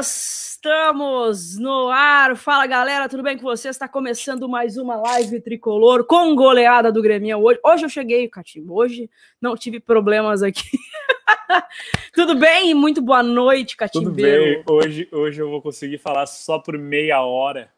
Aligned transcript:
Estamos 0.00 1.56
no 1.58 1.88
ar. 1.90 2.36
Fala 2.36 2.66
galera, 2.66 3.08
tudo 3.08 3.22
bem 3.22 3.36
com 3.36 3.44
você? 3.44 3.68
Está 3.68 3.86
começando 3.86 4.48
mais 4.48 4.76
uma 4.76 4.96
live 4.96 5.40
tricolor 5.40 6.04
com 6.04 6.34
goleada 6.34 6.90
do 6.90 7.00
Grêmio 7.00 7.38
hoje. 7.38 7.60
Hoje 7.64 7.84
eu 7.84 7.88
cheguei, 7.88 8.28
Catimbo. 8.28 8.74
Hoje 8.74 9.08
não 9.40 9.56
tive 9.56 9.78
problemas 9.78 10.42
aqui. 10.42 10.76
tudo 12.12 12.34
bem? 12.34 12.74
Muito 12.74 13.00
boa 13.00 13.22
noite, 13.22 13.76
Catimbo. 13.76 14.06
Tudo 14.06 14.16
bem. 14.16 14.64
Hoje, 14.68 15.08
hoje 15.12 15.40
eu 15.40 15.50
vou 15.50 15.62
conseguir 15.62 15.98
falar 15.98 16.26
só 16.26 16.58
por 16.58 16.76
meia 16.76 17.22
hora. 17.22 17.70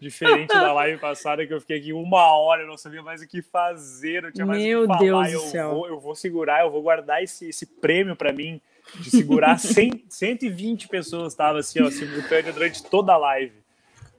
Diferente 0.00 0.48
da 0.52 0.72
live 0.72 0.98
passada, 0.98 1.46
que 1.46 1.54
eu 1.54 1.60
fiquei 1.60 1.78
aqui 1.78 1.92
uma 1.92 2.36
hora, 2.36 2.62
eu 2.62 2.66
não 2.66 2.76
sabia 2.76 3.00
mais 3.00 3.22
o 3.22 3.28
que 3.28 3.40
fazer, 3.40 4.24
eu 4.24 4.32
tinha 4.32 4.44
mais 4.44 4.62
Meu 4.62 4.80
o 4.80 4.82
que 4.82 4.88
falar. 4.88 4.98
Deus 4.98 5.32
eu 5.32 5.40
do 5.40 5.46
céu. 5.46 5.70
Vou, 5.70 5.88
eu 5.88 6.00
vou 6.00 6.14
segurar, 6.14 6.64
eu 6.64 6.70
vou 6.70 6.82
guardar 6.82 7.22
esse, 7.22 7.48
esse 7.48 7.64
prêmio 7.64 8.16
para 8.16 8.32
mim 8.32 8.60
de 9.00 9.10
segurar 9.10 9.58
100, 9.58 10.04
120 10.08 10.88
pessoas, 10.88 11.32
estava 11.32 11.58
assim, 11.58 11.82
ó, 11.82 11.90
simultâneo 11.90 12.52
durante 12.52 12.82
toda 12.84 13.12
a 13.12 13.16
live. 13.16 13.52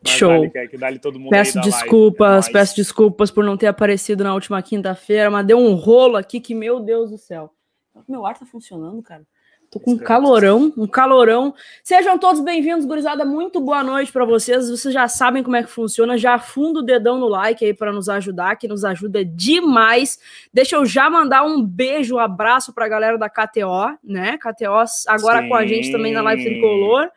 Mas 0.04 0.14
Show. 0.14 0.30
Dali, 0.30 0.50
que, 0.52 0.68
que 0.68 0.78
dali 0.78 1.00
todo 1.00 1.20
mundo 1.20 1.32
Peço 1.32 1.60
desculpas, 1.62 2.28
live, 2.28 2.34
é 2.34 2.42
nóis. 2.42 2.50
peço 2.50 2.76
desculpas 2.76 3.32
por 3.32 3.44
não 3.44 3.58
ter 3.58 3.68
aparecido 3.68 4.24
na 4.24 4.34
última 4.34 4.62
quinta-feira, 4.62 5.32
mas 5.32 5.46
deu 5.46 5.58
um 5.58 5.74
rolo 5.74 6.16
aqui 6.16 6.40
que, 6.40 6.54
meu 6.54 6.80
Deus 6.80 7.10
do 7.10 7.18
céu. 7.18 7.52
Meu 8.08 8.26
ar 8.26 8.38
tá 8.38 8.46
funcionando, 8.46 9.02
cara. 9.02 9.26
Tô 9.76 9.80
com 9.82 9.92
um 9.92 9.98
calorão, 9.98 10.72
um 10.78 10.88
calorão. 10.88 11.54
Sejam 11.84 12.18
todos 12.18 12.40
bem-vindos, 12.40 12.86
gurizada. 12.86 13.26
Muito 13.26 13.60
boa 13.60 13.84
noite 13.84 14.10
para 14.10 14.24
vocês. 14.24 14.70
Vocês 14.70 14.94
já 14.94 15.06
sabem 15.10 15.44
como 15.44 15.58
é 15.58 15.64
que 15.64 15.70
funciona. 15.70 16.18
Já 16.18 16.36
afunda 16.36 16.80
o 16.80 16.82
dedão 16.82 17.20
no 17.20 17.28
like 17.28 17.66
aí 17.66 17.74
para 17.74 17.92
nos 17.92 18.08
ajudar, 18.08 18.56
que 18.56 18.70
nos 18.70 18.86
ajuda 18.86 19.26
demais. 19.26 20.18
Deixa 20.54 20.78
eu 20.78 20.86
já 20.86 21.10
mandar 21.10 21.44
um 21.44 21.62
beijo, 21.62 22.16
um 22.16 22.20
abraço 22.20 22.72
pra 22.72 22.88
galera 22.88 23.18
da 23.18 23.30
KTO, 23.30 24.00
né? 24.02 24.38
KTO 24.38 24.86
agora 25.10 25.46
com 25.46 25.54
a 25.54 25.68
gente 25.68 25.92
também 25.92 26.14
na 26.14 26.22
Live 26.22 26.44
Sim. 26.44 26.50
Tricolor. 26.52 27.10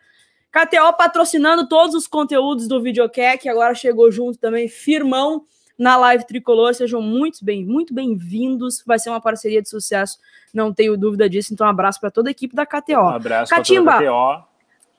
KTO 0.51 0.97
patrocinando 0.97 1.65
todos 1.65 1.95
os 1.95 2.07
conteúdos 2.07 2.67
do 2.67 2.81
Videocast, 2.81 3.47
agora 3.47 3.73
chegou 3.73 4.11
junto 4.11 4.37
também, 4.37 4.67
firmão 4.67 5.45
na 5.79 5.95
Live 5.97 6.27
Tricolor. 6.27 6.73
Sejam 6.75 7.01
muito 7.01 7.43
bem, 7.43 7.65
muito 7.65 7.93
bem-vindos. 7.93 8.83
Vai 8.85 8.99
ser 8.99 9.09
uma 9.09 9.21
parceria 9.21 9.61
de 9.61 9.69
sucesso, 9.69 10.19
não 10.53 10.73
tenho 10.73 10.97
dúvida 10.97 11.29
disso. 11.29 11.53
Então, 11.53 11.65
um 11.65 11.69
abraço 11.69 11.99
para 11.99 12.11
toda 12.11 12.29
a 12.29 12.31
equipe 12.31 12.53
da 12.55 12.63
Um 12.63 12.65
KTO. 12.65 12.99
abraço 12.99 13.49
Catimba. 13.49 13.83
pra 13.83 13.97
toda 13.99 14.11
a 14.11 14.37
KTO. 14.37 14.49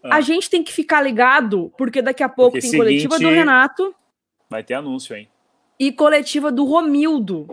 Ah. 0.03 0.17
A 0.17 0.21
gente 0.23 0.49
tem 0.49 0.65
que 0.65 0.73
ficar 0.73 1.03
ligado, 1.03 1.71
porque 1.77 2.01
daqui 2.01 2.23
a 2.23 2.29
pouco 2.29 2.53
Porque 2.53 2.71
tem 2.71 2.79
coletiva 2.81 3.19
do 3.19 3.29
Renato 3.29 3.95
Vai 4.49 4.65
ter 4.65 4.73
anúncio, 4.75 5.15
hein? 5.15 5.29
e 5.79 5.93
coletiva 5.93 6.51
do 6.51 6.65
Romildo. 6.65 7.47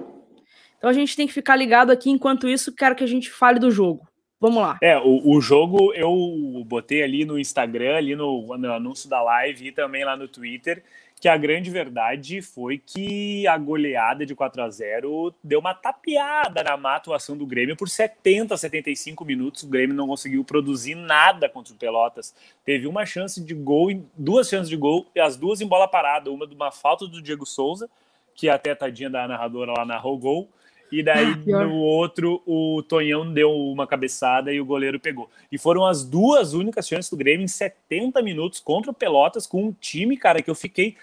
Então 0.77 0.89
a 0.89 0.93
gente 0.93 1.15
tem 1.15 1.27
que 1.27 1.33
ficar 1.33 1.55
ligado 1.55 1.91
aqui. 1.91 2.09
Enquanto 2.09 2.47
isso, 2.47 2.73
quero 2.75 2.95
que 2.95 3.03
a 3.03 3.07
gente 3.07 3.29
fale 3.29 3.59
do 3.59 3.69
jogo. 3.71 4.07
Vamos 4.39 4.61
lá. 4.61 4.77
É, 4.81 4.97
o, 4.99 5.35
o 5.35 5.41
jogo 5.41 5.93
eu 5.93 6.63
botei 6.65 7.01
ali 7.03 7.25
no 7.25 7.39
Instagram, 7.39 7.95
ali 7.95 8.15
no, 8.15 8.55
no 8.57 8.73
anúncio 8.73 9.09
da 9.09 9.21
live 9.21 9.67
e 9.67 9.71
também 9.71 10.05
lá 10.05 10.15
no 10.15 10.27
Twitter, 10.27 10.83
que 11.19 11.27
a 11.27 11.35
grande 11.35 11.71
verdade 11.71 12.41
foi 12.41 12.77
que 12.77 13.47
a 13.47 13.57
goleada 13.57 14.25
de 14.25 14.35
4 14.35 14.61
a 14.61 14.69
0 14.69 15.33
deu 15.43 15.59
uma 15.59 15.73
tapeada 15.73 16.63
na 16.63 16.77
má 16.77 16.95
atuação 16.95 17.35
do 17.35 17.45
Grêmio 17.45 17.75
por 17.75 17.89
70, 17.89 18.55
75 18.55 19.25
minutos. 19.25 19.63
O 19.63 19.67
Grêmio 19.67 19.95
não 19.95 20.07
conseguiu 20.07 20.43
produzir 20.43 20.93
nada 20.93 21.49
contra 21.49 21.73
o 21.73 21.77
Pelotas. 21.77 22.35
Teve 22.63 22.85
uma 22.85 23.05
chance 23.05 23.43
de 23.43 23.55
gol, 23.55 23.89
duas 24.15 24.47
chances 24.47 24.69
de 24.69 24.77
gol, 24.77 25.07
as 25.19 25.35
duas 25.35 25.59
em 25.59 25.67
bola 25.67 25.87
parada. 25.87 26.31
Uma 26.31 26.45
de 26.45 26.53
uma 26.53 26.71
falta 26.71 27.07
do 27.07 27.21
Diego 27.21 27.45
Souza, 27.45 27.89
que 28.35 28.47
até 28.47 28.75
tadinha 28.75 29.09
da 29.09 29.27
narradora 29.27 29.73
lá 29.75 29.85
narrou 29.85 30.17
gol. 30.19 30.47
E 30.91 31.03
daí, 31.03 31.27
Ah, 31.53 31.65
no 31.65 31.75
outro, 31.75 32.41
o 32.45 32.83
Tonhão 32.83 33.31
deu 33.31 33.51
uma 33.51 33.87
cabeçada 33.87 34.51
e 34.51 34.59
o 34.59 34.65
goleiro 34.65 34.99
pegou. 34.99 35.29
E 35.51 35.57
foram 35.57 35.85
as 35.85 36.03
duas 36.03 36.53
únicas 36.53 36.87
chances 36.87 37.09
do 37.09 37.17
Grêmio 37.17 37.43
em 37.43 37.47
70 37.47 38.21
minutos 38.21 38.59
contra 38.59 38.91
o 38.91 38.93
Pelotas, 38.93 39.47
com 39.47 39.65
um 39.65 39.71
time, 39.73 40.17
cara, 40.17 40.41
que 40.41 40.49
eu 40.49 40.55
fiquei. 40.55 40.95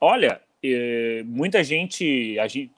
Olha, 0.00 0.40
eh, 0.62 1.22
muita 1.26 1.62
gente, 1.64 2.38
a 2.38 2.46
gente. 2.46 2.70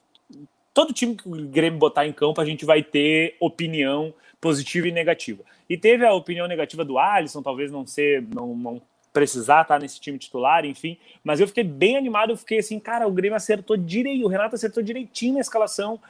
Todo 0.75 0.93
time 0.93 1.15
que 1.15 1.29
o 1.29 1.49
Grêmio 1.49 1.79
botar 1.79 2.07
em 2.07 2.13
campo, 2.13 2.41
a 2.41 2.45
gente 2.45 2.65
vai 2.65 2.83
ter 2.83 3.37
opinião 3.39 4.15
positiva 4.41 4.89
e 4.89 4.93
negativa. 4.93 5.45
E 5.69 5.77
teve 5.77 6.05
a 6.05 6.13
opinião 6.13 6.49
negativa 6.49 6.85
do 6.85 6.99
Alisson, 6.99 7.43
talvez 7.43 7.71
não 7.71 7.87
ser, 7.87 8.23
não, 8.35 8.57
não 8.57 8.83
precisar 9.13 9.63
estar 9.63 9.79
nesse 9.79 10.01
time 10.01 10.19
titular, 10.19 10.65
enfim. 10.65 10.97
Mas 11.23 11.41
eu 11.41 11.47
fiquei 11.47 11.65
bem 11.65 11.97
animado, 11.97 12.31
eu 12.31 12.37
fiquei 12.37 12.59
assim, 12.59 12.81
cara, 12.81 13.07
o 13.07 13.13
Grêmio 13.13 13.37
acertou 13.37 13.77
direito, 13.77 14.25
o 14.25 14.29
Renato 14.29 14.55
acertou 14.55 14.83
direitinho 14.83 15.35
na 15.35 15.41
escalação, 15.41 16.01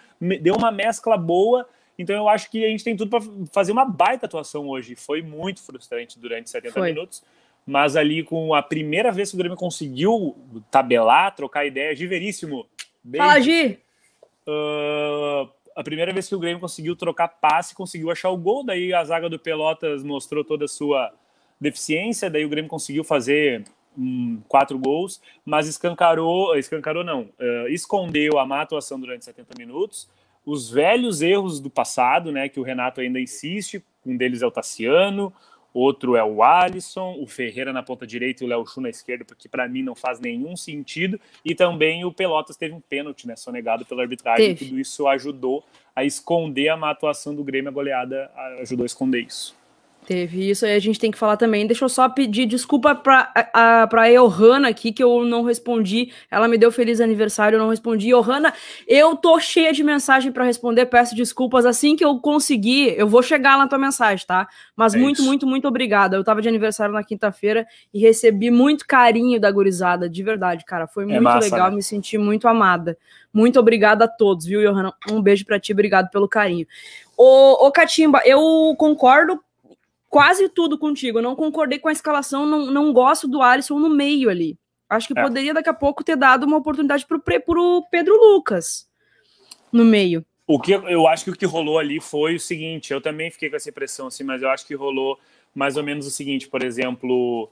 deu 0.41 0.55
uma 0.55 0.71
mescla 0.71 1.17
boa. 1.17 1.69
Então 1.99 2.15
eu 2.17 2.29
acho 2.29 2.51
que 2.51 2.65
a 2.65 2.69
gente 2.69 2.85
tem 2.85 2.97
tudo 2.97 3.11
para 3.11 3.21
fazer 3.53 3.73
uma 3.73 3.85
baita 3.85 4.27
atuação 4.27 4.69
hoje. 4.69 4.95
Foi 4.95 5.21
muito 5.21 5.62
frustrante 5.62 6.19
durante 6.19 6.49
70 6.49 6.73
Foi. 6.73 6.93
minutos. 6.93 7.23
Mas 7.67 7.97
ali 7.97 8.25
com 8.25 8.55
a 8.55 8.62
primeira 8.62 9.12
vez 9.12 9.31
que 9.31 9.37
o 9.37 9.39
Grêmio 9.39 9.57
conseguiu 9.57 10.37
tabelar, 10.71 11.35
trocar 11.35 11.65
ideia, 11.65 11.95
Giveríssimo. 11.95 12.67
beijo. 13.05 13.25
Fala, 13.27 13.41
Gi. 13.41 13.79
Ah, 14.47 15.49
a 15.77 15.83
primeira 15.83 16.12
vez 16.12 16.29
que 16.29 16.35
o 16.35 16.39
Grêmio 16.39 16.61
conseguiu 16.61 16.97
trocar 16.97 17.29
passe, 17.29 17.75
conseguiu 17.75 18.11
achar 18.11 18.31
o 18.31 18.37
gol, 18.37 18.65
daí 18.65 18.93
a 18.93 19.05
zaga 19.05 19.29
do 19.29 19.39
Pelotas 19.39 20.03
mostrou 20.03 20.45
toda 20.45 20.65
a 20.65 20.69
sua 20.69 21.12
deficiência, 21.62 22.28
daí 22.28 22.45
o 22.45 22.49
Grêmio 22.49 22.69
conseguiu 22.69 23.05
fazer 23.05 23.65
hum, 23.97 24.41
quatro 24.49 24.78
gols, 24.78 25.21
mas 25.45 25.69
escancarou, 25.69 26.56
escancarou 26.56 27.05
não, 27.05 27.28
ah, 27.39 27.67
escondeu 27.69 28.39
a 28.39 28.45
má 28.45 28.61
atuação 28.61 28.99
durante 28.99 29.25
70 29.25 29.55
minutos, 29.56 30.09
os 30.45 30.71
velhos 30.71 31.23
erros 31.23 31.61
do 31.61 31.71
passado, 31.71 32.33
né, 32.33 32.49
que 32.49 32.59
o 32.59 32.65
Renato 32.65 33.00
ainda 33.00 33.21
insiste, 33.21 33.83
um 34.05 34.17
deles 34.17 34.43
é 34.43 34.47
o 34.47 34.50
Tassiano, 34.50 35.33
outro 35.73 36.17
é 36.17 36.25
o 36.25 36.43
Alisson, 36.43 37.17
o 37.21 37.27
Ferreira 37.27 37.73
na 37.73 37.83
ponta 37.83 38.05
direita 38.05 38.43
e 38.43 38.47
o 38.47 38.49
Léo 38.49 38.67
Chu 38.67 38.81
na 38.81 38.91
esquerda, 38.91 39.25
porque 39.25 39.49
para 39.49 39.69
mim 39.69 39.83
não 39.83 39.94
faz 39.94 40.19
nenhum 40.19 40.56
sentido, 40.56 41.19
e 41.44 41.55
também 41.55 42.05
o 42.05 42.12
Pelotas 42.12 42.56
teve 42.56 42.75
um 42.75 42.81
pênalti, 42.81 43.27
né, 43.27 43.37
sonegado 43.37 43.87
pela 43.87 44.03
arbitragem, 44.03 44.56
tudo 44.56 44.81
isso 44.81 45.06
ajudou 45.06 45.65
a 45.94 46.05
esconder 46.05 46.71
a 46.71 46.77
má 46.77 46.91
atuação 46.91 47.34
do 47.34 47.44
Grêmio, 47.44 47.69
a 47.69 47.73
goleada 47.73 48.31
ajudou 48.59 48.83
a 48.83 48.87
esconder 48.87 49.21
isso. 49.21 49.62
Teve 50.05 50.51
isso 50.51 50.67
aí, 50.67 50.75
a 50.75 50.81
gente 50.81 50.99
tem 50.99 51.13
que 51.13 51.19
falar 51.19 51.37
também. 51.37 51.65
Deixa 51.65 51.85
eu 51.85 51.89
só 51.89 52.09
pedir 52.09 52.45
desculpa 52.45 52.93
pra, 52.93 53.33
a, 53.55 53.87
pra 53.87 54.11
Johanna 54.11 54.69
aqui, 54.69 54.91
que 54.93 55.03
eu 55.03 55.25
não 55.25 55.45
respondi. 55.45 56.13
Ela 56.29 56.49
me 56.49 56.59
deu 56.59 56.73
feliz 56.73 57.01
aniversário, 57.01 57.57
eu 57.57 57.61
não 57.61 57.69
respondi. 57.71 58.09
Johanna, 58.09 58.53
eu 58.89 59.15
tô 59.15 59.39
cheia 59.39 59.73
de 59.73 59.85
mensagem 59.85 60.33
pra 60.33 60.45
responder, 60.45 60.87
peço 60.87 61.15
desculpas. 61.15 61.65
Assim 61.65 61.95
que 61.95 62.05
eu 62.05 62.19
conseguir, 62.19 62.99
eu 62.99 63.07
vou 63.07 63.23
chegar 63.23 63.57
na 63.57 63.69
tua 63.69 63.79
mensagem, 63.79 64.27
tá? 64.27 64.49
Mas 64.75 64.93
É 64.93 64.99
muito, 64.99 65.19
isso. 65.19 65.25
muito, 65.25 65.47
muito 65.47 65.69
obrigada. 65.69 66.17
Eu 66.17 66.25
tava 66.25 66.43
de 66.43 66.49
aniversário 66.49 66.93
na 66.93 67.05
quinta-feira 67.05 67.65
e 67.95 68.01
recebi 68.01 68.51
muito 68.51 68.85
carinho 68.89 69.41
da 69.41 69.53
gurizada, 69.53 70.11
de 70.11 70.23
verdade, 70.25 70.65
cara. 70.65 70.89
Foi 70.89 71.07
muito 71.07 71.23
massa, 71.23 71.49
legal, 71.49 71.71
né? 71.71 71.77
me 71.77 71.83
senti 71.83 72.19
muito 72.19 72.49
amada. 72.49 72.99
Muito 73.33 73.59
obrigada 73.61 74.07
a 74.07 74.09
todos, 74.09 74.47
viu, 74.47 74.61
Johanna? 74.61 74.93
Um 75.09 75.23
beijo 75.23 75.45
pra 75.47 75.61
ti, 75.61 75.73
obrigado 75.73 76.11
pelo 76.11 76.29
carinho. 76.29 76.67
Ô, 77.17 77.67
ô 77.67 77.71
Catimba, 77.71 78.21
eu 78.25 78.75
concordo 78.77 79.41
quase 80.12 80.47
tudo 80.50 80.77
contigo. 80.77 81.19
Eu 81.19 81.23
não 81.23 81.34
concordei 81.34 81.78
com 81.78 81.89
a 81.89 81.93
escalação, 81.93 82.45
não, 82.45 82.67
não 82.67 82.93
gosto 82.93 83.27
do 83.27 83.41
Alisson 83.41 83.78
no 83.78 83.89
meio 83.89 84.28
ali. 84.28 84.59
Acho 84.87 85.09
que 85.09 85.19
É. 85.19 85.23
poderia 85.23 85.55
daqui 85.55 85.71
a 85.71 85.75
pouco 85.75 86.05
ter 86.05 86.17
dado 86.17 86.45
uma 86.45 86.59
oportunidade 86.59 87.06
Pre- 87.06 87.41
pro 87.41 87.83
Pedro 87.91 88.15
Lucas 88.15 88.87
no 89.73 89.87
meio. 89.87 90.23
O 90.47 90.61
que 90.61 90.73
eu- 90.73 90.87
eu 90.87 91.06
acho 91.09 91.25
que 91.25 91.31
o 91.31 91.37
que 91.37 91.47
rolou 91.47 91.78
ali 91.78 91.99
foi 91.99 92.34
o 92.34 92.41
seguinte, 92.41 92.93
eu 92.93 93.00
também 93.00 93.31
fiquei 93.31 93.49
com 93.49 93.56
essa 93.56 93.71
impressão 93.71 94.09
assim, 94.09 94.23
mas 94.23 94.43
eu 94.43 94.50
acho 94.50 94.67
que 94.67 94.75
rolou 94.75 95.19
mais 95.55 95.78
ou 95.78 95.83
menos 95.83 96.06
o 96.06 96.11
seguinte, 96.11 96.47
por 96.47 96.62
exemplo, 96.62 97.49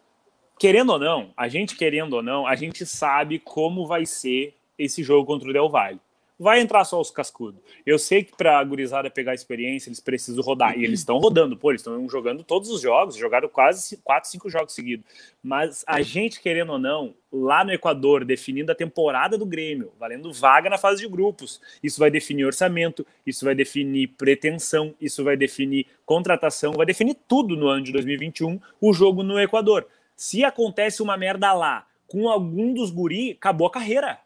querendo 0.58 0.90
ou 0.90 0.98
não, 0.98 1.32
a 1.34 1.48
gente 1.48 1.74
querendo 1.76 2.12
ou 2.12 2.22
não, 2.22 2.46
a 2.46 2.54
gente 2.56 2.84
sabe 2.84 3.38
como 3.38 3.86
vai 3.86 4.04
ser 4.04 4.54
esse 4.78 5.02
jogo 5.02 5.24
contra 5.26 5.48
o 5.48 5.52
Del 5.52 5.70
Valle. 5.70 5.98
Vai 6.42 6.58
entrar 6.58 6.86
só 6.86 6.98
os 6.98 7.10
cascudos. 7.10 7.60
Eu 7.84 7.98
sei 7.98 8.24
que 8.24 8.34
para 8.34 8.58
a 8.58 8.64
gurizada 8.64 9.10
pegar 9.10 9.34
experiência, 9.34 9.90
eles 9.90 10.00
precisam 10.00 10.42
rodar. 10.42 10.78
E 10.78 10.84
eles 10.84 11.00
estão 11.00 11.18
rodando, 11.18 11.54
pô, 11.54 11.70
eles 11.70 11.82
estão 11.82 12.08
jogando 12.08 12.42
todos 12.42 12.70
os 12.70 12.80
jogos, 12.80 13.14
jogaram 13.14 13.46
quase 13.46 13.98
4, 13.98 14.30
5 14.30 14.48
jogos 14.48 14.72
seguidos. 14.72 15.04
Mas 15.42 15.84
a 15.86 16.00
gente, 16.00 16.40
querendo 16.40 16.72
ou 16.72 16.78
não, 16.78 17.14
lá 17.30 17.62
no 17.62 17.74
Equador, 17.74 18.24
definindo 18.24 18.72
a 18.72 18.74
temporada 18.74 19.36
do 19.36 19.44
Grêmio, 19.44 19.92
valendo 20.00 20.32
vaga 20.32 20.70
na 20.70 20.78
fase 20.78 21.02
de 21.02 21.08
grupos. 21.08 21.60
Isso 21.82 22.00
vai 22.00 22.10
definir 22.10 22.46
orçamento, 22.46 23.06
isso 23.26 23.44
vai 23.44 23.54
definir 23.54 24.06
pretensão, 24.08 24.94
isso 24.98 25.22
vai 25.22 25.36
definir 25.36 25.88
contratação, 26.06 26.72
vai 26.72 26.86
definir 26.86 27.18
tudo 27.28 27.54
no 27.54 27.68
ano 27.68 27.84
de 27.84 27.92
2021, 27.92 28.58
o 28.80 28.94
jogo 28.94 29.22
no 29.22 29.38
Equador. 29.38 29.86
Se 30.16 30.42
acontece 30.42 31.02
uma 31.02 31.18
merda 31.18 31.52
lá 31.52 31.86
com 32.06 32.30
algum 32.30 32.72
dos 32.72 32.90
guri, 32.90 33.32
acabou 33.32 33.66
a 33.66 33.70
carreira. 33.70 34.18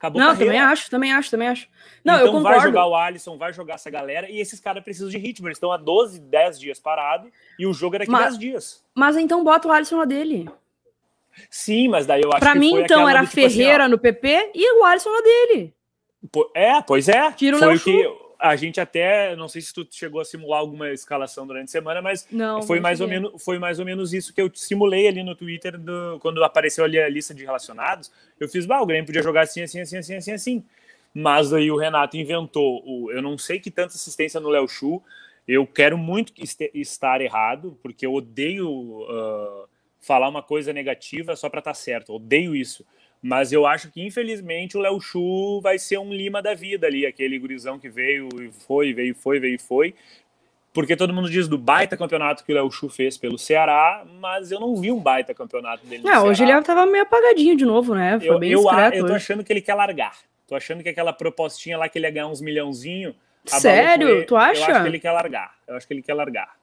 Acabou 0.00 0.18
não, 0.18 0.34
também 0.34 0.58
acho, 0.58 0.90
também 0.90 1.12
acho, 1.12 1.30
também 1.30 1.48
acho. 1.48 1.68
Não, 2.02 2.14
então 2.14 2.26
eu 2.28 2.32
vai 2.32 2.42
concordo. 2.54 2.62
jogar 2.68 2.86
o 2.86 2.96
Alisson, 2.96 3.36
vai 3.36 3.52
jogar 3.52 3.74
essa 3.74 3.90
galera, 3.90 4.30
e 4.30 4.40
esses 4.40 4.58
caras 4.58 4.82
precisam 4.82 5.10
de 5.10 5.18
ritmo. 5.18 5.46
Eles 5.46 5.58
estão 5.58 5.70
há 5.70 5.76
12, 5.76 6.18
10 6.18 6.58
dias 6.58 6.78
parados, 6.80 7.30
e 7.58 7.66
o 7.66 7.74
jogo 7.74 7.96
é 7.96 7.98
daqui 7.98 8.10
Mas- 8.10 8.22
10 8.22 8.38
dias. 8.38 8.84
Mas 8.94 9.18
então 9.18 9.44
bota 9.44 9.68
o 9.68 9.70
Alisson 9.70 9.98
lá 9.98 10.06
dele. 10.06 10.48
Sim, 11.50 11.88
mas 11.88 12.06
daí 12.06 12.22
eu 12.22 12.30
acho 12.30 12.40
Pra 12.40 12.54
que 12.54 12.58
mim, 12.58 12.70
foi 12.70 12.82
então, 12.84 13.06
era 13.06 13.20
do 13.20 13.28
tipo 13.28 13.40
assim, 13.44 13.56
Ferreira 13.58 13.88
no 13.88 13.98
PP 13.98 14.52
e 14.54 14.80
o 14.80 14.84
Alisson 14.84 15.10
lá 15.10 15.20
dele. 15.20 15.74
é, 16.54 16.80
pois 16.80 17.06
é. 17.06 17.30
Tira 17.32 17.56
o 17.56 17.58
foi 17.58 17.76
o 17.76 17.80
que 17.80 18.08
a 18.40 18.56
gente 18.56 18.80
até, 18.80 19.36
não 19.36 19.48
sei 19.48 19.60
se 19.60 19.72
tu 19.72 19.86
chegou 19.90 20.20
a 20.20 20.24
simular 20.24 20.60
alguma 20.60 20.90
escalação 20.90 21.46
durante 21.46 21.68
a 21.68 21.70
semana, 21.70 22.00
mas 22.00 22.26
não, 22.30 22.62
foi 22.62 22.80
mais 22.80 23.00
ou 23.00 23.06
menos 23.06 23.42
foi 23.42 23.58
mais 23.58 23.78
ou 23.78 23.84
menos 23.84 24.12
isso 24.14 24.34
que 24.34 24.40
eu 24.40 24.50
simulei 24.54 25.06
ali 25.06 25.22
no 25.22 25.34
Twitter 25.34 25.78
do, 25.78 26.18
quando 26.20 26.42
apareceu 26.42 26.84
ali 26.84 26.98
a 26.98 27.08
lista 27.08 27.34
de 27.34 27.44
relacionados. 27.44 28.10
Eu 28.38 28.48
fiz, 28.48 28.64
bah, 28.64 28.80
o 28.80 28.86
Grêmio 28.86 29.06
podia 29.06 29.22
jogar 29.22 29.42
assim, 29.42 29.62
assim, 29.62 29.80
assim, 29.80 29.98
assim, 29.98 30.14
assim, 30.14 30.32
assim. 30.32 30.64
Mas 31.12 31.52
aí 31.52 31.70
o 31.70 31.76
Renato 31.76 32.16
inventou 32.16 32.82
o, 32.86 33.10
eu 33.12 33.20
não 33.20 33.36
sei 33.36 33.60
que 33.60 33.70
tanta 33.70 33.94
assistência 33.94 34.40
no 34.40 34.48
Léo 34.48 34.66
Chu. 34.68 35.02
Eu 35.46 35.66
quero 35.66 35.98
muito 35.98 36.32
estar 36.74 37.20
errado, 37.20 37.78
porque 37.82 38.06
eu 38.06 38.14
odeio 38.14 38.68
uh, 38.70 39.68
falar 40.00 40.28
uma 40.28 40.42
coisa 40.42 40.72
negativa 40.72 41.34
só 41.36 41.48
para 41.48 41.58
estar 41.58 41.72
tá 41.72 41.74
certo. 41.74 42.12
Eu 42.12 42.16
odeio 42.16 42.54
isso. 42.54 42.86
Mas 43.22 43.52
eu 43.52 43.66
acho 43.66 43.90
que, 43.90 44.04
infelizmente, 44.04 44.76
o 44.76 44.80
Léo 44.80 44.98
Chu 45.00 45.60
vai 45.60 45.78
ser 45.78 45.98
um 45.98 46.12
Lima 46.12 46.40
da 46.40 46.54
vida 46.54 46.86
ali, 46.86 47.04
aquele 47.04 47.38
gurizão 47.38 47.78
que 47.78 47.88
veio 47.88 48.28
e 48.40 48.50
foi, 48.50 48.92
veio, 48.94 49.14
foi, 49.14 49.38
veio 49.38 49.56
e 49.56 49.58
foi. 49.58 49.94
Porque 50.72 50.96
todo 50.96 51.12
mundo 51.12 51.28
diz 51.28 51.48
do 51.48 51.58
baita 51.58 51.96
campeonato 51.96 52.44
que 52.44 52.52
o 52.52 52.54
Léo 52.54 52.70
Chu 52.70 52.88
fez 52.88 53.18
pelo 53.18 53.36
Ceará, 53.36 54.04
mas 54.20 54.50
eu 54.50 54.60
não 54.60 54.76
vi 54.76 54.90
um 54.90 55.00
baita 55.00 55.34
campeonato 55.34 55.84
dele. 55.86 56.02
Não, 56.02 56.26
hoje 56.26 56.44
ele 56.44 56.62
tava 56.62 56.86
meio 56.86 57.02
apagadinho 57.02 57.56
de 57.56 57.64
novo, 57.64 57.94
né? 57.94 58.18
Foi 58.18 58.28
eu, 58.28 58.38
bem 58.38 58.50
eu, 58.52 58.62
eu 58.94 59.06
tô 59.06 59.12
achando 59.12 59.44
que 59.44 59.52
ele 59.52 59.60
quer 59.60 59.74
largar. 59.74 60.16
Tô 60.46 60.54
achando 60.54 60.82
que 60.82 60.88
aquela 60.88 61.12
propostinha 61.12 61.76
lá 61.76 61.88
que 61.88 61.98
ele 61.98 62.06
ia 62.06 62.10
ganhar 62.10 62.28
uns 62.28 62.40
milhãozinho. 62.40 63.14
Sério? 63.44 64.24
Tu 64.26 64.36
acha? 64.36 64.60
Eu 64.60 64.74
acho 64.74 64.82
que 64.82 64.88
ele 64.88 64.98
quer 64.98 65.12
largar. 65.12 65.54
Eu 65.66 65.76
acho 65.76 65.86
que 65.86 65.92
ele 65.92 66.02
quer 66.02 66.14
largar 66.14 66.59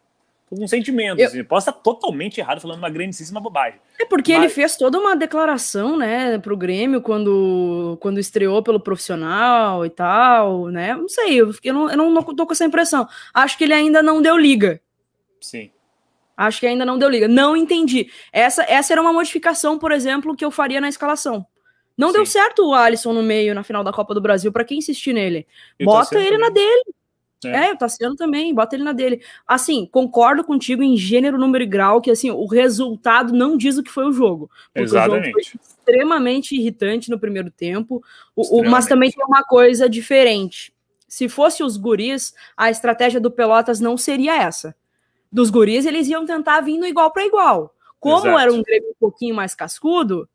com 0.50 0.68
sentimentos. 0.68 1.20
Eu... 1.20 1.28
Assim. 1.28 1.44
Posso 1.44 1.70
estar 1.70 1.82
totalmente 1.82 2.40
errado 2.40 2.62
falando 2.62 2.80
uma 2.80 2.90
grandíssima 2.90 3.40
bobagem. 3.40 3.80
É 4.00 4.06
porque 4.06 4.34
mas... 4.34 4.44
ele 4.44 4.54
fez 4.54 4.76
toda 4.78 4.98
uma 4.98 5.16
declaração, 5.16 5.98
né, 5.98 6.38
pro 6.40 6.58
Grêmio 6.58 7.02
quando, 7.02 7.98
quando 8.00 8.20
estreou 8.20 8.64
pelo 8.64 8.80
profissional 8.80 9.86
e 9.86 9.90
tal, 9.90 10.68
né? 10.68 10.96
Não 10.96 11.10
sei, 11.10 11.36
eu, 11.36 11.54
eu, 11.64 11.74
não, 11.74 11.90
eu 11.90 11.98
não 11.98 12.24
tô 12.24 12.46
com 12.46 12.54
essa 12.54 12.66
impressão. 12.66 13.08
Acho 13.34 13.58
que 13.58 13.64
ele 13.66 13.74
ainda 13.74 14.02
não 14.02 14.22
deu 14.22 14.38
liga. 14.38 14.82
Sim. 15.42 15.72
Acho 16.36 16.60
que 16.60 16.68
ainda 16.68 16.86
não 16.86 17.00
deu 17.00 17.10
liga. 17.10 17.28
Não 17.28 17.58
entendi. 17.58 18.10
Essa, 18.32 18.64
essa 18.64 18.94
era 18.94 19.02
uma 19.02 19.12
modificação, 19.12 19.78
por 19.80 19.92
exemplo, 19.92 20.36
que 20.36 20.46
eu 20.46 20.52
faria 20.52 20.80
na 20.80 20.88
escalação. 20.88 21.46
Não 21.98 22.10
Sim. 22.10 22.14
deu 22.14 22.26
certo 22.28 22.68
o 22.68 22.76
Alisson 22.76 23.12
no 23.12 23.24
meio 23.24 23.56
na 23.56 23.64
final 23.64 23.84
da 23.84 23.92
Copa 23.92 24.14
do 24.14 24.22
Brasil, 24.22 24.52
para 24.52 24.64
quem 24.64 24.78
insistir 24.78 25.14
nele. 25.14 25.48
Bota 25.82 26.20
ele 26.20 26.38
na 26.38 26.50
dele. 26.50 26.84
É. 27.45 27.68
é, 27.68 27.74
o 27.74 27.78
Tassiano 27.78 28.16
também, 28.16 28.54
bota 28.54 28.75
ele 28.75 28.84
na 28.84 28.94
dele. 28.94 29.22
Assim, 29.48 29.86
concordo 29.86 30.44
contigo 30.44 30.81
em 30.81 30.98
gênero, 30.98 31.38
número 31.38 31.63
e 31.63 31.68
grau, 31.68 32.01
que 32.01 32.10
assim, 32.10 32.31
o 32.31 32.45
resultado 32.45 33.34
não 33.34 33.56
diz 33.56 33.78
o 33.78 33.84
que 33.84 33.92
foi 33.92 34.06
o 34.06 34.12
jogo. 34.12 34.50
Exatamente. 34.74 35.30
O 35.30 35.31
jogo 35.31 35.34
foi 35.34 35.60
extremamente 35.62 36.56
irritante 36.56 37.10
no 37.10 37.19
primeiro 37.19 37.51
tempo, 37.51 38.04
o, 38.36 38.62
o, 38.62 38.69
mas 38.69 38.88
também 38.88 39.12
tem 39.12 39.24
uma 39.25 39.44
coisa 39.44 39.88
diferente. 39.88 40.74
Se 41.07 41.30
fosse 41.30 41.63
os 41.63 41.78
guris, 41.78 42.34
a 42.56 42.69
estratégia 42.69 43.19
do 43.19 43.31
Pelotas 43.31 43.80
não 43.80 43.98
seria 43.98 44.36
essa. 44.36 44.75
Dos 45.31 45.50
guris, 45.50 45.86
eles 45.86 46.07
iam 46.07 46.25
tentar 46.25 46.62
vir 46.62 46.78
no 46.78 46.86
igual 46.86 47.12
para 47.12 47.25
igual. 47.25 47.74
Como 48.00 48.28
Exato. 48.28 48.40
era 48.40 48.54
um 48.54 48.62
Grêmio 48.62 48.90
um 48.90 49.00
pouquinho 49.00 49.36
mais 49.36 49.56
cascudo, 49.56 50.28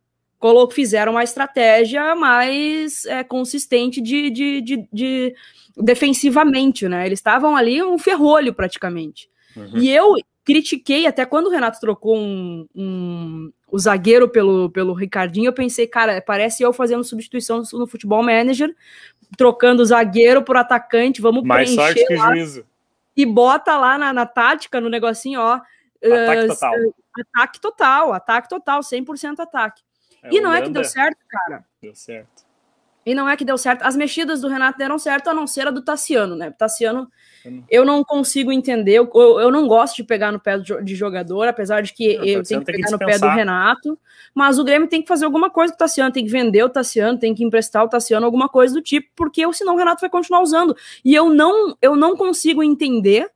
fizeram 0.72 1.12
uma 1.12 1.22
estratégia 1.22 2.14
mais 2.14 3.04
é, 3.06 3.22
consistente 3.22 4.00
de, 4.00 4.30
de, 4.30 4.60
de, 4.60 4.88
de 4.92 5.34
defensivamente, 5.76 6.88
né? 6.88 7.06
Eles 7.06 7.18
estavam 7.18 7.56
ali 7.56 7.82
um 7.82 7.98
ferrolho 7.98 8.52
praticamente. 8.52 9.28
Uhum. 9.56 9.78
E 9.78 9.90
eu 9.90 10.16
critiquei, 10.44 11.06
até 11.06 11.24
quando 11.24 11.46
o 11.46 11.50
Renato 11.50 11.80
trocou 11.80 12.16
um, 12.16 12.66
um, 12.74 13.52
o 13.70 13.78
zagueiro 13.78 14.28
pelo, 14.28 14.70
pelo 14.70 14.92
Ricardinho, 14.92 15.48
eu 15.48 15.52
pensei, 15.52 15.86
cara, 15.86 16.20
parece 16.20 16.62
eu 16.62 16.72
fazendo 16.72 17.04
substituição 17.04 17.62
no 17.72 17.86
futebol 17.86 18.22
manager, 18.22 18.74
trocando 19.36 19.82
o 19.82 19.86
zagueiro 19.86 20.42
por 20.42 20.56
atacante, 20.56 21.22
vamos 21.22 21.44
Mais 21.44 21.74
preencher 21.74 22.06
que 22.06 22.14
lá, 22.14 22.34
juízo. 22.34 22.66
E 23.16 23.24
bota 23.24 23.76
lá 23.76 23.96
na, 23.98 24.12
na 24.12 24.26
tática, 24.26 24.80
no 24.80 24.88
negocinho, 24.88 25.40
ó. 25.40 25.60
Ataque 26.04 26.44
uh, 26.44 26.48
total. 26.48 26.74
Ataque 27.20 27.60
total, 27.60 28.12
ataque 28.12 28.48
total, 28.48 28.80
100% 28.80 29.38
ataque. 29.38 29.82
É, 30.22 30.34
e 30.34 30.40
não 30.40 30.52
é 30.52 30.62
que 30.62 30.70
deu 30.70 30.84
certo, 30.84 31.18
cara. 31.28 31.64
Deu 31.80 31.94
certo. 31.94 32.41
E 33.04 33.14
não 33.14 33.28
é 33.28 33.36
que 33.36 33.44
deu 33.44 33.58
certo. 33.58 33.82
As 33.82 33.96
mexidas 33.96 34.40
do 34.40 34.48
Renato 34.48 34.78
deram 34.78 34.98
certo, 34.98 35.28
a 35.28 35.34
não 35.34 35.46
ser 35.46 35.66
a 35.66 35.70
do 35.70 35.82
Tassiano, 35.82 36.36
né? 36.36 36.50
Tassiano, 36.50 37.08
eu 37.68 37.84
não 37.84 38.04
consigo 38.04 38.52
entender. 38.52 38.94
Eu, 38.94 39.10
eu 39.40 39.50
não 39.50 39.66
gosto 39.66 39.96
de 39.96 40.04
pegar 40.04 40.30
no 40.30 40.38
pé 40.38 40.58
de 40.58 40.94
jogador, 40.94 41.48
apesar 41.48 41.82
de 41.82 41.92
que 41.92 42.16
não, 42.16 42.24
eu 42.24 42.42
tenho 42.44 42.60
que 42.60 42.66
pegar 42.66 42.86
que 42.86 42.92
no 42.92 42.98
pé 42.98 43.18
do 43.18 43.28
Renato. 43.28 43.98
Mas 44.32 44.58
o 44.58 44.64
Grêmio 44.64 44.88
tem 44.88 45.02
que 45.02 45.08
fazer 45.08 45.24
alguma 45.24 45.50
coisa 45.50 45.72
com 45.72 45.76
o 45.76 45.78
Tassiano, 45.78 46.12
tem 46.12 46.24
que 46.24 46.30
vender 46.30 46.62
o 46.62 46.68
Tassiano, 46.68 47.18
tem 47.18 47.34
que 47.34 47.44
emprestar 47.44 47.84
o 47.84 47.88
Tassiano, 47.88 48.24
alguma 48.24 48.48
coisa 48.48 48.72
do 48.72 48.80
tipo, 48.80 49.08
porque 49.16 49.52
senão 49.52 49.74
o 49.74 49.78
Renato 49.78 50.00
vai 50.00 50.10
continuar 50.10 50.40
usando. 50.40 50.76
E 51.04 51.12
eu 51.14 51.28
não, 51.28 51.76
eu 51.82 51.96
não 51.96 52.16
consigo 52.16 52.62
entender. 52.62 53.28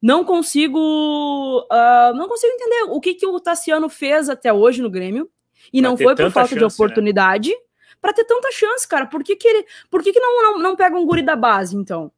Não 0.00 0.24
consigo. 0.24 0.78
Uh, 0.78 2.14
não 2.14 2.28
consigo 2.28 2.52
entender 2.52 2.82
o 2.90 3.00
que, 3.00 3.14
que 3.14 3.26
o 3.26 3.40
Tassiano 3.40 3.88
fez 3.88 4.28
até 4.28 4.52
hoje 4.52 4.82
no 4.82 4.90
Grêmio. 4.90 5.30
E 5.72 5.80
não 5.80 5.96
foi 5.96 6.14
por 6.14 6.30
falta 6.30 6.50
chance, 6.50 6.54
de 6.54 6.60
né? 6.60 6.66
oportunidade. 6.66 7.50
Né? 7.50 7.56
Para 8.06 8.12
ter 8.12 8.24
tanta 8.24 8.52
chance, 8.52 8.86
cara. 8.86 9.04
Por 9.04 9.24
que, 9.24 9.34
que 9.34 9.48
ele. 9.48 9.66
Por 9.90 10.00
que, 10.00 10.12
que 10.12 10.20
não, 10.20 10.40
não, 10.40 10.58
não 10.58 10.76
pega 10.76 10.96
um 10.96 11.04
guri 11.04 11.22
da 11.22 11.34
base, 11.34 11.76
então? 11.76 12.12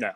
É. 0.00 0.14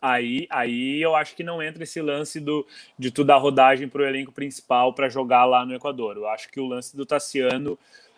Aí, 0.00 0.46
aí 0.48 1.02
eu 1.02 1.16
acho 1.16 1.34
que 1.34 1.42
não 1.42 1.60
entra 1.60 1.82
esse 1.82 2.00
lance 2.00 2.38
do, 2.38 2.64
de 2.96 3.10
tu 3.10 3.24
dar 3.24 3.38
rodagem 3.38 3.88
para 3.88 4.02
o 4.02 4.06
elenco 4.06 4.30
principal 4.30 4.94
para 4.94 5.08
jogar 5.08 5.44
lá 5.46 5.66
no 5.66 5.74
Equador. 5.74 6.16
Eu 6.16 6.28
acho 6.28 6.48
que 6.48 6.60
o 6.60 6.66
lance 6.66 6.96
do 6.96 7.04
Tassiano, 7.04 7.76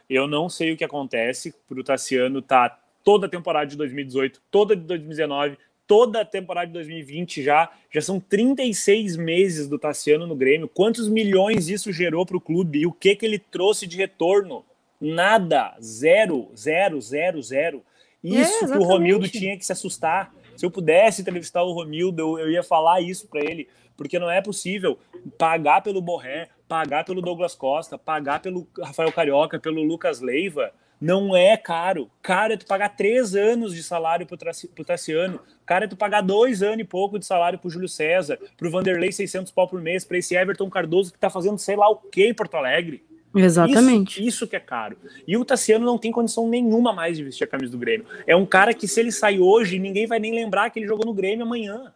eu 0.08 0.26
não 0.26 0.50
sei 0.50 0.72
o 0.72 0.76
que 0.76 0.84
acontece 0.84 1.54
para 1.66 1.80
o 1.80 1.84
Tassiano 1.84 2.42
tá 2.42 2.78
toda 3.02 3.26
a 3.26 3.30
temporada 3.30 3.66
de 3.66 3.76
2018, 3.76 4.42
toda 4.50 4.76
de 4.76 4.82
2019, 4.82 5.56
toda 5.86 6.20
a 6.20 6.24
temporada 6.26 6.66
de 6.66 6.74
2020 6.74 7.42
já. 7.42 7.70
Já 7.90 8.02
são 8.02 8.20
36 8.20 9.16
meses 9.16 9.66
do 9.66 9.78
Tassiano 9.78 10.26
no 10.26 10.36
Grêmio. 10.36 10.68
Quantos 10.68 11.08
milhões 11.08 11.70
isso 11.70 11.90
gerou 11.90 12.26
para 12.26 12.36
o 12.36 12.40
clube 12.40 12.80
e 12.80 12.86
o 12.86 12.92
que, 12.92 13.16
que 13.16 13.24
ele 13.24 13.38
trouxe 13.38 13.86
de 13.86 13.96
retorno? 13.96 14.62
Nada. 15.00 15.76
Zero, 15.80 16.50
zero, 16.56 17.00
zero, 17.00 17.42
zero. 17.42 17.84
Isso 18.22 18.64
é, 18.64 18.68
que 18.68 18.78
o 18.78 18.82
Romildo 18.82 19.28
tinha 19.28 19.56
que 19.56 19.64
se 19.64 19.72
assustar. 19.72 20.34
Se 20.56 20.64
eu 20.64 20.70
pudesse 20.70 21.20
entrevistar 21.20 21.62
o 21.62 21.72
Romildo, 21.72 22.20
eu, 22.20 22.38
eu 22.38 22.50
ia 22.50 22.62
falar 22.62 23.00
isso 23.00 23.28
para 23.28 23.40
ele, 23.40 23.68
porque 23.96 24.18
não 24.18 24.30
é 24.30 24.40
possível 24.40 24.98
pagar 25.38 25.82
pelo 25.82 26.00
Borré, 26.00 26.48
pagar 26.66 27.04
pelo 27.04 27.20
Douglas 27.20 27.54
Costa, 27.54 27.98
pagar 27.98 28.40
pelo 28.40 28.66
Rafael 28.82 29.12
Carioca, 29.12 29.58
pelo 29.58 29.82
Lucas 29.82 30.20
Leiva. 30.20 30.72
Não 30.98 31.36
é 31.36 31.58
caro. 31.58 32.10
Caro 32.22 32.54
é 32.54 32.56
tu 32.56 32.66
pagar 32.66 32.96
três 32.96 33.34
anos 33.34 33.74
de 33.74 33.82
salário 33.82 34.26
pro, 34.26 34.38
pro 34.74 34.84
Tassiano. 34.84 35.40
Caro 35.66 35.84
é 35.84 35.88
tu 35.88 35.96
pagar 35.96 36.22
dois 36.22 36.62
anos 36.62 36.80
e 36.80 36.84
pouco 36.84 37.18
de 37.18 37.26
salário 37.26 37.58
pro 37.58 37.68
Júlio 37.68 37.88
César, 37.88 38.38
pro 38.56 38.70
Vanderlei 38.70 39.12
600 39.12 39.52
pau 39.52 39.68
por 39.68 39.80
mês, 39.80 40.06
para 40.06 40.16
esse 40.16 40.34
Everton 40.34 40.70
Cardoso 40.70 41.12
que 41.12 41.18
tá 41.18 41.28
fazendo 41.28 41.58
sei 41.58 41.76
lá 41.76 41.88
o 41.90 41.96
que 41.96 42.26
em 42.26 42.34
Porto 42.34 42.56
Alegre. 42.56 43.04
Exatamente. 43.36 44.20
Isso, 44.20 44.28
isso, 44.28 44.46
que 44.46 44.56
é 44.56 44.60
caro. 44.60 44.96
E 45.26 45.36
o 45.36 45.44
Tassiano 45.44 45.84
não 45.84 45.98
tem 45.98 46.10
condição 46.10 46.48
nenhuma 46.48 46.92
mais 46.92 47.16
de 47.16 47.24
vestir 47.24 47.44
a 47.44 47.46
camisa 47.46 47.72
do 47.72 47.78
Grêmio. 47.78 48.06
É 48.26 48.34
um 48.34 48.46
cara 48.46 48.72
que, 48.72 48.88
se 48.88 48.98
ele 49.00 49.12
sair 49.12 49.40
hoje, 49.40 49.78
ninguém 49.78 50.06
vai 50.06 50.18
nem 50.18 50.34
lembrar 50.34 50.70
que 50.70 50.78
ele 50.78 50.86
jogou 50.86 51.04
no 51.04 51.14
Grêmio 51.14 51.44
amanhã. 51.44 51.92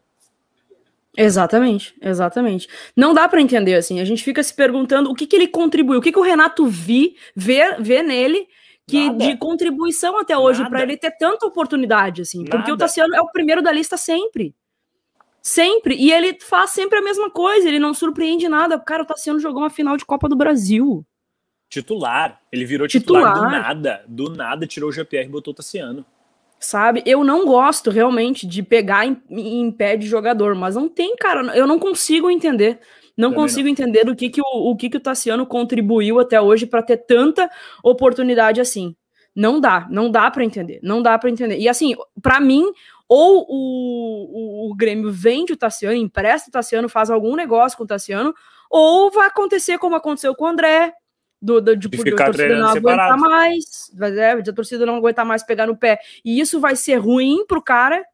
Exatamente, 1.16 1.94
exatamente. 2.00 2.68
Não 2.96 3.12
dá 3.12 3.28
para 3.28 3.40
entender 3.40 3.74
assim. 3.74 4.00
A 4.00 4.04
gente 4.04 4.22
fica 4.22 4.42
se 4.42 4.54
perguntando 4.54 5.10
o 5.10 5.14
que, 5.14 5.26
que 5.26 5.34
ele 5.34 5.48
contribuiu, 5.48 5.98
o 5.98 6.02
que, 6.02 6.12
que 6.12 6.18
o 6.18 6.22
Renato 6.22 6.66
vi, 6.66 7.16
vê, 7.34 7.76
vê 7.80 8.02
nele 8.02 8.46
que 8.86 9.06
Nada. 9.06 9.24
de 9.24 9.36
contribuição 9.36 10.18
até 10.18 10.36
hoje 10.36 10.68
para 10.68 10.82
ele 10.82 10.96
ter 10.96 11.12
tanta 11.12 11.46
oportunidade 11.46 12.22
assim. 12.22 12.42
Nada. 12.44 12.50
Porque 12.50 12.72
o 12.72 12.76
Tassiano 12.76 13.14
é 13.14 13.20
o 13.20 13.30
primeiro 13.30 13.62
da 13.62 13.72
lista 13.72 13.96
sempre. 13.96 14.54
Sempre. 15.42 15.94
E 15.94 16.12
ele 16.12 16.38
faz 16.40 16.70
sempre 16.70 16.98
a 16.98 17.02
mesma 17.02 17.30
coisa, 17.30 17.68
ele 17.68 17.78
não 17.78 17.94
surpreende 17.94 18.48
nada. 18.48 18.78
Cara, 18.78 19.02
o 19.02 19.06
Tassiano 19.06 19.38
jogou 19.38 19.62
uma 19.62 19.70
final 19.70 19.96
de 19.96 20.04
Copa 20.04 20.28
do 20.28 20.36
Brasil 20.36 21.04
titular. 21.70 22.40
Ele 22.52 22.64
virou 22.66 22.86
titular, 22.86 23.32
titular, 23.32 23.50
do 23.50 23.50
nada. 23.50 24.04
Do 24.06 24.30
nada 24.30 24.66
tirou 24.66 24.90
o 24.90 24.92
GPR 24.92 25.24
e 25.24 25.30
botou 25.30 25.52
o 25.52 25.56
Tassiano. 25.56 26.04
Sabe? 26.58 27.02
Eu 27.06 27.24
não 27.24 27.46
gosto 27.46 27.90
realmente 27.90 28.46
de 28.46 28.62
pegar 28.62 29.06
em, 29.06 29.16
em, 29.30 29.70
pé 29.72 29.96
de 29.96 30.06
jogador, 30.06 30.54
mas 30.54 30.74
não 30.74 30.88
tem, 30.88 31.16
cara. 31.16 31.56
Eu 31.56 31.66
não 31.66 31.78
consigo 31.78 32.28
entender. 32.28 32.80
Não 33.16 33.30
Também 33.30 33.44
consigo 33.44 33.64
não. 33.64 33.72
entender 33.72 34.08
o 34.10 34.16
que, 34.16 34.28
que 34.28 34.42
o, 34.42 34.70
o 34.70 34.76
que, 34.76 34.90
que 34.90 34.96
o 34.98 35.00
Tassiano 35.00 35.46
contribuiu 35.46 36.20
até 36.20 36.38
hoje 36.38 36.66
para 36.66 36.82
ter 36.82 36.98
tanta 36.98 37.48
oportunidade 37.82 38.60
assim. 38.60 38.94
Não 39.34 39.60
dá, 39.60 39.86
não 39.88 40.10
dá 40.10 40.28
para 40.30 40.44
entender, 40.44 40.80
não 40.82 41.00
dá 41.00 41.16
para 41.16 41.30
entender. 41.30 41.56
E 41.58 41.68
assim, 41.68 41.94
para 42.20 42.40
mim, 42.40 42.64
ou 43.08 43.46
o, 43.48 44.66
o, 44.68 44.70
o, 44.70 44.74
Grêmio 44.74 45.10
vende 45.12 45.52
o 45.52 45.56
Tassiano, 45.56 45.96
empresta 45.96 46.48
o 46.48 46.52
Tassiano, 46.52 46.88
faz 46.88 47.10
algum 47.10 47.36
negócio 47.36 47.78
com 47.78 47.84
o 47.84 47.86
Tassiano, 47.86 48.34
ou 48.68 49.10
vai 49.10 49.28
acontecer 49.28 49.78
como 49.78 49.94
aconteceu 49.94 50.34
com 50.34 50.44
o 50.44 50.48
André, 50.48 50.92
do, 51.40 51.60
do, 51.60 51.76
de, 51.76 51.88
de 51.88 51.98
ficar 51.98 52.26
torcida 52.26 52.58
não 52.58 52.68
aguentar 52.68 53.16
mais, 53.18 53.90
é, 54.00 54.32
a 54.32 54.52
torcida 54.52 54.86
não 54.86 54.96
aguentar 54.96 55.24
mais 55.24 55.42
pegar 55.42 55.66
no 55.66 55.76
pé. 55.76 55.98
E 56.24 56.38
isso 56.38 56.60
vai 56.60 56.76
ser 56.76 56.96
ruim 56.96 57.44
pro 57.46 57.62
cara. 57.62 58.04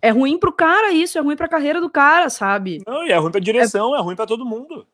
É 0.00 0.10
ruim 0.10 0.38
pro 0.38 0.52
cara 0.52 0.92
isso, 0.92 1.16
é 1.16 1.20
ruim 1.20 1.36
pra 1.36 1.48
carreira 1.48 1.80
do 1.80 1.88
cara, 1.88 2.28
sabe? 2.28 2.82
Não, 2.86 3.06
e 3.06 3.10
é 3.10 3.16
ruim 3.16 3.30
pra 3.30 3.40
direção, 3.40 3.94
é, 3.96 3.98
é 3.98 4.02
ruim 4.02 4.14
pra 4.14 4.26
todo 4.26 4.44
mundo. 4.44 4.86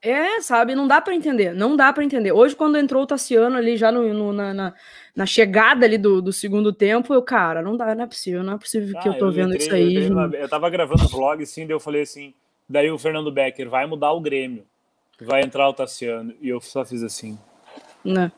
É, 0.00 0.40
sabe? 0.40 0.76
Não 0.76 0.86
dá 0.86 1.00
para 1.00 1.14
entender. 1.14 1.52
Não 1.52 1.74
dá 1.74 1.92
para 1.92 2.04
entender. 2.04 2.30
Hoje, 2.30 2.54
quando 2.54 2.78
entrou 2.78 3.02
o 3.02 3.06
Tassiano 3.06 3.56
ali, 3.56 3.76
já 3.76 3.90
no, 3.90 4.14
no 4.14 4.32
na, 4.32 4.54
na, 4.54 4.74
na, 5.14 5.26
chegada 5.26 5.84
ali 5.84 5.98
do, 5.98 6.22
do 6.22 6.32
segundo 6.32 6.72
tempo, 6.72 7.12
eu, 7.12 7.22
cara, 7.22 7.62
não 7.62 7.76
dá, 7.76 7.94
não 7.94 8.04
é 8.04 8.06
possível, 8.06 8.44
não 8.44 8.54
é 8.54 8.58
possível 8.58 8.96
ah, 8.96 9.00
que 9.00 9.08
eu 9.08 9.18
tô 9.18 9.26
eu 9.26 9.32
vendo 9.32 9.54
entrei, 9.54 9.66
isso 9.66 9.74
aí. 9.74 10.06
Eu, 10.06 10.32
eu 10.34 10.48
tava 10.48 10.70
gravando 10.70 11.08
vlog, 11.08 11.42
assim, 11.42 11.66
daí 11.66 11.74
eu 11.74 11.80
falei 11.80 12.02
assim, 12.02 12.32
daí 12.68 12.90
o 12.90 12.98
Fernando 12.98 13.32
Becker 13.32 13.68
vai 13.68 13.86
mudar 13.86 14.12
o 14.12 14.20
Grêmio, 14.20 14.64
vai 15.24 15.42
entrar 15.42 15.68
o 15.68 15.74
Tassiano, 15.74 16.34
e 16.40 16.48
eu 16.48 16.60
só 16.60 16.84
fiz 16.84 17.02
assim. 17.02 17.38
Não. 18.04 18.30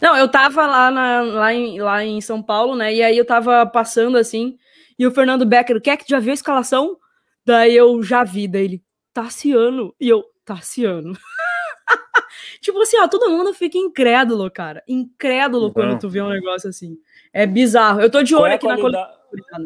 Não, 0.00 0.16
eu 0.16 0.28
tava 0.28 0.66
lá, 0.66 0.90
na, 0.90 1.22
lá, 1.22 1.52
em, 1.52 1.80
lá 1.80 2.04
em 2.04 2.20
São 2.20 2.42
Paulo, 2.42 2.74
né, 2.74 2.94
e 2.94 3.02
aí 3.02 3.16
eu 3.16 3.24
tava 3.24 3.66
passando 3.66 4.16
assim, 4.16 4.56
e 4.98 5.06
o 5.06 5.10
Fernando 5.10 5.44
Becker, 5.44 5.80
quer 5.80 5.96
que 5.96 6.04
já 6.08 6.18
viu 6.18 6.30
a 6.30 6.34
escalação? 6.34 6.96
Daí 7.44 7.74
eu 7.74 8.02
já 8.02 8.22
vi, 8.22 8.46
daí 8.46 8.64
ele, 8.64 8.82
Tassiano, 9.12 9.94
e 10.00 10.08
eu, 10.08 10.24
Tassiano. 10.44 11.12
tipo 12.60 12.80
assim, 12.80 12.98
ó, 12.98 13.08
todo 13.08 13.30
mundo 13.30 13.52
fica 13.52 13.76
incrédulo, 13.76 14.50
cara. 14.50 14.82
Incrédulo 14.86 15.66
uhum. 15.66 15.72
quando 15.72 15.98
tu 15.98 16.08
vê 16.08 16.22
um 16.22 16.28
negócio 16.28 16.68
assim. 16.70 16.96
É 17.32 17.46
bizarro. 17.46 18.00
Eu 18.00 18.10
tô 18.10 18.22
de 18.22 18.34
olho 18.34 18.52
é 18.52 18.54
aqui 18.54 18.66
na. 18.66 19.10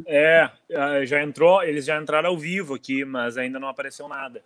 É, 0.06 0.50
é, 0.70 1.06
já 1.06 1.22
entrou, 1.22 1.62
eles 1.62 1.84
já 1.84 2.00
entraram 2.00 2.30
ao 2.30 2.38
vivo 2.38 2.74
aqui, 2.74 3.04
mas 3.04 3.36
ainda 3.36 3.58
não 3.58 3.68
apareceu 3.68 4.08
nada. 4.08 4.42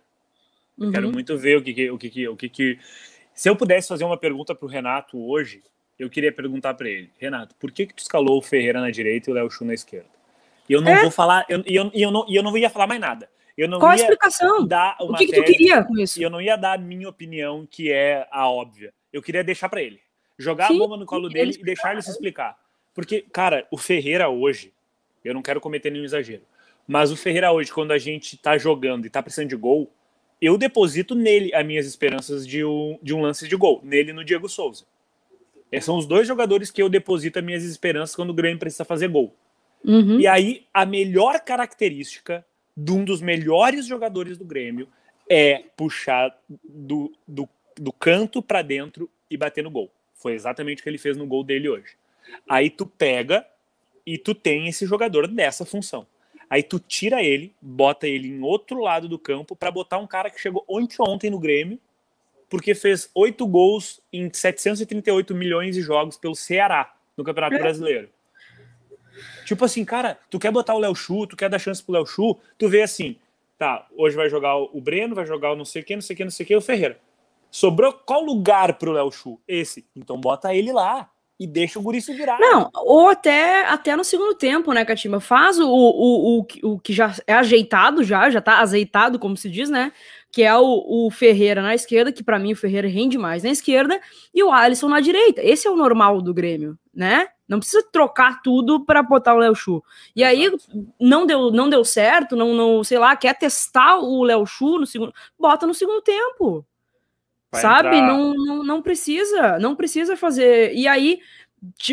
Uhum. 0.81 0.91
Quero 0.91 1.11
muito 1.11 1.37
ver 1.37 1.57
o 1.57 1.61
que, 1.61 1.73
que 1.73 1.91
o 1.91 1.97
que, 1.97 2.09
que, 2.09 2.27
o 2.27 2.35
que, 2.35 2.49
que. 2.49 2.79
Se 3.33 3.47
eu 3.47 3.55
pudesse 3.55 3.87
fazer 3.87 4.03
uma 4.03 4.17
pergunta 4.17 4.55
pro 4.55 4.67
Renato 4.67 5.17
hoje, 5.17 5.61
eu 5.99 6.09
queria 6.09 6.31
perguntar 6.31 6.73
para 6.73 6.89
ele, 6.89 7.11
Renato, 7.19 7.55
por 7.55 7.71
que 7.71 7.85
que 7.85 7.93
tu 7.93 7.99
escalou 7.99 8.39
o 8.39 8.41
Ferreira 8.41 8.81
na 8.81 8.89
direita 8.89 9.29
e 9.29 9.31
o 9.31 9.35
Léo 9.35 9.49
Chu 9.51 9.63
na 9.63 9.75
esquerda? 9.75 10.09
E 10.67 10.73
eu 10.73 10.81
não 10.81 10.91
é? 10.91 11.01
vou 11.01 11.11
falar, 11.11 11.45
eu, 11.47 11.61
eu, 11.65 11.91
eu, 11.93 12.11
não, 12.11 12.25
eu 12.27 12.41
não 12.41 12.57
ia 12.57 12.69
falar 12.69 12.87
mais 12.87 12.99
nada. 12.99 13.29
Eu 13.55 13.67
não 13.67 13.79
Qual 13.79 13.91
a 13.91 13.95
explicação? 13.95 14.65
Dar 14.65 14.95
o 14.99 15.13
que, 15.13 15.27
que 15.27 15.35
tu 15.35 15.43
queria 15.43 15.83
com 15.83 15.99
isso? 15.99 16.21
Eu 16.21 16.29
não 16.29 16.41
ia 16.41 16.55
dar 16.55 16.73
a 16.73 16.77
minha 16.77 17.07
opinião, 17.07 17.67
que 17.69 17.91
é 17.91 18.27
a 18.31 18.49
óbvia. 18.49 18.91
Eu 19.13 19.21
queria 19.21 19.43
deixar 19.43 19.69
para 19.69 19.81
ele. 19.81 19.99
Jogar 20.37 20.67
Sim, 20.67 20.77
a 20.77 20.79
bomba 20.79 20.97
no 20.97 21.05
colo 21.05 21.29
dele 21.29 21.55
e 21.59 21.63
deixar 21.63 21.91
ele 21.91 22.01
se 22.01 22.09
explicar. 22.09 22.57
Porque, 22.93 23.21
cara, 23.31 23.67
o 23.69 23.77
Ferreira 23.77 24.29
hoje, 24.29 24.73
eu 25.23 25.33
não 25.33 25.43
quero 25.43 25.61
cometer 25.61 25.91
nenhum 25.91 26.05
exagero, 26.05 26.43
mas 26.87 27.11
o 27.11 27.17
Ferreira 27.17 27.51
hoje, 27.51 27.71
quando 27.71 27.91
a 27.91 27.97
gente 27.97 28.35
tá 28.37 28.57
jogando 28.57 29.05
e 29.05 29.09
tá 29.09 29.21
precisando 29.21 29.49
de 29.49 29.55
gol, 29.55 29.91
eu 30.41 30.57
deposito 30.57 31.13
nele 31.13 31.53
as 31.53 31.65
minhas 31.65 31.85
esperanças 31.85 32.47
de 32.47 32.65
um, 32.65 32.97
de 33.01 33.13
um 33.13 33.21
lance 33.21 33.47
de 33.47 33.55
gol, 33.55 33.79
nele 33.83 34.11
no 34.11 34.25
Diego 34.25 34.49
Souza. 34.49 34.85
Esses 35.71 35.85
são 35.85 35.97
os 35.97 36.05
dois 36.05 36.27
jogadores 36.27 36.71
que 36.71 36.81
eu 36.81 36.89
deposito 36.89 37.39
as 37.39 37.45
minhas 37.45 37.63
esperanças 37.63 38.15
quando 38.15 38.31
o 38.31 38.33
Grêmio 38.33 38.59
precisa 38.59 38.83
fazer 38.83 39.07
gol. 39.07 39.33
Uhum. 39.85 40.19
E 40.19 40.27
aí, 40.27 40.65
a 40.73 40.85
melhor 40.85 41.39
característica 41.39 42.45
de 42.75 42.91
um 42.91 43.05
dos 43.05 43.21
melhores 43.21 43.85
jogadores 43.85 44.37
do 44.37 44.45
Grêmio 44.45 44.87
é 45.29 45.63
puxar 45.77 46.35
do, 46.63 47.13
do, 47.27 47.47
do 47.77 47.93
canto 47.93 48.41
para 48.41 48.61
dentro 48.61 49.09
e 49.29 49.37
bater 49.37 49.63
no 49.63 49.71
gol. 49.71 49.91
Foi 50.15 50.33
exatamente 50.33 50.81
o 50.81 50.83
que 50.83 50.89
ele 50.89 50.97
fez 50.97 51.15
no 51.15 51.25
gol 51.25 51.43
dele 51.43 51.69
hoje. 51.69 51.95
Aí 52.49 52.69
tu 52.69 52.85
pega 52.85 53.45
e 54.05 54.17
tu 54.17 54.35
tem 54.35 54.67
esse 54.67 54.85
jogador 54.85 55.27
dessa 55.27 55.65
função. 55.65 56.05
Aí 56.51 56.61
tu 56.61 56.79
tira 56.79 57.23
ele, 57.23 57.55
bota 57.61 58.05
ele 58.05 58.27
em 58.27 58.41
outro 58.41 58.81
lado 58.81 59.07
do 59.07 59.17
campo 59.17 59.55
para 59.55 59.71
botar 59.71 59.99
um 59.99 60.05
cara 60.05 60.29
que 60.29 60.37
chegou 60.37 60.65
ontem 60.67 60.97
ontem 60.99 61.29
no 61.29 61.39
Grêmio, 61.39 61.79
porque 62.49 62.75
fez 62.75 63.09
oito 63.15 63.47
gols 63.47 64.01
em 64.11 64.29
738 64.29 65.33
milhões 65.33 65.75
de 65.75 65.81
jogos 65.81 66.17
pelo 66.17 66.35
Ceará 66.35 66.93
no 67.15 67.23
Campeonato 67.23 67.55
é. 67.55 67.59
Brasileiro. 67.59 68.09
Tipo 69.45 69.63
assim, 69.63 69.85
cara, 69.85 70.19
tu 70.29 70.37
quer 70.37 70.51
botar 70.51 70.75
o 70.75 70.79
Léo 70.79 70.93
Chu, 70.93 71.25
tu 71.25 71.37
quer 71.37 71.49
dar 71.49 71.57
chance 71.57 71.81
pro 71.81 71.93
Léo 71.93 72.05
Chu, 72.05 72.37
tu 72.57 72.67
vê 72.67 72.81
assim, 72.81 73.15
tá, 73.57 73.87
hoje 73.95 74.17
vai 74.17 74.29
jogar 74.29 74.57
o 74.57 74.81
Breno, 74.81 75.15
vai 75.15 75.25
jogar 75.25 75.53
o 75.53 75.55
não 75.55 75.63
sei 75.63 75.83
quem, 75.83 75.95
não 75.95 76.01
sei 76.01 76.17
quem, 76.17 76.25
não 76.25 76.31
sei 76.31 76.45
quem, 76.45 76.57
o 76.57 76.61
Ferreira. 76.61 76.99
Sobrou 77.49 77.93
qual 77.93 78.21
lugar 78.21 78.77
pro 78.77 78.91
Léo 78.91 79.09
Chu? 79.09 79.39
Esse. 79.47 79.85
Então 79.95 80.19
bota 80.19 80.53
ele 80.53 80.73
lá 80.73 81.09
e 81.41 81.47
deixa 81.47 81.79
o 81.79 81.81
guri 81.81 81.99
se 81.99 82.13
virar. 82.13 82.39
Não, 82.39 82.69
ou 82.71 83.09
até, 83.09 83.65
até 83.65 83.95
no 83.95 84.03
segundo 84.03 84.35
tempo, 84.35 84.71
né, 84.73 84.85
Catimba? 84.85 85.19
Faz 85.19 85.57
o, 85.57 85.67
o, 85.67 86.39
o, 86.39 86.73
o 86.73 86.79
que 86.79 86.93
já 86.93 87.15
é 87.25 87.33
ajeitado, 87.33 88.03
já, 88.03 88.29
já 88.29 88.39
tá 88.39 88.59
azeitado, 88.59 89.17
como 89.17 89.35
se 89.35 89.49
diz, 89.49 89.67
né? 89.67 89.91
Que 90.31 90.43
é 90.43 90.55
o, 90.55 91.07
o 91.07 91.09
Ferreira 91.09 91.63
na 91.63 91.73
esquerda, 91.73 92.11
que 92.11 92.23
para 92.23 92.37
mim 92.37 92.53
o 92.53 92.55
Ferreira 92.55 92.87
rende 92.87 93.17
mais 93.17 93.41
na 93.41 93.49
esquerda, 93.49 93.99
e 94.31 94.43
o 94.43 94.51
Alisson 94.51 94.87
na 94.87 94.99
direita. 94.99 95.41
Esse 95.43 95.67
é 95.67 95.71
o 95.71 95.75
normal 95.75 96.21
do 96.21 96.31
Grêmio, 96.31 96.77
né? 96.93 97.27
Não 97.49 97.57
precisa 97.57 97.83
trocar 97.91 98.43
tudo 98.43 98.85
para 98.85 99.01
botar 99.01 99.33
o 99.33 99.39
Léo 99.39 99.55
Chu. 99.55 99.83
E 100.15 100.23
aí 100.23 100.47
não 100.99 101.25
deu, 101.25 101.49
não 101.49 101.71
deu 101.71 101.83
certo, 101.83 102.35
não, 102.35 102.53
não, 102.53 102.83
sei 102.83 102.99
lá, 102.99 103.15
quer 103.15 103.35
testar 103.35 103.97
o 103.97 104.23
Léo 104.23 104.45
Chu 104.45 104.77
no 104.77 104.85
segundo, 104.85 105.11
bota 105.39 105.65
no 105.65 105.73
segundo 105.73 106.03
tempo. 106.03 106.63
Vai 107.51 107.61
sabe? 107.61 108.01
Não, 108.01 108.33
não, 108.33 108.63
não 108.63 108.81
precisa, 108.81 109.59
não 109.59 109.75
precisa 109.75 110.15
fazer. 110.15 110.73
E 110.73 110.87
aí 110.87 111.19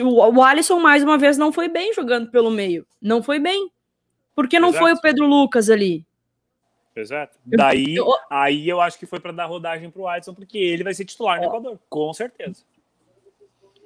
o 0.03 0.43
Alisson 0.43 0.79
mais 0.79 1.03
uma 1.03 1.19
vez 1.19 1.37
não 1.37 1.53
foi 1.53 1.69
bem 1.69 1.93
jogando 1.93 2.31
pelo 2.31 2.51
meio. 2.51 2.87
Não 3.01 3.23
foi 3.23 3.39
bem. 3.39 3.71
Porque 4.35 4.61
não 4.61 4.69
Exato. 4.69 4.85
foi 4.85 4.93
o 4.93 5.01
Pedro 5.01 5.27
Lucas 5.27 5.69
ali. 5.69 6.07
Exato. 6.95 7.39
Daí, 7.45 7.97
eu... 7.97 8.07
aí 8.31 8.69
eu 8.69 8.81
acho 8.81 8.99
que 8.99 9.07
foi 9.07 9.21
para 9.21 9.33
dar 9.33 9.47
rodagem 9.47 9.91
pro 9.91 10.07
Alisson, 10.07 10.35
porque 10.35 10.59
ele 10.59 10.85
vai 10.85 10.95
ser 10.95 11.05
titular 11.05 11.39
no 11.39 11.47
Equador, 11.47 11.79
com 11.89 12.13
certeza. 12.13 12.63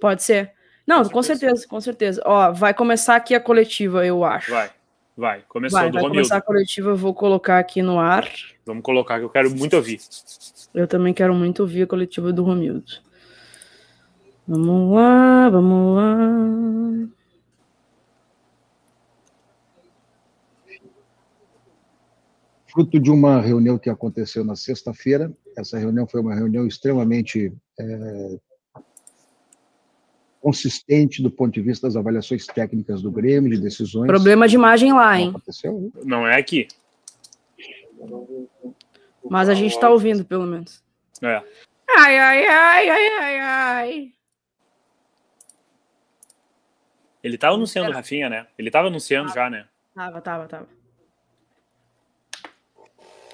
Pode 0.00 0.22
ser. 0.22 0.52
Não, 0.86 1.08
com 1.08 1.22
certeza, 1.22 1.66
com 1.66 1.80
certeza. 1.80 2.22
Ó, 2.24 2.52
vai 2.52 2.74
começar 2.74 3.16
aqui 3.16 3.34
a 3.34 3.40
coletiva, 3.40 4.04
eu 4.04 4.24
acho. 4.24 4.50
Vai, 4.50 4.70
vai. 5.16 5.42
Começou 5.48 5.78
vai, 5.78 5.88
do 5.88 5.94
vai 5.94 6.02
Romildo. 6.02 6.18
começar 6.18 6.36
a 6.36 6.42
coletiva, 6.42 6.90
eu 6.90 6.96
vou 6.96 7.14
colocar 7.14 7.58
aqui 7.58 7.82
no 7.82 7.98
ar. 7.98 8.28
Vamos 8.64 8.82
colocar, 8.82 9.18
que 9.18 9.24
eu 9.24 9.30
quero 9.30 9.50
muito 9.50 9.76
ouvir. 9.76 10.00
Eu 10.74 10.86
também 10.86 11.12
quero 11.12 11.34
muito 11.34 11.60
ouvir 11.60 11.82
a 11.82 11.86
coletiva 11.86 12.32
do 12.32 12.42
Romildo. 12.42 12.84
Vamos 14.46 14.94
lá, 14.94 15.50
vamos 15.50 15.96
lá. 15.96 17.08
Fruto 22.72 22.98
de 22.98 23.10
uma 23.10 23.40
reunião 23.40 23.78
que 23.78 23.90
aconteceu 23.90 24.42
na 24.44 24.56
sexta-feira. 24.56 25.30
Essa 25.56 25.78
reunião 25.78 26.06
foi 26.06 26.22
uma 26.22 26.34
reunião 26.34 26.66
extremamente 26.66 27.52
é, 27.78 28.38
consistente 30.42 31.22
do 31.22 31.30
ponto 31.30 31.52
de 31.54 31.62
vista 31.62 31.86
das 31.86 31.94
avaliações 31.94 32.44
técnicas 32.46 33.00
do 33.00 33.12
Grêmio, 33.12 33.48
de 33.48 33.60
decisões. 33.60 34.08
Problema 34.08 34.48
de 34.48 34.56
imagem 34.56 34.92
lá, 34.92 35.18
hein? 35.18 35.32
Não, 35.64 35.92
Não 36.04 36.26
é 36.26 36.36
aqui. 36.36 36.66
Mas 39.30 39.48
a 39.48 39.54
gente 39.54 39.78
tá 39.78 39.88
ouvindo, 39.88 40.24
pelo 40.24 40.44
menos. 40.44 40.82
É. 41.22 41.40
Ai, 41.96 42.18
ai, 42.18 42.46
ai, 42.46 42.90
ai, 42.90 43.08
ai, 43.08 43.40
ai. 43.40 44.12
Ele 47.22 47.38
tava 47.38 47.54
anunciando 47.54 47.90
o 47.90 47.94
Rafinha, 47.94 48.28
né? 48.28 48.48
Ele 48.58 48.68
tava 48.68 48.88
anunciando 48.88 49.28
tava, 49.28 49.40
já, 49.40 49.50
né? 49.50 49.66
Tava, 49.94 50.20
tava, 50.20 50.46
tava. 50.48 50.68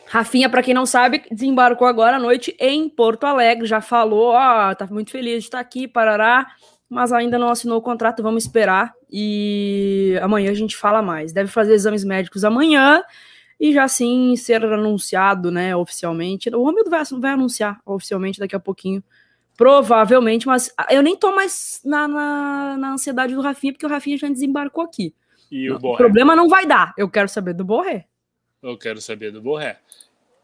Rafinha, 0.07 0.51
para 0.51 0.63
quem 0.63 0.75
não 0.75 0.85
sabe, 0.85 1.25
desembarcou 1.31 1.87
agora 1.87 2.17
à 2.17 2.21
noite 2.21 2.55
em 2.61 2.87
Porto 2.87 3.25
Alegre. 3.25 3.67
Já 3.67 3.81
falou, 3.81 4.35
ó, 4.35 4.75
tá 4.75 4.87
muito 4.87 5.11
feliz 5.11 5.41
de 5.41 5.49
estar 5.49 5.61
aqui, 5.61 5.89
parará 5.89 6.47
mas 6.89 7.13
ainda 7.13 7.39
não 7.39 7.51
assinou 7.51 7.79
o 7.79 7.83
contrato, 7.83 8.23
vamos 8.23 8.45
esperar 8.45 8.95
e 9.11 10.19
amanhã 10.23 10.51
a 10.51 10.55
gente 10.55 10.77
fala 10.77 11.03
mais. 11.03 11.33
Deve 11.33 11.51
fazer 11.51 11.75
exames 11.75 12.05
médicos 12.05 12.45
amanhã 12.45 13.03
e 13.61 13.73
já 13.73 13.87
sim 13.89 14.37
ser 14.37 14.65
anunciado, 14.65 15.51
né, 15.51 15.77
oficialmente. 15.77 16.49
O 16.51 16.65
Romildo 16.65 16.89
vai, 16.89 17.03
vai 17.21 17.33
anunciar 17.33 17.81
oficialmente 17.85 18.39
daqui 18.39 18.57
a 18.57 18.61
pouquinho, 18.61 19.03
provavelmente, 19.57 20.47
mas 20.47 20.73
eu 20.91 21.03
nem 21.03 21.17
tô 21.17 21.35
mais 21.35 21.81
na, 21.85 22.09
na, 22.09 22.77
na 22.79 22.93
ansiedade 22.93 23.35
do 23.35 23.41
Rafinha, 23.43 23.73
porque 23.73 23.87
o 23.87 23.91
Rafinha 23.91 24.17
já 24.17 24.29
desembarcou 24.29 24.85
aqui. 24.85 25.15
E 25.51 25.71
o, 25.71 25.77
o 25.77 25.97
problema 25.97 26.37
não 26.37 26.49
vai 26.49 26.67
dar, 26.67 26.95
eu 26.97 27.09
quero 27.09 27.29
saber 27.29 27.55
do 27.55 27.65
Borré. 27.65 28.07
Eu 28.63 28.77
quero 28.79 29.01
saber 29.01 29.31
do 29.31 29.41
Borré. 29.41 29.79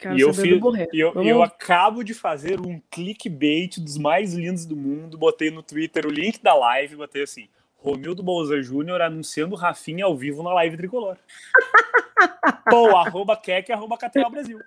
Quero 0.05 0.19
e 0.19 0.21
eu, 0.21 0.35
fiz, 0.35 0.45
e 0.93 1.01
eu, 1.01 1.15
eu, 1.15 1.43
acabo 1.43 2.03
de 2.03 2.13
fazer 2.13 2.61
um 2.61 2.79
clickbait 2.91 3.81
dos 3.81 3.97
mais 3.97 4.35
lindos 4.35 4.67
do 4.67 4.77
mundo. 4.77 5.17
Botei 5.17 5.51
no 5.51 5.63
Twitter 5.63 6.05
o 6.07 6.11
link 6.11 6.43
da 6.43 6.53
live, 6.53 6.97
botei 6.97 7.23
assim: 7.23 7.49
Romildo 7.75 8.23
Bolsa 8.23 8.61
Júnior 8.61 9.01
anunciando 9.01 9.57
Rafinha 9.57 10.05
ao 10.05 10.15
vivo 10.15 10.43
na 10.43 10.53
live 10.53 10.77
tricolor. 10.77 11.17
Pô, 12.69 12.95
arroba 12.95 13.35
Kek, 13.35 13.73
arroba 13.73 13.97
Catel 13.97 14.29
Brasil. 14.29 14.61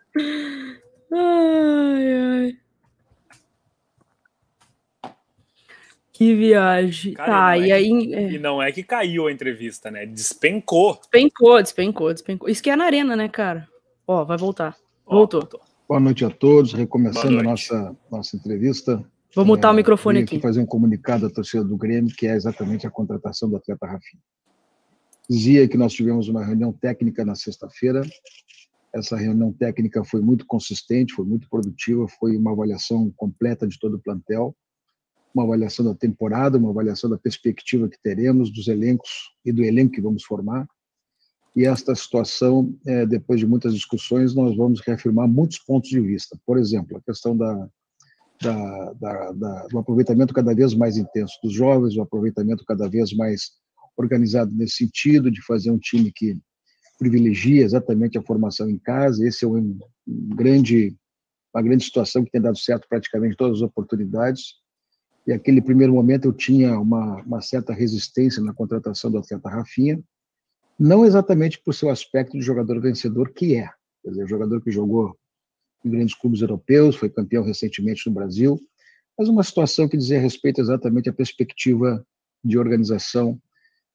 Ai, 1.13 2.13
ai. 2.13 2.57
Que 6.13 6.33
viagem. 6.33 7.13
Cara, 7.13 7.31
tá, 7.31 7.57
e, 7.59 7.69
é 7.69 7.75
aí. 7.75 8.07
Que, 8.07 8.15
é. 8.15 8.31
E 8.31 8.39
não 8.39 8.59
é 8.59 8.71
que 8.71 8.81
caiu 8.81 9.27
a 9.27 9.31
entrevista, 9.31 9.91
né? 9.91 10.03
Despencou. 10.03 10.95
Despencou, 10.95 11.61
despencou, 11.61 12.11
despencou. 12.11 12.49
Isso 12.49 12.63
que 12.63 12.71
é 12.71 12.75
na 12.75 12.85
arena, 12.85 13.15
né, 13.15 13.29
cara? 13.29 13.69
Ó, 14.07 14.25
vai 14.25 14.35
voltar. 14.35 14.75
Voltou. 15.07 15.47
Boa 15.87 16.01
noite 16.01 16.25
a 16.25 16.29
todos, 16.29 16.73
recomeçando 16.73 17.39
a 17.39 17.43
nossa, 17.43 17.95
nossa 18.11 18.35
entrevista. 18.35 19.01
Vou 19.33 19.45
mutar 19.45 19.69
é, 19.69 19.71
o 19.71 19.75
microfone 19.75 20.19
aqui. 20.19 20.39
fazer 20.41 20.59
um 20.59 20.65
comunicado 20.65 21.25
à 21.25 21.29
torcida 21.29 21.63
do 21.63 21.77
Grêmio, 21.77 22.13
que 22.13 22.27
é 22.27 22.35
exatamente 22.35 22.85
a 22.85 22.91
contratação 22.91 23.49
do 23.49 23.55
atleta 23.55 23.85
Rafinha. 23.85 24.21
Dizia 25.29 25.67
que 25.67 25.77
nós 25.77 25.93
tivemos 25.93 26.27
uma 26.27 26.43
reunião 26.43 26.73
técnica 26.73 27.23
na 27.25 27.35
sexta-feira 27.35 28.01
Essa 28.93 29.15
reunião 29.15 29.51
técnica 29.53 30.03
foi 30.03 30.19
muito 30.19 30.45
consistente, 30.45 31.13
foi 31.13 31.25
muito 31.25 31.49
produtiva, 31.49 32.05
foi 32.19 32.35
uma 32.35 32.51
avaliação 32.51 33.09
completa 33.15 33.65
de 33.65 33.79
todo 33.79 33.95
o 33.95 34.01
plantel, 34.01 34.53
uma 35.33 35.45
avaliação 35.45 35.85
da 35.85 35.95
temporada, 35.95 36.57
uma 36.57 36.71
avaliação 36.71 37.09
da 37.09 37.17
perspectiva 37.17 37.87
que 37.87 37.97
teremos, 38.01 38.51
dos 38.51 38.67
elencos 38.67 39.09
e 39.45 39.53
do 39.53 39.63
elenco 39.63 39.93
que 39.93 40.01
vamos 40.01 40.23
formar. 40.23 40.67
E 41.57 41.65
esta 41.65 41.95
situação, 41.95 42.77
é, 42.85 43.03
depois 43.03 43.39
de 43.39 43.47
muitas 43.47 43.73
discussões, 43.73 44.35
nós 44.35 44.55
vamos 44.55 44.79
reafirmar 44.79 45.27
muitos 45.27 45.57
pontos 45.57 45.89
de 45.89 45.99
vista. 45.99 46.37
Por 46.45 46.55
exemplo, 46.55 46.95
a 46.95 47.01
questão 47.01 47.35
da, 47.35 47.67
da, 48.39 48.93
da, 48.93 49.31
da, 49.31 49.65
do 49.65 49.79
aproveitamento 49.79 50.35
cada 50.35 50.53
vez 50.53 50.75
mais 50.75 50.97
intenso 50.97 51.33
dos 51.43 51.51
jovens, 51.51 51.97
o 51.97 52.01
aproveitamento 52.03 52.63
cada 52.63 52.87
vez 52.87 53.11
mais 53.11 53.53
organizado 53.97 54.53
nesse 54.53 54.75
sentido, 54.75 55.31
de 55.31 55.43
fazer 55.47 55.71
um 55.71 55.79
time 55.79 56.11
que 56.11 56.39
privilegia 56.99 57.63
exatamente 57.63 58.19
a 58.19 58.21
formação 58.23 58.69
em 58.69 58.77
casa. 58.77 59.27
Esse 59.27 59.43
é 59.43 59.47
um, 59.47 59.79
um 60.07 60.35
grande, 60.35 60.95
uma 61.51 61.63
grande 61.63 61.85
situação 61.85 62.23
que 62.23 62.29
tem 62.29 62.39
dado 62.39 62.59
certo 62.59 62.85
praticamente 62.87 63.35
todas 63.35 63.57
as 63.57 63.63
oportunidades. 63.63 64.57
E 65.25 65.33
aquele 65.33 65.63
primeiro 65.63 65.93
momento 65.93 66.25
eu 66.25 66.33
tinha 66.33 66.79
uma, 66.79 67.19
uma 67.23 67.41
certa 67.41 67.73
resistência 67.73 68.43
na 68.43 68.53
contratação 68.53 69.09
do 69.09 69.17
atleta 69.17 69.49
Rafinha, 69.49 69.99
não 70.79 71.05
exatamente 71.05 71.59
por 71.63 71.73
seu 71.73 71.89
aspecto 71.89 72.37
de 72.37 72.45
jogador 72.45 72.79
vencedor, 72.79 73.31
que 73.33 73.55
é, 73.55 73.69
quer 74.03 74.11
dizer, 74.11 74.27
jogador 74.27 74.61
que 74.61 74.71
jogou 74.71 75.17
em 75.83 75.89
grandes 75.89 76.15
clubes 76.15 76.41
europeus, 76.41 76.95
foi 76.95 77.09
campeão 77.09 77.43
recentemente 77.43 78.07
no 78.07 78.13
Brasil, 78.13 78.59
mas 79.17 79.27
uma 79.27 79.43
situação 79.43 79.87
que 79.87 79.97
dizia 79.97 80.19
respeito 80.19 80.61
exatamente 80.61 81.09
à 81.09 81.13
perspectiva 81.13 82.05
de 82.43 82.57
organização 82.57 83.39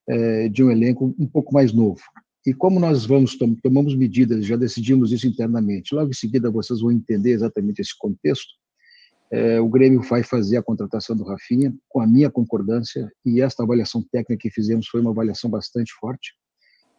é, 0.08 0.48
de 0.48 0.64
um 0.64 0.70
elenco 0.70 1.14
um 1.18 1.26
pouco 1.26 1.54
mais 1.54 1.72
novo. 1.72 2.00
E 2.44 2.52
como 2.52 2.80
nós 2.80 3.06
vamos 3.06 3.36
tomamos 3.62 3.94
medidas, 3.94 4.44
já 4.44 4.56
decidimos 4.56 5.12
isso 5.12 5.28
internamente. 5.28 5.94
Logo 5.94 6.10
em 6.10 6.14
seguida 6.14 6.50
vocês 6.50 6.80
vão 6.80 6.90
entender 6.90 7.30
exatamente 7.30 7.80
esse 7.80 7.96
contexto. 7.96 8.52
É, 9.30 9.60
o 9.60 9.68
Grêmio 9.68 10.02
vai 10.02 10.24
fazer 10.24 10.56
a 10.56 10.62
contratação 10.62 11.16
do 11.16 11.22
Rafinha 11.22 11.72
com 11.88 12.00
a 12.00 12.06
minha 12.06 12.30
concordância 12.30 13.10
e 13.24 13.40
esta 13.40 13.62
avaliação 13.62 14.04
técnica 14.10 14.42
que 14.42 14.50
fizemos 14.50 14.88
foi 14.88 15.00
uma 15.00 15.10
avaliação 15.10 15.48
bastante 15.48 15.92
forte. 16.00 16.34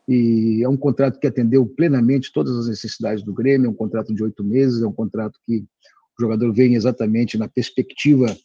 E 0.07 0.61
é 0.63 0.69
um 0.69 0.77
contrato 0.77 1.19
que 1.19 1.27
atendeu 1.27 1.65
plenamente 1.65 2.31
todas 2.33 2.55
as 2.57 2.67
necessidades 2.67 3.23
do 3.23 3.33
Grêmio. 3.33 3.67
É 3.67 3.69
um 3.69 3.75
contrato 3.75 4.13
de 4.13 4.23
oito 4.23 4.43
meses, 4.43 4.81
é 4.81 4.87
um 4.87 4.93
contrato 4.93 5.39
que 5.45 5.59
o 5.59 6.21
jogador 6.21 6.53
vem 6.53 6.75
exatamente 6.75 7.37
na 7.37 7.47
perspectiva 7.47 8.35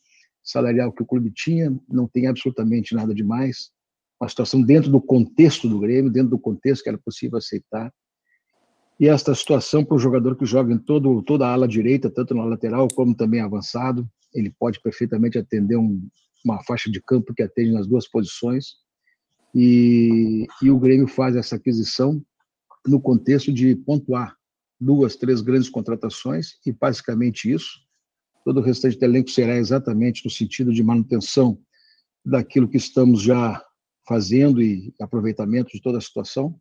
salarial 0.43 0.93
que 0.93 1.03
o 1.03 1.07
clube 1.07 1.31
tinha. 1.35 1.77
Não 1.89 2.07
tem 2.07 2.27
absolutamente 2.27 2.95
nada 2.95 3.15
de 3.15 3.25
mais 3.25 3.71
uma 4.21 4.29
situação 4.29 4.61
dentro 4.61 4.91
do 4.91 5.01
contexto 5.01 5.69
do 5.69 5.79
Grêmio, 5.79 6.11
dentro 6.11 6.31
do 6.31 6.39
contexto 6.39 6.83
que 6.83 6.89
era 6.89 6.99
possível 6.99 7.39
aceitar. 7.39 7.93
E 8.99 9.07
esta 9.07 9.33
situação 9.35 9.85
para 9.85 9.95
o 9.95 9.99
jogador 9.99 10.37
que 10.37 10.45
joga 10.45 10.73
em 10.73 10.79
todo, 10.79 11.23
toda 11.23 11.47
a 11.47 11.53
ala 11.53 11.69
direita, 11.69 12.11
tanto 12.11 12.35
na 12.35 12.45
lateral 12.45 12.89
como 12.89 13.15
também 13.15 13.41
avançado, 13.41 14.09
ele 14.35 14.53
pode 14.59 14.81
perfeitamente 14.81 15.39
atender 15.39 15.77
um, 15.77 16.05
uma 16.45 16.63
faixa 16.65 16.91
de 16.91 17.01
campo 17.01 17.33
que 17.33 17.43
atende 17.43 17.71
nas 17.71 17.87
duas 17.87 18.09
posições. 18.09 18.75
E, 19.55 20.47
e 20.63 20.71
o 20.71 20.79
Grêmio 20.79 21.09
faz 21.09 21.37
essa 21.37 21.57
aquisição 21.57 22.23
no 22.87 23.01
contexto 23.01 23.53
de 23.53 23.75
pontuar 23.75 24.37
duas, 24.81 25.17
três 25.17 25.41
grandes 25.41 25.69
contratações 25.69 26.59
e 26.65 26.73
basicamente 26.73 27.51
isso. 27.51 27.81
Todo 28.45 28.61
o 28.61 28.63
restante 28.63 28.99
do 28.99 29.05
elenco 29.05 29.31
será 29.31 29.57
exatamente 29.57 30.25
no 30.25 30.31
sentido 30.31 30.73
de 30.73 30.83
manutenção 30.83 31.59
daquilo 32.25 32.69
que 32.69 32.77
estamos 32.77 33.23
já 33.23 33.63
fazendo 34.07 34.63
e 34.63 34.95
aproveitamento 35.01 35.71
de 35.73 35.83
toda 35.83 35.99
a 35.99 36.01
situação. 36.01 36.59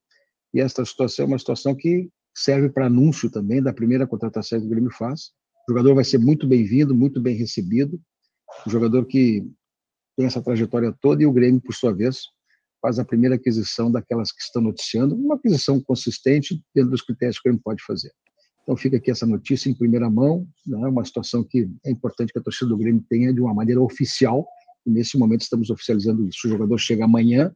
E 0.53 0.59
esta 0.59 0.83
situação 0.83 1.25
é 1.25 1.27
uma 1.27 1.39
situação 1.39 1.75
que 1.75 2.09
serve 2.35 2.69
para 2.69 2.87
anúncio 2.87 3.29
também 3.29 3.61
da 3.61 3.73
primeira 3.73 4.07
contratação 4.07 4.59
que 4.59 4.65
o 4.65 4.69
Grêmio 4.69 4.91
faz. 4.91 5.31
O 5.67 5.71
jogador 5.71 5.95
vai 5.95 6.03
ser 6.03 6.17
muito 6.17 6.47
bem-vindo, 6.47 6.95
muito 6.95 7.21
bem 7.21 7.35
recebido. 7.35 7.99
Um 8.65 8.69
jogador 8.69 9.05
que 9.05 9.45
tem 10.15 10.25
essa 10.25 10.41
trajetória 10.41 10.95
toda 11.01 11.21
e 11.21 11.25
o 11.25 11.31
Grêmio, 11.31 11.61
por 11.61 11.73
sua 11.73 11.93
vez, 11.93 12.23
faz 12.81 12.99
a 12.99 13.05
primeira 13.05 13.35
aquisição 13.35 13.91
daquelas 13.91 14.31
que 14.31 14.41
estão 14.41 14.61
noticiando, 14.61 15.15
uma 15.15 15.35
aquisição 15.35 15.79
consistente 15.81 16.61
dentro 16.73 16.91
dos 16.91 17.01
critérios 17.01 17.37
que 17.37 17.41
o 17.41 17.51
Grêmio 17.51 17.61
pode 17.63 17.83
fazer. 17.83 18.11
Então 18.63 18.75
fica 18.75 18.97
aqui 18.97 19.09
essa 19.09 19.25
notícia 19.25 19.69
em 19.69 19.73
primeira 19.73 20.09
mão, 20.09 20.45
né, 20.65 20.87
uma 20.87 21.05
situação 21.05 21.43
que 21.43 21.69
é 21.85 21.89
importante 21.89 22.33
que 22.33 22.39
a 22.39 22.41
torcida 22.41 22.69
do 22.69 22.77
Grêmio 22.77 23.03
tenha 23.09 23.33
de 23.33 23.39
uma 23.39 23.53
maneira 23.53 23.81
oficial, 23.81 24.45
e 24.85 24.91
nesse 24.91 25.17
momento 25.17 25.41
estamos 25.41 25.69
oficializando 25.69 26.27
isso. 26.27 26.47
O 26.47 26.49
jogador 26.49 26.77
chega 26.77 27.05
amanhã, 27.05 27.53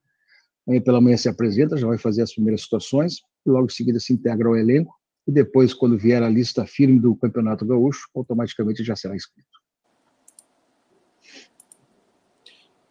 amanhã 0.66 0.82
pela 0.82 1.02
manhã 1.02 1.18
se 1.18 1.28
apresenta, 1.28 1.76
já 1.76 1.86
vai 1.86 1.98
fazer 1.98 2.22
as 2.22 2.34
primeiras 2.34 2.62
situações, 2.62 3.18
e 3.46 3.50
logo 3.50 3.66
em 3.66 3.70
seguida 3.70 4.00
se 4.00 4.14
integra 4.14 4.48
ao 4.48 4.56
elenco, 4.56 4.96
e 5.28 5.32
depois, 5.32 5.74
quando 5.74 5.98
vier 5.98 6.24
a 6.24 6.30
lista 6.30 6.66
firme 6.66 7.00
do 7.00 7.16
Campeonato 7.16 7.66
Gaúcho, 7.66 8.10
automaticamente 8.16 8.84
já 8.84 8.96
será 8.96 9.16
inscrito. 9.16 9.50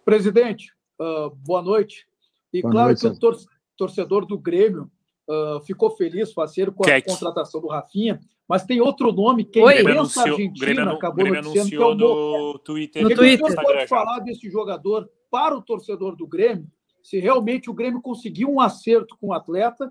Presidente, 0.05 0.73
uh, 1.01 1.35
boa 1.37 1.63
noite. 1.63 2.07
E 2.53 2.63
boa 2.63 2.73
claro 2.73 2.89
noite, 2.89 3.01
que 3.01 3.07
o 3.07 3.19
tor 3.19 3.37
torcedor 3.77 4.27
do 4.27 4.39
Grêmio 4.39 4.91
uh, 5.29 5.61
ficou 5.65 5.91
feliz, 5.91 6.33
faceiro, 6.33 6.73
com 6.73 6.83
a 6.83 6.87
Kek. 6.87 7.09
contratação 7.09 7.61
do 7.61 7.69
Rafinha, 7.69 8.21
mas 8.49 8.65
tem 8.65 8.81
outro 8.81 9.13
nome 9.13 9.45
que 9.45 9.61
a 9.61 9.81
imprensa 9.81 10.23
argentina 10.23 10.93
acabou 10.93 11.25
Grêmio 11.25 11.43
noticiando, 11.43 11.71
que 11.71 11.77
é 11.77 11.87
o 11.87 11.95
no 11.95 12.59
Twitter. 12.59 13.03
No 13.03 13.15
Twitter. 13.15 13.47
Você 13.47 13.57
pode 13.57 13.87
falar 13.87 14.19
desse 14.19 14.51
jogador 14.51 15.09
para 15.31 15.57
o 15.57 15.63
torcedor 15.63 16.17
do 16.17 16.27
Grêmio, 16.27 16.67
se 17.03 17.19
realmente 17.19 17.71
o 17.71 17.75
Grêmio 17.75 18.03
conseguiu 18.03 18.51
um 18.51 18.61
acerto 18.61 19.17
com 19.19 19.29
o 19.29 19.33
atleta, 19.33 19.91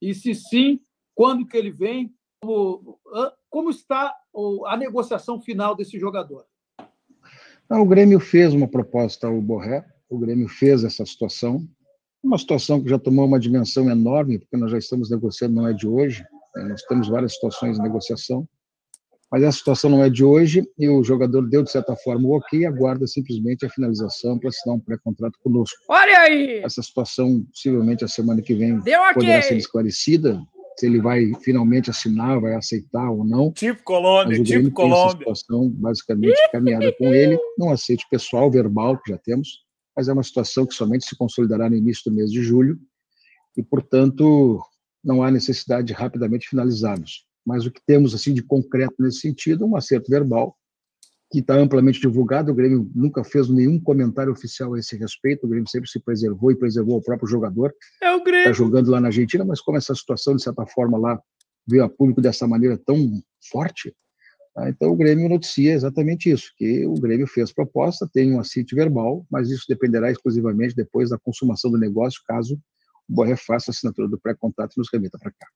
e 0.00 0.14
se 0.14 0.34
sim, 0.34 0.80
quando 1.14 1.46
que 1.46 1.56
ele 1.56 1.70
vem, 1.70 2.12
como, 2.40 2.98
como 3.50 3.70
está 3.70 4.14
a 4.66 4.76
negociação 4.76 5.40
final 5.40 5.76
desse 5.76 5.98
jogador? 5.98 6.46
o 7.70 7.84
Grêmio 7.84 8.18
fez 8.18 8.52
uma 8.52 8.66
proposta 8.66 9.28
ao 9.28 9.40
Borré, 9.40 9.84
o 10.08 10.18
Grêmio 10.18 10.48
fez 10.48 10.82
essa 10.82 11.04
situação, 11.06 11.68
uma 12.22 12.38
situação 12.38 12.82
que 12.82 12.88
já 12.88 12.98
tomou 12.98 13.26
uma 13.26 13.40
dimensão 13.40 13.90
enorme, 13.90 14.38
porque 14.38 14.56
nós 14.56 14.70
já 14.70 14.78
estamos 14.78 15.10
negociando, 15.10 15.54
não 15.54 15.66
é 15.66 15.72
de 15.72 15.86
hoje, 15.86 16.24
é, 16.56 16.64
nós 16.64 16.82
temos 16.82 17.08
várias 17.08 17.34
situações 17.34 17.76
de 17.76 17.82
negociação, 17.82 18.46
mas 19.30 19.44
essa 19.44 19.58
situação 19.58 19.88
não 19.88 20.02
é 20.02 20.10
de 20.10 20.24
hoje 20.24 20.68
e 20.76 20.88
o 20.88 21.04
jogador 21.04 21.48
deu, 21.48 21.62
de 21.62 21.70
certa 21.70 21.94
forma, 21.94 22.26
o 22.26 22.36
ok 22.36 22.60
e 22.60 22.66
aguarda 22.66 23.06
simplesmente 23.06 23.64
a 23.64 23.70
finalização 23.70 24.38
para 24.38 24.48
assinar 24.48 24.76
um 24.76 24.80
pré-contrato 24.80 25.38
conosco. 25.42 25.76
Olha 25.88 26.18
aí! 26.18 26.58
Essa 26.58 26.82
situação, 26.82 27.44
possivelmente, 27.44 28.04
a 28.04 28.08
semana 28.08 28.42
que 28.42 28.54
vem 28.54 28.80
deu 28.80 29.00
poderá 29.14 29.38
okay. 29.38 29.42
ser 29.42 29.56
esclarecida, 29.56 30.42
se 30.76 30.86
ele 30.86 31.00
vai 31.00 31.32
finalmente 31.42 31.90
assinar, 31.90 32.40
vai 32.40 32.54
aceitar 32.54 33.08
ou 33.08 33.24
não. 33.24 33.52
Tipo 33.52 33.82
Colômbia, 33.84 34.42
tipo 34.42 34.70
Colômbia. 34.72 35.18
situação 35.18 35.68
basicamente 35.68 36.36
caminhada 36.50 36.92
com 36.98 37.14
ele, 37.14 37.38
não 37.56 37.70
aceite 37.70 38.04
pessoal, 38.10 38.50
verbal, 38.50 38.98
que 38.98 39.12
já 39.12 39.18
temos, 39.18 39.60
mas 40.00 40.08
é 40.08 40.14
uma 40.14 40.22
situação 40.22 40.64
que 40.64 40.72
somente 40.72 41.04
se 41.04 41.14
consolidará 41.14 41.68
no 41.68 41.76
início 41.76 42.10
do 42.10 42.16
mês 42.16 42.30
de 42.30 42.42
julho 42.42 42.80
e, 43.54 43.62
portanto, 43.62 44.58
não 45.04 45.22
há 45.22 45.30
necessidade 45.30 45.88
de 45.88 45.92
rapidamente 45.92 46.48
finalizarmos. 46.48 47.26
Mas 47.44 47.66
o 47.66 47.70
que 47.70 47.82
temos 47.86 48.14
assim 48.14 48.32
de 48.32 48.42
concreto 48.42 48.94
nesse 48.98 49.20
sentido 49.20 49.64
é 49.64 49.66
um 49.66 49.76
acerto 49.76 50.10
verbal 50.10 50.56
que 51.30 51.40
está 51.40 51.54
amplamente 51.54 52.00
divulgado. 52.00 52.50
O 52.50 52.54
Grêmio 52.54 52.90
nunca 52.94 53.22
fez 53.22 53.50
nenhum 53.50 53.78
comentário 53.78 54.32
oficial 54.32 54.72
a 54.72 54.78
esse 54.78 54.96
respeito. 54.96 55.44
O 55.44 55.50
Grêmio 55.50 55.68
sempre 55.68 55.90
se 55.90 56.00
preservou 56.00 56.50
e 56.50 56.56
preservou 56.56 56.96
o 56.96 57.02
próprio 57.02 57.28
jogador. 57.28 57.70
É 58.02 58.10
o 58.10 58.24
Grêmio. 58.24 58.38
Está 58.48 58.52
jogando 58.52 58.90
lá 58.90 59.02
na 59.02 59.08
Argentina, 59.08 59.44
mas 59.44 59.60
como 59.60 59.76
essa 59.76 59.94
situação, 59.94 60.34
de 60.34 60.42
certa 60.42 60.64
forma, 60.64 60.96
lá 60.96 61.20
veio 61.66 61.84
a 61.84 61.90
público 61.90 62.22
dessa 62.22 62.48
maneira 62.48 62.78
tão 62.78 63.22
forte, 63.50 63.94
tá? 64.54 64.68
então 64.68 64.90
o 64.90 64.96
Grêmio 64.96 65.28
noticia 65.28 65.72
exatamente 65.72 66.30
isso, 66.30 66.52
que 66.56 66.86
o 66.86 66.94
Grêmio 66.94 67.26
fez 67.26 67.52
proposta, 67.52 68.08
tem 68.12 68.32
um 68.32 68.40
assíntio 68.40 68.76
verbal, 68.76 69.26
mas 69.30 69.50
isso 69.50 69.64
dependerá 69.68 70.10
exclusivamente 70.10 70.74
depois 70.74 71.10
da 71.10 71.18
consumação 71.18 71.70
do 71.70 71.78
negócio, 71.78 72.22
caso 72.26 72.60
o 73.08 73.14
Borré 73.14 73.36
faça 73.36 73.70
a 73.70 73.72
assinatura 73.72 74.08
do 74.08 74.18
pré-contrato 74.18 74.74
e 74.76 74.78
nos 74.78 74.88
remeta 74.92 75.18
para 75.18 75.32
cá. 75.32 75.46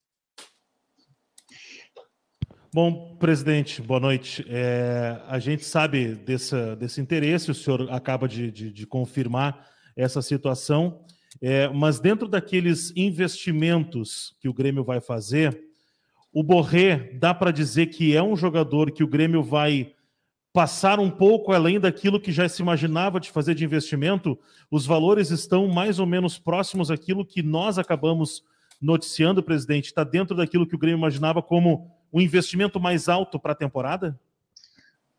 Bom, 2.75 3.17
presidente, 3.19 3.81
boa 3.81 4.01
noite. 4.01 4.45
É, 4.49 5.21
a 5.29 5.39
gente 5.39 5.65
sabe 5.65 6.17
desse, 6.17 7.01
interesse, 7.01 7.49
o 7.49 7.55
senhor 7.55 7.89
acaba 7.93 8.27
de, 8.27 8.51
de, 8.51 8.73
de 8.73 8.85
confirmar 8.85 9.71
essa 9.97 10.21
situação, 10.21 11.05
é, 11.41 11.69
mas 11.69 12.01
dentro 12.01 12.27
daqueles 12.27 12.93
investimentos 12.97 14.37
que 14.41 14.49
o 14.49 14.53
Grêmio 14.53 14.83
vai 14.83 15.01
fazer, 15.01 15.57
o 16.35 16.43
Borré 16.43 17.17
dá 17.21 17.33
para 17.33 17.53
dizer 17.53 17.87
que 17.87 18.17
é 18.17 18.21
um 18.21 18.35
jogador 18.35 18.91
que 18.91 19.05
o 19.05 19.09
Grêmio 19.09 19.41
vai 19.41 19.95
passar 20.53 20.99
um 20.99 21.09
pouco 21.09 21.53
além 21.53 21.79
daquilo 21.79 22.21
que 22.21 22.33
já 22.33 22.49
se 22.49 22.61
imaginava 22.61 23.21
de 23.21 23.31
fazer 23.31 23.55
de 23.55 23.65
investimento, 23.65 24.37
os 24.69 24.85
valores 24.85 25.31
estão 25.31 25.69
mais 25.69 26.01
ou 26.01 26.07
menos 26.07 26.37
próximos 26.37 26.91
àquilo 26.91 27.25
que 27.25 27.41
nós 27.41 27.79
acabamos 27.79 28.43
noticiando, 28.83 29.45
presidente? 29.45 29.87
Está 29.87 30.03
dentro 30.03 30.37
daquilo 30.37 30.67
que 30.67 30.75
o 30.75 30.79
Grêmio 30.79 30.99
imaginava 30.99 31.41
como 31.41 31.89
um 32.13 32.21
investimento 32.21 32.81
mais 32.81 33.09
alto 33.09 33.39
para 33.39 33.53
a 33.53 33.57
temporada? 33.57 34.19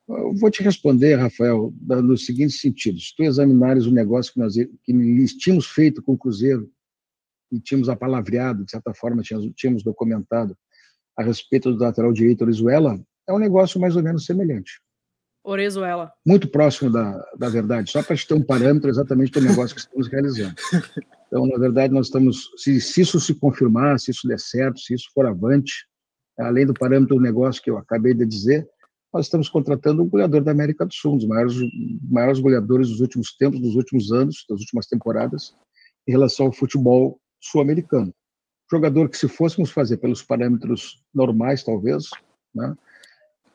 Eu 0.08 0.36
vou 0.36 0.51
te 0.51 0.62
responder, 0.62 1.15
Rafael, 1.15 1.73
no 1.82 2.17
seguinte 2.17 2.54
sentido. 2.54 2.99
Se 2.99 3.15
tu 3.15 3.23
examinares 3.23 3.86
o 3.86 3.91
negócio 3.91 4.34
que 4.34 4.39
nós 4.39 4.54
que 4.56 5.25
tínhamos 5.39 5.65
feito 5.65 6.01
com 6.01 6.13
o 6.13 6.17
Cruzeiro 6.17 6.69
e 7.51 7.60
tínhamos 7.60 7.88
apalavreado, 7.88 8.65
de 8.65 8.71
certa 8.71 8.93
forma, 8.93 9.23
tínhamos, 9.23 9.51
tínhamos 9.56 9.82
documentado, 9.82 10.56
a 11.17 11.23
respeito 11.23 11.71
do 11.71 11.84
lateral 11.84 12.12
direito 12.12 12.43
Orizuela, 12.43 12.99
é 13.28 13.34
um 13.34 13.39
negócio 13.39 13.80
mais 13.80 13.95
ou 13.95 14.04
menos 14.04 14.25
semelhante. 14.25 14.80
Orezuela. 15.43 16.12
Muito 16.25 16.47
próximo 16.47 16.91
da, 16.91 17.23
da 17.38 17.49
verdade, 17.49 17.91
só 17.91 18.01
para 18.01 18.15
ter 18.17 18.34
um 18.34 18.41
parâmetro 18.41 18.89
exatamente 18.89 19.32
do 19.32 19.41
negócio 19.41 19.75
que 19.75 19.82
estamos 19.82 20.08
realizando. 20.08 20.56
Então, 21.28 21.45
na 21.47 21.58
verdade, 21.58 21.93
nós 21.93 22.08
estamos, 22.08 22.49
se, 22.56 22.80
se 22.80 23.01
isso 23.01 23.19
se 23.19 23.34
confirmar, 23.36 23.99
se 23.99 24.12
isso 24.12 24.28
der 24.28 24.39
certo, 24.39 24.80
se 24.80 24.93
isso 24.93 25.10
for 25.13 25.25
avante, 25.25 25.86
além 26.39 26.65
do 26.65 26.73
parâmetro 26.73 27.15
do 27.15 27.21
negócio 27.21 27.62
que 27.62 27.69
eu 27.69 27.78
acabei 27.78 28.13
de 28.13 28.25
dizer, 28.25 28.67
nós 29.13 29.25
estamos 29.25 29.47
contratando 29.47 30.04
um 30.04 30.10
goleador 30.10 30.43
da 30.43 30.51
América 30.51 30.86
do 30.86 30.93
Sul, 30.93 31.13
um 31.13 31.17
dos 31.17 31.28
maiores, 31.28 31.56
maiores 32.04 32.39
goleadores 32.39 32.89
dos 32.89 32.99
últimos 32.99 33.36
tempos, 33.38 33.62
dos 33.62 33.75
últimos 33.75 34.12
anos, 34.12 34.45
das 34.49 34.60
últimas 34.60 34.88
temporadas, 34.88 35.56
em 36.08 36.12
relação 36.12 36.47
ao 36.47 36.51
futebol 36.51 37.19
sul-americano. 37.39 38.13
Jogador 38.71 39.10
que, 39.10 39.17
se 39.17 39.28
fôssemos 39.28 39.69
fazer 39.69 39.97
pelos 39.97 40.23
parâmetros 40.23 41.04
normais, 41.13 41.63
talvez, 41.63 42.10
né, 42.54 42.75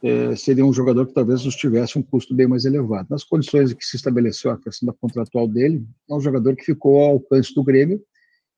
é, 0.02 0.34
seria 0.34 0.64
um 0.64 0.72
jogador 0.72 1.06
que 1.06 1.12
talvez 1.12 1.44
nos 1.44 1.56
tivesse 1.56 1.98
um 1.98 2.02
custo 2.02 2.34
bem 2.34 2.46
mais 2.46 2.64
elevado. 2.64 3.08
Nas 3.10 3.24
condições 3.24 3.70
em 3.70 3.74
que 3.74 3.84
se 3.84 3.96
estabeleceu 3.96 4.50
a 4.50 4.58
questão 4.58 4.86
da 4.86 4.92
contratual 4.92 5.46
dele, 5.46 5.84
é 6.08 6.14
um 6.14 6.20
jogador 6.20 6.56
que 6.56 6.64
ficou 6.64 7.02
ao 7.02 7.12
alcance 7.12 7.54
do 7.54 7.62
Grêmio 7.62 8.02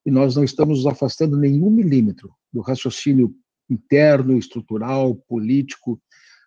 e 0.05 0.11
nós 0.11 0.37
não 0.37 0.45
estamos 0.45 0.79
nos 0.79 0.87
afastando 0.87 1.37
nenhum 1.37 1.71
milímetro 1.71 2.33
do 2.53 2.61
raciocínio 2.61 3.35
interno, 3.69 4.39
estrutural, 4.39 5.17
político, 5.29 6.01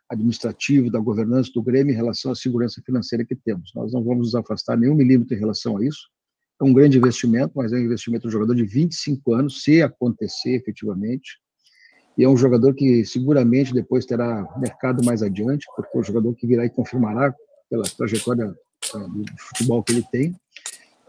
administrativo, 0.10 0.92
da 0.92 1.00
governança 1.00 1.52
do 1.54 1.64
Grêmio 1.64 1.94
em 1.94 1.96
relação 1.96 2.32
à 2.32 2.36
segurança 2.36 2.82
financeira 2.86 3.26
que 3.26 3.36
temos. 3.36 3.72
Nós 3.76 3.92
não 3.92 4.04
vamos 4.04 4.28
nos 4.28 4.36
afastar 4.36 4.78
nenhum 4.78 4.96
milímetro 4.96 5.36
em 5.36 5.40
relação 5.40 5.78
a 5.78 5.86
isso. 5.86 6.10
É 6.60 6.64
um 6.64 6.74
grande 6.74 6.98
investimento, 6.98 7.54
mas 7.56 7.74
é 7.74 7.76
um 7.76 7.80
investimento 7.80 8.24
de 8.24 8.28
um 8.30 8.32
jogador 8.32 8.56
de 8.56 8.64
25 8.64 9.34
anos, 9.34 9.64
se 9.64 9.82
acontecer 9.82 10.56
efetivamente 10.56 11.40
e 12.18 12.24
é 12.24 12.30
um 12.30 12.38
jogador 12.38 12.74
que 12.74 13.04
seguramente 13.06 13.74
depois 13.74 14.06
terá 14.06 14.48
mercado 14.58 15.04
mais 15.04 15.22
adiante, 15.22 15.66
porque 15.76 15.98
é 15.98 16.00
um 16.00 16.04
jogador 16.04 16.34
que 16.34 16.48
virá 16.48 16.66
e 16.66 16.70
confirmará 16.70 17.34
pela 17.70 17.84
trajetória 17.84 18.56
eh, 18.94 18.98
do 18.98 19.26
futebol 19.38 19.84
que 19.84 19.94
ele 19.94 20.06
tem. 20.12 20.36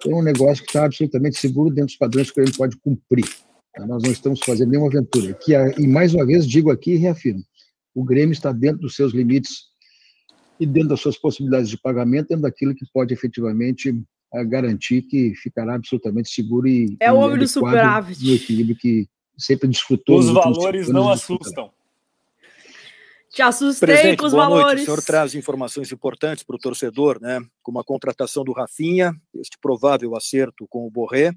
É 0.04 0.14
um 0.14 0.22
negócio 0.22 0.64
que 0.64 0.70
está 0.70 0.84
absolutamente 0.84 1.38
seguro 1.38 1.70
dentro 1.70 1.86
dos 1.86 1.96
padrões 1.96 2.30
que 2.30 2.40
ele 2.40 2.52
pode 2.52 2.76
cumprir. 2.78 3.24
Tá? 3.72 3.86
Nós 3.86 4.02
não 4.02 4.10
estamos 4.10 4.40
fazendo 4.40 4.70
nenhuma 4.70 4.88
aventura. 4.88 5.32
Que, 5.34 5.52
e 5.78 5.86
mais 5.86 6.12
uma 6.12 6.26
vez 6.26 6.46
digo 6.46 6.70
aqui 6.70 6.94
e 6.94 6.96
reafirmo: 6.96 7.42
o 7.94 8.04
Grêmio 8.04 8.32
está 8.32 8.50
dentro 8.50 8.80
dos 8.80 8.96
seus 8.96 9.12
limites 9.12 9.66
e 10.58 10.66
dentro 10.66 10.90
das 10.90 11.00
suas 11.00 11.16
possibilidades 11.16 11.70
de 11.70 11.78
pagamento, 11.78 12.28
dentro 12.28 12.42
daquilo 12.42 12.74
que 12.74 12.84
pode 12.92 13.14
efetivamente 13.14 13.94
garantir 14.48 15.02
que 15.02 15.34
ficará 15.34 15.74
absolutamente 15.74 16.30
seguro 16.30 16.68
e 16.68 16.96
é 17.00 17.12
o 17.12 17.16
homem 17.16 17.38
do 17.38 17.48
superávit 17.48 18.24
no 18.24 18.34
equilíbrio 18.34 18.76
que 18.76 19.08
sempre 19.38 19.68
desfrutou. 19.68 20.18
Os 20.18 20.30
valores 20.30 20.88
não 20.88 21.08
assustam. 21.08 21.70
Te 23.30 23.42
assustei 23.42 23.86
Presidente, 23.86 24.18
com 24.18 24.26
os 24.26 24.32
boa 24.32 24.44
valores. 24.44 24.66
Noite. 24.66 24.82
O 24.82 24.84
senhor 24.86 25.02
traz 25.02 25.34
informações 25.34 25.92
importantes 25.92 26.42
para 26.42 26.56
o 26.56 26.58
torcedor, 26.58 27.20
né? 27.20 27.38
Como 27.62 27.78
a 27.78 27.84
contratação 27.84 28.42
do 28.42 28.52
Rafinha, 28.52 29.12
este 29.34 29.58
provável 29.60 30.16
acerto 30.16 30.66
com 30.68 30.86
o 30.86 30.90
Borré. 30.90 31.32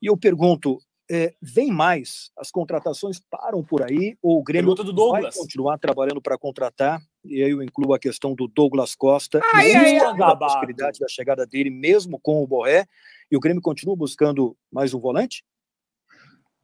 E 0.00 0.06
eu 0.06 0.16
pergunto, 0.16 0.78
é, 1.10 1.34
vem 1.40 1.70
mais? 1.70 2.30
As 2.36 2.50
contratações 2.50 3.20
param 3.30 3.62
por 3.62 3.82
aí 3.82 4.16
ou 4.22 4.38
o 4.38 4.42
Grêmio 4.42 4.74
vai 4.74 5.30
continuar 5.32 5.78
trabalhando 5.78 6.20
para 6.20 6.38
contratar? 6.38 7.00
E 7.24 7.42
aí 7.42 7.50
eu 7.50 7.62
incluo 7.62 7.94
a 7.94 7.98
questão 7.98 8.34
do 8.34 8.48
Douglas 8.48 8.94
Costa. 8.94 9.40
Ai, 9.54 9.72
ai, 9.74 9.98
ai, 9.98 10.22
a 10.22 10.36
possibilidade 10.36 10.98
da 10.98 11.08
chegada 11.08 11.46
dele, 11.46 11.70
mesmo 11.70 12.18
com 12.20 12.42
o 12.42 12.46
Borré. 12.46 12.86
E 13.30 13.36
o 13.36 13.40
Grêmio 13.40 13.62
continua 13.62 13.96
buscando 13.96 14.56
mais 14.70 14.94
um 14.94 15.00
volante? 15.00 15.44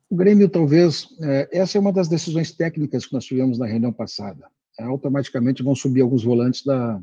O 0.09 0.17
Grêmio, 0.17 0.49
talvez, 0.49 1.09
é, 1.23 1.49
essa 1.53 1.79
é 1.79 1.81
uma 1.81 1.93
das 1.93 2.09
decisões 2.09 2.53
técnicas 2.53 3.07
que 3.07 3.13
nós 3.15 3.25
tivemos 3.25 3.59
na 3.59 3.67
reunião 3.67 3.93
passada. 3.93 4.47
É, 4.79 4.85
automaticamente 4.85 5.63
vão 5.63 5.75
subir 5.75 6.03
alguns 6.03 6.23
volantes 6.23 6.65
da, 6.65 7.01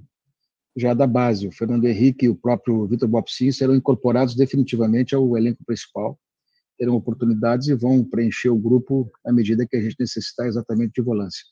já 0.76 0.94
da 0.94 1.08
base. 1.08 1.48
O 1.48 1.52
Fernando 1.52 1.86
Henrique 1.86 2.26
e 2.26 2.30
o 2.30 2.36
próprio 2.36 2.86
Vitor 2.86 3.08
Bopsin 3.08 3.52
serão 3.52 3.76
incorporados 3.76 4.36
definitivamente 4.36 5.16
ao 5.16 5.38
elenco 5.38 5.64
principal, 5.66 6.18
terão 6.80 6.96
oportunidades 6.96 7.68
e 7.68 7.76
vão 7.76 8.04
preencher 8.04 8.50
o 8.50 8.58
grupo 8.58 9.12
à 9.26 9.34
medida 9.34 9.68
que 9.68 9.76
a 9.76 9.82
gente 9.82 9.98
necessitar 10.00 10.48
exatamente 10.48 10.94
de 10.96 11.02
volância. 11.02 11.44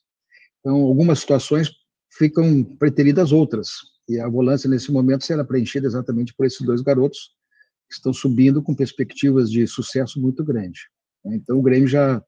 Então, 0.62 0.78
algumas 0.78 1.20
situações 1.20 1.70
ficam 2.18 2.64
preteridas 2.64 3.32
outras, 3.34 3.70
e 4.10 4.20
a 4.20 4.30
volância 4.30 4.70
nesse 4.70 4.92
momento 4.92 5.26
será 5.26 5.44
preenchida 5.44 5.86
exatamente 5.86 6.34
por 6.34 6.46
esses 6.46 6.66
dois 6.66 6.82
garotos 6.82 7.36
que 7.90 7.96
estão 7.96 8.14
subindo 8.14 8.64
com 8.64 8.74
perspectivas 8.74 9.52
de 9.52 9.68
sucesso 9.68 10.20
muito 10.20 10.44
grande. 10.44 10.80
Né? 11.26 11.36
Então, 11.36 11.60
o 11.60 11.62
Grêmio 11.62 11.88
já, 11.88 12.24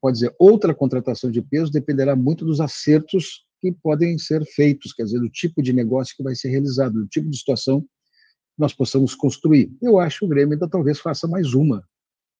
pode 0.00 0.18
dizer, 0.18 0.34
outra 0.38 0.74
contratação 0.74 1.30
de 1.30 1.40
peso 1.40 1.72
dependerá 1.72 2.14
muito 2.14 2.44
dos 2.44 2.60
acertos 2.60 3.46
que 3.60 3.72
podem 3.72 4.18
ser 4.18 4.44
feitos, 4.44 4.92
quer 4.92 5.04
dizer, 5.04 5.18
do 5.18 5.30
tipo 5.30 5.62
de 5.62 5.72
negócio 5.72 6.14
que 6.14 6.22
vai 6.22 6.34
ser 6.34 6.48
realizado, 6.48 6.92
do 6.92 7.06
tipo 7.06 7.30
de 7.30 7.38
situação 7.38 7.80
que 7.80 8.58
nós 8.58 8.74
possamos 8.74 9.14
construir. 9.14 9.74
Eu 9.80 9.98
acho 9.98 10.20
que 10.20 10.24
o 10.26 10.28
Grêmio 10.28 10.52
ainda 10.52 10.68
talvez 10.68 10.98
faça 11.00 11.26
mais 11.26 11.54
uma, 11.54 11.82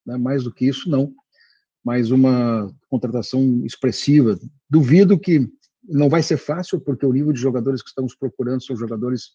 né? 0.07 0.17
mais 0.17 0.45
do 0.45 0.53
que 0.53 0.67
isso, 0.67 0.89
não. 0.89 1.13
Mais 1.85 2.11
uma 2.11 2.71
contratação 2.89 3.63
expressiva. 3.65 4.39
Duvido 4.71 5.19
que 5.19 5.49
não 5.87 6.09
vai 6.09 6.23
ser 6.23 6.39
fácil, 6.39 6.81
porque 6.81 7.05
o 7.05 7.13
nível 7.13 7.33
de 7.33 7.41
jogadores 7.41 7.83
que 7.83 7.89
estamos 7.89 8.15
procurando 8.15 8.63
são 8.63 8.77
jogadores 8.77 9.33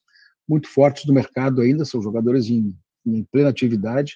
muito 0.47 0.67
fortes 0.67 1.05
do 1.05 1.13
mercado 1.13 1.61
ainda, 1.61 1.85
são 1.85 2.01
jogadores 2.01 2.47
em, 2.47 2.75
em 3.05 3.23
plena 3.31 3.49
atividade, 3.49 4.15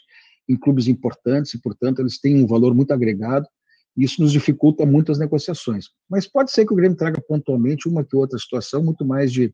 em 0.50 0.58
clubes 0.58 0.88
importantes 0.88 1.54
e, 1.54 1.62
portanto, 1.62 2.00
eles 2.00 2.20
têm 2.20 2.44
um 2.44 2.48
valor 2.48 2.74
muito 2.74 2.92
agregado. 2.92 3.48
E 3.96 4.04
isso 4.04 4.22
nos 4.22 4.32
dificulta 4.32 4.86
muito 4.86 5.12
as 5.12 5.20
negociações. 5.20 5.86
Mas 6.10 6.28
pode 6.28 6.52
ser 6.52 6.66
que 6.66 6.74
o 6.74 6.76
Grêmio 6.76 6.98
traga 6.98 7.22
pontualmente 7.22 7.88
uma 7.88 8.04
que 8.04 8.16
outra 8.16 8.40
situação, 8.40 8.84
muito 8.84 9.06
mais 9.06 9.32
de 9.32 9.54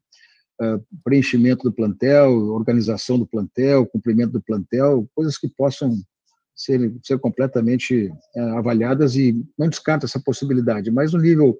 uh, 0.61 0.81
preenchimento 1.03 1.63
do 1.63 1.73
plantel, 1.73 2.31
organização 2.47 3.19
do 3.19 3.27
plantel, 3.27 3.85
cumprimento 3.85 4.31
do 4.31 4.41
plantel, 4.41 5.09
coisas 5.13 5.37
que 5.37 5.49
possam 5.49 5.93
ser, 6.59 6.93
ser 7.01 7.17
completamente 7.19 8.11
uh, 8.35 8.57
avaliadas 8.57 9.15
e 9.15 9.33
não 9.57 9.69
descarta 9.69 10.05
essa 10.05 10.19
possibilidade. 10.19 10.91
Mas 10.91 11.13
no 11.13 11.19
nível 11.19 11.57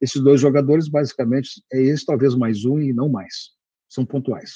desses 0.00 0.22
dois 0.22 0.40
jogadores, 0.40 0.88
basicamente, 0.88 1.62
é 1.70 1.80
esse, 1.82 2.06
talvez 2.06 2.34
mais 2.34 2.64
um 2.64 2.80
e 2.80 2.92
não 2.92 3.08
mais. 3.08 3.50
São 3.88 4.06
pontuais. 4.06 4.54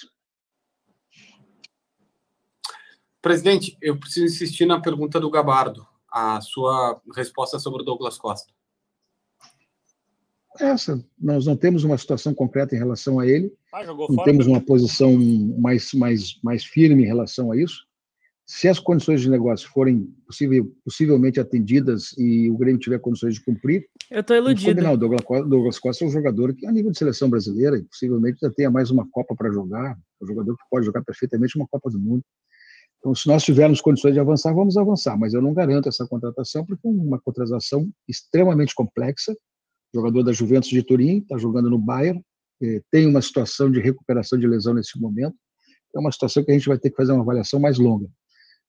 Presidente, 3.21 3.77
eu 3.81 3.99
preciso 3.99 4.27
insistir 4.27 4.67
na 4.67 4.81
pergunta 4.81 5.21
do 5.21 5.31
Gabardo, 5.31 5.87
a 6.11 6.41
sua 6.41 7.01
resposta 7.15 7.59
sobre 7.59 7.83
o 7.83 7.85
Douglas 7.85 8.19
Costa. 8.19 8.53
Essa, 10.59 11.03
nós 11.19 11.47
não 11.47 11.57
temos 11.57 11.85
uma 11.85 11.97
situação 11.97 12.35
concreta 12.35 12.75
em 12.75 12.79
relação 12.79 13.19
a 13.19 13.27
ele, 13.27 13.55
ah, 13.73 13.85
não 13.85 14.25
temos 14.25 14.47
uma 14.47 14.61
posição 14.61 15.17
mais, 15.59 15.93
mais, 15.95 16.39
mais 16.43 16.65
firme 16.65 17.05
em 17.05 17.07
relação 17.07 17.53
a 17.53 17.57
isso. 17.57 17.87
Se 18.45 18.69
as 18.69 18.79
condições 18.79 19.21
de 19.21 19.31
negócio 19.31 19.69
forem 19.71 20.13
possível, 20.27 20.71
possivelmente 20.85 21.39
atendidas 21.39 22.13
e 22.19 22.51
o 22.51 22.57
Grêmio 22.57 22.81
tiver 22.81 22.99
condições 22.99 23.35
de 23.35 23.45
cumprir, 23.45 23.87
eu 24.11 24.21
estou 24.21 24.37
iludido. 24.37 24.83
Não, 24.83 24.97
Douglas, 24.97 25.23
Douglas 25.49 25.79
Costa 25.79 26.05
é 26.05 26.09
um 26.09 26.11
jogador 26.11 26.55
que, 26.55 26.67
a 26.67 26.73
nível 26.73 26.91
de 26.91 26.99
seleção 26.99 27.31
brasileira, 27.31 27.79
e 27.79 27.85
possivelmente 27.85 28.41
já 28.43 28.51
tenha 28.51 28.71
mais 28.71 28.91
uma 28.91 29.09
Copa 29.11 29.35
para 29.35 29.51
jogar, 29.51 29.93
é 29.93 30.25
um 30.25 30.27
jogador 30.27 30.57
que 30.57 30.65
pode 30.71 30.85
jogar 30.85 31.03
perfeitamente 31.03 31.57
uma 31.57 31.67
Copa 31.69 31.89
do 31.89 31.99
Mundo. 31.99 32.23
Então, 32.99 33.15
se 33.15 33.27
nós 33.27 33.43
tivermos 33.43 33.81
condições 33.81 34.13
de 34.13 34.21
avançar, 34.21 34.53
vamos 34.53 34.77
avançar, 34.77 35.19
mas 35.19 35.35
eu 35.35 35.43
não 35.43 35.55
garanto 35.55 35.89
essa 35.89 36.07
contratação, 36.07 36.65
porque 36.65 36.87
é 36.87 36.91
uma 36.91 37.21
contratação 37.21 37.89
extremamente 38.09 38.75
complexa. 38.75 39.33
O 39.33 39.99
jogador 39.99 40.23
da 40.23 40.33
Juventus 40.33 40.69
de 40.69 40.83
Turim 40.83 41.19
está 41.19 41.37
jogando 41.39 41.71
no 41.71 41.79
Bayern, 41.79 42.23
eh, 42.63 42.81
tem 42.91 43.07
uma 43.07 43.21
situação 43.21 43.71
de 43.71 43.81
recuperação 43.81 44.39
de 44.39 44.47
lesão 44.47 44.75
nesse 44.75 45.01
momento. 45.01 45.35
É 45.95 45.99
uma 45.99 46.13
situação 46.13 46.45
que 46.45 46.51
a 46.51 46.55
gente 46.55 46.69
vai 46.69 46.79
ter 46.79 46.91
que 46.91 46.97
fazer 46.97 47.13
uma 47.13 47.23
avaliação 47.23 47.59
mais 47.59 47.79
longa. 47.79 48.09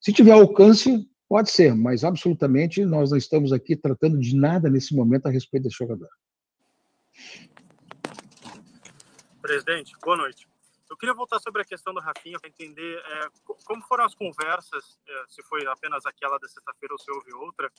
Se 0.03 0.11
tiver 0.11 0.33
alcance, 0.33 1.09
pode 1.29 1.49
ser, 1.49 1.73
mas 1.73 2.03
absolutamente 2.03 2.83
nós 2.83 3.11
não 3.11 3.17
estamos 3.17 3.53
aqui 3.53 3.73
tratando 3.73 4.19
de 4.19 4.35
nada 4.35 4.69
nesse 4.69 4.93
momento 4.93 5.27
a 5.27 5.31
respeito 5.31 5.63
desse 5.63 5.77
jogador. 5.77 6.09
Presidente, 9.41 9.93
boa 10.03 10.17
noite. 10.17 10.45
Eu 10.89 10.97
queria 10.97 11.15
voltar 11.15 11.39
sobre 11.39 11.61
a 11.61 11.65
questão 11.65 11.93
do 11.93 12.01
Rafinha 12.01 12.37
para 12.37 12.49
entender 12.49 12.97
é, 12.97 13.27
como 13.63 13.81
foram 13.83 14.03
as 14.03 14.13
conversas, 14.13 14.99
é, 15.07 15.23
se 15.29 15.41
foi 15.43 15.65
apenas 15.67 16.05
aquela 16.05 16.37
da 16.37 16.49
sexta-feira 16.49 16.93
ou 16.93 16.99
se 16.99 17.09
houve 17.09 17.33
outra, 17.35 17.71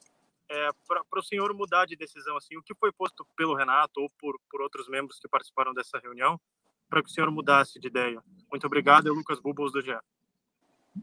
é, 0.49 0.71
para 0.89 1.21
o 1.21 1.23
senhor 1.23 1.53
mudar 1.53 1.85
de 1.85 1.95
decisão. 1.95 2.39
Assim, 2.39 2.57
o 2.57 2.63
que 2.63 2.75
foi 2.75 2.91
posto 2.91 3.27
pelo 3.37 3.55
Renato 3.55 4.01
ou 4.01 4.09
por, 4.19 4.41
por 4.51 4.63
outros 4.63 4.89
membros 4.89 5.19
que 5.21 5.29
participaram 5.29 5.75
dessa 5.75 5.99
reunião 5.99 6.41
para 6.89 7.03
que 7.03 7.11
o 7.11 7.13
senhor 7.13 7.31
mudasse 7.31 7.79
de 7.79 7.87
ideia? 7.87 8.23
Muito 8.51 8.67
obrigado, 8.67 9.09
é 9.09 9.13
Lucas 9.13 9.39
Bubos 9.41 9.73
do 9.73 9.83
GE. 9.83 9.93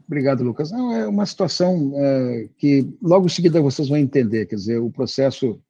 Obrigado, 0.06 0.42
Lucas. 0.42 0.70
Não, 0.70 0.92
é 0.92 1.06
uma 1.06 1.26
situação 1.26 1.92
é, 1.96 2.48
que 2.56 2.88
logo 3.02 3.26
em 3.26 3.30
seguida 3.30 3.60
vocês 3.60 3.88
vão 3.88 3.98
entender. 3.98 4.46
Quer 4.46 4.56
dizer, 4.56 4.78
o 4.78 4.90
processo 4.90 5.60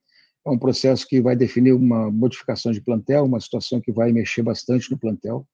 é 0.47 0.51
um 0.51 0.59
processo 0.59 1.07
que 1.07 1.21
vai 1.21 1.37
definir 1.37 1.73
uma 1.73 2.11
modificação 2.11 2.73
de 2.73 2.81
plantel, 2.81 3.25
uma 3.25 3.41
situação 3.41 3.81
que 3.81 3.93
vai 3.93 4.13
mexer 4.13 4.43
bastante 4.43 4.91
no 4.91 4.99
plantel 4.99 5.47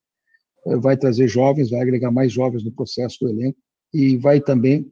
vai 0.76 0.96
trazer 0.96 1.28
jovens, 1.28 1.70
vai 1.70 1.80
agregar 1.80 2.10
mais 2.10 2.32
jovens 2.32 2.64
no 2.64 2.72
processo 2.72 3.18
do 3.20 3.28
elenco 3.28 3.58
e 3.92 4.16
vai 4.16 4.40
também 4.40 4.90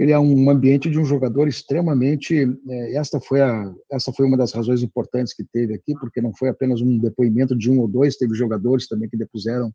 é 0.00 0.16
um 0.16 0.48
ambiente 0.48 0.88
de 0.88 0.96
um 0.96 1.04
jogador 1.04 1.48
extremamente. 1.48 2.48
É, 2.68 2.94
esta 2.94 3.18
foi 3.18 3.40
a, 3.40 3.74
foi 4.16 4.26
uma 4.26 4.36
das 4.36 4.52
razões 4.52 4.80
importantes 4.80 5.34
que 5.34 5.42
teve 5.42 5.74
aqui, 5.74 5.92
porque 5.98 6.20
não 6.20 6.32
foi 6.32 6.48
apenas 6.48 6.80
um 6.80 6.98
depoimento 6.98 7.56
de 7.56 7.68
um 7.68 7.80
ou 7.80 7.88
dois, 7.88 8.16
teve 8.16 8.32
jogadores 8.32 8.86
também 8.86 9.08
que 9.08 9.16
depuseram 9.16 9.72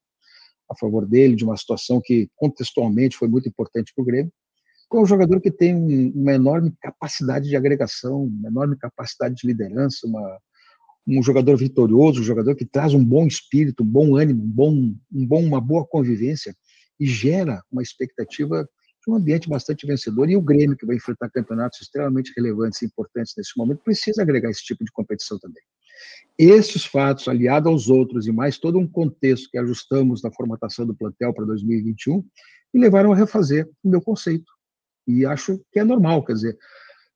a 0.73 0.77
favor 0.77 1.05
dele 1.05 1.35
de 1.35 1.43
uma 1.43 1.57
situação 1.57 2.01
que 2.03 2.29
contextualmente 2.35 3.17
foi 3.17 3.27
muito 3.27 3.47
importante 3.47 3.93
para 3.95 4.01
o 4.01 4.05
Grêmio. 4.05 4.31
É 4.93 4.97
um 4.97 5.05
jogador 5.05 5.41
que 5.41 5.49
tem 5.49 5.75
uma 6.13 6.33
enorme 6.33 6.71
capacidade 6.79 7.49
de 7.49 7.55
agregação, 7.55 8.25
uma 8.25 8.49
enorme 8.49 8.77
capacidade 8.77 9.35
de 9.35 9.47
liderança, 9.47 10.05
uma, 10.05 10.37
um 11.07 11.23
jogador 11.23 11.57
vitorioso, 11.57 12.21
um 12.21 12.23
jogador 12.23 12.55
que 12.55 12.65
traz 12.65 12.93
um 12.93 13.03
bom 13.03 13.25
espírito, 13.25 13.83
um 13.83 13.87
bom 13.87 14.15
ânimo, 14.15 14.43
um 14.43 14.47
bom, 14.47 14.71
um 15.11 15.27
bom, 15.27 15.43
uma 15.43 15.59
boa 15.59 15.85
convivência 15.85 16.55
e 16.99 17.07
gera 17.07 17.61
uma 17.71 17.81
expectativa 17.81 18.67
de 19.03 19.11
um 19.11 19.15
ambiente 19.15 19.49
bastante 19.49 19.85
vencedor. 19.85 20.29
E 20.29 20.37
o 20.37 20.41
Grêmio, 20.41 20.77
que 20.77 20.85
vai 20.85 20.95
enfrentar 20.95 21.29
campeonatos 21.29 21.81
extremamente 21.81 22.31
relevantes 22.35 22.81
e 22.81 22.85
importantes 22.85 23.33
nesse 23.37 23.57
momento, 23.57 23.83
precisa 23.83 24.21
agregar 24.21 24.49
esse 24.49 24.63
tipo 24.63 24.83
de 24.83 24.91
competição 24.91 25.39
também. 25.39 25.63
Esses 26.37 26.85
fatos, 26.85 27.27
aliados 27.27 27.71
aos 27.71 27.89
outros 27.89 28.27
e 28.27 28.31
mais 28.31 28.57
todo 28.57 28.79
um 28.79 28.87
contexto 28.87 29.49
que 29.51 29.57
ajustamos 29.57 30.23
na 30.23 30.31
formatação 30.31 30.85
do 30.85 30.95
plantel 30.95 31.33
para 31.33 31.45
2021, 31.45 32.25
me 32.73 32.81
levaram 32.81 33.13
a 33.13 33.15
refazer 33.15 33.69
o 33.83 33.89
meu 33.89 34.01
conceito. 34.01 34.51
E 35.07 35.25
acho 35.25 35.61
que 35.71 35.79
é 35.79 35.83
normal, 35.83 36.23
quer 36.25 36.33
dizer, 36.33 36.57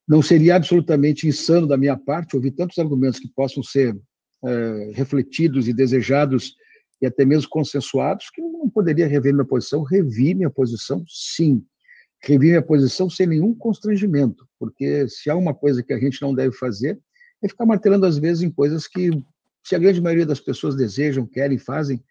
não 0.07 0.21
seria 0.21 0.55
absolutamente 0.55 1.27
insano 1.27 1.67
da 1.67 1.77
minha 1.77 1.97
parte 1.97 2.35
ouvir 2.35 2.51
tantos 2.51 2.77
argumentos 2.77 3.19
que 3.19 3.27
possam 3.29 3.63
ser 3.63 3.97
é, 4.45 4.91
refletidos 4.93 5.67
e 5.67 5.73
desejados 5.73 6.53
e 7.01 7.05
até 7.05 7.25
mesmo 7.25 7.49
consensuados, 7.49 8.29
que 8.29 8.41
eu 8.41 8.51
não 8.51 8.69
poderia 8.69 9.07
rever 9.07 9.33
minha 9.33 9.45
posição. 9.45 9.83
Revi 9.83 10.33
minha 10.33 10.49
posição, 10.49 11.03
sim. 11.07 11.63
Revi 12.23 12.47
minha 12.47 12.61
posição 12.61 13.09
sem 13.09 13.27
nenhum 13.27 13.53
constrangimento, 13.53 14.47
porque 14.59 15.07
se 15.07 15.29
há 15.29 15.35
uma 15.35 15.53
coisa 15.53 15.83
que 15.83 15.93
a 15.93 15.99
gente 15.99 16.21
não 16.21 16.33
deve 16.33 16.55
fazer 16.55 16.99
é 17.43 17.47
ficar 17.47 17.65
martelando 17.65 18.05
às 18.05 18.17
vezes 18.17 18.43
em 18.43 18.51
coisas 18.51 18.87
que, 18.87 19.11
se 19.63 19.75
a 19.75 19.79
grande 19.79 20.01
maioria 20.01 20.25
das 20.25 20.39
pessoas 20.39 20.75
desejam, 20.75 21.25
querem, 21.25 21.57
fazem, 21.57 22.03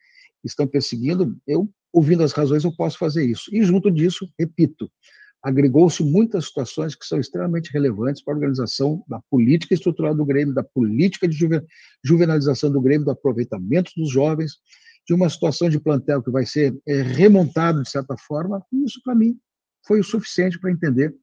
estão 0.44 0.66
perseguindo, 0.66 1.36
eu, 1.46 1.68
ouvindo 1.92 2.22
as 2.22 2.32
razões, 2.32 2.64
eu 2.64 2.74
posso 2.74 2.98
fazer 2.98 3.24
isso. 3.24 3.50
E 3.54 3.62
junto 3.64 3.90
disso, 3.90 4.28
repito, 4.38 4.90
agregou-se 5.42 6.02
muitas 6.02 6.46
situações 6.46 6.94
que 6.94 7.06
são 7.06 7.20
extremamente 7.20 7.72
relevantes 7.72 8.22
para 8.22 8.34
a 8.34 8.36
organização 8.36 9.04
da 9.08 9.20
política 9.30 9.74
estrutural 9.74 10.14
do 10.14 10.24
Grêmio, 10.24 10.54
da 10.54 10.62
política 10.62 11.28
de 11.28 11.38
juvenalização 12.04 12.70
do 12.70 12.80
Grêmio, 12.80 13.04
do 13.04 13.10
aproveitamento 13.10 13.92
dos 13.96 14.10
jovens, 14.10 14.54
de 15.06 15.14
uma 15.14 15.30
situação 15.30 15.68
de 15.68 15.78
plantel 15.78 16.22
que 16.22 16.30
vai 16.30 16.44
ser 16.44 16.76
é, 16.86 17.00
remontado 17.00 17.82
de 17.82 17.88
certa 17.88 18.16
forma, 18.16 18.60
e 18.72 18.84
isso 18.84 19.00
para 19.04 19.14
mim 19.14 19.38
foi 19.86 20.00
o 20.00 20.04
suficiente 20.04 20.58
para 20.58 20.72
entender 20.72 21.14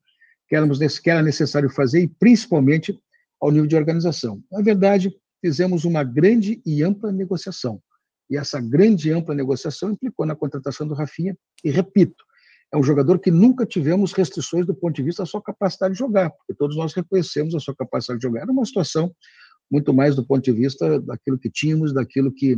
que, 0.47 0.55
éramos, 0.55 0.79
que 0.99 1.09
era 1.09 1.21
necessário 1.21 1.69
fazer 1.69 2.01
e 2.01 2.07
principalmente 2.07 2.97
ao 3.43 3.51
nível 3.51 3.67
de 3.67 3.75
organização. 3.75 4.41
Na 4.49 4.61
verdade, 4.61 5.13
fizemos 5.41 5.83
uma 5.83 6.01
grande 6.01 6.61
e 6.65 6.81
ampla 6.81 7.11
negociação. 7.11 7.81
E 8.29 8.37
essa 8.37 8.61
grande 8.61 9.09
e 9.09 9.11
ampla 9.11 9.35
negociação 9.35 9.91
implicou 9.91 10.25
na 10.25 10.33
contratação 10.33 10.87
do 10.87 10.93
Rafinha, 10.93 11.37
e 11.61 11.69
repito, 11.69 12.23
é 12.73 12.77
um 12.77 12.83
jogador 12.83 13.19
que 13.19 13.29
nunca 13.29 13.65
tivemos 13.65 14.13
restrições 14.13 14.65
do 14.65 14.73
ponto 14.73 14.95
de 14.95 15.03
vista 15.03 15.23
da 15.23 15.27
sua 15.27 15.41
capacidade 15.41 15.93
de 15.93 15.99
jogar, 15.99 16.29
porque 16.29 16.53
todos 16.53 16.77
nós 16.77 16.93
reconhecemos 16.93 17.53
a 17.53 17.59
sua 17.59 17.75
capacidade 17.75 18.21
de 18.21 18.25
jogar. 18.25 18.43
Era 18.43 18.51
uma 18.51 18.65
situação 18.65 19.13
muito 19.69 19.93
mais 19.93 20.15
do 20.15 20.25
ponto 20.25 20.41
de 20.41 20.51
vista 20.53 21.01
daquilo 21.01 21.37
que 21.37 21.49
tínhamos, 21.49 21.93
daquilo 21.93 22.31
que 22.31 22.57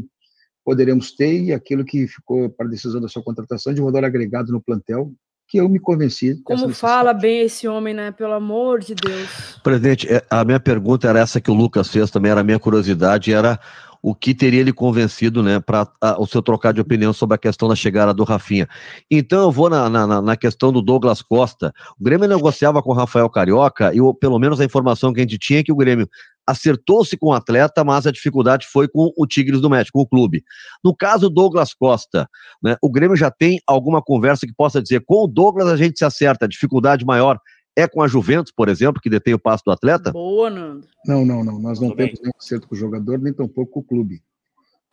poderemos 0.64 1.16
ter 1.16 1.42
e 1.42 1.52
aquilo 1.52 1.84
que 1.84 2.08
ficou 2.08 2.48
para 2.48 2.68
a 2.68 2.70
decisão 2.70 3.02
da 3.02 3.08
sua 3.08 3.24
contratação 3.24 3.74
de 3.74 3.82
um 3.82 3.86
valor 3.86 4.06
agregado 4.06 4.52
no 4.52 4.62
plantel, 4.62 5.12
que 5.48 5.58
eu 5.58 5.70
me 5.70 5.80
convenci. 5.80 6.42
Como 6.44 6.70
fala 6.70 7.14
bem 7.14 7.42
esse 7.42 7.68
homem, 7.68 7.94
né? 7.94 8.12
Pelo 8.12 8.34
amor 8.34 8.80
de 8.80 8.96
Deus. 8.96 9.60
Presidente, 9.64 10.12
é, 10.12 10.24
a 10.30 10.44
minha 10.44 10.60
pergunta 10.60 11.08
era 11.08 11.20
essa 11.20 11.40
que 11.40 11.52
o 11.52 11.54
Lucas 11.54 11.90
fez 11.90 12.10
também, 12.10 12.32
era 12.32 12.42
a 12.42 12.44
minha 12.44 12.60
curiosidade, 12.60 13.34
era 13.34 13.60
o 14.06 14.14
que 14.14 14.36
teria 14.36 14.60
ele 14.60 14.72
convencido, 14.72 15.42
né, 15.42 15.60
para 15.60 15.90
o 16.20 16.28
seu 16.28 16.40
trocar 16.40 16.72
de 16.72 16.80
opinião 16.80 17.12
sobre 17.12 17.34
a 17.34 17.40
questão 17.40 17.68
da 17.68 17.76
chegada 17.76 18.14
do 18.14 18.24
Rafinha. 18.24 18.70
Então 19.10 19.42
eu 19.42 19.52
vou 19.52 19.68
na, 19.68 19.90
na, 19.90 20.22
na, 20.22 20.38
questão 20.38 20.72
do 20.72 20.80
Douglas 20.80 21.24
Costa. 21.24 21.74
O 22.00 22.04
Grêmio 22.04 22.28
negociava 22.28 22.84
com 22.84 22.92
o 22.92 22.94
Rafael 22.94 23.28
Carioca 23.32 23.92
e 23.96 23.98
pelo 24.20 24.38
menos 24.38 24.62
a 24.62 24.66
informação 24.66 25.12
que 25.12 25.22
a 25.22 25.24
gente 25.24 25.40
tinha 25.40 25.62
é 25.62 25.64
que 25.64 25.72
o 25.72 25.76
Grêmio 25.76 26.08
acertou-se 26.48 27.18
com 27.18 27.28
o 27.28 27.34
atleta, 27.34 27.84
mas 27.84 28.06
a 28.06 28.12
dificuldade 28.12 28.68
foi 28.72 28.88
com 28.88 29.12
o 29.18 29.26
Tigres 29.26 29.62
do 29.62 29.70
México, 29.70 29.98
com 29.98 30.04
o 30.04 30.08
clube. 30.08 30.44
No 30.84 30.96
caso 30.96 31.30
Douglas 31.30 31.74
Costa, 31.74 32.28
né, 32.62 32.76
o 32.82 32.92
Grêmio 32.92 33.16
já 33.16 33.32
tem 33.32 33.60
alguma 33.68 34.02
conversa 34.02 34.46
que 34.46 34.54
possa 34.54 34.82
dizer 34.82 35.04
com 35.06 35.24
o 35.24 35.28
Douglas 35.28 35.68
a 35.68 35.78
gente 35.78 35.98
se 35.98 36.06
acerta, 36.06 36.46
a 36.46 36.50
dificuldade 36.50 37.06
maior 37.06 37.40
é 37.76 37.88
com 37.88 38.02
a 38.02 38.08
Juventus, 38.08 38.54
por 38.56 38.70
exemplo, 38.70 39.02
que 39.02 39.10
detém 39.10 39.34
o 39.34 39.40
passo 39.40 39.64
do 39.66 39.72
atleta? 39.72 40.12
Boa, 40.12 40.50
Nando. 40.50 40.88
Não, 41.06 41.26
não, 41.26 41.44
não. 41.44 41.60
Nós 41.60 41.80
não 41.80 41.90
Tudo 41.90 41.98
temos 41.98 42.14
bem. 42.14 42.22
nenhum 42.24 42.34
acerto 42.40 42.68
com 42.68 42.76
o 42.76 42.78
jogador, 42.78 43.20
nem 43.20 43.34
tampouco 43.34 43.74
com 43.74 43.80
o 43.82 43.84
clube. 43.84 44.24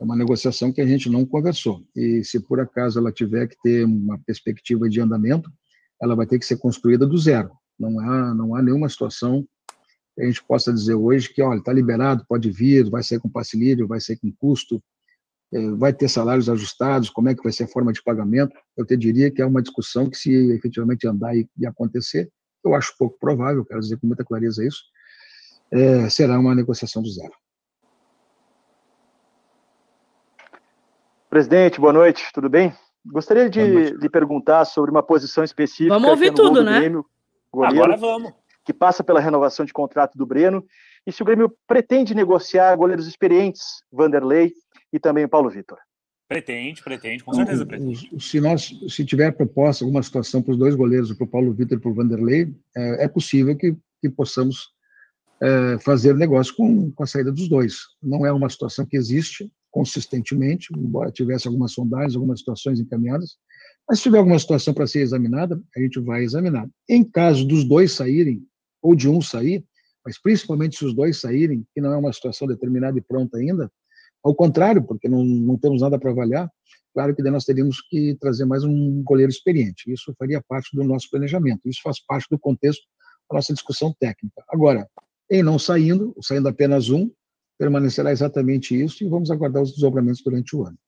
É 0.01 0.05
uma 0.05 0.17
negociação 0.17 0.73
que 0.73 0.81
a 0.81 0.87
gente 0.87 1.09
não 1.09 1.25
conversou. 1.25 1.85
E 1.95 2.25
se 2.25 2.41
por 2.41 2.59
acaso 2.59 2.99
ela 2.99 3.13
tiver 3.13 3.47
que 3.47 3.57
ter 3.63 3.85
uma 3.85 4.19
perspectiva 4.27 4.89
de 4.89 5.01
andamento, 5.01 5.49
ela 6.03 6.17
vai 6.17 6.27
ter 6.27 6.41
que 6.41 6.45
ser 6.45 6.57
construída 6.57 7.07
do 7.07 7.17
zero. 7.17 7.53
Não 7.79 8.01
há, 8.01 8.35
não 8.35 8.57
há 8.57 8.61
nenhuma 8.61 8.89
situação 8.89 9.47
a 10.19 10.25
gente 10.25 10.45
possa 10.45 10.73
dizer 10.73 10.95
hoje 10.95 11.33
que, 11.33 11.43
olha, 11.43 11.59
está 11.59 11.73
liberado, 11.73 12.25
pode 12.29 12.51
vir, 12.51 12.89
vai 12.91 13.03
sair 13.03 13.19
com 13.19 13.29
passe 13.29 13.57
livre, 13.57 13.87
vai 13.87 14.01
sair 14.01 14.17
com 14.17 14.31
custo, 14.33 14.83
é, 15.53 15.71
vai 15.73 15.93
ter 15.93 16.09
salários 16.09 16.49
ajustados, 16.49 17.11
como 17.11 17.29
é 17.29 17.35
que 17.35 17.43
vai 17.43 17.53
ser 17.53 17.65
a 17.65 17.69
forma 17.69 17.93
de 17.93 18.03
pagamento. 18.03 18.57
Eu 18.77 18.85
te 18.85 18.97
diria 18.97 19.31
que 19.31 19.41
é 19.41 19.47
uma 19.47 19.63
discussão 19.63 20.09
que, 20.09 20.17
se 20.17 20.33
efetivamente 20.53 21.07
andar 21.07 21.35
e, 21.37 21.49
e 21.59 21.67
acontecer, 21.67 22.31
eu 22.65 22.75
acho 22.75 22.95
pouco 22.99 23.19
provável, 23.19 23.65
quero 23.65 23.81
dizer 23.81 23.99
com 23.99 24.07
muita 24.07 24.25
clareza 24.25 24.65
isso, 24.65 24.83
é, 25.71 26.09
será 26.09 26.39
uma 26.39 26.55
negociação 26.55 27.03
do 27.03 27.11
zero. 27.11 27.33
Presidente, 31.29 31.81
boa 31.81 31.95
noite, 31.95 32.23
tudo 32.35 32.49
bem? 32.51 32.75
Gostaria 33.05 33.49
de 33.49 33.91
lhe 33.91 34.09
perguntar 34.09 34.65
sobre 34.67 34.91
uma 34.91 35.03
posição 35.03 35.43
específica. 35.43 35.95
Vamos 35.95 36.11
ouvir 36.11 36.33
tudo, 36.33 36.63
né? 36.63 36.79
Grêmio, 36.79 37.07
goleiro, 37.51 37.83
Agora 37.83 37.97
vamos. 37.97 38.42
Que 38.65 38.73
passa 38.73 39.03
pela 39.03 39.21
renovação 39.21 39.65
de 39.65 39.73
contrato 39.73 40.17
do 40.17 40.27
Breno. 40.27 40.65
E 41.07 41.13
se 41.13 41.23
o 41.23 41.25
Grêmio 41.25 41.53
pretende 41.67 42.15
negociar 42.15 42.77
goleiros 42.77 43.07
experientes, 43.07 43.63
Vanderlei 43.91 44.53
e 44.93 44.99
também 44.99 45.25
o 45.25 45.29
Paulo 45.29 45.51
Vitor. 45.51 45.79
Pretende, 46.29 46.83
pretende, 46.83 47.23
com 47.23 47.35
certeza 47.35 47.67
pretende. 47.67 48.09
Se, 48.19 48.41
nós, 48.41 48.71
se 48.89 49.05
tiver 49.05 49.33
proposta, 49.33 49.85
alguma 49.85 50.03
situação 50.03 50.41
para 50.41 50.53
os 50.53 50.59
dois 50.59 50.75
goleiros, 50.75 51.13
para 51.13 51.25
o 51.25 51.29
Paulo 51.29 51.53
Vitor 51.53 51.77
e 51.77 51.81
para 51.81 51.91
o 51.91 51.95
Vanderlei, 51.95 52.55
é, 52.75 53.05
é 53.05 53.09
possível 53.09 53.55
que, 53.55 53.77
que 54.01 54.09
possamos 54.09 54.71
é, 55.43 55.79
fazer 55.81 56.15
negócio 56.15 56.55
com, 56.55 56.91
com 56.93 57.03
a 57.03 57.07
saída 57.07 57.31
dos 57.31 57.49
dois. 57.49 57.81
Não 58.03 58.25
é 58.25 58.33
uma 58.33 58.49
situação 58.49 58.87
que 58.87 58.97
existe 58.97 59.53
consistentemente, 59.71 60.69
embora 60.77 61.11
tivesse 61.11 61.49
algumas 61.49 61.73
sondagens, 61.73 62.15
algumas 62.15 62.39
situações 62.39 62.79
encaminhadas, 62.79 63.37
mas 63.89 63.99
se 63.99 64.05
tiver 64.05 64.19
alguma 64.19 64.39
situação 64.39 64.73
para 64.73 64.87
ser 64.87 65.01
examinada, 65.01 65.61
a 65.77 65.81
gente 65.81 65.99
vai 65.99 66.23
examinar. 66.23 66.69
Em 66.89 67.03
caso 67.03 67.47
dos 67.47 67.65
dois 67.65 67.93
saírem, 67.93 68.43
ou 68.83 68.95
de 68.95 69.09
um 69.09 69.23
sair, 69.23 69.65
mas 70.05 70.21
principalmente 70.21 70.77
se 70.77 70.85
os 70.85 70.95
dois 70.95 71.21
saírem, 71.21 71.65
que 71.73 71.81
não 71.81 71.93
é 71.93 71.97
uma 71.97 72.13
situação 72.13 72.49
determinada 72.49 72.99
e 72.99 73.01
pronta 73.01 73.39
ainda, 73.39 73.71
ao 74.23 74.35
contrário, 74.35 74.83
porque 74.83 75.09
não, 75.09 75.25
não 75.25 75.57
temos 75.57 75.81
nada 75.81 75.99
para 75.99 76.11
avaliar, 76.11 76.51
claro 76.93 77.15
que 77.15 77.23
daí 77.23 77.33
nós 77.33 77.45
teríamos 77.45 77.81
que 77.89 78.17
trazer 78.21 78.45
mais 78.45 78.65
um 78.65 79.03
goleiro 79.03 79.31
experiente. 79.31 79.93
Isso 79.93 80.15
faria 80.19 80.43
parte 80.47 80.77
do 80.77 80.85
nosso 80.85 81.09
planejamento. 81.11 81.69
Isso 81.69 81.81
faz 81.83 82.05
parte 82.05 82.27
do 82.31 82.39
contexto 82.39 82.83
da 83.31 83.37
nossa 83.37 83.53
discussão 83.53 83.95
técnica. 83.99 84.45
Agora, 84.49 84.87
em 85.31 85.43
não 85.43 85.59
saindo, 85.59 86.15
saindo 86.21 86.49
apenas 86.49 86.91
um, 86.91 87.11
permanecerá 87.59 88.13
exatamente 88.13 88.81
isso 88.81 89.05
e 89.05 89.09
vamos 89.09 89.31
aguardar 89.31 89.63
os 89.63 89.73
desdobramentos 89.73 90.23
durante 90.23 90.55
o 90.55 90.67
ano. 90.67 90.79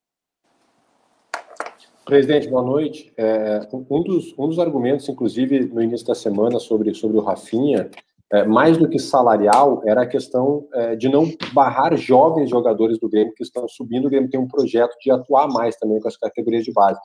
Presidente, 2.05 2.49
boa 2.49 2.62
noite. 2.62 3.11
É, 3.17 3.67
um, 3.73 4.03
dos, 4.03 4.35
um 4.38 4.47
dos 4.47 4.59
argumentos, 4.59 5.09
inclusive, 5.09 5.61
no 5.61 5.83
início 5.83 6.07
da 6.07 6.14
semana 6.14 6.61
sobre, 6.61 6.93
sobre 6.93 7.17
o 7.17 7.23
Rafinha, 7.23 7.90
é, 8.31 8.45
mais 8.45 8.77
do 8.77 8.88
que 8.88 8.99
salarial, 8.99 9.83
era 9.87 10.03
a 10.03 10.07
questão 10.07 10.69
é, 10.75 10.97
de 10.97 11.09
não 11.09 11.27
barrar 11.55 11.97
jovens 11.97 12.51
jogadores 12.51 12.99
do 12.99 13.09
Grêmio 13.09 13.33
que 13.35 13.43
estão 13.43 13.67
subindo. 13.67 14.07
O 14.07 14.11
Grêmio 14.11 14.29
tem 14.29 14.38
um 14.38 14.47
projeto 14.47 14.95
de 15.01 15.11
atuar 15.11 15.49
mais 15.49 15.77
também 15.77 15.99
com 15.99 16.07
as 16.07 16.17
categorias 16.17 16.64
de 16.64 16.73
base. 16.73 17.01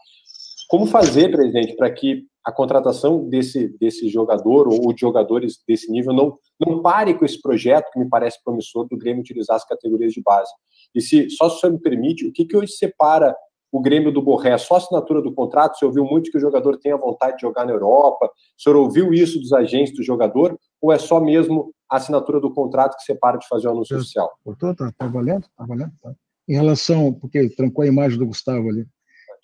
Como 0.68 0.86
fazer, 0.86 1.32
presidente, 1.32 1.78
para 1.78 1.90
que 1.90 2.26
a 2.44 2.52
contratação 2.52 3.28
desse, 3.30 3.70
desse 3.80 4.10
jogador 4.10 4.68
ou 4.68 4.92
de 4.92 5.00
jogadores 5.00 5.60
desse 5.66 5.90
nível 5.90 6.14
não, 6.14 6.38
não 6.60 6.82
pare 6.82 7.14
com 7.14 7.24
esse 7.24 7.42
projeto 7.42 7.90
que 7.94 8.00
me 8.00 8.10
parece 8.10 8.44
promissor 8.44 8.86
do 8.88 8.98
Grêmio 8.98 9.22
utilizar 9.22 9.56
as 9.56 9.66
categorias 9.66 10.12
de 10.12 10.22
base? 10.22 10.52
E 10.94 11.00
se, 11.00 11.30
só 11.30 11.50
se 11.50 11.56
o 11.56 11.60
senhor 11.60 11.74
me 11.74 11.80
permite, 11.80 12.28
o 12.28 12.34
que, 12.34 12.44
que 12.44 12.58
hoje 12.58 12.74
separa 12.74 13.34
o 13.71 13.82
Grêmio 13.82 14.12
do 14.12 14.21
Borré, 14.21 14.58
só 14.58 14.75
assinatura 14.75 15.21
do 15.21 15.34
contrato? 15.34 15.77
Você 15.77 15.86
ouviu 15.86 16.03
muito 16.03 16.32
que 16.32 16.38
o 16.38 16.41
jogador 16.41 16.77
tem 16.77 16.91
a 16.91 16.97
vontade 16.97 17.36
de 17.36 17.41
jogar 17.41 17.65
na 17.65 17.71
Europa? 17.71 18.25
O 18.25 18.62
senhor 18.62 18.75
ouviu 18.75 19.13
isso 19.13 19.39
dos 19.39 19.53
agentes 19.53 19.95
do 19.95 20.03
jogador? 20.03 20.58
Ou 20.82 20.91
é 20.91 20.97
só 20.97 21.19
mesmo 21.19 21.73
a 21.89 21.97
assinatura 21.97 22.39
do 22.39 22.53
contrato 22.53 22.95
que 22.95 23.03
separa 23.03 23.38
de 23.38 23.47
fazer 23.47 23.67
o 23.67 23.71
anúncio 23.71 23.95
Eu, 23.95 23.99
oficial? 23.99 24.32
Tá, 24.60 24.91
tá 24.97 25.08
valendo? 25.08 25.47
Tá 25.55 25.65
valendo? 25.65 25.91
Tá. 26.01 26.13
Em 26.47 26.53
relação, 26.53 27.13
porque 27.13 27.49
trancou 27.49 27.84
a 27.84 27.88
imagem 27.88 28.17
do 28.17 28.25
Gustavo 28.25 28.69
ali. 28.69 28.86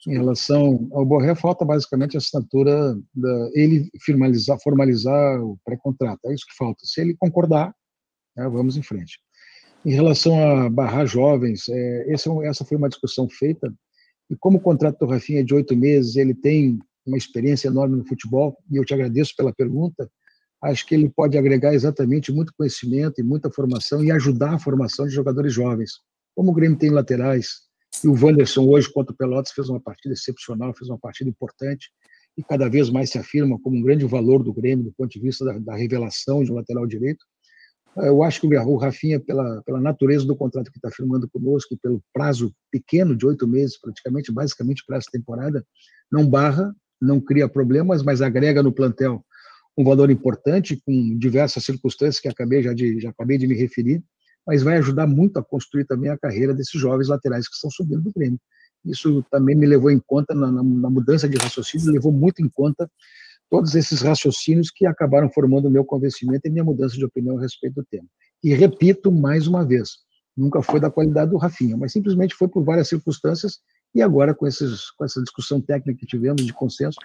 Em 0.08 0.14
relação 0.14 0.88
ao 0.92 1.06
Borré, 1.06 1.34
falta 1.34 1.66
basicamente 1.66 2.16
a 2.16 2.20
assinatura, 2.20 2.96
da, 3.14 3.50
ele 3.54 3.90
formalizar, 4.06 4.60
formalizar 4.62 5.44
o 5.44 5.58
pré-contrato. 5.64 6.20
É 6.26 6.34
isso 6.34 6.46
que 6.46 6.56
falta. 6.56 6.80
Se 6.84 7.02
ele 7.02 7.16
concordar, 7.18 7.74
né, 8.36 8.48
vamos 8.50 8.78
em 8.78 8.84
frente. 8.84 9.20
Em 9.86 9.94
relação 9.94 10.34
a 10.36 10.70
barrar 10.70 11.06
jovens, 11.06 11.70
é, 11.70 12.12
essa, 12.12 12.30
é 12.30 12.48
essa 12.48 12.66
foi 12.66 12.78
uma 12.78 12.90
discussão 12.90 13.30
feita, 13.30 13.72
e 14.30 14.36
como 14.36 14.58
o 14.58 14.62
contrato 14.62 15.00
do 15.00 15.06
Rafinha 15.06 15.42
é 15.42 15.44
de 15.44 15.54
oito 15.54 15.76
meses, 15.76 16.16
ele 16.16 16.34
tem 16.34 16.80
uma 17.06 17.18
experiência 17.18 17.68
enorme 17.68 17.98
no 17.98 18.06
futebol, 18.06 18.58
e 18.72 18.78
eu 18.78 18.86
te 18.86 18.94
agradeço 18.94 19.34
pela 19.38 19.54
pergunta, 19.54 20.10
acho 20.64 20.86
que 20.86 20.96
ele 20.96 21.10
pode 21.10 21.38
agregar 21.38 21.74
exatamente 21.74 22.32
muito 22.32 22.54
conhecimento 22.58 23.20
e 23.20 23.24
muita 23.24 23.52
formação 23.52 24.04
e 24.04 24.12
ajudar 24.12 24.56
a 24.56 24.60
formação 24.60 25.06
de 25.06 25.14
jogadores 25.14 25.54
jovens. 25.54 25.92
Como 26.36 26.52
o 26.52 26.54
Grêmio 26.54 26.78
tem 26.78 26.90
laterais, 26.90 27.66
e 28.04 28.08
o 28.08 28.14
Wanderson 28.14 28.68
hoje 28.68 28.92
contra 28.92 29.14
o 29.14 29.18
Pelotas 29.18 29.52
fez 29.52 29.70
uma 29.70 29.80
partida 29.80 30.14
excepcional, 30.14 30.74
fez 30.74 30.90
uma 30.90 31.00
partida 31.00 31.30
importante 31.30 31.90
e 32.38 32.44
cada 32.44 32.68
vez 32.68 32.90
mais 32.90 33.10
se 33.10 33.18
afirma 33.18 33.60
como 33.60 33.78
um 33.78 33.82
grande 33.82 34.06
valor 34.06 34.44
do 34.44 34.54
Grêmio 34.54 34.86
do 34.86 34.92
ponto 34.92 35.10
de 35.10 35.20
vista 35.20 35.46
da, 35.46 35.58
da 35.60 35.76
revelação 35.76 36.44
de 36.44 36.52
um 36.52 36.56
lateral 36.56 36.86
direito. 36.86 37.24
Eu 37.98 38.24
acho 38.24 38.42
que 38.42 38.48
o 38.48 38.78
Rafinha, 38.78 39.20
pela, 39.20 39.62
pela 39.64 39.80
natureza 39.80 40.26
do 40.26 40.36
contrato 40.36 40.72
que 40.72 40.78
está 40.78 40.92
firmando 40.92 41.30
conosco 41.30 41.74
e 41.74 41.78
pelo 41.78 42.02
prazo 42.14 42.54
pequeno 42.72 43.16
de 43.16 43.26
oito 43.26 43.48
meses, 43.48 43.80
praticamente, 43.80 44.32
basicamente 44.32 44.84
para 44.86 44.98
essa 44.98 45.10
temporada, 45.12 45.66
não 46.12 46.28
barra, 46.28 46.76
não 47.02 47.22
cria 47.22 47.48
problemas, 47.48 48.04
mas 48.04 48.22
agrega 48.22 48.62
no 48.62 48.74
plantel 48.74 49.24
um 49.78 49.84
valor 49.84 50.10
importante 50.10 50.82
com 50.86 51.18
diversas 51.18 51.64
circunstâncias 51.64 52.20
que 52.20 52.28
acabei 52.28 52.64
já 52.64 52.74
de 52.74 53.00
já 53.00 53.10
acabei 53.10 53.38
de 53.38 53.46
me 53.46 53.56
referir 53.56 54.02
mas 54.46 54.62
vai 54.62 54.78
ajudar 54.78 55.08
muito 55.08 55.38
a 55.40 55.44
construir 55.44 55.86
também 55.86 56.10
a 56.12 56.18
carreira 56.18 56.54
desses 56.54 56.80
jovens 56.80 57.08
laterais 57.08 57.48
que 57.48 57.56
estão 57.56 57.72
subindo 57.72 58.04
do 58.04 58.14
Grêmio. 58.14 58.40
Isso 58.84 59.26
também 59.32 59.56
me 59.56 59.66
levou 59.66 59.90
em 59.90 60.00
conta, 60.00 60.36
na, 60.36 60.52
na, 60.52 60.62
na 60.62 60.90
mudança 60.90 61.28
de 61.28 61.38
raciocínio, 61.38 61.92
levou 61.92 62.12
muito 62.12 62.44
em 62.44 62.48
conta 62.48 62.90
todos 63.50 63.76
esses 63.76 64.02
raciocínios 64.02 64.72
que 64.72 64.86
acabaram 64.86 65.30
formando 65.30 65.68
o 65.68 65.72
meu 65.72 65.86
convencimento 65.86 66.48
e 66.48 66.50
minha 66.50 66.64
mudança 66.64 66.96
de 66.96 67.06
opinião 67.06 67.38
a 67.38 67.42
respeito 67.42 67.76
do 67.76 67.86
tema. 67.86 68.08
E 68.44 68.54
repito 68.54 69.12
mais 69.12 69.48
uma 69.48 69.66
vez, 69.66 69.90
nunca 70.36 70.62
foi 70.62 70.80
da 70.80 70.92
qualidade 70.92 71.32
do 71.32 71.38
Rafinha, 71.38 71.78
mas 71.78 71.92
simplesmente 71.92 72.36
foi 72.36 72.48
por 72.48 72.64
várias 72.64 72.90
circunstâncias 72.90 73.60
e 73.94 74.02
agora 74.02 74.34
com, 74.34 74.46
esses, 74.46 74.92
com 74.92 75.06
essa 75.06 75.22
discussão 75.22 75.62
técnica 75.62 76.00
que 76.00 76.06
tivemos 76.06 76.46
de 76.46 76.54
consenso, 76.54 77.00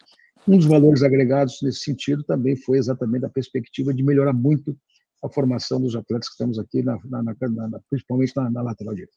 um 0.49 0.57
dos 0.57 0.67
valores 0.67 1.03
agregados 1.03 1.59
nesse 1.63 1.81
sentido 1.81 2.25
também 2.25 2.57
foi 2.57 2.79
exatamente 2.79 3.25
a 3.25 3.29
perspectiva 3.29 3.93
de 3.93 4.03
melhorar 4.03 4.33
muito 4.33 4.77
a 5.23 5.29
formação 5.29 5.81
dos 5.81 5.95
atletas 5.95 6.29
que 6.29 6.33
estamos 6.33 6.59
aqui, 6.59 6.83
na, 6.83 6.99
na, 7.05 7.23
na, 7.23 7.81
principalmente 7.91 8.33
na, 8.35 8.63
lateral 8.63 8.95
direita. 8.95 9.15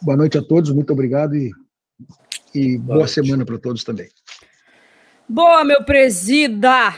Boa 0.00 0.16
noite 0.16 0.38
a 0.38 0.42
todos, 0.42 0.70
muito 0.70 0.92
obrigado 0.92 1.34
e, 1.34 1.50
e 2.54 2.78
boa, 2.78 2.98
boa 2.98 3.08
semana 3.08 3.44
para 3.44 3.58
todos 3.58 3.82
também. 3.84 4.08
Boa, 5.30 5.62
meu 5.64 5.84
presida! 5.84 6.92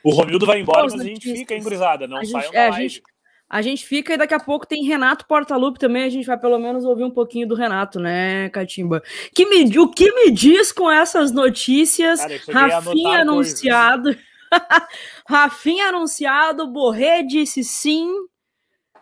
O 0.00 0.10
Romildo 0.10 0.46
vai 0.46 0.60
embora, 0.60 0.82
mas 0.84 1.00
a 1.00 1.02
gente 1.02 1.32
fica, 1.32 1.52
hein, 1.52 1.60
gurizada? 1.60 2.06
Não 2.06 2.24
saiam 2.24 2.52
da 2.52 2.58
é, 2.60 2.70
live. 2.70 2.76
A 2.76 2.88
gente, 2.88 3.02
a 3.50 3.62
gente 3.62 3.84
fica 3.84 4.14
e 4.14 4.16
daqui 4.16 4.34
a 4.34 4.38
pouco 4.38 4.64
tem 4.64 4.84
Renato 4.84 5.26
Portaluppi 5.26 5.80
também. 5.80 6.04
A 6.04 6.08
gente 6.08 6.24
vai 6.24 6.38
pelo 6.38 6.60
menos 6.60 6.84
ouvir 6.84 7.02
um 7.02 7.10
pouquinho 7.10 7.48
do 7.48 7.56
Renato, 7.56 7.98
né, 7.98 8.48
Catimba? 8.50 9.02
Que 9.34 9.46
me, 9.46 9.78
o 9.80 9.88
que 9.88 10.12
me 10.14 10.30
diz 10.30 10.70
com 10.70 10.88
essas 10.88 11.32
notícias? 11.32 12.20
Cara, 12.46 12.78
Rafinha 12.78 13.22
anunciado. 13.22 14.16
Rafinha 15.28 15.88
anunciado, 15.88 16.68
Borré 16.68 17.24
disse 17.24 17.64
sim. 17.64 18.12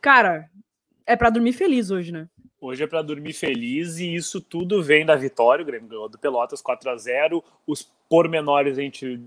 Cara, 0.00 0.48
é 1.06 1.14
para 1.14 1.28
dormir 1.28 1.52
feliz 1.52 1.90
hoje, 1.90 2.12
né? 2.12 2.28
Hoje 2.66 2.82
é 2.82 2.86
para 2.86 3.02
dormir 3.02 3.34
feliz 3.34 3.98
e 3.98 4.14
isso 4.14 4.40
tudo 4.40 4.82
vem 4.82 5.04
da 5.04 5.14
vitória. 5.14 5.62
O 5.62 5.66
Grêmio 5.66 5.86
ganhou 5.86 6.08
do 6.08 6.16
Pelotas 6.16 6.62
4 6.62 6.88
a 6.88 6.96
0 6.96 7.44
Os 7.66 7.86
pormenores 8.08 8.78
a 8.78 8.80
gente, 8.80 9.20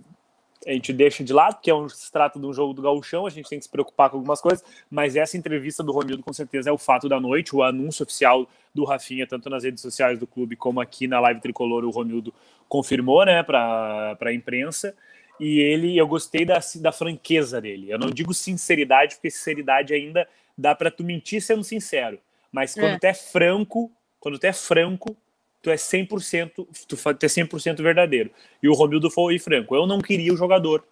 a 0.65 0.71
gente 0.71 0.91
deixa 0.91 1.23
de 1.23 1.31
lado, 1.31 1.53
porque 1.53 1.69
é 1.69 1.75
um, 1.75 1.87
se 1.87 2.11
trata 2.11 2.39
de 2.39 2.45
um 2.47 2.51
jogo 2.51 2.73
do 2.73 2.81
gauchão, 2.81 3.27
a 3.27 3.29
gente 3.29 3.47
tem 3.47 3.59
que 3.59 3.65
se 3.65 3.69
preocupar 3.69 4.09
com 4.09 4.17
algumas 4.17 4.41
coisas, 4.41 4.65
mas 4.89 5.15
essa 5.15 5.37
entrevista 5.37 5.83
do 5.83 5.91
Romildo 5.91 6.23
com 6.23 6.33
certeza 6.33 6.71
é 6.71 6.73
o 6.73 6.79
fato 6.79 7.07
da 7.07 7.19
noite, 7.19 7.55
o 7.55 7.61
anúncio 7.61 8.01
oficial 8.01 8.49
do 8.73 8.83
Rafinha, 8.83 9.27
tanto 9.27 9.51
nas 9.51 9.63
redes 9.63 9.83
sociais 9.83 10.17
do 10.17 10.25
clube 10.25 10.55
como 10.55 10.81
aqui 10.81 11.07
na 11.07 11.19
live 11.19 11.39
tricolor, 11.39 11.85
o 11.85 11.91
Romildo 11.91 12.33
confirmou 12.67 13.23
né, 13.23 13.43
para 13.43 14.17
a 14.19 14.33
imprensa. 14.33 14.95
E 15.39 15.59
ele, 15.59 15.95
eu 15.95 16.07
gostei 16.07 16.43
da, 16.43 16.59
da 16.81 16.91
franqueza 16.91 17.61
dele. 17.61 17.91
Eu 17.91 17.99
não 17.99 18.09
digo 18.09 18.33
sinceridade, 18.33 19.13
porque 19.13 19.29
sinceridade 19.29 19.93
ainda 19.93 20.27
dá 20.57 20.73
para 20.73 20.89
tu 20.89 21.03
mentir 21.03 21.39
sendo 21.39 21.63
sincero. 21.63 22.17
Mas 22.57 22.73
quando 22.73 22.95
é. 22.95 22.97
tu 22.97 23.05
é 23.05 23.13
franco, 23.13 23.91
quando 24.19 24.39
tu 24.39 24.45
é 24.45 24.51
franco, 24.51 25.15
tu 25.61 25.69
é 25.69 25.75
100%, 25.75 26.51
tu, 26.55 26.65
tu 26.65 26.95
é 26.95 27.29
100% 27.29 27.83
verdadeiro. 27.83 28.31
E 28.63 28.67
o 28.67 28.73
Romildo 28.73 29.11
foi 29.11 29.37
franco. 29.37 29.75
Eu 29.75 29.85
não 29.85 30.01
queria 30.01 30.33
o 30.33 30.35
jogador 30.35 30.83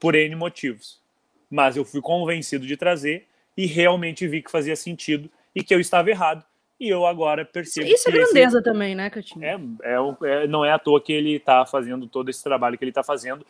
por 0.00 0.16
N 0.16 0.34
motivos. 0.34 1.00
Mas 1.48 1.76
eu 1.76 1.84
fui 1.84 2.00
convencido 2.00 2.66
de 2.66 2.76
trazer 2.76 3.28
e 3.56 3.66
realmente 3.66 4.26
vi 4.26 4.42
que 4.42 4.50
fazia 4.50 4.74
sentido 4.74 5.30
e 5.54 5.62
que 5.62 5.72
eu 5.72 5.78
estava 5.78 6.10
errado. 6.10 6.44
E 6.80 6.88
eu 6.88 7.06
agora 7.06 7.44
percebo. 7.44 7.86
Isso 7.86 8.08
é 8.08 8.12
grandeza 8.12 8.58
esse... 8.58 8.64
também, 8.64 8.96
né, 8.96 9.08
Catinho? 9.08 9.44
É, 9.44 9.60
é, 9.84 10.42
é, 10.42 10.46
não 10.48 10.64
é 10.64 10.72
à 10.72 10.78
toa 10.80 11.00
que 11.00 11.12
ele 11.12 11.36
está 11.36 11.64
fazendo 11.64 12.08
todo 12.08 12.30
esse 12.30 12.42
trabalho 12.42 12.76
que 12.76 12.82
ele 12.82 12.90
está 12.90 13.04
fazendo. 13.04 13.46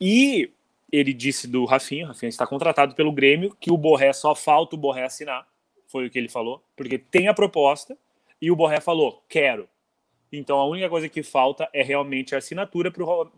E 0.00 0.50
ele 0.90 1.12
disse 1.12 1.46
do 1.46 1.66
Rafinha, 1.66 2.06
Rafinha 2.06 2.30
está 2.30 2.46
contratado 2.46 2.94
pelo 2.94 3.12
Grêmio, 3.12 3.54
que 3.60 3.70
o 3.70 3.76
Borré 3.76 4.14
só 4.14 4.34
falta 4.34 4.76
o 4.76 4.78
Borré 4.78 5.04
assinar, 5.04 5.46
foi 5.92 6.06
o 6.06 6.10
que 6.10 6.18
ele 6.18 6.28
falou, 6.28 6.64
porque 6.74 6.96
tem 6.96 7.28
a 7.28 7.34
proposta 7.34 7.96
e 8.40 8.50
o 8.50 8.56
Borré 8.56 8.80
falou, 8.80 9.22
quero. 9.28 9.68
Então 10.32 10.58
a 10.58 10.66
única 10.66 10.88
coisa 10.88 11.06
que 11.10 11.22
falta 11.22 11.68
é 11.74 11.82
realmente 11.82 12.34
a 12.34 12.38
assinatura 12.38 12.90
para 12.90 13.04
o 13.04 13.30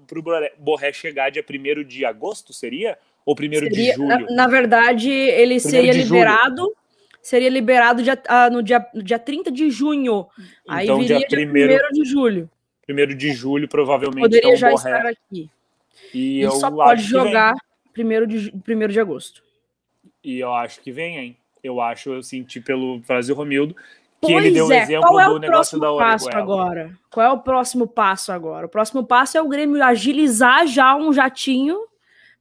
Borré 0.56 0.92
chegar 0.92 1.30
dia 1.30 1.44
1 1.44 1.82
de 1.82 2.04
agosto, 2.04 2.52
seria? 2.52 2.96
Ou 3.26 3.34
1 3.34 3.68
de 3.68 3.92
julho? 3.92 4.06
Na, 4.06 4.20
na, 4.20 4.46
verdade, 4.46 5.10
ele 5.10 5.58
seria 5.58 5.92
liberado. 5.92 6.62
Julho. 6.62 6.76
Seria 7.20 7.48
liberado 7.48 8.02
dia, 8.02 8.22
ah, 8.28 8.50
no, 8.50 8.62
dia, 8.62 8.86
dia 8.94 9.18
30 9.18 9.50
de 9.50 9.70
junho. 9.70 10.26
Aí 10.68 10.84
então, 10.84 10.98
viria 10.98 11.26
dia 11.26 11.38
1 11.38 11.92
de 11.92 12.04
julho. 12.04 12.50
1 12.88 13.16
de 13.16 13.32
julho, 13.32 13.66
provavelmente. 13.66 14.20
Poderia 14.20 14.48
então, 14.48 14.56
já 14.56 14.70
Borré... 14.70 14.90
estar 14.90 15.06
aqui. 15.06 15.50
E, 16.12 16.42
e 16.42 16.50
só 16.52 16.70
pode 16.70 17.02
jogar 17.02 17.54
primeiro 17.92 18.26
de, 18.26 18.52
primeiro 18.58 18.92
de 18.92 19.00
agosto. 19.00 19.42
E 20.22 20.38
eu 20.38 20.52
acho 20.54 20.80
que 20.80 20.92
vem, 20.92 21.18
hein? 21.18 21.36
Eu 21.64 21.80
acho, 21.80 22.12
eu 22.12 22.22
senti 22.22 22.60
pelo 22.60 23.00
Brasil 23.00 23.34
Romildo 23.34 23.74
que 24.24 24.32
pois 24.32 24.44
ele 24.44 24.54
deu 24.54 24.72
é. 24.72 24.82
exemplo 24.82 25.08
Qual 25.08 25.20
é 25.20 25.28
o 25.28 25.32
do 25.34 25.38
negócio 25.38 25.78
da 25.78 25.94
passo 25.96 26.28
agora? 26.30 26.98
Qual 27.10 27.26
é 27.26 27.30
o 27.30 27.38
próximo 27.38 27.86
passo 27.86 28.32
agora? 28.32 28.66
O 28.66 28.68
próximo 28.68 29.04
passo 29.04 29.36
é 29.36 29.42
o 29.42 29.48
Grêmio 29.48 29.82
agilizar 29.82 30.66
já 30.66 30.96
um 30.96 31.12
jatinho 31.12 31.78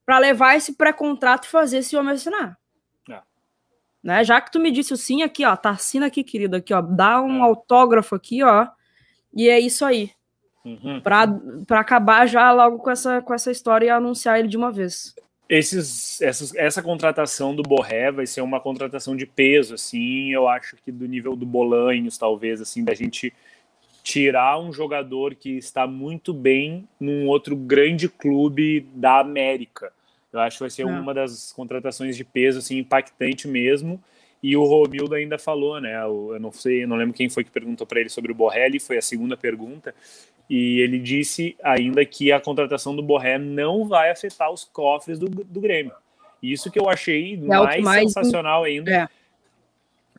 para 0.06 0.20
levar 0.20 0.56
esse 0.56 0.74
pré-contrato 0.74 1.46
e 1.46 1.50
fazer 1.50 1.80
esse 1.80 1.96
homem 1.96 2.14
assinar. 2.14 2.58
É. 3.10 3.22
Né? 4.02 4.24
Já 4.24 4.42
que 4.42 4.52
tu 4.52 4.60
me 4.60 4.72
disse 4.72 4.94
o 4.94 4.98
sim 4.98 5.22
aqui, 5.24 5.46
ó, 5.46 5.56
tá 5.56 5.72
assina 5.72 6.08
aqui, 6.08 6.24
querido, 6.24 6.56
aqui, 6.56 6.74
ó, 6.74 6.82
dá 6.82 7.22
um 7.22 7.38
é. 7.38 7.42
autógrafo 7.42 8.16
aqui, 8.16 8.44
ó. 8.44 8.68
E 9.34 9.50
é 9.50 9.60
isso 9.60 9.86
aí. 9.86 10.12
Uhum. 10.66 11.02
para 11.02 11.82
acabar 11.82 12.26
já 12.26 12.50
logo 12.54 12.78
com 12.78 12.90
essa, 12.90 13.22
com 13.22 13.34
essa 13.34 13.52
história 13.52 13.88
e 13.88 13.90
anunciar 13.90 14.40
ele 14.40 14.48
de 14.48 14.56
uma 14.56 14.72
vez. 14.72 15.14
Esses, 15.50 16.22
essas, 16.22 16.56
essa 16.56 16.82
contratação 16.82 17.56
do 17.56 17.62
Borré 17.62 18.12
vai 18.12 18.26
ser 18.26 18.42
uma 18.42 18.60
contratação 18.60 19.16
de 19.16 19.26
peso, 19.26 19.76
assim, 19.76 20.32
eu 20.32 20.48
acho 20.48 20.78
que 20.78 20.92
do 20.92 21.06
nível 21.06 21.36
do 21.36 21.46
Bolanhos, 21.46 22.18
talvez, 22.18 22.62
assim, 22.62 22.84
da 22.84 22.94
gente 22.94 23.34
tirar 24.04 24.60
um 24.60 24.72
jogador 24.74 25.36
que 25.36 25.52
está 25.58 25.88
muito 25.88 26.34
bem 26.34 26.88
num 27.00 27.28
outro 27.28 27.56
grande 27.56 28.10
clube 28.10 28.88
da 28.94 29.20
América. 29.20 29.94
Eu 30.32 30.40
acho 30.40 30.58
que 30.58 30.64
vai 30.64 30.70
ser 30.70 30.82
é. 30.82 30.86
uma 30.86 31.14
das 31.14 31.54
contratações 31.54 32.18
de 32.18 32.24
peso, 32.24 32.60
assim, 32.60 32.80
impactante 32.80 33.48
mesmo. 33.48 34.04
E 34.44 34.58
o 34.58 34.66
Romildo 34.66 35.16
ainda 35.16 35.40
falou, 35.40 35.80
né? 35.80 35.96
Eu 36.04 36.38
não 36.38 36.52
sei, 36.52 36.84
eu 36.84 36.88
não 36.88 36.98
lembro 36.98 37.14
quem 37.14 37.30
foi 37.30 37.46
que 37.46 37.50
perguntou 37.50 37.88
para 37.88 38.02
ele 38.02 38.10
sobre 38.10 38.30
o 38.30 38.36
Borrelli, 38.36 38.78
foi 38.78 38.98
a 38.98 39.02
segunda 39.02 39.38
pergunta. 39.38 39.96
E 40.50 40.82
ele 40.82 41.00
disse 41.00 41.56
ainda 41.64 42.06
que 42.06 42.30
a 42.30 42.42
contratação 42.42 42.94
do 42.94 43.02
Borré 43.02 43.38
não 43.38 43.88
vai 43.88 44.12
afetar 44.12 44.52
os 44.52 44.66
cofres 44.66 45.18
do, 45.18 45.28
do 45.30 45.62
Grêmio. 45.62 45.94
Isso 46.42 46.70
que 46.70 46.78
eu 46.78 46.90
achei 46.90 47.36
é 47.36 47.38
mais, 47.38 47.84
mais, 47.84 48.12
sensacional 48.12 48.66
ainda. 48.66 48.92
É. 48.94 49.08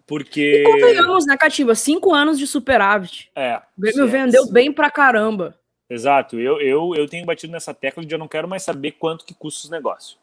Porque. 0.06 0.62
E 0.62 0.72
convenhamos, 0.72 1.26
né, 1.26 1.36
Cativa? 1.36 1.74
Cinco 1.74 2.14
anos 2.14 2.38
de 2.38 2.46
superávit. 2.46 3.30
É. 3.36 3.60
O 3.76 3.80
Grêmio 3.82 4.08
vendeu 4.08 4.50
bem 4.50 4.72
pra 4.72 4.90
caramba. 4.90 5.54
Exato. 5.88 6.40
Eu, 6.40 6.58
eu, 6.62 6.94
eu 6.94 7.06
tenho 7.06 7.26
batido 7.26 7.52
nessa 7.52 7.74
tecla 7.74 8.02
de 8.02 8.14
eu 8.14 8.18
não 8.18 8.26
quero 8.26 8.48
mais 8.48 8.62
saber 8.62 8.92
quanto 8.92 9.26
que 9.26 9.34
custa 9.34 9.66
os 9.66 9.70
negócios. 9.70 10.18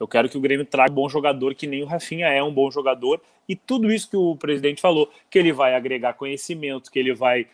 Eu 0.00 0.08
quero 0.08 0.28
que 0.28 0.36
o 0.36 0.40
Grêmio 0.40 0.66
traga 0.66 0.90
um 0.90 0.94
bom 0.94 1.08
jogador, 1.08 1.54
que 1.54 1.66
nem 1.66 1.82
o 1.82 1.86
Rafinha 1.86 2.26
é 2.28 2.42
um 2.42 2.52
bom 2.52 2.70
jogador. 2.70 3.20
E 3.48 3.54
tudo 3.54 3.92
isso 3.92 4.10
que 4.10 4.16
o 4.16 4.36
presidente 4.36 4.80
falou, 4.80 5.10
que 5.30 5.38
ele 5.38 5.52
vai 5.52 5.74
agregar 5.74 6.14
conhecimento, 6.14 6.90
que 6.90 6.98
ele 6.98 7.14
vai 7.14 7.46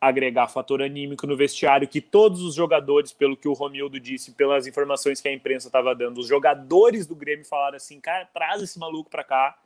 agregar 0.00 0.48
fator 0.48 0.82
anímico 0.82 1.28
no 1.28 1.36
vestiário, 1.36 1.86
que 1.86 2.00
todos 2.00 2.42
os 2.42 2.56
jogadores, 2.56 3.12
pelo 3.12 3.36
que 3.36 3.46
o 3.46 3.52
Romildo 3.52 4.00
disse, 4.00 4.32
pelas 4.32 4.66
informações 4.66 5.20
que 5.20 5.28
a 5.28 5.32
imprensa 5.32 5.68
estava 5.68 5.94
dando, 5.94 6.18
os 6.18 6.26
jogadores 6.26 7.06
do 7.06 7.14
Grêmio 7.14 7.44
falaram 7.44 7.76
assim, 7.76 8.00
cara, 8.00 8.24
traz 8.26 8.60
esse 8.62 8.80
maluco 8.80 9.08
para 9.08 9.22
cá. 9.22 9.56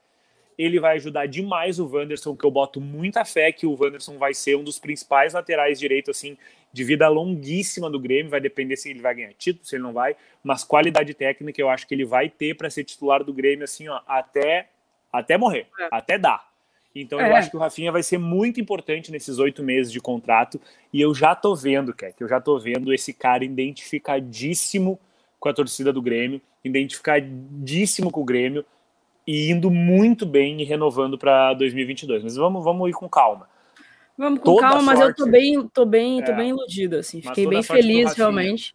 ele 0.59 0.81
vai 0.81 0.97
ajudar 0.97 1.27
demais 1.27 1.79
o 1.79 1.87
Wanderson, 1.87 2.37
que 2.37 2.45
eu 2.45 2.51
boto 2.51 2.81
muita 2.81 3.25
fé 3.25 3.53
que 3.53 3.67
o 3.67 3.77
Wanderson 3.79 4.17
vai 4.19 4.33
ser 4.35 4.57
um 4.57 4.65
dos 4.65 4.79
principais 4.79 5.35
laterais 5.35 5.79
direito, 5.79 6.11
assim, 6.11 6.37
de 6.77 6.85
vida 6.85 7.09
longuíssima 7.09 7.89
do 7.89 7.99
Grêmio. 7.99 8.31
Vai 8.31 8.41
depender 8.41 8.77
se 8.77 8.91
ele 8.91 9.01
vai 9.01 9.15
ganhar 9.15 9.33
título, 9.33 9.65
se 9.65 9.77
ele 9.77 9.83
não 9.83 9.95
vai, 9.95 10.15
mas 10.45 10.63
qualidade 10.63 11.15
técnica 11.15 11.59
eu 11.59 11.71
acho 11.71 11.87
que 11.87 11.95
ele 11.95 12.05
vai 12.05 12.29
ter 12.29 12.55
para 12.55 12.69
ser 12.69 12.85
titular 12.85 13.25
do 13.25 13.33
Grêmio, 13.33 13.65
assim, 13.65 13.89
ó, 13.89 14.01
até, 14.07 14.69
até 15.11 15.39
morrer, 15.39 15.67
é. 15.81 15.89
até 15.91 16.19
dar. 16.19 16.47
Então 16.95 17.19
é. 17.19 17.31
eu 17.31 17.35
acho 17.35 17.51
que 17.51 17.57
o 17.57 17.61
Rafinha 17.61 17.91
vai 17.91 18.03
ser 18.03 18.19
muito 18.19 18.61
importante 18.61 19.11
nesses 19.11 19.39
oito 19.39 19.63
meses 19.63 19.91
de 19.91 20.01
contrato. 20.01 20.61
E 20.93 21.01
eu 21.01 21.15
já 21.15 21.35
tô 21.35 21.55
vendo, 21.55 21.95
que 21.95 22.13
eu 22.21 22.29
já 22.29 22.41
tô 22.43 22.59
vendo 22.59 22.93
esse 22.93 23.15
cara 23.15 23.43
identificadíssimo 23.43 25.01
com 25.41 25.49
a 25.49 25.55
torcida 25.55 25.93
do 25.93 26.03
Grêmio, 26.03 26.43
identificadíssimo 26.63 28.11
com 28.11 28.21
o 28.21 28.25
Grêmio 28.25 28.65
e 29.27 29.51
indo 29.51 29.71
muito 29.71 30.27
bem 30.27 30.61
e 30.61 30.65
renovando 30.65 31.17
para 31.17 31.55
2022. 31.55 32.23
Mas 32.23 32.37
vamos, 32.37 32.63
vamos 32.63 32.91
ir 32.91 32.93
com 32.93 33.09
calma. 33.09 33.49
Vamos 34.19 34.41
com 34.41 34.57
calma, 34.57 34.83
mas 34.83 35.01
eu 35.01 35.15
tô 35.15 35.27
bem, 35.27 35.69
tô 35.69 35.85
bem, 35.85 36.23
tô 36.23 36.33
é, 36.33 36.37
bem 36.37 36.51
iludido, 36.51 36.97
assim. 36.97 37.21
Fiquei 37.21 37.47
bem 37.47 37.63
feliz, 37.63 38.15
realmente. 38.15 38.75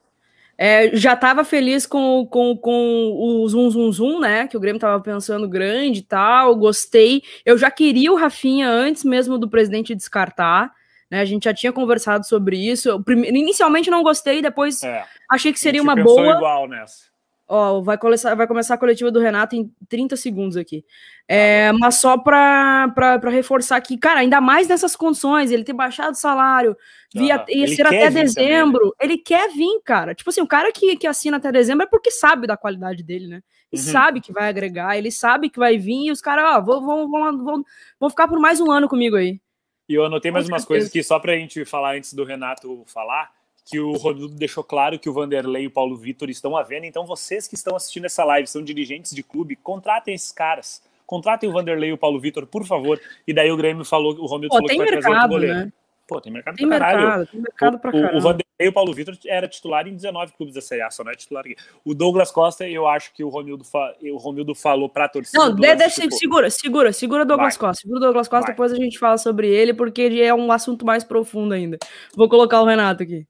É, 0.58 0.96
já 0.96 1.14
estava 1.14 1.44
feliz 1.44 1.88
com, 1.88 2.24
com, 2.30 2.56
com 2.56 3.12
o 3.16 3.48
zoom, 3.50 3.70
zoom, 3.72 3.92
zoom, 3.92 4.20
né? 4.20 4.48
Que 4.48 4.56
o 4.56 4.60
Grêmio 4.60 4.78
estava 4.78 5.02
pensando 5.02 5.50
grande 5.50 6.02
e 6.02 6.04
tal. 6.04 6.56
Gostei. 6.56 7.24
Eu 7.44 7.58
já 7.58 7.72
queria 7.72 8.12
o 8.12 8.16
Rafinha 8.16 8.70
antes 8.70 9.04
mesmo 9.04 9.40
do 9.40 9.50
presidente 9.50 9.96
descartar. 9.96 10.72
Né? 11.10 11.20
A 11.20 11.26
gente 11.26 11.46
já 11.46 11.54
tinha 11.54 11.74
conversado 11.74 12.28
sobre 12.28 12.58
isso. 12.58 12.88
Eu, 12.88 13.04
inicialmente 13.08 13.90
não 13.90 14.04
gostei, 14.04 14.42
depois 14.42 14.84
é, 14.84 15.04
achei 15.30 15.52
que 15.52 15.60
seria 15.60 15.82
uma 15.82 15.96
boa. 15.96 16.36
igual 16.36 16.68
nessa. 16.68 17.11
Ó, 17.54 17.82
vai 17.82 17.98
começar, 17.98 18.34
vai 18.34 18.48
começar 18.48 18.76
a 18.76 18.78
coletiva 18.78 19.12
do 19.12 19.20
Renato 19.20 19.58
em 19.58 19.70
30 19.90 20.16
segundos 20.16 20.56
aqui. 20.56 20.86
É, 21.28 21.68
ah, 21.68 21.74
mas 21.74 21.96
só 22.00 22.18
para 22.18 23.20
reforçar 23.30 23.82
que, 23.82 23.98
cara, 23.98 24.22
ainda 24.22 24.40
mais 24.40 24.70
nessas 24.70 24.96
condições, 24.96 25.52
ele 25.52 25.66
ter 25.66 25.74
baixado 25.74 26.14
o 26.14 26.18
salário, 26.18 26.78
via, 27.14 27.36
ah, 27.36 27.46
ia 27.50 27.68
ser 27.68 27.86
até 27.86 28.10
dezembro. 28.10 28.80
Também? 28.92 28.96
Ele 29.02 29.18
quer 29.18 29.50
vir, 29.50 29.82
cara. 29.84 30.16
Tipo 30.16 30.30
assim, 30.30 30.40
o 30.40 30.48
cara 30.48 30.72
que, 30.72 30.96
que 30.96 31.06
assina 31.06 31.36
até 31.36 31.52
dezembro 31.52 31.84
é 31.84 31.90
porque 31.90 32.10
sabe 32.10 32.48
da 32.48 32.56
qualidade 32.56 33.04
dele, 33.04 33.28
né? 33.28 33.44
Ele 33.70 33.82
uhum. 33.82 33.92
sabe 33.92 34.22
que 34.22 34.32
vai 34.32 34.48
agregar, 34.48 34.98
ele 34.98 35.12
sabe 35.12 35.50
que 35.50 35.60
vai 35.60 35.78
vir, 35.78 36.06
e 36.06 36.12
os 36.12 36.22
caras, 36.22 36.56
ó, 36.56 36.62
vão, 36.62 36.86
vão, 36.86 37.12
vão, 37.12 37.44
vão, 37.44 37.64
vão 38.00 38.10
ficar 38.10 38.30
por 38.30 38.40
mais 38.40 38.62
um 38.62 38.72
ano 38.72 38.88
comigo 38.88 39.18
aí. 39.18 39.42
E 39.90 39.94
eu 39.94 40.06
anotei 40.06 40.32
mais 40.32 40.48
umas 40.48 40.64
coisas 40.64 40.88
aqui, 40.88 41.04
só 41.04 41.20
pra 41.20 41.36
gente 41.36 41.66
falar 41.66 41.98
antes 41.98 42.14
do 42.14 42.24
Renato 42.24 42.86
falar 42.88 43.30
que 43.66 43.80
o 43.80 43.94
Rodrigo 43.94 44.30
deixou 44.30 44.64
claro 44.64 45.00
que 45.00 45.10
o 45.10 45.14
Vanderlei 45.14 45.64
e 45.64 45.68
o 45.68 45.72
Paulo 45.72 45.96
Vitor 45.96 46.30
estão 46.30 46.58
à 46.58 46.64
venda. 46.64 46.86
Então, 46.86 47.06
vocês 47.06 47.48
que 47.48 47.56
estão 47.56 47.76
assistindo 47.76 48.06
essa 48.06 48.24
live, 48.26 48.48
são 48.48 48.64
dirigentes 48.64 49.14
de 49.14 49.24
clube, 49.24 49.56
contratem 49.56 50.14
esses 50.14 50.32
caras. 50.32 50.82
Contratem 51.06 51.50
o 51.50 51.54
Vanderlei 51.54 51.90
e 51.90 51.94
o 51.94 51.98
Paulo 51.98 52.20
Vitor, 52.20 52.46
por 52.46 52.66
favor. 52.66 53.00
E 53.28 53.34
daí 53.34 53.52
o 53.52 53.58
Grêmio 53.58 53.84
falou, 53.84 54.14
o 54.18 54.26
Romildo 54.26 54.56
falou 54.56 54.68
que 54.70 54.78
vai 54.78 54.86
mercado, 54.86 55.02
trazer 55.02 55.16
outro 55.16 55.30
goleiro. 55.30 55.56
Né? 55.56 55.74
Pô, 56.08 56.22
tem 56.22 56.32
mercado 56.32 56.56
tem 56.56 56.68
pra 56.68 56.80
caralho. 56.80 57.02
Mercado, 57.02 57.28
tem 57.28 57.42
mercado 57.42 57.80
pra 57.80 57.92
caralho. 57.92 58.16
O, 58.16 58.18
o 58.18 58.22
Vanderlei 58.22 58.46
e 58.62 58.68
o 58.68 58.74
Paulo 58.74 58.94
Vitor 58.94 59.18
era 59.26 59.48
titular 59.48 59.88
em 59.88 59.96
19 59.96 60.34
clubes 60.34 60.54
da 60.54 60.62
Série 60.62 60.82
A, 60.82 60.92
só 60.92 61.04
não 61.04 61.12
é 61.12 61.16
titular 61.16 61.44
aqui. 61.44 61.56
O 61.84 61.96
Douglas 61.96 62.32
Costa, 62.32 62.68
eu 62.68 62.88
acho 62.88 63.14
que 63.14 63.24
o 63.24 63.30
Romildo, 63.30 63.64
fa... 63.64 63.96
o 64.02 64.18
Romildo 64.18 64.54
falou 64.54 64.88
pra 64.88 65.08
torcida. 65.08 65.38
Não, 65.38 65.56
deixa, 65.56 66.02
tipo... 66.02 66.16
segura, 66.16 66.50
segura, 66.50 66.94
segura 66.94 67.24
o 67.24 67.26
Douglas 67.26 67.58
Vai. 67.58 67.70
Costa. 67.70 67.82
Segura 67.82 67.98
o 67.98 68.02
Douglas 68.02 68.28
Costa, 68.28 68.46
Vai. 68.48 68.54
depois 68.54 68.72
a 68.72 68.76
gente 68.76 69.00
fala 69.00 69.18
sobre 69.18 69.50
ele, 69.50 69.74
porque 69.74 70.02
ele 70.02 70.22
é 70.22 70.34
um 70.34 70.52
assunto 70.52 70.86
mais 70.86 71.04
profundo 71.04 71.54
ainda. 71.54 71.78
Vou 72.16 72.30
colocar 72.30 72.62
o 72.62 72.66
Renato 72.66 73.04
aqui. 73.04 73.26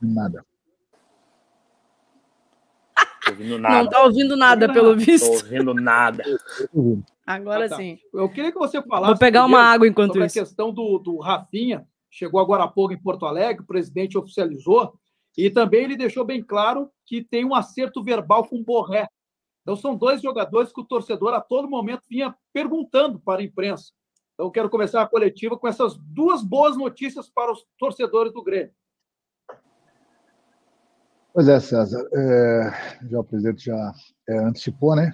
Nada. 0.00 0.44
ouvindo 3.30 3.58
nada. 3.58 3.82
Não 3.82 3.90
tá 3.90 4.02
ouvindo 4.02 4.36
nada, 4.36 4.72
pelo 4.72 4.96
visto. 4.96 5.26
Tô 5.26 5.32
ouvindo 5.32 5.74
nada. 5.74 6.24
Agora 7.26 7.66
ah, 7.66 7.68
tá. 7.68 7.76
sim. 7.76 7.98
Eu 8.12 8.28
queria 8.28 8.52
que 8.52 8.58
você 8.58 8.82
falasse. 8.82 9.12
Vou 9.12 9.18
pegar 9.18 9.44
uma 9.44 9.60
água 9.60 9.86
enquanto 9.86 10.12
sobre 10.12 10.26
isso. 10.26 10.38
a 10.38 10.42
questão 10.42 10.72
do, 10.72 10.98
do 10.98 11.18
Rafinha, 11.18 11.86
chegou 12.10 12.40
agora 12.40 12.64
há 12.64 12.68
pouco 12.68 12.92
em 12.92 13.00
Porto 13.00 13.26
Alegre, 13.26 13.62
o 13.62 13.66
presidente 13.66 14.18
oficializou, 14.18 14.94
e 15.36 15.48
também 15.48 15.84
ele 15.84 15.96
deixou 15.96 16.24
bem 16.24 16.42
claro 16.42 16.90
que 17.06 17.22
tem 17.22 17.44
um 17.44 17.54
acerto 17.54 18.02
verbal 18.02 18.44
com 18.46 18.56
o 18.56 18.64
Borré. 18.64 19.06
Então, 19.62 19.76
são 19.76 19.94
dois 19.94 20.20
jogadores 20.20 20.72
que 20.72 20.80
o 20.80 20.84
torcedor 20.84 21.34
a 21.34 21.40
todo 21.40 21.68
momento 21.68 22.02
vinha 22.08 22.34
perguntando 22.52 23.20
para 23.20 23.40
a 23.40 23.44
imprensa. 23.44 23.92
Então, 24.34 24.46
eu 24.46 24.50
quero 24.50 24.70
começar 24.70 25.02
a 25.02 25.06
coletiva 25.06 25.56
com 25.56 25.68
essas 25.68 25.96
duas 25.96 26.42
boas 26.42 26.76
notícias 26.76 27.30
para 27.30 27.52
os 27.52 27.64
torcedores 27.78 28.32
do 28.32 28.42
Grêmio. 28.42 28.72
Pois 31.32 31.46
é, 31.46 31.60
César. 31.60 32.04
É, 32.12 33.08
já 33.08 33.20
o 33.20 33.24
presidente 33.24 33.66
já 33.66 33.94
é, 34.28 34.38
antecipou, 34.38 34.96
né? 34.96 35.12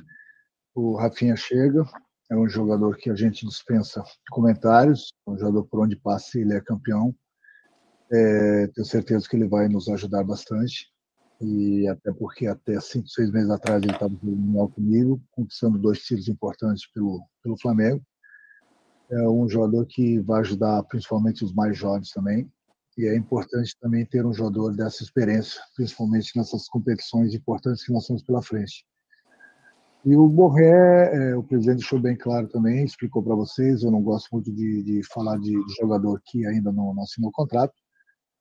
O 0.75 0.97
Rafinha 0.97 1.37
chega, 1.37 1.85
é 2.31 2.37
um 2.37 2.49
jogador 2.49 2.97
que 2.97 3.11
a 3.11 3.15
gente 3.15 3.47
dispensa 3.47 4.03
comentários, 4.31 5.13
é 5.27 5.31
um 5.31 5.39
jogador 5.39 5.65
por 5.65 5.81
onde 5.81 5.95
passa 5.95 6.39
ele 6.39 6.55
é 6.55 6.61
campeão. 6.61 7.15
É, 8.11 8.67
tenho 8.69 8.87
certeza 8.87 9.29
que 9.29 9.37
ele 9.37 9.47
vai 9.47 9.69
nos 9.69 9.89
ajudar 9.89 10.25
bastante. 10.25 10.91
E 11.39 11.87
até 11.87 12.11
porque 12.13 12.47
até 12.47 12.81
cinco, 12.81 13.09
seis 13.09 13.31
meses 13.31 13.51
atrás 13.51 13.83
ele 13.83 13.93
estava 13.93 14.15
jogando 14.15 14.69
comigo, 14.71 15.23
conquistando 15.33 15.79
dois 15.79 15.99
títulos 15.99 16.29
importantes 16.29 16.91
pelo, 16.93 17.21
pelo 17.43 17.61
Flamengo. 17.61 18.03
É 19.11 19.29
um 19.29 19.47
jogador 19.47 19.85
que 19.85 20.19
vai 20.21 20.41
ajudar 20.41 20.83
principalmente 20.85 21.45
os 21.45 21.53
mais 21.53 21.77
jovens 21.77 22.11
também. 22.11 22.51
E 22.97 23.07
é 23.07 23.15
importante 23.15 23.77
também 23.81 24.07
ter 24.07 24.25
um 24.25 24.33
jogador 24.33 24.75
dessa 24.75 25.03
experiência, 25.03 25.61
principalmente 25.75 26.37
nessas 26.37 26.67
competições 26.69 27.35
importantes 27.35 27.85
que 27.85 27.93
nós 27.93 28.07
temos 28.07 28.23
pela 28.23 28.43
frente. 28.43 28.87
E 30.05 30.17
o 30.17 30.29
Borré, 30.29 31.11
é, 31.13 31.37
o 31.37 31.43
presidente 31.43 31.79
deixou 31.79 31.99
bem 31.99 32.17
claro 32.17 32.49
também, 32.49 32.85
explicou 32.85 33.23
para 33.23 33.35
vocês. 33.35 33.83
Eu 33.83 33.91
não 33.91 34.01
gosto 34.03 34.29
muito 34.33 34.53
de, 34.53 34.83
de 34.83 35.03
falar 35.13 35.37
de, 35.39 35.53
jogador 35.81 36.23
que 36.25 36.47
ainda 36.47 36.71
não, 36.73 36.95
não 36.95 37.03
assinou 37.03 37.29
o 37.29 37.33
contrato, 37.33 37.75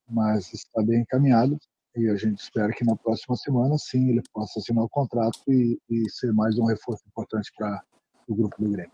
mas 0.08 0.52
está 0.54 0.82
bem 0.82 1.00
encaminhado. 1.00 1.58
E 1.96 2.08
a 2.08 2.14
gente 2.14 2.38
espera 2.38 2.72
que 2.72 2.84
na 2.84 2.94
próxima 2.94 3.36
semana, 3.36 3.76
sim, 3.78 4.10
ele 4.10 4.22
possa 4.32 4.60
assinar 4.60 4.84
o 4.84 4.88
contrato 4.88 5.40
e, 5.48 5.78
e 5.90 6.08
ser 6.10 6.32
mais 6.32 6.56
um 6.56 6.66
reforço 6.66 7.02
importante 7.08 7.50
para 7.56 7.82
o 8.28 8.34
grupo 8.34 8.62
do 8.62 8.70
Grêmio. 8.70 8.92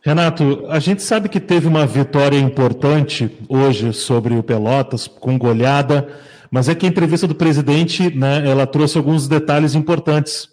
Renato, 0.00 0.64
a 0.68 0.78
gente 0.78 1.02
sabe 1.02 1.28
que 1.28 1.40
teve 1.40 1.66
uma 1.66 1.84
vitória 1.84 2.38
importante 2.38 3.28
hoje 3.48 3.92
sobre 3.92 4.34
o 4.34 4.44
Pelotas, 4.44 5.08
com 5.08 5.36
goleada, 5.36 6.08
mas 6.50 6.68
é 6.68 6.74
que 6.74 6.86
a 6.86 6.88
entrevista 6.88 7.26
do 7.26 7.34
presidente, 7.34 8.14
né, 8.14 8.48
ela 8.48 8.64
trouxe 8.64 8.96
alguns 8.96 9.26
detalhes 9.26 9.74
importantes. 9.74 10.48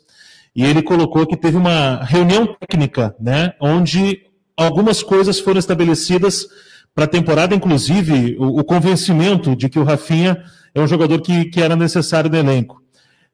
E 0.55 0.63
ele 0.63 0.81
colocou 0.81 1.27
que 1.27 1.37
teve 1.37 1.57
uma 1.57 2.03
reunião 2.03 2.55
técnica, 2.59 3.15
né, 3.19 3.53
onde 3.61 4.21
algumas 4.57 5.03
coisas 5.03 5.39
foram 5.39 5.59
estabelecidas 5.59 6.47
para 6.95 7.05
a 7.05 7.09
temporada, 7.09 7.53
inclusive 7.53 8.35
o, 8.39 8.59
o, 8.59 8.63
convencimento 8.63 9.55
de 9.55 9.69
que 9.69 9.77
o 9.77 9.83
Rafinha 9.83 10.41
é 10.73 10.81
um 10.81 10.87
jogador 10.87 11.21
que, 11.21 11.45
que 11.45 11.61
era 11.61 11.75
necessário 11.75 12.31
no 12.31 12.37
elenco. 12.37 12.81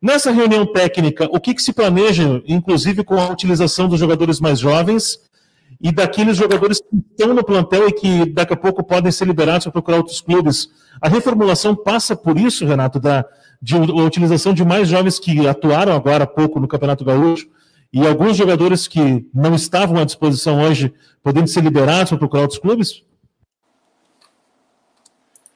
Nessa 0.01 0.32
reunião 0.32 0.66
técnica, 0.66 1.30
o 1.32 1.39
que, 1.39 1.53
que 1.53 1.62
se 1.62 1.72
planeja, 1.72 2.41
inclusive 2.45 3.03
com 3.03 3.18
a 3.18 3.30
utilização 3.30 3.88
dos 3.88 3.99
jogadores 3.99 4.41
mais 4.41 4.59
jovens 4.59 5.31
e 5.80 5.91
daqueles 5.91 6.38
jogadores 6.38 6.80
que 6.80 6.97
estão 7.11 7.34
no 7.34 7.43
plantel 7.43 7.88
e 7.88 7.91
que 7.91 8.26
daqui 8.32 8.53
a 8.53 8.57
pouco 8.57 8.84
podem 8.84 9.11
ser 9.11 9.26
liberados 9.26 9.65
para 9.65 9.72
procurar 9.72 9.97
outros 9.97 10.22
clubes. 10.22 10.69
A 11.01 11.07
reformulação 11.07 11.76
passa 11.76 12.15
por 12.15 12.38
isso, 12.38 12.65
Renato, 12.65 12.99
da 12.99 13.26
de, 13.61 13.76
a 13.76 14.03
utilização 14.03 14.53
de 14.53 14.65
mais 14.65 14.88
jovens 14.88 15.19
que 15.19 15.47
atuaram 15.47 15.93
agora 15.93 16.24
há 16.24 16.28
pouco 16.28 16.59
no 16.59 16.67
Campeonato 16.67 17.05
Gaúcho 17.05 17.47
e 17.93 18.07
alguns 18.07 18.36
jogadores 18.36 18.88
que 18.88 19.30
não 19.34 19.53
estavam 19.53 19.97
à 19.97 20.05
disposição 20.05 20.61
hoje 20.61 20.93
podendo 21.22 21.47
ser 21.47 21.61
liberados 21.61 22.09
para 22.09 22.17
procurar 22.17 22.43
outros 22.43 22.59
clubes? 22.59 23.03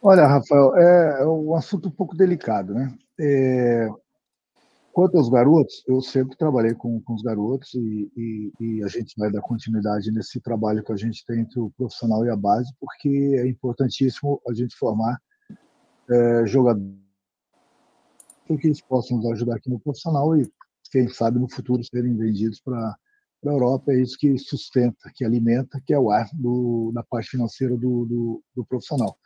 Olha, 0.01 0.28
Rafael, 0.28 0.76
é 0.76 1.26
um 1.26 1.55
assunto 1.55 1.88
um 1.88 1.91
pouco 1.91 2.16
delicado, 2.16 2.76
né? 2.76 2.93
É, 3.20 3.89
Quanto 4.96 5.18
aos 5.18 5.28
garotos, 5.28 5.84
eu 5.89 6.00
sempre 6.02 6.38
trabalhei 6.38 6.74
com, 6.74 7.02
com 7.02 7.16
os 7.16 7.22
garotos 7.22 7.74
e, 7.74 8.10
e, 8.16 8.54
e, 8.62 8.82
a 8.82 8.88
gente 8.88 9.14
vai 9.18 9.30
dar 9.30 9.41
continuidade 9.41 10.10
nesse 10.10 10.39
trabalho 10.39 10.82
que 10.82 10.93
a 10.93 10.96
gente 10.96 11.26
tem 11.26 11.41
entre 11.41 11.60
o 11.60 11.70
profissional 11.72 12.26
e 12.26 12.30
a 12.30 12.36
base, 12.38 12.74
porque 12.80 13.10
é 13.38 13.46
importantíssimo 13.46 14.41
a 14.48 14.54
gente 14.54 14.74
formar 14.78 15.22
é, 16.10 16.48
jogadores 16.48 16.96
que 18.48 18.68
eles 18.68 18.80
possam 18.80 19.18
nos 19.18 19.26
ajudar 19.34 19.58
aqui 19.58 19.70
no 19.70 19.82
profissional 19.82 20.34
e, 20.38 20.50
quem 20.89 21.10
sabe, 21.10 21.39
no 21.39 21.52
futuro 21.52 21.84
serem 21.84 22.16
vendidos 22.16 22.62
para 22.62 22.80
a 22.88 22.96
Europa. 23.50 23.91
É 23.91 24.02
isso 24.02 24.18
que 24.18 24.38
sustenta, 24.38 25.12
que 25.14 25.26
alimenta, 25.26 25.78
que 25.86 25.93
é 25.93 26.00
o 26.00 26.10
ar 26.10 26.30
do, 26.34 26.93
da 26.93 27.04
parte 27.04 27.32
financeira 27.32 27.76
do, 27.76 28.06
do, 28.06 28.43
do 28.56 28.66
profissional. 28.66 29.18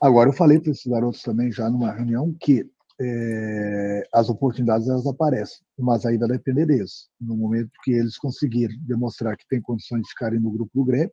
Agora, 0.00 0.28
eu 0.28 0.34
falei 0.34 0.60
para 0.60 0.70
esses 0.70 0.86
garotos 0.86 1.20
também 1.20 1.50
já 1.50 1.68
numa 1.68 1.90
reunião 1.90 2.32
que 2.38 2.64
é, 3.00 4.08
as 4.12 4.28
oportunidades 4.28 4.88
elas 4.88 5.06
aparecem, 5.06 5.58
mas 5.78 6.04
ainda 6.04 6.26
depender 6.26 6.66
deles. 6.66 7.08
No 7.20 7.36
momento 7.36 7.70
que 7.84 7.92
eles 7.92 8.18
conseguirem 8.18 8.78
demonstrar 8.82 9.36
que 9.36 9.46
têm 9.48 9.60
condições 9.60 10.02
de 10.02 10.08
ficarem 10.08 10.40
no 10.40 10.50
grupo 10.50 10.70
do 10.74 10.84
Grêmio, 10.84 11.12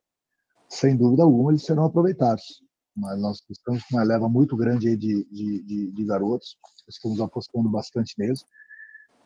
sem 0.68 0.96
dúvida 0.96 1.22
alguma 1.22 1.52
eles 1.52 1.64
serão 1.64 1.84
aproveitados. 1.84 2.62
Mas 2.96 3.20
nós 3.20 3.42
estamos 3.50 3.84
com 3.84 3.96
uma 3.96 4.02
leva 4.02 4.28
muito 4.28 4.56
grande 4.56 4.96
de, 4.96 5.24
de, 5.30 5.62
de, 5.62 5.92
de 5.92 6.04
garotos, 6.04 6.56
estamos 6.88 7.20
apostando 7.20 7.68
bastante 7.68 8.14
neles. 8.18 8.44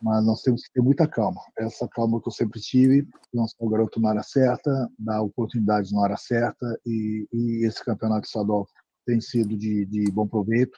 mas 0.01 0.25
nós 0.25 0.41
temos 0.41 0.63
que 0.63 0.73
ter 0.73 0.81
muita 0.81 1.07
calma. 1.07 1.41
Essa 1.57 1.87
calma 1.87 2.21
que 2.21 2.27
eu 2.27 2.33
sempre 2.33 2.59
tive, 2.59 3.07
lançar 3.33 3.55
o 3.59 3.69
garoto 3.69 3.99
na 3.99 4.09
hora 4.09 4.23
certa, 4.23 4.89
dar 4.99 5.21
oportunidades 5.21 5.91
na 5.91 6.01
hora 6.01 6.17
certa, 6.17 6.79
e, 6.85 7.27
e 7.31 7.65
esse 7.65 7.83
campeonato 7.83 8.27
estadual 8.27 8.67
tem 9.05 9.21
sido 9.21 9.57
de, 9.57 9.85
de, 9.85 10.11
bom 10.11 10.27
proveito. 10.27 10.77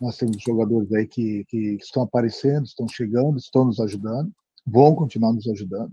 Nós 0.00 0.16
temos 0.16 0.42
jogadores 0.42 0.92
aí 0.92 1.06
que, 1.06 1.44
que 1.46 1.76
estão 1.80 2.02
aparecendo, 2.04 2.64
estão 2.64 2.88
chegando, 2.88 3.36
estão 3.38 3.64
nos 3.64 3.78
ajudando, 3.80 4.32
vão 4.66 4.94
continuar 4.94 5.32
nos 5.32 5.46
ajudando. 5.48 5.92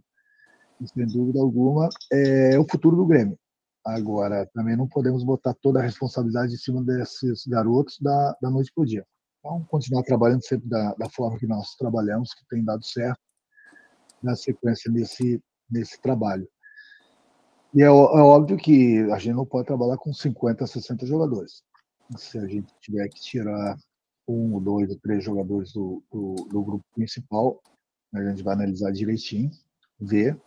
E, 0.79 0.87
sem 0.87 1.05
dúvida 1.07 1.39
alguma, 1.39 1.89
é 2.11 2.57
o 2.57 2.65
futuro 2.69 2.95
do 2.95 3.05
Grêmio. 3.05 3.37
Agora, 3.85 4.45
também 4.53 4.75
não 4.75 4.87
podemos 4.87 5.23
botar 5.23 5.53
toda 5.61 5.79
a 5.79 5.83
responsabilidade 5.83 6.53
em 6.53 6.57
cima 6.57 6.83
desses 6.83 7.45
garotos 7.47 7.97
da, 7.99 8.35
da 8.41 8.49
noite 8.49 8.71
para 8.73 8.81
o 8.81 8.85
dia. 8.85 9.05
Então, 9.39 9.63
continuar 9.65 10.03
trabalhando 10.03 10.45
sempre 10.45 10.67
da, 10.67 10.93
da 10.95 11.09
forma 11.09 11.39
que 11.39 11.47
nós 11.47 11.75
trabalhamos, 11.75 12.33
que 12.33 12.45
tem 12.49 12.63
dado 12.63 12.85
certo, 12.85 13.19
na 14.21 14.35
sequência 14.35 14.91
nesse, 14.91 15.41
nesse 15.69 16.01
trabalho. 16.01 16.47
E 17.73 17.81
é, 17.81 17.85
é, 17.85 17.89
óbvio 17.89 18.57
que 18.57 18.99
a 19.11 19.17
gente 19.19 19.35
não 19.35 19.45
pode 19.45 19.67
trabalhar 19.67 19.97
com 19.97 20.13
50, 20.13 20.65
60 20.65 21.05
jogadores. 21.05 21.63
Se 22.17 22.37
a 22.37 22.47
gente 22.47 22.73
tiver 22.79 23.07
que 23.09 23.19
tirar 23.19 23.77
um, 24.27 24.61
dois 24.61 24.89
ou 24.89 24.97
três 24.97 25.23
jogadores 25.23 25.71
do, 25.73 26.03
do, 26.11 26.35
do 26.49 26.63
grupo 26.63 26.85
principal, 26.93 27.61
a 28.13 28.23
gente 28.23 28.43
vai 28.43 28.55
analisar 28.55 28.91
direitinho, 28.91 29.51
ver. 29.99 30.39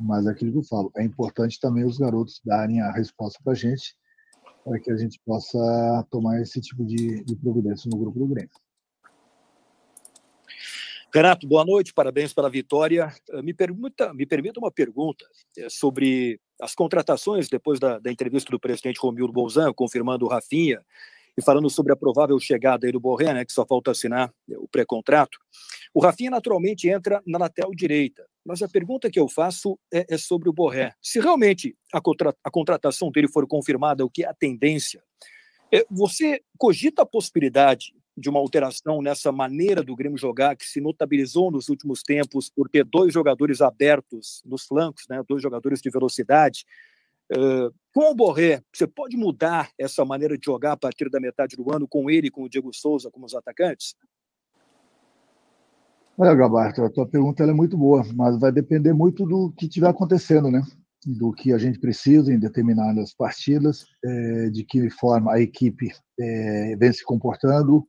Mas 0.00 0.26
é 0.26 0.30
aquilo 0.30 0.52
que 0.52 0.58
eu 0.58 0.64
falo, 0.64 0.90
é 0.96 1.04
importante 1.04 1.60
também 1.60 1.84
os 1.84 1.98
garotos 1.98 2.40
darem 2.44 2.80
a 2.80 2.90
resposta 2.90 3.38
para 3.44 3.52
a 3.52 3.56
gente 3.56 3.94
para 4.64 4.78
que 4.78 4.90
a 4.90 4.96
gente 4.96 5.20
possa 5.24 6.06
tomar 6.10 6.40
esse 6.40 6.60
tipo 6.60 6.84
de, 6.84 7.22
de 7.24 7.36
providência 7.36 7.90
no 7.92 7.98
grupo 7.98 8.18
do 8.18 8.26
Grêmio. 8.26 8.50
Renato, 11.14 11.46
boa 11.46 11.64
noite, 11.64 11.92
parabéns 11.92 12.32
pela 12.32 12.48
vitória. 12.48 13.12
Eh, 13.30 13.42
me 13.42 13.52
permita, 13.52 14.14
me 14.14 14.24
permita 14.24 14.58
uma 14.58 14.70
pergunta 14.70 15.26
eh, 15.58 15.68
sobre 15.68 16.40
as 16.58 16.74
contratações 16.74 17.50
depois 17.50 17.78
da, 17.78 17.98
da 17.98 18.10
entrevista 18.10 18.50
do 18.50 18.58
presidente 18.58 18.98
Romildo 18.98 19.32
Bolzan, 19.32 19.74
confirmando 19.74 20.24
o 20.24 20.28
Rafinha 20.28 20.80
e 21.36 21.42
falando 21.42 21.70
sobre 21.70 21.92
a 21.92 21.96
provável 21.96 22.38
chegada 22.38 22.86
aí 22.86 22.92
do 22.92 23.00
Borré, 23.00 23.32
né, 23.32 23.44
que 23.44 23.52
só 23.52 23.64
falta 23.64 23.90
assinar 23.90 24.32
o 24.48 24.68
pré-contrato. 24.68 25.38
O 25.94 26.00
Rafinha 26.00 26.30
naturalmente 26.30 26.88
entra 26.88 27.22
na 27.26 27.38
lateral 27.38 27.72
direita, 27.74 28.26
mas 28.44 28.62
a 28.62 28.68
pergunta 28.68 29.10
que 29.10 29.18
eu 29.18 29.28
faço 29.28 29.78
é, 29.92 30.06
é 30.08 30.18
sobre 30.18 30.48
o 30.48 30.52
Borré. 30.52 30.94
Se 31.00 31.20
realmente 31.20 31.76
a, 31.92 32.00
contra, 32.00 32.34
a 32.42 32.50
contratação 32.50 33.10
dele 33.10 33.28
for 33.28 33.46
confirmada, 33.46 34.04
o 34.04 34.10
que 34.10 34.24
é 34.24 34.28
a 34.28 34.34
tendência, 34.34 35.02
é, 35.72 35.86
você 35.90 36.42
cogita 36.58 37.02
a 37.02 37.06
possibilidade 37.06 37.94
de 38.16 38.28
uma 38.28 38.38
alteração 38.38 39.00
nessa 39.00 39.32
maneira 39.32 39.82
do 39.82 39.96
Grêmio 39.96 40.18
jogar, 40.18 40.54
que 40.54 40.66
se 40.66 40.80
notabilizou 40.80 41.50
nos 41.50 41.68
últimos 41.68 42.02
tempos 42.02 42.50
por 42.50 42.68
ter 42.68 42.84
dois 42.84 43.12
jogadores 43.12 43.62
abertos 43.62 44.42
nos 44.44 44.64
flancos, 44.64 45.04
né, 45.08 45.22
dois 45.26 45.42
jogadores 45.42 45.80
de 45.80 45.88
velocidade. 45.88 46.66
Uh, 47.32 47.72
com 47.94 48.10
o 48.10 48.14
Borré, 48.14 48.62
você 48.72 48.86
pode 48.86 49.16
mudar 49.16 49.70
essa 49.78 50.04
maneira 50.04 50.36
de 50.36 50.44
jogar 50.44 50.72
a 50.72 50.76
partir 50.76 51.08
da 51.08 51.18
metade 51.18 51.56
do 51.56 51.72
ano 51.72 51.88
com 51.88 52.10
ele 52.10 52.26
e 52.26 52.30
com 52.30 52.42
o 52.42 52.48
Diego 52.48 52.72
Souza 52.74 53.10
como 53.10 53.24
os 53.24 53.34
atacantes? 53.34 53.94
Olha, 56.16 56.34
Gabarto, 56.34 56.84
a 56.84 56.90
tua 56.90 57.06
pergunta 57.06 57.42
é 57.42 57.52
muito 57.52 57.76
boa, 57.76 58.04
mas 58.14 58.38
vai 58.38 58.52
depender 58.52 58.92
muito 58.92 59.24
do 59.24 59.50
que 59.52 59.64
estiver 59.64 59.88
acontecendo, 59.88 60.50
né? 60.50 60.62
Do 61.06 61.32
que 61.32 61.52
a 61.52 61.58
gente 61.58 61.80
precisa 61.80 62.32
em 62.32 62.38
determinadas 62.38 63.14
partidas, 63.14 63.86
é, 64.04 64.50
de 64.50 64.62
que 64.64 64.90
forma 64.90 65.32
a 65.32 65.40
equipe 65.40 65.90
é, 66.20 66.76
vem 66.76 66.92
se 66.92 67.02
comportando, 67.02 67.84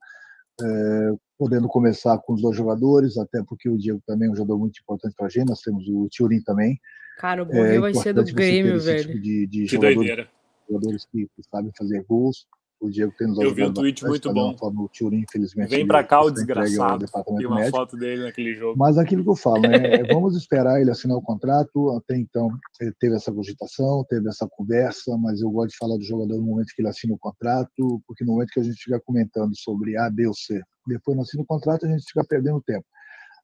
é, 0.62 1.12
podendo 1.38 1.68
começar 1.68 2.18
com 2.20 2.34
os 2.34 2.42
dois 2.42 2.56
jogadores, 2.56 3.18
até 3.18 3.44
porque 3.44 3.70
o 3.70 3.78
Diego 3.78 4.02
também 4.08 4.30
é 4.30 4.32
um 4.32 4.36
jogador 4.36 4.58
muito 4.58 4.80
importante 4.82 5.16
para 5.18 5.28
a 5.28 5.30
gente, 5.30 5.50
nós 5.50 5.62
temos 5.62 5.86
o 5.88 6.08
Turin 6.16 6.42
também. 6.44 6.80
Cara, 7.24 7.42
o 7.42 7.46
Borré 7.46 7.78
é 7.78 7.80
vai 7.80 7.94
ser 7.94 8.12
do 8.12 8.22
Grêmio, 8.26 8.78
velho. 8.82 9.08
Tipo 9.08 9.22
de, 9.22 9.48
de 9.48 9.60
que 9.62 9.68
jogadores, 9.68 9.96
doideira. 9.96 10.30
Jogadores 10.70 11.06
que, 11.06 11.26
que 11.34 11.44
sabem 11.50 11.72
fazer 11.78 12.04
gols, 12.04 12.46
o 12.82 12.90
Diego 12.90 13.14
tem 13.18 13.30
nos 13.30 13.40
Eu 13.40 13.56
vi 13.56 13.64
um 13.64 13.74
tweet 13.74 14.04
muito 14.04 14.34
bom. 14.34 14.54
O 14.62 14.90
Turin, 14.90 15.22
infelizmente. 15.22 15.70
Vem 15.70 15.88
para 15.88 16.04
cá 16.04 16.22
o 16.22 16.30
desgraçado. 16.30 17.06
Vi 17.38 17.46
uma 17.46 17.56
médico. 17.56 17.78
foto 17.78 17.96
dele 17.96 18.24
naquele 18.24 18.54
jogo. 18.56 18.78
Mas 18.78 18.98
aquilo 18.98 19.24
que 19.24 19.30
eu 19.30 19.38
falo, 19.38 19.62
né? 19.62 19.70
É, 20.04 20.14
vamos 20.14 20.36
esperar 20.36 20.82
ele 20.82 20.92
assinar 20.92 21.16
o 21.16 21.22
contrato. 21.22 21.92
Até 21.92 22.18
então, 22.18 22.50
ele 22.82 22.92
teve 23.00 23.16
essa 23.16 23.32
cogitação, 23.32 24.06
teve 24.10 24.28
essa 24.28 24.46
conversa, 24.46 25.18
mas 25.18 25.40
eu 25.40 25.50
gosto 25.50 25.70
de 25.70 25.78
falar 25.78 25.96
do 25.96 26.04
jogador 26.04 26.36
no 26.36 26.44
momento 26.44 26.74
que 26.76 26.82
ele 26.82 26.90
assina 26.90 27.14
o 27.14 27.18
contrato, 27.18 28.02
porque 28.06 28.26
no 28.26 28.34
momento 28.34 28.50
que 28.50 28.60
a 28.60 28.64
gente 28.64 28.84
fica 28.84 29.00
comentando 29.00 29.56
sobre 29.56 29.96
A, 29.98 30.10
B 30.10 30.28
ou 30.28 30.34
C, 30.34 30.62
depois 30.86 31.16
não 31.16 31.24
assina 31.24 31.42
o 31.42 31.46
contrato, 31.46 31.86
a 31.86 31.90
gente 31.90 32.04
fica 32.04 32.26
perdendo 32.26 32.62
tempo. 32.62 32.86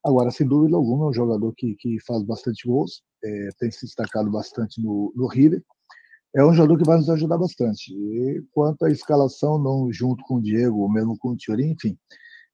Agora, 0.04 0.30
sem 0.30 0.46
dúvida 0.46 0.76
alguma, 0.76 1.06
é 1.06 1.08
um 1.08 1.14
jogador 1.14 1.54
que, 1.56 1.74
que 1.76 1.96
faz 2.06 2.22
bastante 2.22 2.68
gols, 2.68 3.02
é, 3.24 3.48
tem 3.58 3.70
se 3.70 3.86
destacado 3.86 4.30
bastante 4.30 4.82
no, 4.82 5.12
no 5.14 5.26
River 5.26 5.62
é 6.34 6.44
um 6.44 6.54
jogador 6.54 6.78
que 6.78 6.86
vai 6.86 6.96
nos 6.96 7.10
ajudar 7.10 7.38
bastante. 7.38 7.92
E 7.92 8.42
quanto 8.52 8.84
à 8.84 8.90
escalação, 8.90 9.58
não 9.58 9.92
junto 9.92 10.22
com 10.24 10.36
o 10.36 10.42
Diego, 10.42 10.80
ou 10.80 10.90
mesmo 10.90 11.18
com 11.18 11.30
o 11.30 11.36
Tiorim, 11.36 11.72
enfim, 11.72 11.98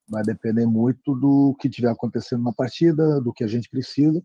vai 0.09 0.23
depender 0.23 0.67
muito 0.67 1.15
do 1.15 1.55
que 1.61 1.69
estiver 1.69 1.91
acontecendo 1.91 2.43
na 2.43 2.53
partida, 2.53 3.21
do 3.21 3.33
que 3.33 3.45
a 3.45 3.47
gente 3.47 3.69
precisa. 3.69 4.23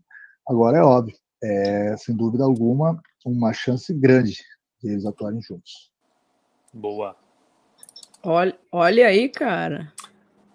Agora 0.48 0.78
é 0.78 0.82
óbvio, 0.82 1.16
é 1.42 1.96
sem 1.98 2.16
dúvida 2.16 2.44
alguma 2.44 3.00
uma 3.24 3.52
chance 3.52 3.92
grande 3.94 4.42
de 4.82 4.90
eles 4.90 5.06
atuarem 5.06 5.40
juntos. 5.40 5.92
Boa. 6.72 7.16
Olha, 8.24 8.58
olha 8.70 9.06
aí, 9.06 9.28
cara. 9.28 9.92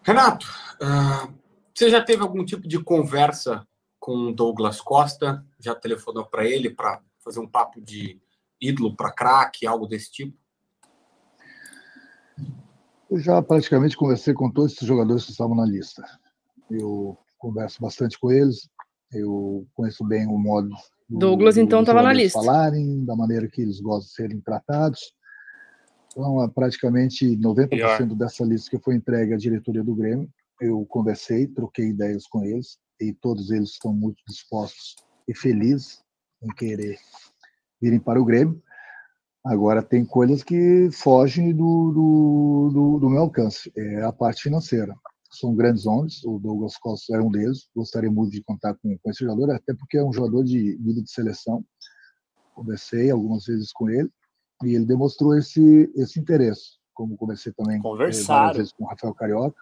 Renato, 0.03 0.47
uh, 0.81 1.33
você 1.73 1.89
já 1.89 2.03
teve 2.03 2.23
algum 2.23 2.43
tipo 2.43 2.67
de 2.67 2.81
conversa 2.83 3.65
com 4.07 4.29
o 4.29 4.33
Douglas 4.33 4.79
Costa? 4.79 5.45
Já 5.59 5.75
telefonou 5.75 6.25
para 6.25 6.45
ele 6.45 6.69
para 6.69 7.01
fazer 7.19 7.41
um 7.41 7.47
papo 7.47 7.81
de 7.81 8.17
ídolo 8.61 8.95
para 8.95 9.11
craque, 9.11 9.67
algo 9.67 9.85
desse 9.85 10.09
tipo? 10.09 10.33
Eu 13.11 13.19
já 13.19 13.41
praticamente 13.41 13.97
conversei 13.97 14.33
com 14.33 14.49
todos 14.49 14.71
esses 14.71 14.87
jogadores 14.87 15.25
que 15.25 15.31
estavam 15.31 15.57
na 15.57 15.65
lista. 15.65 16.01
Eu 16.71 17.17
converso 17.37 17.81
bastante 17.81 18.17
com 18.17 18.31
eles, 18.31 18.69
eu 19.11 19.67
conheço 19.73 20.05
bem 20.05 20.25
o 20.25 20.37
modo 20.37 20.69
do, 21.09 21.19
Douglas 21.19 21.57
então 21.57 21.81
estava 21.81 22.01
na 22.01 22.13
lista. 22.13 22.39
falarem, 22.39 23.03
da 23.03 23.13
maneira 23.13 23.49
que 23.49 23.61
eles 23.61 23.81
gostam 23.81 24.07
de 24.07 24.13
serem 24.13 24.39
tratados. 24.39 25.01
Então, 26.13 26.49
praticamente 26.51 27.37
90% 27.37 27.67
Pior. 27.69 28.15
dessa 28.15 28.45
lista 28.45 28.69
que 28.69 28.81
foi 28.81 28.95
entregue 28.95 29.33
à 29.33 29.37
diretoria 29.37 29.83
do 29.83 29.93
Grêmio, 29.93 30.29
eu 30.61 30.85
conversei, 30.85 31.45
troquei 31.45 31.89
ideias 31.89 32.25
com 32.25 32.41
eles 32.45 32.79
e 32.99 33.13
todos 33.13 33.51
eles 33.51 33.71
estão 33.71 33.93
muito 33.93 34.21
dispostos 34.27 34.95
e 35.27 35.35
felizes 35.35 36.01
em 36.41 36.47
querer 36.49 36.97
virem 37.81 37.99
para 37.99 38.21
o 38.21 38.25
Grêmio. 38.25 38.61
Agora, 39.45 39.81
tem 39.81 40.05
coisas 40.05 40.43
que 40.43 40.89
fogem 40.91 41.53
do, 41.53 41.91
do, 41.91 42.69
do, 42.73 42.99
do 42.99 43.09
meu 43.09 43.21
alcance. 43.21 43.71
É 43.75 44.03
a 44.03 44.11
parte 44.11 44.43
financeira. 44.43 44.93
São 45.31 45.55
grandes 45.55 45.85
homens, 45.85 46.23
o 46.25 46.39
Douglas 46.39 46.77
Costa 46.77 47.15
é 47.15 47.21
um 47.21 47.31
deles. 47.31 47.69
Gostaria 47.75 48.11
muito 48.11 48.31
de 48.31 48.43
contar 48.43 48.73
com, 48.75 48.97
com 48.97 49.09
esse 49.09 49.23
jogador, 49.23 49.51
até 49.51 49.73
porque 49.73 49.97
é 49.97 50.03
um 50.03 50.11
jogador 50.11 50.43
de 50.43 50.75
vida 50.77 51.01
de 51.01 51.09
seleção. 51.09 51.63
Conversei 52.53 53.11
algumas 53.11 53.45
vezes 53.45 53.71
com 53.71 53.89
ele 53.89 54.09
e 54.63 54.73
ele 54.75 54.85
demonstrou 54.85 55.37
esse, 55.37 55.91
esse 55.95 56.19
interesse. 56.19 56.77
Como 56.93 57.15
conversei 57.15 57.53
também 57.53 57.79
várias 58.25 58.57
vezes 58.57 58.73
com 58.73 58.83
o 58.83 58.87
Rafael 58.87 59.13
Carioca. 59.13 59.61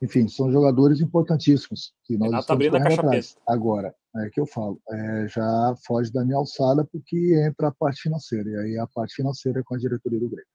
Enfim, 0.00 0.28
são 0.28 0.50
jogadores 0.52 1.00
importantíssimos 1.00 1.92
que 2.04 2.16
nós 2.16 2.28
Renato 2.28 2.42
estamos 2.42 2.68
correndo 2.68 3.00
atrás. 3.00 3.36
Agora, 3.46 3.94
é 4.16 4.30
que 4.30 4.40
eu 4.40 4.46
falo, 4.46 4.80
é, 4.90 5.28
já 5.28 5.74
foge 5.86 6.12
da 6.12 6.24
minha 6.24 6.36
alçada 6.36 6.84
porque 6.84 7.34
entra 7.46 7.68
a 7.68 7.72
parte 7.72 8.02
financeira, 8.02 8.48
e 8.48 8.56
aí 8.56 8.78
a 8.78 8.86
parte 8.86 9.14
financeira 9.14 9.60
é 9.60 9.62
com 9.62 9.74
a 9.74 9.78
diretoria 9.78 10.20
do 10.20 10.28
Grêmio. 10.28 10.46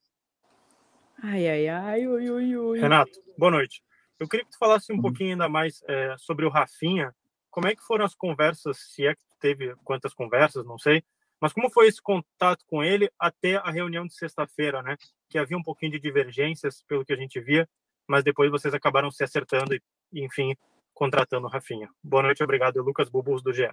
Ai, 1.21 1.47
ai, 1.47 1.67
ai, 1.67 2.07
ui, 2.07 2.29
ui, 2.29 2.57
ui. 2.57 2.79
Renato, 2.79 3.11
boa 3.37 3.51
noite. 3.51 3.81
Eu 4.19 4.27
queria 4.27 4.45
que 4.45 4.51
tu 4.51 4.57
falasse 4.57 4.91
um 4.91 4.95
uhum. 4.95 5.01
pouquinho 5.01 5.31
ainda 5.31 5.49
mais 5.49 5.81
é, 5.87 6.15
sobre 6.17 6.45
o 6.45 6.49
Rafinha. 6.49 7.13
Como 7.49 7.67
é 7.67 7.75
que 7.75 7.83
foram 7.83 8.05
as 8.05 8.15
conversas, 8.15 8.77
se 8.93 9.05
é 9.05 9.13
que 9.13 9.21
teve 9.39 9.75
quantas 9.83 10.13
conversas, 10.13 10.65
não 10.65 10.77
sei, 10.77 11.03
mas 11.39 11.51
como 11.51 11.69
foi 11.69 11.87
esse 11.87 12.01
contato 12.01 12.63
com 12.65 12.81
ele 12.81 13.11
até 13.19 13.57
a 13.57 13.69
reunião 13.69 14.07
de 14.07 14.15
sexta-feira, 14.15 14.81
né? 14.81 14.95
Que 15.29 15.37
havia 15.37 15.57
um 15.57 15.61
pouquinho 15.61 15.91
de 15.91 15.99
divergências, 15.99 16.81
pelo 16.87 17.03
que 17.03 17.11
a 17.11 17.17
gente 17.17 17.39
via, 17.41 17.67
mas 18.07 18.23
depois 18.23 18.51
vocês 18.51 18.73
acabaram 18.73 19.11
se 19.11 19.23
acertando 19.23 19.73
e, 19.73 19.81
enfim, 20.13 20.55
contratando 20.93 21.47
o 21.47 21.49
Rafinha. 21.49 21.89
Boa 22.03 22.23
noite, 22.23 22.43
obrigado. 22.43 22.81
Lucas 22.81 23.09
Bubus, 23.09 23.41
do 23.41 23.53
GE. 23.53 23.69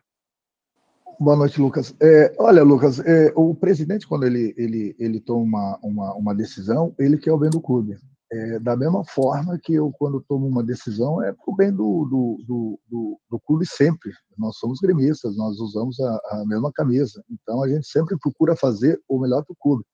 Boa 1.18 1.37
noite, 1.37 1.61
Lucas. 1.61 1.95
É, 2.01 2.35
olha, 2.39 2.62
Lucas, 2.62 2.99
é, 3.01 3.31
o 3.37 3.55
presidente, 3.55 4.07
quando 4.07 4.24
ele, 4.24 4.55
ele, 4.57 4.97
ele 4.99 5.20
toma 5.20 5.78
uma, 5.83 6.14
uma, 6.14 6.35
decisão, 6.35 6.95
ele 6.99 7.18
quer 7.18 7.33
o 7.33 7.39
bem 7.39 7.51
do 7.51 7.61
clube. 7.61 7.99
É, 8.33 8.59
da 8.61 8.76
mesma 8.76 9.05
forma 9.05 9.59
que 9.62 9.74
eu, 9.74 9.93
quando 9.99 10.24
tomo 10.26 10.47
uma 10.47 10.62
decisão, 10.62 11.22
é 11.22 11.35
o 11.47 11.55
bem 11.55 11.70
do, 11.70 12.05
do, 12.05 12.45
do, 12.47 12.81
do, 12.89 13.20
do 13.28 13.41
clube 13.41 13.66
sempre. 13.66 14.12
Nós 14.39 14.57
somos 14.57 14.78
gremistas, 14.81 15.37
nós 15.37 15.59
usamos 15.59 16.01
a, 16.01 16.20
a 16.31 16.45
mesma 16.47 16.72
camisa. 16.72 17.22
Então, 17.31 17.62
a 17.62 17.68
gente 17.68 17.87
sempre 17.87 18.16
procura 18.18 18.57
fazer 18.57 18.99
o 19.07 19.18
melhor 19.18 19.45
para 19.45 19.53
o 19.53 19.57
clube. 19.61 19.85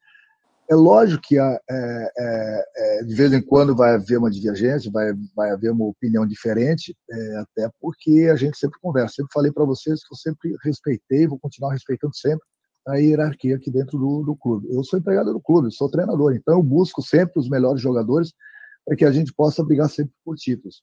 É 0.68 0.74
lógico 0.74 1.22
que 1.22 1.38
é, 1.38 1.60
é, 1.70 2.64
é, 2.66 3.04
de 3.04 3.14
vez 3.14 3.32
em 3.32 3.40
quando 3.40 3.74
vai 3.74 3.94
haver 3.94 4.18
uma 4.18 4.30
divergência, 4.30 4.90
vai, 4.90 5.12
vai 5.34 5.50
haver 5.50 5.70
uma 5.70 5.86
opinião 5.86 6.26
diferente, 6.26 6.96
é, 7.10 7.36
até 7.36 7.70
porque 7.80 8.28
a 8.32 8.36
gente 8.36 8.58
sempre 8.58 8.80
conversa. 8.80 9.16
Sempre 9.16 9.32
falei 9.32 9.52
para 9.52 9.64
vocês 9.64 10.00
que 10.00 10.12
eu 10.12 10.16
sempre 10.16 10.56
respeitei, 10.64 11.26
vou 11.26 11.38
continuar 11.38 11.72
respeitando 11.72 12.16
sempre 12.16 12.44
a 12.86 12.96
hierarquia 12.96 13.56
aqui 13.56 13.70
dentro 13.70 13.98
do, 13.98 14.22
do 14.22 14.36
clube. 14.36 14.68
Eu 14.70 14.82
sou 14.84 14.98
empregado 14.98 15.32
do 15.32 15.40
clube, 15.40 15.72
sou 15.72 15.90
treinador, 15.90 16.34
então 16.34 16.54
eu 16.54 16.62
busco 16.62 17.02
sempre 17.02 17.38
os 17.38 17.48
melhores 17.48 17.80
jogadores 17.80 18.32
para 18.84 18.96
que 18.96 19.04
a 19.04 19.10
gente 19.10 19.34
possa 19.34 19.64
brigar 19.64 19.90
sempre 19.90 20.14
por 20.24 20.36
títulos. 20.36 20.82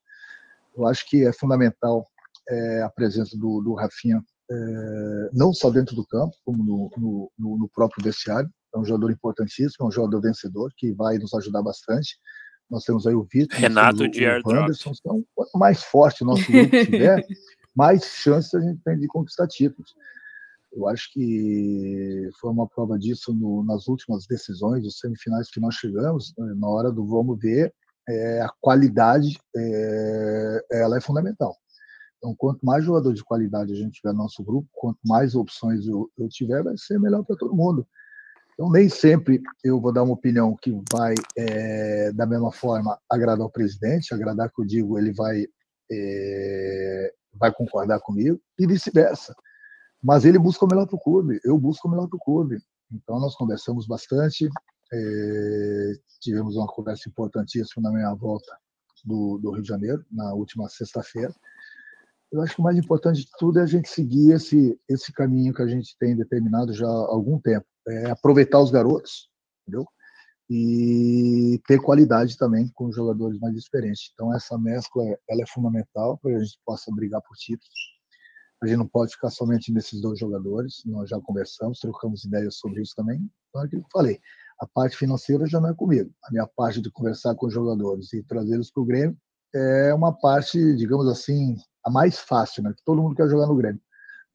Eu 0.75 0.85
acho 0.85 1.07
que 1.09 1.25
é 1.25 1.31
fundamental 1.31 2.05
é, 2.49 2.81
a 2.81 2.89
presença 2.89 3.37
do, 3.37 3.61
do 3.61 3.73
Rafinha, 3.73 4.21
é, 4.51 5.29
não 5.33 5.53
só 5.53 5.69
dentro 5.69 5.95
do 5.95 6.05
campo, 6.05 6.35
como 6.43 6.63
no, 6.63 7.31
no, 7.37 7.57
no, 7.57 7.69
próprio 7.69 8.03
vestiário. 8.03 8.49
É 8.73 8.77
um 8.77 8.85
jogador 8.85 9.11
importantíssimo, 9.11 9.85
é 9.85 9.87
um 9.87 9.91
jogador 9.91 10.21
vencedor 10.21 10.71
que 10.75 10.91
vai 10.91 11.17
nos 11.17 11.33
ajudar 11.33 11.61
bastante. 11.61 12.17
Nós 12.69 12.83
temos 12.83 13.05
aí 13.05 13.13
o 13.13 13.23
Vitor, 13.23 13.59
Renato 13.59 14.07
de 14.09 14.25
Anderson. 14.25 14.91
Então, 14.99 15.23
quanto 15.35 15.57
mais 15.57 15.83
forte 15.83 16.23
o 16.23 16.25
nosso 16.25 16.51
grupo 16.51 16.69
tiver, 16.85 17.23
mais 17.75 18.03
chances 18.03 18.53
a 18.55 18.61
gente 18.61 18.81
tem 18.83 18.97
de 18.97 19.07
conquistar 19.07 19.47
títulos. 19.47 19.93
Eu 20.71 20.87
acho 20.87 21.11
que 21.13 22.29
foi 22.39 22.49
uma 22.49 22.67
prova 22.67 22.97
disso 22.97 23.31
no, 23.33 23.63
nas 23.63 23.87
últimas 23.87 24.25
decisões, 24.25 24.85
os 24.85 24.97
semifinais 24.97 25.49
que 25.51 25.59
nós 25.59 25.75
chegamos, 25.75 26.33
né, 26.35 26.53
na 26.55 26.67
hora 26.67 26.91
do 26.91 27.05
vamos 27.05 27.37
ver, 27.39 27.71
é, 28.09 28.41
a 28.41 28.49
qualidade 28.59 29.39
é, 29.55 30.65
ela 30.71 30.97
é 30.97 31.01
fundamental. 31.01 31.55
Então, 32.17 32.33
quanto 32.35 32.65
mais 32.65 32.85
jogador 32.85 33.13
de 33.13 33.23
qualidade 33.23 33.73
a 33.73 33.75
gente 33.75 33.99
tiver 33.99 34.13
no 34.13 34.19
nosso 34.19 34.43
grupo, 34.43 34.67
quanto 34.71 34.97
mais 35.05 35.35
opções 35.35 35.85
eu, 35.85 36.09
eu 36.17 36.27
tiver, 36.27 36.63
vai 36.63 36.75
ser 36.77 36.99
melhor 36.99 37.23
para 37.23 37.35
todo 37.35 37.55
mundo. 37.55 37.85
Então, 38.53 38.69
nem 38.69 38.87
sempre 38.87 39.41
eu 39.63 39.79
vou 39.79 39.91
dar 39.91 40.03
uma 40.03 40.13
opinião 40.13 40.55
que 40.55 40.71
vai, 40.91 41.15
é, 41.35 42.11
da 42.11 42.25
mesma 42.25 42.51
forma, 42.51 42.99
agradar 43.09 43.45
o 43.45 43.51
presidente, 43.51 44.13
agradar 44.13 44.51
que 44.51 44.61
eu 44.61 44.65
digo, 44.65 44.97
ele 44.97 45.11
vai, 45.11 45.45
é, 45.91 47.13
vai 47.33 47.51
concordar 47.51 47.99
comigo, 47.99 48.39
e 48.59 48.67
vice-versa. 48.67 49.33
Mas 50.01 50.23
ele 50.25 50.37
busca 50.37 50.65
o 50.65 50.67
melhor 50.67 50.85
para 50.85 50.95
o 50.95 50.99
clube, 50.99 51.39
eu 51.43 51.57
busco 51.57 51.87
o 51.87 51.91
melhor 51.91 52.07
para 52.07 52.17
o 52.17 52.19
clube. 52.19 52.59
Então, 52.91 53.19
nós 53.19 53.35
conversamos 53.35 53.87
bastante, 53.87 54.47
é, 54.93 55.91
tivemos 56.21 56.55
uma 56.55 56.67
conversa 56.67 57.09
importantíssima 57.09 57.89
na 57.89 57.95
minha 57.95 58.13
volta 58.13 58.55
do, 59.03 59.39
do 59.39 59.51
Rio 59.51 59.63
de 59.63 59.67
Janeiro, 59.67 60.05
na 60.11 60.33
última 60.33 60.69
sexta-feira. 60.69 61.33
Eu 62.31 62.41
acho 62.41 62.55
que 62.55 62.61
o 62.61 62.63
mais 62.63 62.77
importante 62.77 63.21
de 63.21 63.29
tudo 63.39 63.59
é 63.59 63.63
a 63.63 63.67
gente 63.67 63.89
seguir 63.89 64.31
esse, 64.33 64.79
esse 64.87 65.11
caminho 65.11 65.53
que 65.53 65.61
a 65.61 65.67
gente 65.67 65.95
tem 65.97 66.15
determinado 66.15 66.73
já 66.73 66.87
há 66.87 67.07
algum 67.07 67.39
tempo 67.39 67.65
é, 67.87 68.11
aproveitar 68.11 68.59
os 68.59 68.71
garotos, 68.71 69.29
entendeu? 69.61 69.85
E 70.49 71.61
ter 71.67 71.79
qualidade 71.79 72.37
também 72.37 72.69
com 72.75 72.85
os 72.85 72.95
jogadores 72.95 73.39
mais 73.39 73.55
experientes. 73.55 74.11
Então 74.13 74.33
essa 74.33 74.57
mescla 74.57 75.03
ela 75.29 75.41
é 75.41 75.47
fundamental 75.47 76.17
para 76.17 76.35
a 76.35 76.39
gente 76.39 76.59
possa 76.65 76.91
brigar 76.93 77.21
por 77.21 77.35
títulos. 77.35 77.73
A 78.61 78.67
gente 78.67 78.77
não 78.77 78.87
pode 78.87 79.11
ficar 79.11 79.29
somente 79.29 79.73
nesses 79.73 80.01
dois 80.01 80.19
jogadores. 80.19 80.83
Nós 80.85 81.09
já 81.09 81.19
conversamos, 81.19 81.79
trocamos 81.79 82.23
ideias 82.23 82.55
sobre 82.57 82.81
isso 82.81 82.93
também. 82.95 83.29
Então 83.49 83.61
é 83.61 83.65
aquilo 83.65 83.81
que 83.81 83.87
eu 83.87 83.91
falei. 83.91 84.19
A 84.59 84.67
parte 84.67 84.95
financeira 84.95 85.45
já 85.45 85.59
não 85.59 85.69
é 85.69 85.73
comigo. 85.73 86.13
A 86.23 86.31
minha 86.31 86.47
parte 86.47 86.81
de 86.81 86.89
conversar 86.89 87.35
com 87.35 87.47
os 87.47 87.53
jogadores 87.53 88.13
e 88.13 88.23
trazê-los 88.23 88.71
para 88.71 88.81
o 88.81 88.85
Grêmio 88.85 89.17
é 89.53 89.93
uma 89.93 90.13
parte, 90.13 90.75
digamos 90.75 91.07
assim, 91.07 91.57
a 91.85 91.89
mais 91.89 92.17
fácil, 92.19 92.63
né? 92.63 92.73
Que 92.73 92.83
todo 92.85 93.01
mundo 93.01 93.15
quer 93.15 93.27
jogar 93.27 93.47
no 93.47 93.55
Grêmio. 93.55 93.81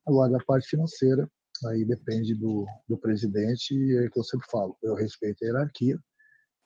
Agora, 0.06 0.36
a 0.36 0.44
parte 0.44 0.68
financeira, 0.68 1.28
aí 1.66 1.84
depende 1.84 2.34
do, 2.34 2.66
do 2.88 2.96
presidente, 2.96 3.74
e 3.74 3.96
é 3.98 4.08
que 4.08 4.18
eu 4.18 4.24
sempre 4.24 4.46
falo, 4.50 4.76
eu 4.82 4.94
respeito 4.94 5.42
a 5.42 5.46
hierarquia, 5.46 5.98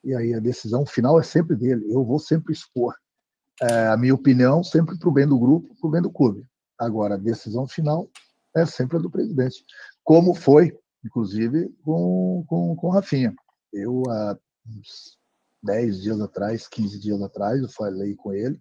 e 0.05 0.15
aí 0.15 0.35
a 0.35 0.41
decisão 0.41 0.85
final 0.85 1.19
é 1.19 1.23
sempre 1.23 1.57
dele, 1.57 1.85
eu 1.93 2.05
vou 2.05 2.19
sempre 2.19 2.53
expor 2.53 2.95
é, 3.61 3.87
a 3.89 3.97
minha 3.97 4.15
opinião, 4.15 4.63
sempre 4.65 4.99
para 4.99 5.09
o 5.09 5.13
bem 5.13 5.27
do 5.27 5.39
grupo, 5.39 5.75
para 5.81 5.89
o 5.89 5.91
bem 5.91 6.03
do 6.03 6.11
clube. 6.11 6.45
Agora, 6.79 7.15
a 7.15 7.19
decisão 7.19 7.67
final 7.67 8.09
é 8.57 8.67
sempre 8.67 8.97
a 8.97 9.01
do 9.01 9.11
presidente, 9.11 9.65
como 10.03 10.35
foi, 10.35 10.77
inclusive, 11.05 11.69
com, 11.85 12.45
com, 12.49 12.77
com 12.77 12.87
o 12.89 12.91
Rafinha. 12.91 13.35
Eu, 13.73 14.03
há 14.09 14.37
uns 14.67 15.17
10 15.63 16.03
dias 16.03 16.21
atrás, 16.21 16.67
15 16.67 16.99
dias 16.99 17.23
atrás, 17.23 17.61
eu 17.61 17.69
falei 17.69 18.15
com 18.17 18.33
ele, 18.33 18.61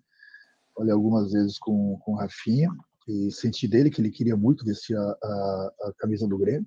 falei 0.76 0.94
algumas 0.94 1.32
vezes 1.32 1.58
com, 1.58 1.98
com 2.00 2.14
o 2.14 2.16
Rafinha, 2.16 2.70
e 3.08 3.32
senti 3.32 3.68
dele 3.68 3.90
que 3.90 4.02
ele 4.02 4.12
queria 4.12 4.36
muito 4.36 4.66
vestir 4.66 4.98
a, 4.98 5.02
a, 5.02 5.74
a 5.84 5.94
camisa 5.98 6.28
do 6.28 6.38
Grêmio. 6.38 6.66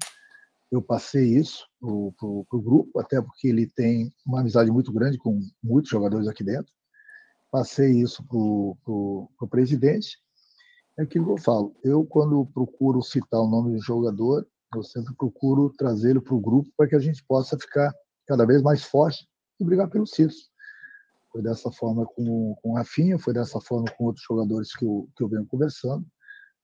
Eu 0.71 0.83
passei 0.83 1.39
isso 1.39 1.67
para 1.81 1.89
o 1.89 2.63
grupo, 2.63 2.99
até 2.99 3.21
porque 3.23 3.49
ele 3.49 3.67
tem 3.67 4.13
uma 4.27 4.41
amizade 4.41 4.71
muito 4.71 4.93
grande 4.93 5.19
com 5.19 5.41
muitos 5.63 5.91
jogadores 5.91 6.27
aqui 6.27 6.43
dentro. 6.43 6.73
Passei 7.51 7.93
isso 7.93 8.25
para 8.27 8.37
o 8.37 9.49
presidente. 9.49 10.19
É 10.99 11.03
aquilo 11.03 11.27
que 11.27 11.33
eu 11.33 11.39
falo. 11.39 11.77
Eu, 11.85 12.05
quando 12.05 12.47
procuro 12.47 13.03
citar 13.03 13.41
o 13.41 13.49
nome 13.49 13.73
do 13.73 13.83
jogador, 13.83 14.47
eu 14.75 14.83
sempre 14.83 15.15
procuro 15.15 15.73
trazê-lo 15.79 16.21
para 16.21 16.35
o 16.35 16.41
grupo 16.41 16.69
para 16.77 16.89
que 16.89 16.97
a 16.97 17.01
gente 17.01 17.25
possa 17.25 17.57
ficar 17.59 17.93
cada 18.27 18.45
vez 18.45 18.63
mais 18.63 18.83
forte 18.83 19.29
e 19.61 19.65
brigar 19.65 19.89
pelos 19.89 20.11
títulos. 20.11 20.51
Foi 21.31 21.43
dessa 21.43 21.71
forma 21.71 22.07
com, 22.07 22.57
com 22.63 22.71
o 22.71 22.75
Rafinha, 22.75 23.19
foi 23.19 23.35
dessa 23.35 23.61
forma 23.61 23.87
com 23.97 24.05
outros 24.05 24.25
jogadores 24.25 24.75
que 24.75 24.85
eu, 24.85 25.09
que 25.17 25.23
eu 25.23 25.29
venho 25.29 25.47
conversando. 25.47 26.05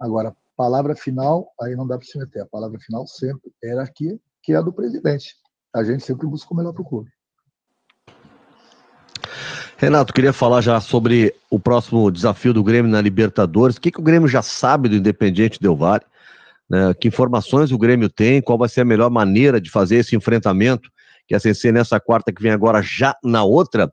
Agora, 0.01 0.35
palavra 0.57 0.97
final, 0.97 1.53
aí 1.61 1.77
não 1.77 1.87
dá 1.87 1.99
para 1.99 2.07
se 2.07 2.19
meter. 2.19 2.41
A 2.41 2.47
palavra 2.47 2.79
final 2.81 3.07
sempre 3.07 3.53
é 3.63 3.69
hierarquia, 3.69 4.19
que 4.43 4.53
é 4.53 4.57
a 4.57 4.63
do 4.63 4.73
presidente. 4.73 5.35
A 5.75 5.85
gente 5.85 6.03
sempre 6.03 6.27
busca 6.27 6.55
o 6.55 6.57
melhor 6.57 6.73
para 6.73 6.83
o 6.83 6.85
clube. 6.85 7.11
Renato, 9.77 10.13
queria 10.13 10.33
falar 10.33 10.63
já 10.63 10.81
sobre 10.81 11.35
o 11.51 11.59
próximo 11.59 12.11
desafio 12.11 12.53
do 12.53 12.65
Grêmio 12.65 12.91
na 12.91 13.01
Libertadores. 13.01 13.77
O 13.77 13.81
que, 13.81 13.91
que 13.91 14.01
o 14.01 14.03
Grêmio 14.03 14.29
já 14.29 14.43
sabe 14.43 14.89
do 14.89 14.97
Independiente 14.97 15.61
Del 15.61 15.77
Valle? 15.77 16.05
Né? 16.69 16.95
Que 16.95 17.09
informações 17.09 17.71
o 17.71 17.79
Grêmio 17.79 18.09
tem? 18.09 18.41
Qual 18.41 18.59
vai 18.59 18.69
ser 18.69 18.83
a 18.83 18.85
melhor 18.85 19.11
maneira 19.11 19.61
de 19.61 19.71
fazer 19.71 19.97
esse 19.97 20.17
enfrentamento? 20.17 20.91
Que 21.27 21.35
é 21.35 21.39
ser 21.39 21.73
nessa 21.73 22.01
quarta 22.01 22.33
que 22.33 22.43
vem 22.43 22.53
agora, 22.53 22.83
já 22.83 23.15
na 23.23 23.45
outra. 23.45 23.93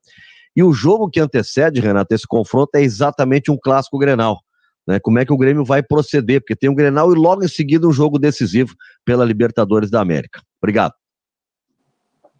E 0.55 0.64
o 0.64 0.74
jogo 0.74 1.10
que 1.10 1.20
antecede, 1.20 1.82
Renato, 1.82 2.14
esse 2.16 2.28
confronto 2.28 2.76
é 2.76 2.82
exatamente 2.82 3.51
um 3.51 3.58
clássico 3.58 3.97
Grenal 3.97 4.41
né, 4.88 5.00
como 5.00 5.20
é 5.20 5.26
que 5.26 5.34
o 5.34 5.38
Grêmio 5.38 5.66
vai 5.66 5.84
proceder, 5.84 6.40
porque 6.40 6.56
tem 6.56 6.70
um 6.70 6.76
Grenal 6.76 7.12
e 7.12 7.16
logo 7.16 7.44
em 7.44 7.48
seguida 7.48 7.88
um 7.88 7.92
jogo 7.92 8.18
decisivo 8.18 8.74
pela 9.04 9.26
Libertadores 9.26 9.92
da 9.92 10.00
América. 10.00 10.42
Obrigado. 10.62 10.94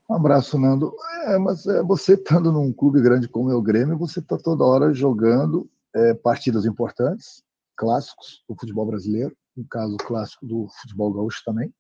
Um 0.10 0.16
abraço, 0.16 0.58
Nando. 0.58 0.93
É, 1.26 1.38
mas 1.38 1.66
é, 1.68 1.84
você 1.84 2.14
estando 2.14 2.52
num 2.52 2.72
clube 2.72 3.02
grande 3.02 3.28
como 3.28 3.52
é 3.52 3.56
o 3.56 3.62
Grêmio, 3.62 3.98
você 3.98 4.20
está 4.20 4.38
toda 4.38 4.64
hora 4.64 4.93
jogando 4.93 5.70
é, 5.93 6.14
partidas 6.14 6.66
importantes, 6.66 7.43
clássicos 7.76 8.43
do 8.48 8.56
futebol 8.56 8.86
brasileiro, 8.86 9.36
no 9.56 9.66
caso 9.68 9.98
clássico 9.98 10.45
do 10.45 10.68
futebol 10.82 11.12
gaúcho 11.12 11.41
também, 11.45 11.74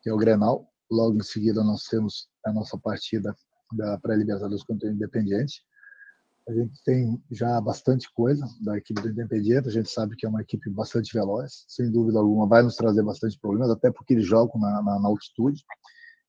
que 0.00 0.08
é 0.08 0.12
o 0.12 0.16
Grenal. 0.16 0.68
Logo 0.88 1.16
em 1.16 1.22
seguida 1.22 1.64
nós 1.64 1.84
temos 1.84 2.28
a 2.46 2.52
nossa 2.52 2.78
partida 2.78 3.34
da 3.72 3.98
pré-libertadores 3.98 4.62
contra 4.62 4.88
o 4.88 4.92
Independiente. 4.92 5.62
A 6.48 6.52
gente 6.52 6.82
tem 6.84 7.22
já 7.30 7.60
bastante 7.60 8.12
coisa 8.12 8.44
da 8.60 8.76
equipe 8.76 9.00
do 9.00 9.08
Independiente, 9.08 9.68
a 9.68 9.72
gente 9.72 9.88
sabe 9.88 10.16
que 10.16 10.26
é 10.26 10.28
uma 10.28 10.40
equipe 10.40 10.68
bastante 10.70 11.12
veloz, 11.14 11.64
sem 11.68 11.90
dúvida 11.90 12.18
alguma, 12.18 12.48
vai 12.48 12.62
nos 12.62 12.74
trazer 12.74 13.02
bastante 13.04 13.38
problemas, 13.38 13.70
até 13.70 13.92
porque 13.92 14.14
eles 14.14 14.26
jogam 14.26 14.60
na, 14.60 14.82
na, 14.82 14.98
na 14.98 15.08
altitude, 15.08 15.62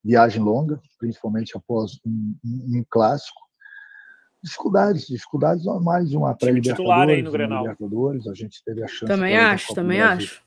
viagem 0.04 0.44
longa, 0.44 0.80
principalmente 1.00 1.58
após 1.58 1.94
um, 2.06 2.36
um, 2.46 2.78
um 2.78 2.86
clássico. 2.90 3.42
Dificuldades, 4.44 5.08
dificuldades 5.08 5.66
normais 5.66 6.10
de 6.10 6.18
uma 6.18 6.36
pré-libertadores, 6.36 7.26
Libertadores, 7.26 8.28
a 8.28 8.34
gente 8.34 8.62
teve 8.64 8.84
a 8.84 8.88
chance. 8.88 9.06
Também 9.06 9.38
acho, 9.38 9.74
também 9.74 10.02
acho. 10.02 10.44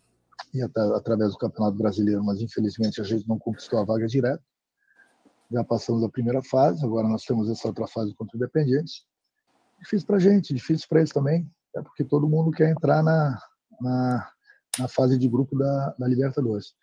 E 0.54 0.62
até, 0.62 0.80
através 0.94 1.32
do 1.32 1.38
Campeonato 1.38 1.76
Brasileiro, 1.76 2.22
mas 2.22 2.40
infelizmente 2.40 3.00
a 3.00 3.04
gente 3.04 3.26
não 3.26 3.38
conquistou 3.38 3.80
a 3.80 3.84
vaga 3.84 4.06
direta. 4.06 4.42
Já 5.50 5.64
passamos 5.64 6.04
a 6.04 6.08
primeira 6.08 6.42
fase, 6.42 6.84
agora 6.84 7.08
nós 7.08 7.24
temos 7.24 7.48
essa 7.48 7.66
outra 7.66 7.86
fase 7.88 8.14
contra 8.14 8.36
o 8.36 8.38
Independiente 8.38 9.02
difícil 9.78 10.06
para 10.06 10.16
a 10.16 10.20
gente, 10.20 10.54
difícil 10.54 10.86
para 10.88 11.00
eles 11.00 11.12
também, 11.12 11.48
é 11.76 11.82
porque 11.82 12.04
todo 12.04 12.28
mundo 12.28 12.50
quer 12.50 12.70
entrar 12.70 13.02
na, 13.02 13.38
na, 13.80 14.30
na 14.78 14.88
fase 14.88 15.18
de 15.18 15.28
grupo 15.28 15.56
da, 15.56 15.94
da, 15.98 16.08
Libertadores. 16.08 16.74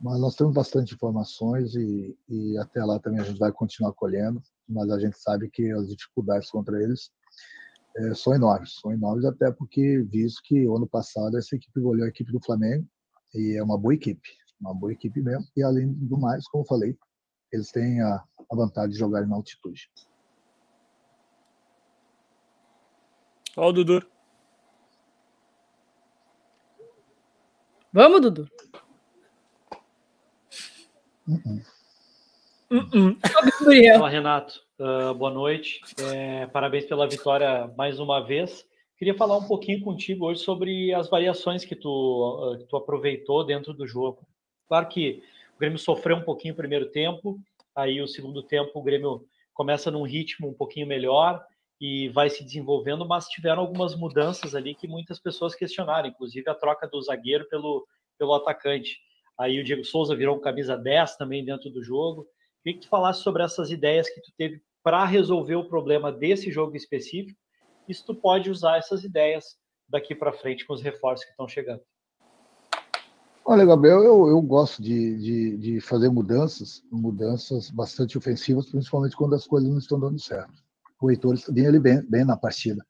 Mas 0.00 0.20
nós 0.20 0.34
temos 0.34 0.52
bastante 0.52 0.94
informações 0.94 1.74
e, 1.74 2.16
e 2.28 2.58
até 2.58 2.84
lá 2.84 2.98
também 2.98 3.20
a 3.20 3.24
gente 3.24 3.38
vai 3.38 3.50
continuar 3.52 3.92
colhendo, 3.92 4.42
mas 4.68 4.90
a 4.90 4.98
gente 4.98 5.18
sabe 5.18 5.48
que 5.48 5.70
as 5.72 5.88
dificuldades 5.88 6.50
contra 6.50 6.82
eles 6.82 7.10
é, 7.96 8.14
são 8.14 8.34
enormes, 8.34 8.74
são 8.80 8.92
enormes 8.92 9.24
até 9.24 9.50
porque 9.50 10.02
visto 10.10 10.42
que 10.44 10.66
ano 10.66 10.86
passado 10.86 11.38
essa 11.38 11.56
equipe 11.56 11.80
goleou 11.80 12.04
a 12.04 12.08
equipe 12.08 12.30
do 12.30 12.44
Flamengo 12.44 12.86
e 13.34 13.56
é 13.56 13.62
uma 13.62 13.78
boa 13.78 13.94
equipe, 13.94 14.28
uma 14.60 14.74
boa 14.74 14.92
equipe 14.92 15.22
mesmo, 15.22 15.46
e 15.56 15.62
além 15.62 15.92
do 15.92 16.18
mais, 16.18 16.46
como 16.48 16.66
falei, 16.66 16.96
eles 17.52 17.70
têm 17.70 18.00
a, 18.02 18.22
a 18.50 18.56
vantagem 18.56 18.90
de 18.90 18.98
jogar 18.98 19.26
na 19.26 19.36
altitude. 19.36 19.88
Olha 23.58 23.70
o 23.70 23.72
Dudu. 23.72 24.06
Vamos, 27.90 28.20
Dudu. 28.20 28.50
Fala, 33.96 34.10
Renato. 34.10 34.62
Uh, 34.78 35.14
boa 35.14 35.30
noite. 35.30 35.80
É, 36.12 36.46
parabéns 36.48 36.84
pela 36.84 37.08
vitória 37.08 37.72
mais 37.78 37.98
uma 37.98 38.20
vez. 38.20 38.68
Queria 38.98 39.14
falar 39.14 39.38
um 39.38 39.48
pouquinho 39.48 39.80
contigo 39.80 40.26
hoje 40.26 40.40
sobre 40.40 40.92
as 40.92 41.08
variações 41.08 41.64
que 41.64 41.74
tu, 41.74 41.88
uh, 42.52 42.58
que 42.58 42.64
tu 42.64 42.76
aproveitou 42.76 43.42
dentro 43.42 43.72
do 43.72 43.86
jogo. 43.86 44.28
Claro 44.68 44.86
que 44.88 45.22
o 45.54 45.58
Grêmio 45.58 45.78
sofreu 45.78 46.18
um 46.18 46.22
pouquinho 46.22 46.52
o 46.52 46.56
primeiro 46.58 46.90
tempo, 46.90 47.40
aí 47.74 48.02
o 48.02 48.08
segundo 48.08 48.42
tempo 48.42 48.78
o 48.78 48.82
Grêmio 48.82 49.26
começa 49.54 49.90
num 49.90 50.02
ritmo 50.02 50.46
um 50.50 50.54
pouquinho 50.54 50.86
melhor 50.86 51.42
e 51.80 52.08
vai 52.08 52.30
se 52.30 52.42
desenvolvendo, 52.42 53.06
mas 53.06 53.28
tiveram 53.28 53.62
algumas 53.62 53.94
mudanças 53.94 54.54
ali 54.54 54.74
que 54.74 54.88
muitas 54.88 55.18
pessoas 55.18 55.54
questionaram, 55.54 56.08
inclusive 56.08 56.48
a 56.48 56.54
troca 56.54 56.88
do 56.88 57.00
zagueiro 57.02 57.46
pelo, 57.48 57.86
pelo 58.18 58.34
atacante. 58.34 58.98
Aí 59.38 59.60
o 59.60 59.64
Diego 59.64 59.84
Souza 59.84 60.16
virou 60.16 60.36
um 60.36 60.40
camisa 60.40 60.76
10 60.76 61.16
também 61.16 61.44
dentro 61.44 61.68
do 61.68 61.82
jogo. 61.82 62.26
Queria 62.62 62.78
que 62.78 62.86
tu 62.86 62.90
falasse 62.90 63.22
sobre 63.22 63.42
essas 63.42 63.70
ideias 63.70 64.08
que 64.08 64.20
tu 64.20 64.32
teve 64.36 64.62
para 64.82 65.04
resolver 65.04 65.56
o 65.56 65.68
problema 65.68 66.10
desse 66.10 66.50
jogo 66.50 66.76
específico 66.76 67.38
e 67.88 67.94
se 67.94 68.04
tu 68.04 68.14
pode 68.14 68.50
usar 68.50 68.78
essas 68.78 69.04
ideias 69.04 69.56
daqui 69.88 70.14
para 70.14 70.32
frente 70.32 70.66
com 70.66 70.72
os 70.72 70.82
reforços 70.82 71.24
que 71.24 71.32
estão 71.32 71.46
chegando. 71.46 71.82
Olha, 73.44 73.64
Gabriel, 73.64 74.02
eu, 74.02 74.26
eu 74.26 74.42
gosto 74.42 74.82
de, 74.82 75.16
de, 75.18 75.56
de, 75.56 75.80
fazer 75.80 76.08
mudanças, 76.08 76.82
mudanças 76.90 77.70
bastante 77.70 78.18
ofensivas, 78.18 78.68
principalmente 78.68 79.16
quando 79.16 79.36
as 79.36 79.46
coisas 79.46 79.70
não 79.70 79.78
estão 79.78 80.00
dando 80.00 80.18
certo. 80.18 80.65
O 81.00 81.10
Heitor 81.10 81.36
vinha 81.50 81.68
ali 81.68 81.78
bem, 81.78 82.02
bem 82.08 82.24
na 82.24 82.36
partida, 82.36 82.84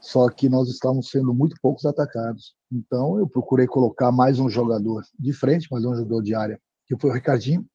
só 0.00 0.28
que 0.28 0.48
nós 0.48 0.68
estávamos 0.68 1.10
sendo 1.10 1.32
muito 1.32 1.56
poucos 1.62 1.84
atacados. 1.84 2.54
Então, 2.70 3.18
eu 3.18 3.28
procurei 3.28 3.66
colocar 3.66 4.10
mais 4.12 4.38
um 4.38 4.50
jogador 4.50 5.02
de 5.18 5.32
frente, 5.32 5.68
mais 5.70 5.84
um 5.84 5.94
jogador 5.94 6.22
de 6.22 6.34
área, 6.34 6.60
que 6.86 6.98
foi 6.98 7.10
o 7.10 7.12
Ricardinho, 7.12 7.66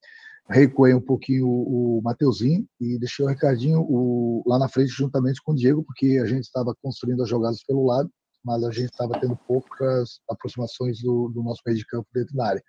recuei 0.50 0.92
um 0.92 1.00
pouquinho 1.00 1.46
o, 1.46 1.98
o 1.98 2.02
Mateuzinho 2.02 2.66
e 2.80 2.98
deixei 2.98 3.24
o 3.24 3.28
Ricardinho 3.28 3.80
o, 3.80 4.42
lá 4.46 4.58
na 4.58 4.68
frente 4.68 4.88
juntamente 4.88 5.40
com 5.42 5.52
o 5.52 5.54
Diego, 5.54 5.84
porque 5.84 6.20
a 6.22 6.26
gente 6.26 6.44
estava 6.44 6.74
construindo 6.82 7.22
as 7.22 7.28
jogadas 7.28 7.62
pelo 7.64 7.86
lado, 7.86 8.10
mas 8.44 8.64
a 8.64 8.70
gente 8.70 8.90
estava 8.90 9.18
tendo 9.20 9.36
poucas 9.46 10.20
aproximações 10.28 11.00
do, 11.00 11.28
do, 11.28 11.42
nosso 11.42 11.62
meio 11.64 11.78
de 11.78 11.86
campo 11.86 12.08
dentro 12.12 12.34
da 12.34 12.48
área. 12.48 12.62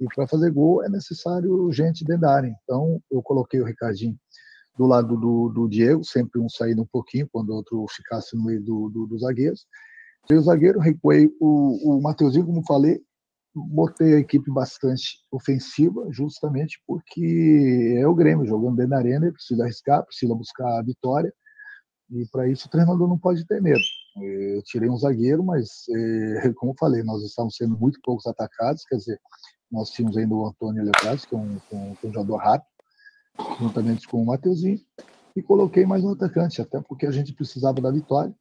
E 0.00 0.06
para 0.14 0.26
fazer 0.26 0.50
gol 0.50 0.82
é 0.82 0.88
necessário 0.88 1.70
gente 1.70 2.04
dentro 2.04 2.22
da 2.22 2.34
área. 2.34 2.54
Então 2.62 3.00
eu 3.10 3.22
coloquei 3.22 3.60
o 3.60 3.66
Ricardinho 3.66 4.16
do 4.80 4.86
lado 4.86 5.14
do, 5.14 5.50
do 5.50 5.68
Diego, 5.68 6.02
sempre 6.02 6.40
um 6.40 6.48
saindo 6.48 6.80
um 6.80 6.86
pouquinho, 6.86 7.28
quando 7.30 7.50
o 7.50 7.56
outro 7.56 7.84
ficasse 7.90 8.34
no 8.34 8.42
meio 8.42 8.62
do, 8.62 8.88
do, 8.88 9.06
dos 9.06 9.20
zagueiros. 9.20 9.66
E 10.30 10.34
o 10.34 10.40
zagueiro, 10.40 10.80
recuei 10.80 11.30
o, 11.38 11.98
o 11.98 12.00
Mateuzinho, 12.00 12.46
como 12.46 12.64
falei, 12.64 12.98
botei 13.54 14.14
a 14.14 14.18
equipe 14.18 14.50
bastante 14.50 15.18
ofensiva, 15.30 16.06
justamente 16.10 16.80
porque 16.86 17.94
é 17.98 18.06
o 18.06 18.14
Grêmio 18.14 18.46
jogando 18.46 18.76
dentro 18.76 18.92
da 18.92 18.96
arena, 18.96 19.30
precisa 19.30 19.64
arriscar, 19.64 20.02
precisa 20.06 20.34
buscar 20.34 20.78
a 20.78 20.82
vitória, 20.82 21.30
e 22.10 22.26
para 22.32 22.48
isso 22.48 22.66
o 22.66 22.70
treinador 22.70 23.06
não 23.06 23.18
pode 23.18 23.46
ter 23.46 23.60
medo. 23.60 23.84
Eu 24.16 24.62
tirei 24.62 24.88
um 24.88 24.96
zagueiro, 24.96 25.44
mas, 25.44 25.68
é, 26.42 26.54
como 26.54 26.74
falei, 26.80 27.02
nós 27.02 27.22
estávamos 27.22 27.54
sendo 27.54 27.76
muito 27.76 28.00
poucos 28.02 28.26
atacados, 28.26 28.82
quer 28.86 28.96
dizer, 28.96 29.20
nós 29.70 29.90
tínhamos 29.90 30.16
ainda 30.16 30.34
o 30.34 30.46
Antônio 30.46 30.82
Leprado, 30.82 31.20
que 31.20 31.34
é 31.34 31.38
um, 31.38 31.60
um, 31.70 31.96
um 32.02 32.12
jogador 32.14 32.36
rápido, 32.36 32.79
juntamente 33.58 34.08
com 34.08 34.22
o 34.22 34.26
Mateuzinho, 34.26 34.80
e 35.36 35.42
coloquei 35.42 35.86
mais 35.86 36.02
um 36.04 36.12
atacante, 36.12 36.60
até 36.60 36.80
porque 36.80 37.06
a 37.06 37.10
gente 37.10 37.32
precisava 37.32 37.80
da 37.80 37.90
vitória, 37.90 38.34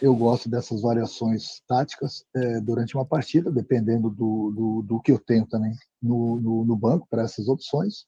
eu 0.00 0.16
gosto 0.16 0.48
dessas 0.48 0.80
variações 0.80 1.60
táticas 1.68 2.24
é, 2.34 2.60
durante 2.60 2.94
uma 2.94 3.04
partida, 3.04 3.50
dependendo 3.50 4.08
do, 4.08 4.50
do, 4.50 4.82
do, 4.82 5.00
que 5.00 5.12
eu 5.12 5.18
tenho 5.18 5.46
também 5.46 5.74
no, 6.02 6.40
no, 6.40 6.64
no 6.64 6.76
banco 6.76 7.06
para 7.10 7.22
essas 7.22 7.48
opções. 7.48 8.06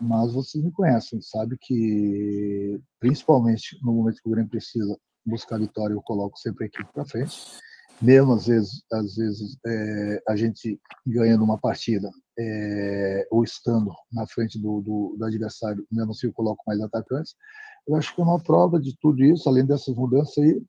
Mas 0.00 0.32
vocês 0.32 0.64
me 0.64 0.72
conhecem, 0.72 1.20
sabe 1.20 1.58
que, 1.60 2.80
principalmente 2.98 3.78
no 3.82 3.92
momento 3.92 4.22
que 4.22 4.28
o 4.28 4.32
Grêmio 4.32 4.50
precisa 4.50 4.98
buscar 5.26 5.58
vitória, 5.58 5.92
eu 5.92 6.00
coloco 6.00 6.38
sempre 6.38 6.64
a 6.64 6.66
equipe 6.68 6.90
para 6.90 7.04
frente. 7.04 7.36
Mesmo 8.00 8.32
às 8.32 8.46
vezes, 8.46 8.82
às 8.90 9.14
vezes 9.14 9.58
é, 9.66 10.22
a 10.26 10.34
gente 10.34 10.80
ganhando 11.06 11.44
uma 11.44 11.58
partida 11.58 12.10
é, 12.40 13.26
ou 13.30 13.44
estando 13.44 13.92
na 14.10 14.26
frente 14.26 14.58
do, 14.58 14.80
do, 14.80 15.16
do 15.18 15.24
adversário, 15.24 15.86
mesmo 15.92 16.12
assim 16.12 16.26
eu 16.28 16.32
coloco 16.32 16.62
mais 16.66 16.80
atacantes. 16.80 17.34
Eu 17.86 17.96
acho 17.96 18.14
que 18.14 18.20
é 18.20 18.24
uma 18.24 18.42
prova 18.42 18.80
de 18.80 18.96
tudo 18.98 19.22
isso, 19.22 19.48
além 19.48 19.66
dessas 19.66 19.94
mudanças 19.94 20.38
aí, 20.38 20.62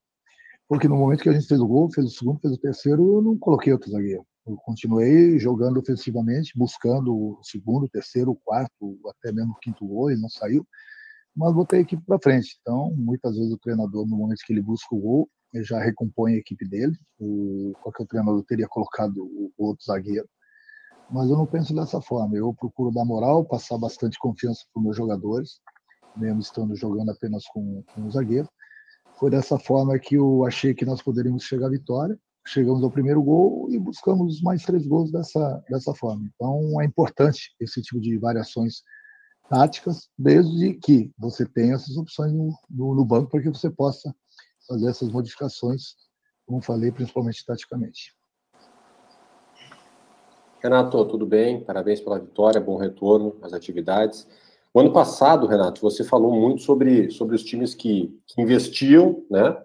porque 0.68 0.88
no 0.88 0.98
momento 0.98 1.24
que 1.24 1.30
a 1.30 1.34
gente 1.34 1.48
fez 1.48 1.60
o 1.60 1.68
gol, 1.68 1.92
fez 1.92 2.08
o 2.08 2.10
segundo, 2.10 2.40
fez 2.40 2.54
o 2.54 2.58
terceiro, 2.58 3.18
eu 3.18 3.22
não 3.22 3.38
coloquei 3.38 3.72
outro 3.72 3.92
zagueiro. 3.92 4.26
Eu 4.46 4.56
continuei 4.58 5.38
jogando 5.40 5.80
ofensivamente, 5.80 6.58
buscando 6.58 7.14
o 7.14 7.40
segundo, 7.44 7.86
o 7.86 7.90
terceiro, 7.90 8.32
o 8.32 8.36
quarto, 8.36 9.00
até 9.08 9.32
mesmo 9.32 9.52
o 9.52 9.60
quinto 9.60 9.86
gol, 9.86 10.10
ele 10.10 10.22
não 10.22 10.30
saiu, 10.30 10.66
mas 11.36 11.54
botei 11.54 11.80
a 11.80 11.82
equipe 11.84 12.04
para 12.06 12.20
frente. 12.20 12.58
Então, 12.62 12.92
muitas 12.96 13.36
vezes 13.36 13.52
o 13.52 13.58
treinador, 13.58 14.08
no 14.08 14.18
momento 14.18 14.44
que 14.46 14.52
ele 14.52 14.62
busca 14.62 14.96
o 14.96 15.00
gol, 15.00 15.30
ele 15.54 15.64
já 15.64 15.80
recompõe 15.80 16.34
a 16.34 16.38
equipe 16.38 16.68
dele. 16.68 16.98
O, 17.20 17.74
qualquer 17.82 18.08
treinador 18.08 18.44
teria 18.46 18.68
colocado 18.68 19.18
o 19.18 19.52
outro 19.58 19.86
zagueiro. 19.86 20.28
Mas 21.12 21.30
eu 21.30 21.38
não 21.38 21.46
penso 21.46 21.76
dessa 21.76 22.00
forma. 22.02 22.36
Eu 22.36 22.54
procuro 22.54 22.92
dar 22.92 23.06
moral, 23.06 23.44
passar 23.44 23.78
bastante 23.78 24.18
confiança 24.18 24.64
para 24.72 24.80
os 24.80 24.86
meus 24.86 24.98
jogadores, 24.98 25.60
mesmo 26.16 26.40
estando 26.40 26.76
jogando 26.76 27.12
apenas 27.12 27.44
com, 27.48 27.84
com 27.94 28.04
o 28.04 28.12
zagueiro 28.12 28.48
foi 29.22 29.30
dessa 29.30 29.60
forma 29.60 30.00
que 30.00 30.16
eu 30.16 30.44
achei 30.48 30.74
que 30.74 30.84
nós 30.84 31.00
poderíamos 31.00 31.44
chegar 31.44 31.68
à 31.68 31.70
vitória. 31.70 32.20
Chegamos 32.48 32.84
ao 32.84 32.90
primeiro 32.90 33.22
gol 33.22 33.68
e 33.70 33.78
buscamos 33.78 34.42
mais 34.42 34.64
três 34.64 34.88
gols 34.88 35.12
dessa, 35.12 35.64
dessa 35.70 35.94
forma. 35.94 36.28
Então 36.34 36.82
é 36.82 36.86
importante 36.86 37.54
esse 37.60 37.84
tipo 37.84 38.02
de 38.02 38.18
variações 38.18 38.82
táticas, 39.48 40.10
desde 40.18 40.74
que 40.74 41.12
você 41.20 41.46
tenha 41.46 41.76
essas 41.76 41.98
opções 41.98 42.34
no, 42.34 42.52
no, 42.68 42.96
no 42.96 43.06
banco 43.06 43.30
para 43.30 43.44
que 43.44 43.50
você 43.50 43.70
possa 43.70 44.12
fazer 44.68 44.90
essas 44.90 45.12
modificações, 45.12 45.94
como 46.48 46.60
falei, 46.60 46.92
principalmente 46.92 47.46
taticamente. 47.46 48.16
Renato, 50.62 51.04
tudo 51.06 51.26
bem? 51.26 51.64
Parabéns 51.64 52.00
pela 52.00 52.20
vitória, 52.20 52.62
bom 52.62 52.78
retorno 52.78 53.36
às 53.42 53.52
atividades. 53.52 54.28
O 54.72 54.80
ano 54.80 54.94
passado, 54.94 55.48
Renato, 55.48 55.82
você 55.82 56.04
falou 56.04 56.32
muito 56.32 56.62
sobre, 56.62 57.10
sobre 57.10 57.36
os 57.36 57.44
times 57.44 57.74
que, 57.74 58.16
que 58.28 58.40
investiam, 58.40 59.26
né? 59.30 59.58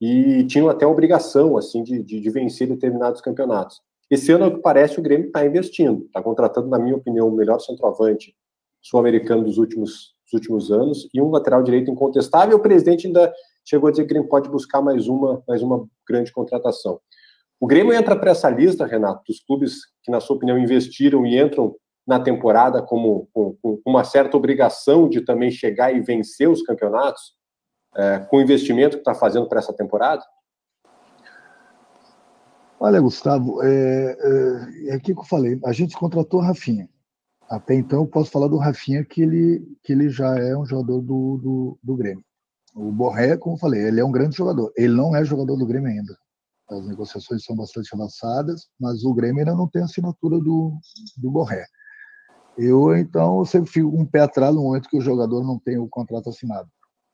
E 0.00 0.44
tinham 0.44 0.68
até 0.68 0.84
a 0.84 0.88
obrigação, 0.88 1.56
assim, 1.56 1.82
de, 1.82 2.00
de, 2.00 2.20
de 2.20 2.30
vencer 2.30 2.68
determinados 2.68 3.20
campeonatos. 3.20 3.80
Esse 4.08 4.30
ano, 4.30 4.44
ao 4.44 4.52
que 4.52 4.58
parece, 4.58 5.00
o 5.00 5.02
Grêmio 5.02 5.26
está 5.26 5.44
investindo, 5.44 6.04
está 6.04 6.22
contratando, 6.22 6.68
na 6.68 6.78
minha 6.78 6.94
opinião, 6.94 7.26
o 7.28 7.34
melhor 7.34 7.58
centroavante 7.58 8.32
sul-americano 8.80 9.42
dos 9.42 9.58
últimos, 9.58 10.14
dos 10.24 10.32
últimos 10.34 10.70
anos 10.70 11.08
e 11.12 11.20
um 11.20 11.28
lateral 11.28 11.60
direito 11.60 11.90
incontestável. 11.90 12.56
O 12.56 12.62
presidente 12.62 13.08
ainda 13.08 13.34
chegou 13.64 13.88
a 13.88 13.90
dizer 13.90 14.04
que 14.04 14.06
o 14.06 14.14
Grêmio 14.14 14.28
pode 14.28 14.48
buscar 14.48 14.80
mais 14.80 15.08
uma, 15.08 15.42
mais 15.48 15.60
uma 15.60 15.88
grande 16.08 16.30
contratação. 16.30 17.00
O 17.58 17.66
Grêmio 17.66 17.92
entra 17.92 18.14
para 18.14 18.30
essa 18.30 18.50
lista, 18.50 18.86
Renato, 18.86 19.22
dos 19.26 19.40
clubes 19.40 19.86
que, 20.02 20.10
na 20.10 20.20
sua 20.20 20.36
opinião, 20.36 20.58
investiram 20.58 21.24
e 21.26 21.40
entram 21.40 21.74
na 22.06 22.20
temporada 22.20 22.82
como 22.82 23.28
com, 23.32 23.56
com 23.62 23.80
uma 23.86 24.04
certa 24.04 24.36
obrigação 24.36 25.08
de 25.08 25.22
também 25.22 25.50
chegar 25.50 25.92
e 25.92 26.00
vencer 26.00 26.48
os 26.48 26.62
campeonatos 26.62 27.34
é, 27.96 28.18
com 28.18 28.36
o 28.36 28.40
investimento 28.40 28.96
que 28.96 29.00
está 29.00 29.14
fazendo 29.14 29.48
para 29.48 29.58
essa 29.58 29.72
temporada? 29.72 30.22
Olha, 32.78 33.00
Gustavo, 33.00 33.62
é, 33.62 34.16
é, 34.88 34.94
é 34.94 35.00
que 35.00 35.12
eu 35.12 35.24
falei. 35.24 35.58
A 35.64 35.72
gente 35.72 35.96
contratou 35.96 36.40
o 36.40 36.42
Rafinha. 36.42 36.88
Até 37.48 37.74
então, 37.74 38.00
eu 38.00 38.06
posso 38.06 38.30
falar 38.30 38.48
do 38.48 38.58
Rafinha 38.58 39.04
que 39.04 39.22
ele, 39.22 39.66
que 39.82 39.92
ele 39.92 40.10
já 40.10 40.36
é 40.36 40.56
um 40.56 40.66
jogador 40.66 41.00
do, 41.00 41.38
do, 41.38 41.78
do 41.82 41.96
Grêmio. 41.96 42.24
O 42.74 42.92
Borré, 42.92 43.36
como 43.38 43.56
eu 43.56 43.60
falei, 43.60 43.82
ele 43.82 44.00
é 44.00 44.04
um 44.04 44.12
grande 44.12 44.36
jogador. 44.36 44.70
Ele 44.76 44.92
não 44.92 45.16
é 45.16 45.24
jogador 45.24 45.56
do 45.56 45.66
Grêmio 45.66 45.88
ainda. 45.88 46.14
As 46.68 46.86
negociações 46.86 47.44
são 47.44 47.54
bastante 47.54 47.94
avançadas, 47.94 48.68
mas 48.78 49.04
o 49.04 49.14
Grêmio 49.14 49.40
ainda 49.40 49.54
não 49.54 49.68
tem 49.68 49.82
a 49.82 49.84
assinatura 49.84 50.38
do, 50.38 50.78
do 51.16 51.30
Borré. 51.30 51.64
Eu, 52.58 52.96
então, 52.96 53.44
sempre 53.44 53.70
fico 53.70 53.88
um 53.88 54.04
pé 54.04 54.20
atrás 54.20 54.54
no 54.54 54.62
momento 54.62 54.88
que 54.88 54.96
o 54.96 55.00
jogador 55.00 55.44
não 55.44 55.58
tem 55.58 55.78
o 55.78 55.88
contrato 55.88 56.30
assinado. 56.30 56.68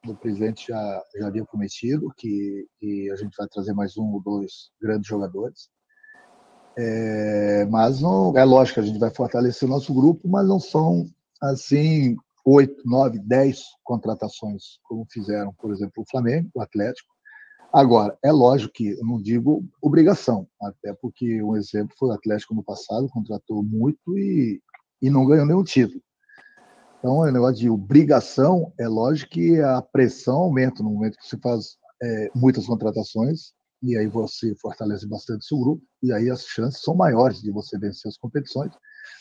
O 0.07 0.15
presidente 0.15 0.69
já, 0.69 1.03
já 1.19 1.27
havia 1.27 1.45
prometido 1.45 2.13
que, 2.17 2.67
que 2.79 3.11
a 3.11 3.17
gente 3.17 3.37
vai 3.37 3.47
trazer 3.49 3.73
mais 3.73 3.97
um 3.97 4.13
ou 4.13 4.23
dois 4.23 4.71
grandes 4.81 5.07
jogadores. 5.07 5.69
É, 6.77 7.67
mas 7.67 8.01
não 8.01 8.37
é 8.37 8.45
lógico 8.45 8.81
a 8.81 8.83
gente 8.83 8.99
vai 8.99 9.11
fortalecer 9.11 9.69
o 9.69 9.71
nosso 9.71 9.93
grupo, 9.93 10.27
mas 10.29 10.49
não 10.49 10.59
são 10.59 11.07
assim 11.41 12.17
oito, 12.45 12.83
nove, 12.85 13.19
dez 13.19 13.63
contratações 13.85 14.79
como 14.85 15.07
fizeram, 15.11 15.53
por 15.55 15.71
exemplo, 15.71 16.03
o 16.03 16.11
Flamengo, 16.11 16.49
o 16.55 16.63
Atlético. 16.63 17.12
Agora, 17.73 18.18
é 18.23 18.31
lógico 18.31 18.73
que 18.75 18.91
eu 18.91 19.07
não 19.07 19.20
digo 19.20 19.64
obrigação, 19.81 20.47
até 20.61 20.93
porque 20.93 21.43
um 21.43 21.57
exemplo 21.57 21.95
foi 21.99 22.11
o 22.11 22.12
Atlético 22.12 22.55
no 22.55 22.62
passado, 22.62 23.09
contratou 23.09 23.62
muito 23.62 24.18
e 24.18 24.61
e 25.03 25.11
não 25.11 25.27
ganhou 25.27 25.45
nenhum 25.45 25.64
título. 25.64 26.01
Então, 26.99 27.27
é 27.27 27.33
negócio 27.33 27.57
de 27.57 27.68
obrigação, 27.68 28.73
é 28.79 28.87
lógico 28.87 29.33
que 29.33 29.61
a 29.61 29.83
pressão 29.83 30.37
aumenta 30.37 30.85
no 30.85 30.91
momento 30.91 31.18
que 31.18 31.27
você 31.27 31.37
faz 31.37 31.77
é, 32.01 32.31
muitas 32.33 32.64
contratações, 32.66 33.53
e 33.83 33.97
aí 33.97 34.07
você 34.07 34.55
fortalece 34.61 35.09
bastante 35.09 35.45
seu 35.45 35.59
grupo, 35.59 35.83
e 36.01 36.12
aí 36.12 36.31
as 36.31 36.47
chances 36.47 36.81
são 36.81 36.95
maiores 36.95 37.43
de 37.43 37.51
você 37.51 37.77
vencer 37.77 38.09
as 38.09 38.16
competições, 38.16 38.73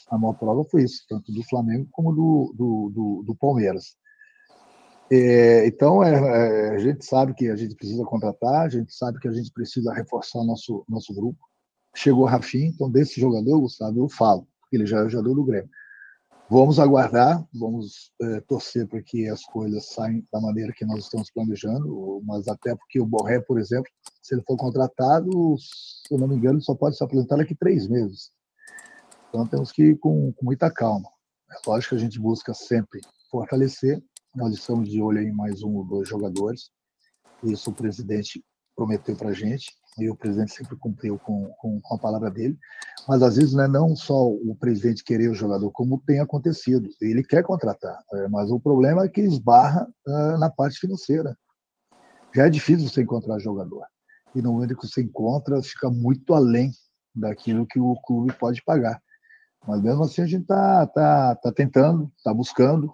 A 0.10 0.18
maior 0.18 0.34
prova 0.34 0.64
foi 0.66 0.84
isso, 0.84 1.04
tanto 1.10 1.32
do 1.32 1.42
Flamengo 1.44 1.88
como 1.92 2.14
do, 2.14 2.54
do, 2.56 2.92
do, 2.94 3.24
do 3.26 3.36
Palmeiras. 3.36 3.96
É, 5.14 5.68
então, 5.68 6.02
é, 6.02 6.14
é, 6.14 6.70
a 6.70 6.78
gente 6.78 7.06
sabe 7.06 7.34
que 7.34 7.50
a 7.50 7.56
gente 7.58 7.76
precisa 7.76 8.06
contratar, 8.06 8.66
a 8.66 8.70
gente 8.70 8.94
sabe 8.94 9.20
que 9.20 9.28
a 9.28 9.34
gente 9.34 9.52
precisa 9.52 9.94
reforçar 9.94 10.42
nosso, 10.46 10.86
nosso 10.88 11.14
grupo. 11.14 11.38
Chegou 11.94 12.24
Rafinha, 12.24 12.68
então 12.68 12.90
desse 12.90 13.20
jogador, 13.20 13.60
Gustavo, 13.60 14.00
eu 14.00 14.08
falo, 14.08 14.48
porque 14.62 14.78
ele 14.78 14.86
já 14.86 15.06
é 15.06 15.10
jogador 15.10 15.36
do 15.36 15.44
Grêmio. 15.44 15.70
Vamos 16.50 16.80
aguardar, 16.80 17.46
vamos 17.54 18.14
é, 18.22 18.40
torcer 18.42 18.88
para 18.88 19.02
que 19.02 19.28
as 19.28 19.44
coisas 19.44 19.86
saiam 19.88 20.24
da 20.32 20.40
maneira 20.40 20.72
que 20.72 20.86
nós 20.86 21.04
estamos 21.04 21.30
planejando, 21.30 22.22
mas 22.26 22.48
até 22.48 22.74
porque 22.74 23.02
o 23.02 23.06
Borré, 23.06 23.42
por 23.42 23.60
exemplo, 23.60 23.92
se 24.22 24.34
ele 24.34 24.44
for 24.48 24.56
contratado, 24.56 25.30
se 25.58 26.14
eu 26.14 26.18
não 26.18 26.28
me 26.28 26.36
engano, 26.36 26.62
só 26.62 26.74
pode 26.74 26.96
se 26.96 27.04
apresentar 27.04 27.36
daqui 27.36 27.54
três 27.54 27.86
meses. 27.86 28.32
Então 29.28 29.46
temos 29.46 29.74
que 29.74 29.84
ir 29.84 29.98
com, 29.98 30.32
com 30.32 30.46
muita 30.46 30.72
calma. 30.72 31.10
É 31.52 31.56
lógico 31.68 31.96
que 31.96 32.02
a 32.02 32.04
gente 32.04 32.20
busca 32.20 32.54
sempre 32.54 33.02
fortalecer, 33.30 34.02
nós 34.36 34.54
estamos 34.54 34.90
de 34.90 35.02
olho 35.02 35.22
em 35.22 35.32
mais 35.32 35.62
um 35.62 35.76
ou 35.76 35.86
dois 35.86 36.08
jogadores. 36.08 36.70
Isso 37.44 37.70
o 37.70 37.74
presidente 37.74 38.44
prometeu 38.76 39.16
para 39.16 39.30
a 39.30 39.34
gente 39.34 39.72
e 40.00 40.10
o 40.10 40.16
presidente 40.16 40.54
sempre 40.54 40.78
cumpriu 40.78 41.20
com, 41.20 41.50
com, 41.60 41.82
com, 41.82 41.96
a 41.96 41.98
palavra 41.98 42.32
dele. 42.32 42.58
Mas 43.08 43.22
às 43.22 43.36
vezes 43.36 43.54
não 43.54 43.64
é 43.64 43.68
não 43.68 43.96
só 43.96 44.28
o 44.28 44.56
presidente 44.58 45.04
querer 45.04 45.30
o 45.30 45.36
jogador, 45.36 45.70
como 45.72 46.02
tem 46.06 46.20
acontecido. 46.20 46.90
Ele 47.02 47.24
quer 47.24 47.44
contratar, 47.44 48.00
é, 48.14 48.28
mas 48.30 48.50
o 48.52 48.60
problema 48.60 49.04
é 49.04 49.10
que 49.10 49.22
esbarra 49.22 49.88
uh, 50.08 50.38
na 50.38 50.50
parte 50.50 50.80
financeira. 50.80 51.38
Já 52.34 52.48
é 52.48 52.50
difícil 52.50 52.88
você 52.88 53.02
encontrar 53.02 53.40
jogador. 53.40 53.86
E 54.34 54.42
no 54.42 54.54
momento 54.54 54.78
que 54.78 54.88
você 54.88 55.02
encontra, 55.02 55.62
fica 55.62 55.90
muito 55.90 56.34
além 56.34 56.72
daquilo 57.14 57.68
que 57.68 57.80
o 57.80 57.94
clube 58.02 58.32
pode 58.40 58.64
pagar. 58.64 59.02
Mas 59.68 59.82
mesmo 59.82 60.04
assim 60.04 60.22
a 60.22 60.26
gente 60.26 60.44
está 60.44 60.88
tá, 60.88 61.36
tá 61.36 61.52
tentando, 61.52 62.10
está 62.18 62.34
buscando, 62.34 62.92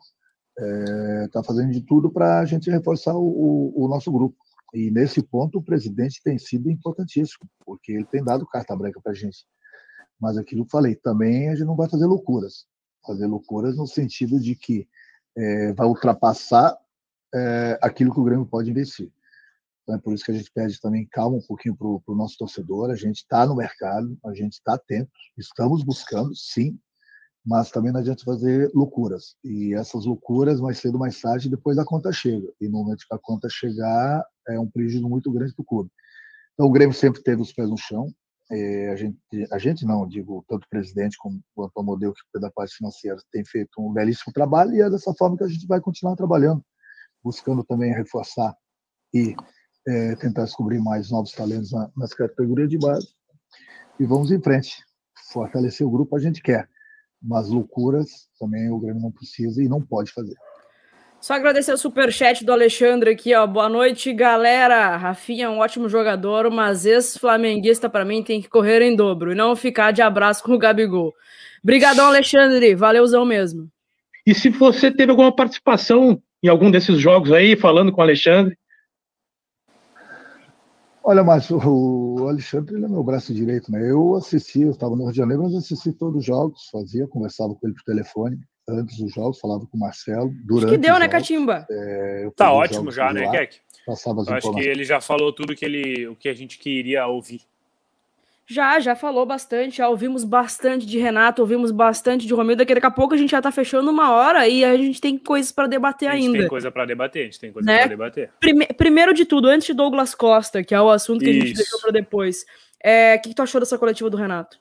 está 0.58 1.39
é, 1.39 1.43
fazendo 1.43 1.72
de 1.72 1.82
tudo 1.82 2.10
para 2.12 2.39
a 2.39 2.45
gente 2.45 2.70
reforçar 2.70 3.16
o, 3.16 3.74
o, 3.76 3.88
nosso 3.88 4.12
grupo. 4.12 4.36
E 4.74 4.89
nesse 4.89 5.22
ponto 5.22 5.60
o 5.60 5.64
presidente 5.64 6.22
tem 6.24 6.38
sido 6.38 6.70
importantíssimo, 6.70 7.47
porque 7.66 7.91
ele 7.91 8.05
tem 8.05 8.24
dado 8.24 8.47
carta 8.47 8.76
branca 8.76 8.99
para 9.01 9.12
a 9.12 9.16
gente. 9.16 9.45
Mas 10.20 10.38
aquilo 10.38 10.64
que 10.64 10.68
eu 10.68 10.72
falei, 10.72 10.95
também 10.95 11.49
a 11.49 11.55
gente 11.55 11.68
não 11.68 11.76
vai 11.76 11.88
fazer 11.88 12.05
loucuras. 12.05 12.66
Fazer 13.05 13.28
loucuras 13.28 13.78
no 13.78 13.86
sentido 13.86 14.39
de 14.39 14.55
que 14.55 14.88
é, 15.36 15.74
vai 15.74 15.88
ultrapassar 15.88 16.76
é, 17.34 17.80
aquilo 17.82 18.14
que 18.14 18.20
o 18.20 18.24
Grêmio 18.24 18.45
pode 18.45 18.70
investir. 18.70 19.12
Então 19.84 19.95
é 19.95 19.99
por 19.99 20.14
isso 20.14 20.26
que 20.26 20.32
a 20.32 20.34
gente 20.34 20.51
pede 20.51 20.82
também 20.82 21.08
calma 21.10 21.38
um 21.38 21.47
pouquinho 21.47 21.76
para 21.76 21.88
o 21.88 22.16
nosso 22.16 22.38
torcedor. 22.38 22.89
A 22.89 22.95
gente 22.95 23.18
está 23.18 23.45
no 23.45 23.55
mercado, 23.55 24.18
a 24.26 24.34
gente 24.34 24.53
está 24.53 24.74
atento, 24.74 25.12
estamos 25.38 25.84
buscando, 25.84 26.36
sim, 26.36 26.78
mas 27.48 27.72
também 27.72 27.93
não 27.93 28.02
adianta 28.02 28.26
fazer 28.26 28.70
loucuras. 28.76 29.38
E 29.41 29.74
essas 29.74 30.04
loucuras, 30.04 30.60
mais 30.60 30.80
cedo 30.80 30.95
ou 30.95 31.00
mais 31.00 31.20
tarde, 31.22 31.50
depois 31.50 31.78
a 31.78 31.86
conta 31.86 32.12
chega. 32.12 32.45
E 32.60 32.68
no 32.68 32.80
momento 32.80 33.06
que 33.08 33.16
a 33.16 33.18
conta 33.18 33.48
chegar, 33.50 34.22
é 34.50 34.60
um 34.60 34.70
prejuízo 34.70 35.08
muito 35.08 35.32
grande 35.32 35.56
para 35.56 35.64
o 35.64 35.66
clube. 35.66 35.89
Então 36.54 36.66
o 36.66 36.72
Grêmio 36.72 36.93
sempre 36.93 37.24
teve 37.24 37.41
os 37.41 37.54
pés 37.54 37.70
no 37.70 37.78
chão. 37.78 38.14
É, 38.52 38.89
a, 38.89 38.98
gente, 38.98 39.18
a 39.50 39.58
gente 39.58 39.86
não, 39.86 40.06
digo, 40.06 40.43
tanto 40.50 40.66
o 40.66 40.70
presidente 40.70 41.18
como 41.18 41.39
o 41.56 41.64
Antônio 41.64 41.86
Modelo, 41.86 42.14
que 42.14 42.20
foi 42.34 42.41
da 42.41 42.52
parte 42.52 42.76
financeira, 42.76 43.18
tem 43.32 43.45
feito 43.45 43.70
um 43.80 43.93
belíssimo 43.93 44.34
trabalho 44.34 44.74
e 44.74 44.82
é 44.82 44.89
dessa 44.89 45.14
forma 45.14 45.38
que 45.38 45.45
a 45.45 45.48
gente 45.48 45.66
vai 45.66 45.80
continuar 45.80 46.18
trabalhando, 46.18 46.62
buscando 47.24 47.64
também 47.64 47.93
reforçar 47.93 48.54
e 49.14 49.34
é, 49.88 50.16
tentar 50.18 50.43
descobrir 50.43 50.80
mais 50.80 51.12
novos 51.12 51.32
talentos 51.32 51.72
na, 51.72 51.89
nas 51.95 52.14
categorias 52.14 52.70
de 52.70 52.78
base. 52.78 53.08
E 53.98 54.06
vamos 54.06 54.32
em 54.32 54.41
frente. 54.41 54.84
Fortalecer 55.32 55.88
o 55.88 55.91
grupo 55.91 56.14
a 56.16 56.20
gente 56.20 56.41
quer 56.41 56.68
mas 57.22 57.49
loucuras 57.49 58.28
também 58.39 58.70
o 58.70 58.80
Grêmio 58.80 59.01
não 59.01 59.11
precisa 59.11 59.61
e 59.61 59.68
não 59.68 59.82
pode 59.82 60.11
fazer. 60.11 60.36
Só 61.20 61.34
agradecer 61.34 61.74
o 61.74 61.78
superchat 61.78 62.45
do 62.45 62.51
Alexandre 62.51 63.11
aqui, 63.11 63.34
ó. 63.34 63.45
Boa 63.47 63.68
noite, 63.68 64.13
galera. 64.13 64.95
Rafinha 64.95 65.45
é 65.45 65.49
um 65.49 65.57
ótimo 65.57 65.89
jogador, 65.89 66.49
mas 66.51 66.86
ex-flamenguista 66.86 67.89
para 67.89 68.05
mim 68.05 68.24
tem 68.24 68.41
que 68.41 68.47
correr 68.47 68.82
em 68.84 68.95
dobro 68.95 69.32
e 69.32 69.36
não 69.36 69.55
ficar 69.55 69.91
de 69.91 70.01
abraço 70.01 70.43
com 70.43 70.53
o 70.53 70.59
Gabigol. 70.59 71.13
Obrigadão, 71.63 72.05
Alexandre. 72.05 72.76
Valeuzão 72.76 73.26
mesmo. 73.26 73.68
E 74.26 74.36
se 74.36 74.49
você 74.49 74.91
teve 74.91 75.09
alguma 75.09 75.36
participação 75.36 76.22
em 76.43 76.47
algum 76.47 76.70
desses 76.70 76.99
jogos 76.99 77.32
aí, 77.32 77.55
falando 77.55 77.91
com 77.91 77.99
o 77.99 78.03
Alexandre? 78.03 78.55
Olha, 81.10 81.24
mas 81.24 81.49
o 81.49 82.28
Alexandre 82.28 82.76
ele 82.76 82.84
é 82.84 82.89
meu 82.89 83.01
braço 83.01 83.34
direito, 83.34 83.72
né? 83.72 83.89
Eu 83.89 84.16
assisti, 84.16 84.64
eu 84.64 84.72
estava 84.72 84.93
no 84.93 85.03
Rio 85.03 85.12
de 85.14 85.18
Janeiro, 85.18 85.43
mas 85.43 85.55
assisti 85.55 85.93
todos 85.93 86.20
os 86.20 86.26
jogos, 86.26 86.68
fazia, 86.70 87.08
conversava 87.08 87.55
com 87.55 87.66
ele 87.66 87.74
por 87.76 87.84
telefone 87.84 88.38
antes 88.68 88.97
dos 88.97 89.14
jogos, 89.14 89.39
falava 89.39 89.66
com 89.66 89.78
o 89.78 89.80
Marcelo. 89.80 90.30
Durante 90.43 90.66
acho 90.66 90.76
que 90.76 90.86
deu, 90.86 90.99
né, 90.99 91.08
Catimba? 91.08 91.66
É, 91.72 92.30
tá 92.36 92.51
ótimo 92.51 92.91
já, 92.91 93.14
né, 93.14 93.32
Keck? 93.32 93.55
Passava 93.86 94.22
as 94.22 94.28
acho 94.28 94.53
que 94.53 94.60
ele 94.60 94.84
já 94.84 94.99
falou 94.99 95.32
tudo 95.32 95.55
que 95.55 95.64
ele, 95.64 96.10
o 96.10 96.16
que 96.18 96.28
a 96.28 96.34
gente 96.34 96.60
queria 96.60 97.08
ouvir. 97.08 97.39
Já, 98.50 98.80
já 98.80 98.95
falou 98.95 99.26
bastante, 99.26 99.78
já 99.78 99.89
ouvimos 99.89 100.24
bastante 100.24 100.86
de 100.86 100.98
Renato, 100.98 101.41
ouvimos 101.41 101.70
bastante 101.70 102.26
de 102.26 102.34
Romildo, 102.34 102.64
daqui 102.64 102.86
a 102.86 102.89
pouco 102.89 103.14
a 103.14 103.18
gente 103.18 103.32
já 103.32 103.41
tá 103.41 103.52
fechando 103.52 103.91
uma 103.91 104.12
hora 104.14 104.48
e 104.48 104.64
a 104.64 104.78
gente 104.78 105.02
tem 105.02 105.18
coisas 105.18 105.52
para 105.52 105.68
debater 105.68 106.08
ainda. 106.08 106.16
A 106.16 106.22
gente 106.22 106.28
ainda. 106.28 106.39
tem 106.43 106.50
coisa 106.50 106.72
para 106.72 106.86
debater, 106.86 107.24
a 107.24 107.26
gente 107.26 107.39
tem 107.41 107.52
coisa 107.52 107.70
né? 107.70 107.80
para 107.80 107.88
debater. 107.89 108.32
Prime 108.39 108.66
primeiro 108.68 109.14
de 109.14 109.26
tudo, 109.26 109.50
antes 109.50 109.68
de 109.68 109.74
Douglas 109.74 110.16
Costa, 110.16 110.64
que 110.64 110.74
é 110.74 110.82
o 110.82 110.89
assunto 110.89 111.20
que 111.20 111.30
Isso. 111.30 111.43
a 111.43 111.45
gente 111.45 111.58
deixou 111.58 111.82
para 111.82 111.91
depois, 111.91 112.45
é, 112.82 113.16
o 113.16 113.22
que, 113.22 113.30
que 113.30 113.36
tu 113.36 113.41
achou 113.41 113.60
dessa 113.60 113.78
coletiva 113.78 114.10
do 114.10 114.16
Renato? 114.16 114.58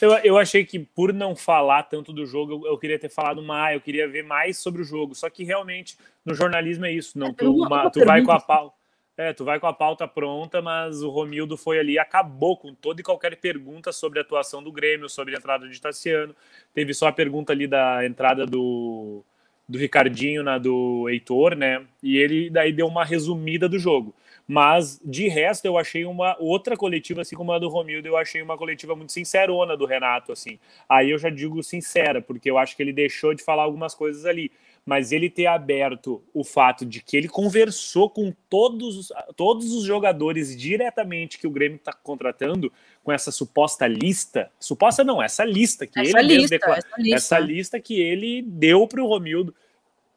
Eu, 0.00 0.10
eu 0.24 0.36
achei 0.36 0.64
que 0.64 0.78
por 0.80 1.12
não 1.12 1.36
falar 1.36 1.84
tanto 1.84 2.12
do 2.12 2.26
jogo, 2.26 2.54
eu, 2.64 2.72
eu, 2.72 2.78
queria 2.78 2.98
ter 2.98 3.08
falado 3.08 3.40
mais, 3.40 3.74
eu 3.74 3.80
queria 3.80 4.08
ver 4.08 4.24
mais 4.24 4.58
sobre 4.58 4.82
o 4.82 4.84
jogo. 4.84 5.14
Só 5.14 5.30
que 5.30 5.44
realmente 5.44 5.96
no 6.24 6.34
jornalismo 6.34 6.86
é 6.86 6.92
isso, 6.92 7.16
não. 7.18 7.32
Tu, 7.32 7.50
uma, 7.50 7.88
tu 7.88 8.04
vai 8.04 8.22
com 8.22 8.32
a 8.32 8.40
pau. 8.40 8.75
É, 9.16 9.32
tu 9.32 9.44
vai 9.44 9.58
com 9.58 9.66
a 9.66 9.72
pauta 9.72 10.06
pronta, 10.06 10.60
mas 10.60 11.02
o 11.02 11.08
Romildo 11.08 11.56
foi 11.56 11.78
ali 11.78 11.94
e 11.94 11.98
acabou 11.98 12.54
com 12.54 12.74
toda 12.74 13.00
e 13.00 13.04
qualquer 13.04 13.36
pergunta 13.36 13.90
sobre 13.90 14.18
a 14.18 14.22
atuação 14.22 14.62
do 14.62 14.70
Grêmio, 14.70 15.08
sobre 15.08 15.34
a 15.34 15.38
entrada 15.38 15.66
de 15.66 15.80
Tassiano. 15.80 16.36
Teve 16.74 16.92
só 16.92 17.06
a 17.08 17.12
pergunta 17.12 17.50
ali 17.50 17.66
da 17.66 18.04
entrada 18.04 18.44
do, 18.44 19.24
do 19.66 19.78
Ricardinho 19.78 20.42
na 20.42 20.58
do 20.58 21.08
Heitor, 21.08 21.56
né? 21.56 21.86
E 22.02 22.18
ele 22.18 22.50
daí 22.50 22.72
deu 22.74 22.86
uma 22.86 23.06
resumida 23.06 23.66
do 23.66 23.78
jogo. 23.78 24.14
Mas 24.46 25.00
de 25.04 25.28
resto, 25.28 25.64
eu 25.64 25.78
achei 25.78 26.04
uma 26.04 26.36
outra 26.38 26.76
coletiva, 26.76 27.22
assim 27.22 27.34
como 27.34 27.52
a 27.52 27.58
do 27.58 27.68
Romildo, 27.68 28.06
eu 28.06 28.16
achei 28.16 28.42
uma 28.42 28.56
coletiva 28.56 28.94
muito 28.94 29.12
sincerona 29.12 29.76
do 29.76 29.86
Renato, 29.86 30.30
assim. 30.30 30.58
Aí 30.88 31.10
eu 31.10 31.18
já 31.18 31.30
digo 31.30 31.62
sincera, 31.62 32.20
porque 32.22 32.48
eu 32.50 32.58
acho 32.58 32.76
que 32.76 32.82
ele 32.82 32.92
deixou 32.92 33.34
de 33.34 33.42
falar 33.42 33.64
algumas 33.64 33.94
coisas 33.94 34.24
ali 34.24 34.52
mas 34.86 35.10
ele 35.10 35.28
ter 35.28 35.46
aberto 35.46 36.22
o 36.32 36.44
fato 36.44 36.86
de 36.86 37.02
que 37.02 37.16
ele 37.16 37.28
conversou 37.28 38.08
com 38.08 38.32
todos, 38.48 39.12
todos 39.34 39.72
os 39.72 39.82
jogadores 39.82 40.56
diretamente 40.56 41.38
que 41.38 41.46
o 41.46 41.50
Grêmio 41.50 41.74
está 41.74 41.92
contratando 41.92 42.72
com 43.02 43.10
essa 43.10 43.32
suposta 43.32 43.88
lista, 43.88 44.48
suposta 44.60 45.02
não, 45.02 45.20
essa 45.20 45.44
lista 45.44 45.88
que 45.88 45.98
essa 45.98 46.20
ele 46.20 46.36
lista, 46.36 46.50
declara, 46.50 46.78
essa, 46.78 46.96
lista. 47.02 47.16
essa 47.16 47.38
lista 47.40 47.80
que 47.80 48.00
ele 48.00 48.42
deu 48.42 48.86
para 48.86 49.02
o 49.02 49.08
Romildo 49.08 49.52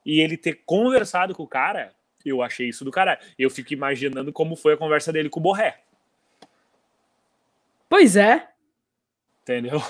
e 0.06 0.22
ele 0.22 0.38
ter 0.38 0.62
conversado 0.66 1.34
com 1.34 1.42
o 1.42 1.48
cara, 1.48 1.92
eu 2.24 2.44
achei 2.44 2.70
isso 2.70 2.86
do 2.86 2.92
cara. 2.92 3.20
Eu 3.40 3.50
fico 3.50 3.74
imaginando 3.74 4.32
como 4.32 4.56
foi 4.56 4.74
a 4.74 4.78
conversa 4.78 5.12
dele 5.12 5.30
com 5.30 5.40
o 5.40 5.44
Borré. 5.44 5.80
Pois 7.88 8.16
é. 8.16 8.50
Entendeu? 9.42 9.82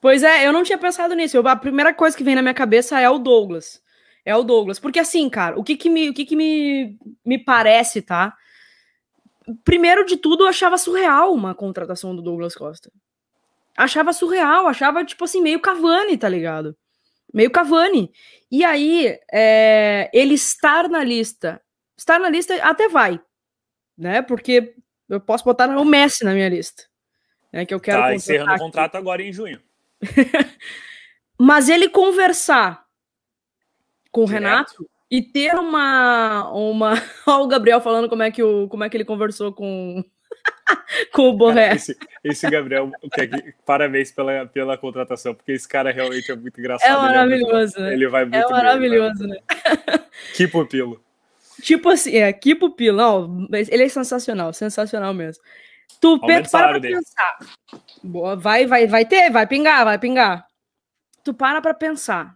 Pois 0.00 0.24
é, 0.24 0.44
eu 0.44 0.52
não 0.52 0.64
tinha 0.64 0.78
pensado 0.78 1.14
nisso. 1.14 1.36
Eu, 1.36 1.46
a 1.46 1.54
primeira 1.54 1.94
coisa 1.94 2.16
que 2.16 2.24
vem 2.24 2.34
na 2.34 2.42
minha 2.42 2.54
cabeça 2.54 2.98
é 2.98 3.08
o 3.08 3.18
Douglas. 3.18 3.81
É 4.24 4.36
o 4.36 4.42
Douglas. 4.42 4.78
Porque 4.78 4.98
assim, 4.98 5.28
cara, 5.28 5.58
o 5.58 5.64
que 5.64 5.76
que 5.76 5.90
me, 5.90 6.10
o 6.10 6.14
que 6.14 6.24
que 6.24 6.36
me, 6.36 6.98
me 7.24 7.38
parece, 7.38 8.02
tá? 8.02 8.36
Primeiro 9.64 10.04
de 10.04 10.16
tudo, 10.16 10.44
eu 10.44 10.48
achava 10.48 10.78
surreal 10.78 11.32
uma 11.34 11.54
contratação 11.54 12.14
do 12.14 12.22
Douglas 12.22 12.54
Costa. 12.54 12.90
Achava 13.76 14.12
surreal, 14.12 14.66
achava, 14.66 15.04
tipo 15.04 15.24
assim, 15.24 15.40
meio 15.40 15.60
Cavani, 15.60 16.16
tá 16.16 16.28
ligado? 16.28 16.76
Meio 17.32 17.50
Cavani. 17.50 18.12
E 18.50 18.64
aí, 18.64 19.18
é, 19.32 20.10
ele 20.12 20.34
estar 20.34 20.88
na 20.88 21.02
lista. 21.02 21.60
Estar 21.96 22.20
na 22.20 22.28
lista 22.28 22.54
até 22.62 22.88
vai, 22.88 23.20
né? 23.96 24.22
Porque 24.22 24.74
eu 25.08 25.20
posso 25.20 25.44
botar 25.44 25.68
o 25.68 25.84
Messi 25.84 26.24
na 26.24 26.34
minha 26.34 26.48
lista. 26.48 26.84
Né, 27.52 27.66
que 27.66 27.74
eu 27.74 27.80
quero 27.80 28.00
tá 28.00 28.14
encerrando 28.14 28.54
o 28.54 28.58
contrato 28.58 28.96
agora 28.96 29.22
em 29.22 29.32
junho. 29.32 29.60
Mas 31.38 31.68
ele 31.68 31.88
conversar 31.88 32.86
com 34.12 34.22
o 34.22 34.26
Renato 34.26 34.88
e 35.10 35.20
ter 35.20 35.54
uma 35.54 36.48
uma 36.52 36.92
Olha 37.26 37.42
o 37.42 37.48
Gabriel 37.48 37.80
falando 37.80 38.08
como 38.08 38.22
é 38.22 38.30
que 38.30 38.42
o 38.42 38.68
como 38.68 38.84
é 38.84 38.88
que 38.88 38.96
ele 38.96 39.04
conversou 39.04 39.52
com 39.52 40.04
com 41.12 41.28
o 41.28 41.32
Borré. 41.32 41.74
Esse, 41.74 41.96
esse 42.22 42.48
Gabriel, 42.48 42.90
parabéns 43.64 44.12
pela, 44.12 44.46
pela 44.46 44.78
contratação, 44.78 45.34
porque 45.34 45.52
esse 45.52 45.68
cara 45.68 45.90
realmente 45.90 46.30
é 46.30 46.36
muito 46.36 46.58
engraçado. 46.58 46.90
É 46.90 47.00
maravilhoso, 47.00 47.78
ele 47.78 47.86
né? 47.86 47.94
Ele 47.94 48.08
vai 48.08 48.24
muito 48.24 48.36
É 48.36 48.48
maravilhoso, 48.48 49.18
bem, 49.20 49.28
né? 49.28 49.38
Que 50.34 50.46
pupilo. 50.46 51.02
Tipo 51.62 51.90
assim, 51.90 52.16
é, 52.16 52.32
que 52.32 52.54
pupilo. 52.54 52.96
Não, 52.96 53.48
ele 53.52 53.84
é 53.84 53.88
sensacional, 53.88 54.52
sensacional 54.52 55.12
mesmo. 55.14 55.42
Tu, 56.00 56.18
Pedro, 56.20 56.50
para 56.50 56.68
pra 56.70 56.80
pensar. 56.80 57.38
Boa, 58.02 58.36
vai, 58.36 58.66
vai, 58.66 58.86
vai 58.86 59.04
ter, 59.04 59.30
vai 59.30 59.46
pingar, 59.46 59.84
vai 59.84 59.98
pingar. 59.98 60.46
tu 61.22 61.32
para 61.32 61.60
pra 61.60 61.74
pensar. 61.74 62.34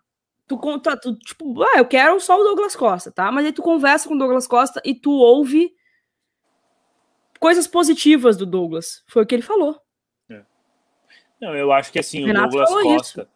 Tu 0.49 0.57
conta, 0.57 0.97
tu, 0.97 1.15
tipo, 1.17 1.61
ah, 1.63 1.79
eu 1.79 1.85
quero 1.87 2.21
só 2.21 2.41
o 2.41 2.45
Douglas 2.45 2.77
Costa, 2.77 3.11
tá? 3.11 3.33
Mas 3.33 3.47
aí 3.47 3.53
tu 3.53 3.63
conversa 3.63 4.09
com 4.09 4.15
o 4.15 4.19
Douglas 4.19 4.47
Costa 4.47 4.81
e 4.85 4.95
tu 4.95 5.11
ouve 5.11 5.75
coisas 7.41 7.67
positivas 7.67 8.37
do 8.37 8.47
Douglas. 8.47 9.03
Foi 9.07 9.23
o 9.23 9.27
que 9.27 9.35
ele 9.35 9.43
falou. 9.43 9.81
É. 10.31 10.43
Não, 11.41 11.55
eu 11.55 11.73
acho 11.73 11.93
que 11.93 11.99
assim, 11.99 12.23
o 12.23 12.27
Renato 12.27 12.51
Douglas 12.51 12.71
Costa. 12.83 13.29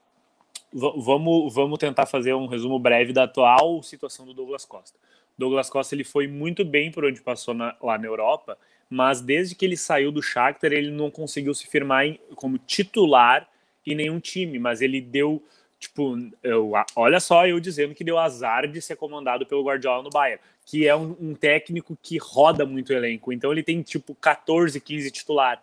Vamos, 0.72 1.52
vamos 1.52 1.78
tentar 1.80 2.06
fazer 2.06 2.32
um 2.32 2.46
resumo 2.46 2.78
breve 2.78 3.12
da 3.12 3.24
atual 3.24 3.82
situação 3.82 4.24
do 4.24 4.32
Douglas 4.32 4.64
Costa. 4.64 4.96
Douglas 5.36 5.68
Costa 5.68 5.94
ele 5.96 6.04
foi 6.04 6.28
muito 6.28 6.64
bem 6.64 6.92
por 6.92 7.04
onde 7.04 7.20
passou 7.20 7.52
na- 7.54 7.74
lá 7.82 7.98
na 7.98 8.06
Europa, 8.06 8.56
mas 8.88 9.20
desde 9.20 9.56
que 9.56 9.64
ele 9.64 9.76
saiu 9.76 10.12
do 10.12 10.22
Shakhtar 10.22 10.72
ele 10.72 10.90
não 10.92 11.10
conseguiu 11.10 11.52
se 11.54 11.66
firmar 11.66 12.06
em- 12.06 12.20
como 12.36 12.56
titular 12.56 13.48
em 13.84 13.96
nenhum 13.96 14.20
time, 14.20 14.60
mas 14.60 14.80
ele 14.80 15.00
deu 15.00 15.42
tipo, 15.80 16.16
eu, 16.42 16.72
olha 16.94 17.18
só 17.18 17.46
eu 17.46 17.58
dizendo 17.58 17.94
que 17.94 18.04
deu 18.04 18.18
azar 18.18 18.68
de 18.68 18.80
ser 18.82 18.96
comandado 18.96 19.46
pelo 19.46 19.64
Guardiola 19.64 20.02
no 20.02 20.10
Bayern, 20.10 20.40
que 20.66 20.86
é 20.86 20.94
um, 20.94 21.16
um 21.18 21.34
técnico 21.34 21.98
que 22.00 22.18
roda 22.18 22.66
muito 22.66 22.90
o 22.90 22.92
elenco, 22.92 23.32
então 23.32 23.50
ele 23.50 23.62
tem 23.62 23.80
tipo 23.82 24.14
14, 24.14 24.78
15 24.78 25.10
titular. 25.10 25.60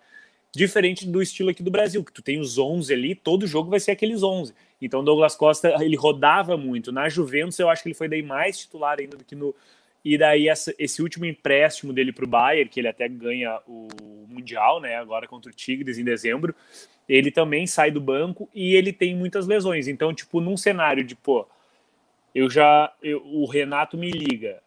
Diferente 0.53 1.07
do 1.07 1.21
estilo 1.21 1.49
aqui 1.51 1.61
do 1.61 1.69
Brasil, 1.69 2.03
que 2.03 2.11
tu 2.11 2.21
tem 2.23 2.39
os 2.39 2.57
11 2.57 2.91
ali, 2.91 3.13
todo 3.13 3.45
jogo 3.45 3.69
vai 3.69 3.79
ser 3.79 3.91
aqueles 3.91 4.23
11. 4.23 4.55
Então 4.81 5.03
Douglas 5.03 5.35
Costa, 5.35 5.75
ele 5.83 5.95
rodava 5.95 6.57
muito. 6.57 6.91
Na 6.91 7.07
Juventus, 7.09 7.59
eu 7.59 7.69
acho 7.69 7.83
que 7.83 7.89
ele 7.89 7.95
foi 7.95 8.09
daí 8.09 8.23
mais 8.23 8.57
titular 8.57 8.97
ainda 8.99 9.17
do 9.17 9.23
que 9.23 9.35
no. 9.35 9.53
E 10.03 10.17
daí 10.17 10.47
essa- 10.47 10.73
esse 10.79 11.01
último 11.01 11.25
empréstimo 11.25 11.93
dele 11.93 12.11
para 12.11 12.25
o 12.25 12.27
Bayern, 12.27 12.69
que 12.69 12.79
ele 12.79 12.87
até 12.87 13.07
ganha 13.07 13.59
o 13.67 13.87
Mundial, 14.27 14.79
né, 14.79 14.95
agora 14.95 15.27
contra 15.27 15.51
o 15.51 15.53
Tigres 15.53 15.97
em 15.97 16.03
dezembro, 16.03 16.55
ele 17.07 17.31
também 17.31 17.65
sai 17.67 17.91
do 17.91 18.01
banco 18.01 18.49
e 18.53 18.75
ele 18.75 18.91
tem 18.91 19.15
muitas 19.15 19.47
lesões. 19.47 19.87
Então, 19.87 20.13
tipo, 20.13 20.41
num 20.41 20.57
cenário 20.57 21.03
de, 21.03 21.15
pô, 21.15 21.47
eu 22.35 22.49
já. 22.49 22.93
eu- 23.01 23.21
o 23.25 23.45
Renato 23.45 23.97
me 23.97 24.09
liga 24.11 24.61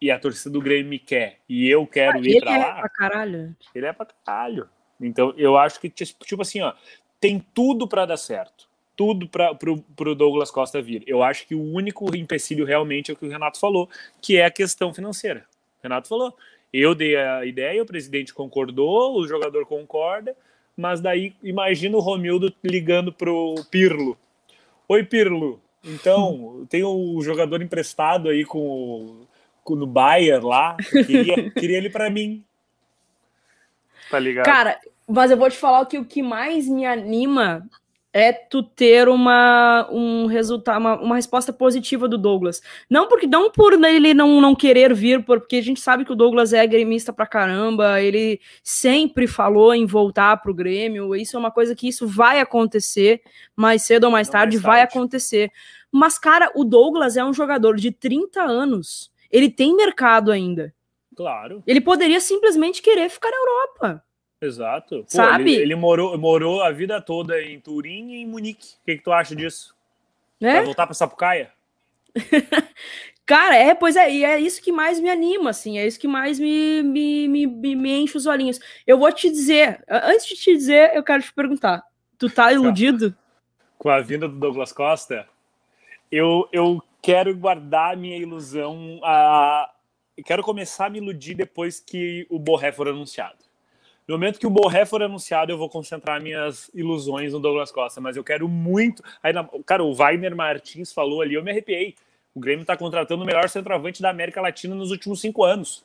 e 0.00 0.10
a 0.10 0.18
torcida 0.18 0.50
do 0.50 0.60
Grêmio 0.60 0.88
me 0.90 0.98
quer 0.98 1.38
e 1.48 1.68
eu 1.68 1.86
quero 1.86 2.18
ir 2.24 2.30
Ele 2.32 2.40
para 2.40 2.54
é 2.54 2.58
lá. 2.58 2.74
pra 2.80 2.88
caralho. 2.88 3.56
Ele 3.74 3.86
é 3.86 3.92
pra 3.92 4.06
caralho. 4.24 4.68
Então, 5.00 5.34
eu 5.36 5.56
acho 5.56 5.78
que, 5.80 5.90
tipo 5.90 6.40
assim, 6.42 6.60
ó, 6.62 6.72
tem 7.20 7.44
tudo 7.54 7.86
pra 7.86 8.06
dar 8.06 8.16
certo. 8.16 8.66
Tudo 8.96 9.28
para 9.28 9.54
pro, 9.54 9.82
pro 9.94 10.14
Douglas 10.14 10.50
Costa 10.50 10.80
vir. 10.80 11.02
Eu 11.06 11.22
acho 11.22 11.46
que 11.46 11.54
o 11.54 11.62
único 11.62 12.16
empecilho 12.16 12.64
realmente 12.64 13.10
é 13.10 13.14
o 13.14 13.16
que 13.16 13.26
o 13.26 13.30
Renato 13.30 13.60
falou, 13.60 13.90
que 14.22 14.38
é 14.38 14.46
a 14.46 14.50
questão 14.50 14.92
financeira. 14.94 15.46
O 15.80 15.82
Renato 15.82 16.08
falou. 16.08 16.34
Eu 16.72 16.94
dei 16.94 17.14
a 17.14 17.44
ideia, 17.44 17.82
o 17.82 17.86
presidente 17.86 18.32
concordou, 18.34 19.18
o 19.18 19.26
jogador 19.28 19.66
concorda, 19.66 20.34
mas 20.76 21.00
daí 21.00 21.34
imagina 21.42 21.96
o 21.96 22.00
Romildo 22.00 22.52
ligando 22.62 23.12
pro 23.12 23.54
Pirlo. 23.70 24.16
Oi, 24.88 25.02
Pirlo. 25.04 25.60
Então, 25.84 26.66
tem 26.70 26.84
o 26.84 27.20
jogador 27.22 27.62
emprestado 27.62 28.28
aí 28.28 28.44
com, 28.44 28.58
o- 28.58 29.26
com 29.64 29.74
no 29.74 29.86
Bayern 29.86 30.44
lá. 30.44 30.76
Queria, 30.76 31.50
queria 31.52 31.78
ele 31.78 31.90
pra 31.90 32.10
mim. 32.10 32.44
Tá 34.10 34.18
ligado? 34.18 34.44
Cara, 34.44 34.78
mas 35.08 35.30
eu 35.30 35.36
vou 35.36 35.50
te 35.50 35.56
falar 35.56 35.84
que 35.86 35.98
o 35.98 36.04
que 36.04 36.22
mais 36.22 36.68
me 36.68 36.84
anima 36.86 37.66
é 38.16 38.32
tu 38.32 38.62
ter 38.62 39.10
uma 39.10 39.86
um 39.92 40.24
resultado, 40.24 40.78
uma, 40.80 40.98
uma 40.98 41.16
resposta 41.16 41.52
positiva 41.52 42.08
do 42.08 42.16
Douglas. 42.16 42.62
Não 42.88 43.06
porque 43.08 43.26
não 43.26 43.50
por 43.50 43.74
ele 43.74 44.14
não, 44.14 44.40
não 44.40 44.54
querer 44.54 44.94
vir, 44.94 45.22
porque 45.22 45.56
a 45.56 45.62
gente 45.62 45.80
sabe 45.80 46.02
que 46.02 46.12
o 46.12 46.16
Douglas 46.16 46.54
é 46.54 46.66
gremista 46.66 47.12
pra 47.12 47.26
caramba, 47.26 48.00
ele 48.00 48.40
sempre 48.64 49.26
falou 49.26 49.74
em 49.74 49.84
voltar 49.84 50.38
pro 50.38 50.54
Grêmio, 50.54 51.14
isso 51.14 51.36
é 51.36 51.38
uma 51.38 51.50
coisa 51.50 51.74
que 51.74 51.86
isso 51.86 52.06
vai 52.06 52.40
acontecer, 52.40 53.20
mais 53.54 53.82
cedo 53.82 54.04
ou 54.04 54.10
mais 54.10 54.28
Não, 54.28 54.32
tarde 54.32 54.56
mais 54.56 54.62
vai 54.64 54.78
tarde. 54.78 54.96
acontecer. 54.96 55.52
Mas 55.92 56.18
cara, 56.18 56.50
o 56.54 56.64
Douglas 56.64 57.18
é 57.18 57.24
um 57.24 57.34
jogador 57.34 57.76
de 57.76 57.90
30 57.90 58.40
anos. 58.40 59.12
Ele 59.30 59.50
tem 59.50 59.76
mercado 59.76 60.32
ainda. 60.32 60.72
Claro, 61.14 61.62
Ele 61.66 61.82
poderia 61.82 62.20
simplesmente 62.20 62.80
querer 62.80 63.10
ficar 63.10 63.30
na 63.30 63.36
Europa. 63.36 64.05
Exato. 64.46 64.98
Pô, 64.98 65.04
Sabe? 65.08 65.52
Ele, 65.52 65.62
ele 65.62 65.74
morou, 65.74 66.16
morou 66.18 66.62
a 66.62 66.70
vida 66.70 67.00
toda 67.00 67.40
em 67.42 67.60
Turim 67.60 68.12
e 68.12 68.22
em 68.22 68.26
Munique. 68.26 68.74
O 68.82 68.84
que, 68.84 68.96
que 68.96 69.04
tu 69.04 69.12
acha 69.12 69.34
disso? 69.34 69.74
Né? 70.40 70.54
Vai 70.54 70.64
voltar 70.64 70.86
pra 70.86 70.94
Sapucaia? 70.94 71.50
Cara, 73.26 73.56
é, 73.56 73.74
pois 73.74 73.96
é, 73.96 74.08
e 74.08 74.24
é 74.24 74.38
isso 74.38 74.62
que 74.62 74.70
mais 74.70 75.00
me 75.00 75.10
anima, 75.10 75.50
assim, 75.50 75.78
é 75.78 75.84
isso 75.84 75.98
que 75.98 76.06
mais 76.06 76.38
me, 76.38 76.80
me, 76.84 77.26
me, 77.26 77.74
me, 77.74 77.90
enche 77.98 78.16
os 78.16 78.24
olhinhos. 78.24 78.60
Eu 78.86 78.98
vou 78.98 79.10
te 79.10 79.28
dizer, 79.28 79.84
antes 79.88 80.26
de 80.28 80.36
te 80.36 80.54
dizer, 80.54 80.94
eu 80.94 81.02
quero 81.02 81.20
te 81.20 81.32
perguntar, 81.32 81.82
tu 82.16 82.30
tá 82.30 82.52
iludido? 82.52 83.12
Com 83.76 83.88
a 83.88 83.98
vinda 84.00 84.28
do 84.28 84.38
Douglas 84.38 84.72
Costa, 84.72 85.26
eu, 86.10 86.48
eu 86.52 86.80
quero 87.02 87.36
guardar 87.36 87.96
minha 87.96 88.16
ilusão. 88.16 89.00
A... 89.02 89.72
Quero 90.24 90.44
começar 90.44 90.86
a 90.86 90.90
me 90.90 90.98
iludir 90.98 91.34
depois 91.34 91.80
que 91.80 92.28
o 92.30 92.38
Borré 92.38 92.70
for 92.70 92.88
anunciado. 92.88 93.45
No 94.06 94.14
momento 94.14 94.38
que 94.38 94.46
o 94.46 94.50
Borré 94.50 94.86
for 94.86 95.02
anunciado, 95.02 95.50
eu 95.50 95.58
vou 95.58 95.68
concentrar 95.68 96.22
minhas 96.22 96.70
ilusões 96.72 97.32
no 97.32 97.40
Douglas 97.40 97.72
Costa, 97.72 98.00
mas 98.00 98.16
eu 98.16 98.22
quero 98.22 98.48
muito. 98.48 99.02
Aí, 99.20 99.32
Cara, 99.64 99.82
o 99.82 99.92
Wagner 99.92 100.34
Martins 100.36 100.92
falou 100.92 101.22
ali, 101.22 101.34
eu 101.34 101.42
me 101.42 101.50
arrepiei. 101.50 101.96
O 102.32 102.38
Grêmio 102.38 102.62
está 102.62 102.76
contratando 102.76 103.24
o 103.24 103.26
melhor 103.26 103.48
centroavante 103.48 104.00
da 104.00 104.10
América 104.10 104.40
Latina 104.40 104.74
nos 104.74 104.90
últimos 104.90 105.20
cinco 105.20 105.42
anos. 105.42 105.84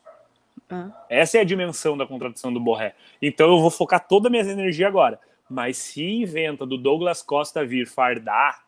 Ah. 0.70 0.90
Essa 1.10 1.40
é 1.40 1.42
a 1.42 1.46
dimensão 1.46 1.98
da 1.98 2.06
contratação 2.06 2.54
do 2.54 2.60
Borré. 2.60 2.94
Então 3.22 3.50
eu 3.50 3.60
vou 3.60 3.72
focar 3.72 4.06
toda 4.08 4.28
a 4.28 4.32
minha 4.32 4.44
energia 4.44 4.88
agora. 4.88 5.20
Mas 5.50 5.78
se 5.78 6.04
inventa 6.04 6.66
do 6.66 6.78
Douglas 6.78 7.22
Costa 7.22 7.66
vir 7.66 7.88
fardar, 7.88 8.64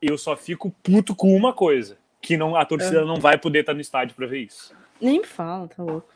eu 0.00 0.16
só 0.16 0.36
fico 0.36 0.70
puto 0.82 1.14
com 1.14 1.34
uma 1.34 1.52
coisa: 1.52 1.98
que 2.22 2.36
não, 2.36 2.54
a 2.54 2.64
torcida 2.64 3.04
não 3.04 3.16
vai 3.16 3.36
poder 3.36 3.60
estar 3.60 3.74
no 3.74 3.80
estádio 3.80 4.14
para 4.14 4.26
ver 4.26 4.40
isso. 4.40 4.74
Nem 5.00 5.24
fala, 5.24 5.68
tá 5.68 5.82
louco. 5.82 6.08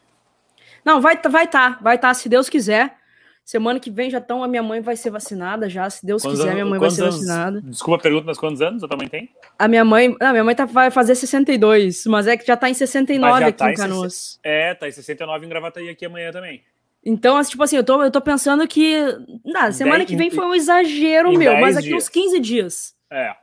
Não, 0.84 1.00
vai 1.00 1.18
vai 1.28 1.46
tá, 1.46 1.78
vai 1.82 1.98
tá, 1.98 2.12
se 2.14 2.28
Deus 2.28 2.48
quiser. 2.48 2.96
Semana 3.44 3.78
que 3.78 3.90
vem 3.90 4.08
já 4.08 4.16
estão, 4.18 4.42
a 4.42 4.48
minha 4.48 4.62
mãe 4.62 4.80
vai 4.80 4.96
ser 4.96 5.10
vacinada 5.10 5.68
já, 5.68 5.90
se 5.90 6.04
Deus 6.06 6.22
Quantos 6.22 6.38
quiser, 6.38 6.52
anos- 6.52 6.54
minha 6.54 6.64
mãe 6.64 6.78
vai 6.80 6.90
ser 6.90 7.02
anos- 7.02 7.16
vacinada. 7.16 7.60
Desculpa 7.60 8.00
a 8.00 8.02
pergunta, 8.02 8.24
mas 8.26 8.38
quantos 8.38 8.62
anos 8.62 8.82
a 8.82 8.88
tua 8.88 8.96
mãe 8.96 9.06
tem? 9.06 9.28
A 9.58 9.68
minha 9.68 9.84
mãe, 9.84 10.16
não, 10.18 10.30
minha 10.30 10.42
mãe 10.44 10.54
tá, 10.54 10.64
vai 10.64 10.90
fazer 10.90 11.14
62, 11.14 12.06
mas 12.06 12.26
é 12.26 12.38
que 12.38 12.46
já 12.46 12.56
tá 12.56 12.70
em 12.70 12.74
69 12.74 13.30
Mas 13.32 13.40
já 13.40 13.48
aqui 13.48 13.58
tá 13.58 13.70
em 13.70 13.74
Canoas. 13.74 14.40
É, 14.42 14.72
tá 14.74 14.88
em 14.88 14.92
69 14.92 15.44
em 15.44 15.48
Gravataí 15.50 15.90
aqui 15.90 16.06
amanhã 16.06 16.32
também. 16.32 16.62
Então, 17.04 17.36
assim, 17.36 17.50
tipo 17.50 17.62
assim, 17.62 17.76
eu 17.76 17.84
tô, 17.84 18.02
eu 18.02 18.10
tô 18.10 18.22
pensando 18.22 18.66
que. 18.66 18.96
Não, 19.44 19.70
semana 19.72 19.98
Dez- 19.98 20.08
que 20.08 20.16
vem 20.16 20.28
em- 20.28 20.30
foi 20.30 20.46
um 20.46 20.54
exagero 20.54 21.30
meu, 21.36 21.52
mas 21.60 21.76
aqui 21.76 21.88
dias. 21.88 22.02
uns 22.04 22.08
15 22.08 22.40
dias. 22.40 22.96
É. 23.10 23.34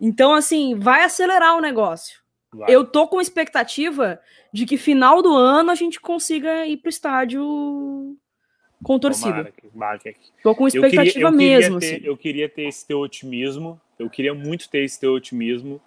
Então, 0.00 0.34
assim, 0.34 0.74
vai 0.76 1.04
acelerar 1.04 1.56
o 1.56 1.60
negócio. 1.60 2.18
Vai. 2.54 2.74
Eu 2.74 2.84
tô 2.84 3.06
com 3.06 3.20
expectativa 3.20 4.20
de 4.52 4.66
que 4.66 4.76
final 4.76 5.22
do 5.22 5.34
ano 5.34 5.70
a 5.70 5.74
gente 5.74 6.00
consiga 6.00 6.66
ir 6.66 6.76
pro 6.78 6.88
estádio 6.88 8.16
com 8.82 8.98
torcida. 8.98 9.52
Tomara 9.72 9.98
que 9.98 10.08
aqui. 10.10 10.30
Tô 10.42 10.54
com 10.54 10.66
Eu 10.66 10.70
queria, 10.70 10.88
expectativa 10.88 11.28
eu 11.28 11.32
queria 11.32 11.58
mesmo, 11.58 11.80
ter, 11.80 11.94
assim. 11.96 12.04
eu 12.04 12.16
queria 12.16 12.48
ter 12.48 12.68
esse 12.68 12.86
teu 12.86 13.00
otimismo. 13.00 13.80
Eu 13.98 14.10
queria 14.10 14.34
muito 14.34 14.68
ter 14.68 14.84
esse 14.84 14.98
teu 15.00 15.12
otimismo, 15.12 15.80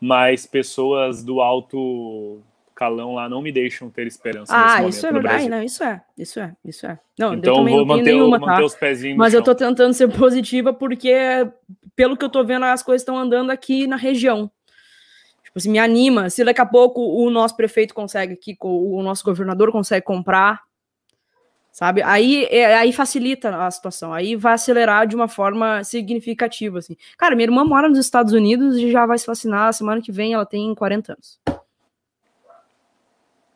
mas 0.00 0.46
pessoas 0.46 1.24
do 1.24 1.40
alto 1.40 2.40
calão 2.74 3.14
lá 3.14 3.26
não 3.26 3.40
me 3.40 3.50
deixam 3.50 3.88
ter 3.88 4.06
esperança 4.06 4.52
Ah, 4.54 4.86
isso 4.86 5.06
é 5.06 5.12
verdade. 5.12 5.48
Não, 5.48 5.62
isso 5.62 5.82
é, 5.82 6.02
isso 6.16 6.38
é, 6.38 6.54
isso 6.62 6.86
é. 6.86 6.98
Não, 7.18 7.32
eu 7.32 7.38
Então 7.38 7.56
também 7.56 7.74
vou 7.74 7.86
manter, 7.86 8.12
nenhuma, 8.12 8.38
manter 8.38 8.60
tá? 8.60 8.64
os 8.64 8.74
pezinhos 8.74 9.16
Mas 9.16 9.32
eu 9.32 9.42
tô 9.42 9.54
tentando 9.54 9.94
ser 9.94 10.08
positiva 10.12 10.74
porque, 10.74 11.14
pelo 11.96 12.16
que 12.16 12.24
eu 12.24 12.28
tô 12.28 12.44
vendo, 12.44 12.64
as 12.64 12.82
coisas 12.82 13.00
estão 13.00 13.16
andando 13.16 13.50
aqui 13.50 13.86
na 13.86 13.96
região. 13.96 14.50
Tipo 15.56 15.60
assim, 15.60 15.70
me 15.70 15.78
anima. 15.78 16.28
Se 16.28 16.44
daqui 16.44 16.60
a 16.60 16.66
pouco 16.66 17.00
o 17.00 17.30
nosso 17.30 17.56
prefeito 17.56 17.94
consegue 17.94 18.34
aqui, 18.34 18.54
o 18.60 19.02
nosso 19.02 19.24
governador 19.24 19.72
consegue 19.72 20.04
comprar, 20.04 20.60
sabe? 21.72 22.02
Aí, 22.02 22.44
é- 22.50 22.76
aí 22.76 22.92
facilita 22.92 23.64
a 23.64 23.70
situação. 23.70 24.12
Aí 24.12 24.36
vai 24.36 24.52
acelerar 24.52 25.06
de 25.06 25.16
uma 25.16 25.28
forma 25.28 25.82
significativa, 25.82 26.78
assim. 26.80 26.94
Cara, 27.16 27.34
minha 27.34 27.46
irmã 27.46 27.64
mora 27.64 27.88
nos 27.88 27.98
Estados 27.98 28.34
Unidos 28.34 28.76
e 28.76 28.90
já 28.90 29.06
vai 29.06 29.16
se 29.16 29.26
vacinar. 29.26 29.72
Semana 29.72 30.02
que 30.02 30.12
vem 30.12 30.34
ela 30.34 30.44
tem 30.44 30.74
40 30.74 31.14
anos. 31.14 31.40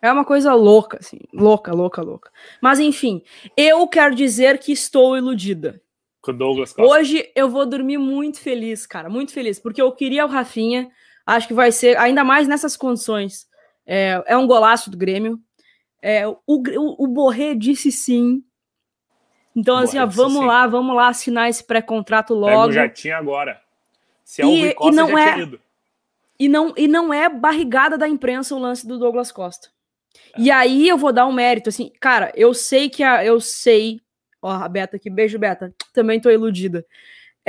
É 0.01 0.11
uma 0.11 0.24
coisa 0.24 0.55
louca, 0.55 0.96
assim. 0.98 1.18
Louca, 1.34 1.70
louca, 1.74 2.01
louca. 2.01 2.30
Mas 2.62 2.80
enfim, 2.80 3.22
eu 3.55 3.86
quero 3.86 4.14
dizer 4.14 4.57
que 4.59 4.72
estou 4.72 5.18
iludida. 5.18 5.82
Com 6.22 6.32
Douglas 6.32 6.72
Costa. 6.72 6.90
Hoje 6.90 7.30
eu 7.36 7.51
vou 7.51 7.66
dormir 7.66 7.98
muito 7.98 8.40
feliz, 8.40 8.86
cara, 8.86 9.11
muito 9.11 9.34
feliz, 9.34 9.59
porque 9.59 9.82
eu 9.82 9.92
queria 9.92 10.24
o 10.24 10.28
Rafinha, 10.28 10.90
acho 11.26 11.48
que 11.48 11.54
vai 11.54 11.70
ser, 11.72 11.96
ainda 11.98 12.24
mais 12.24 12.46
nessas 12.48 12.76
condições. 12.76 13.46
É, 13.86 14.22
é 14.26 14.36
um 14.36 14.46
golaço 14.46 14.90
do 14.90 14.96
Grêmio. 14.96 15.38
É, 16.02 16.26
o, 16.26 16.36
o, 16.46 17.04
o 17.04 17.06
Borré 17.06 17.54
disse 17.54 17.90
sim. 17.92 18.42
Então, 19.54 19.76
assim, 19.76 19.98
ó, 19.98 20.06
vamos 20.06 20.40
sim. 20.40 20.46
lá, 20.46 20.66
vamos 20.66 20.94
lá 20.94 21.08
assinar 21.08 21.48
esse 21.48 21.64
pré-contrato 21.64 22.34
logo. 22.34 22.68
um 22.68 22.72
jatinho 22.72 23.16
agora. 23.16 23.60
Se 24.24 24.42
é 24.42 24.46
o 24.46 24.48
E- 24.50 24.60
Rui 24.60 24.68
e 24.70 24.74
Costa, 24.74 24.96
não 24.96 25.10
já 25.10 25.20
é- 25.20 25.34
tinha. 25.34 25.58
E 26.38 26.48
não, 26.48 26.72
e 26.76 26.88
não 26.88 27.12
é 27.12 27.28
barrigada 27.28 27.98
da 27.98 28.08
imprensa 28.08 28.54
o 28.54 28.58
lance 28.58 28.86
do 28.86 28.98
Douglas 28.98 29.30
Costa. 29.30 29.68
E 30.38 30.50
aí 30.50 30.88
eu 30.88 30.96
vou 30.96 31.12
dar 31.12 31.26
um 31.26 31.32
mérito, 31.32 31.68
assim, 31.68 31.92
cara, 32.00 32.32
eu 32.34 32.54
sei 32.54 32.88
que 32.88 33.02
a, 33.02 33.24
eu 33.24 33.40
sei, 33.40 34.00
ó, 34.40 34.50
a 34.50 34.68
Beta 34.68 34.96
aqui, 34.96 35.10
beijo, 35.10 35.38
Beta, 35.38 35.74
também 35.92 36.18
tô 36.20 36.30
iludida. 36.30 36.86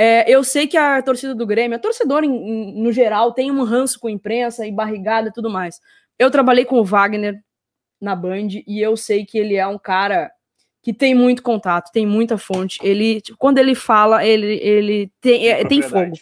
É, 0.04 0.28
eu 0.28 0.42
sei 0.42 0.66
que 0.66 0.76
a 0.76 1.00
torcida 1.00 1.32
do 1.32 1.46
Grêmio, 1.46 1.76
a 1.76 1.80
torcedora 1.80 2.26
em, 2.26 2.30
em, 2.30 2.82
no 2.82 2.90
geral, 2.90 3.32
tem 3.32 3.52
um 3.52 3.62
ranço 3.62 4.00
com 4.00 4.08
imprensa 4.08 4.66
e 4.66 4.72
barrigada 4.72 5.28
e 5.28 5.32
tudo 5.32 5.48
mais. 5.48 5.80
Eu 6.18 6.28
trabalhei 6.28 6.64
com 6.64 6.80
o 6.80 6.84
Wagner 6.84 7.40
na 8.00 8.16
Band 8.16 8.48
e 8.66 8.80
eu 8.80 8.96
sei 8.96 9.24
que 9.24 9.38
ele 9.38 9.54
é 9.54 9.64
um 9.64 9.78
cara 9.78 10.28
que 10.82 10.92
tem 10.92 11.14
muito 11.14 11.40
contato, 11.40 11.92
tem 11.92 12.04
muita 12.04 12.36
fonte. 12.36 12.80
Ele, 12.82 13.20
tipo, 13.20 13.38
quando 13.38 13.58
ele 13.58 13.76
fala, 13.76 14.26
ele, 14.26 14.58
ele 14.60 15.12
tem, 15.20 15.46
é, 15.46 15.64
tem 15.64 15.80
fogo. 15.80 16.16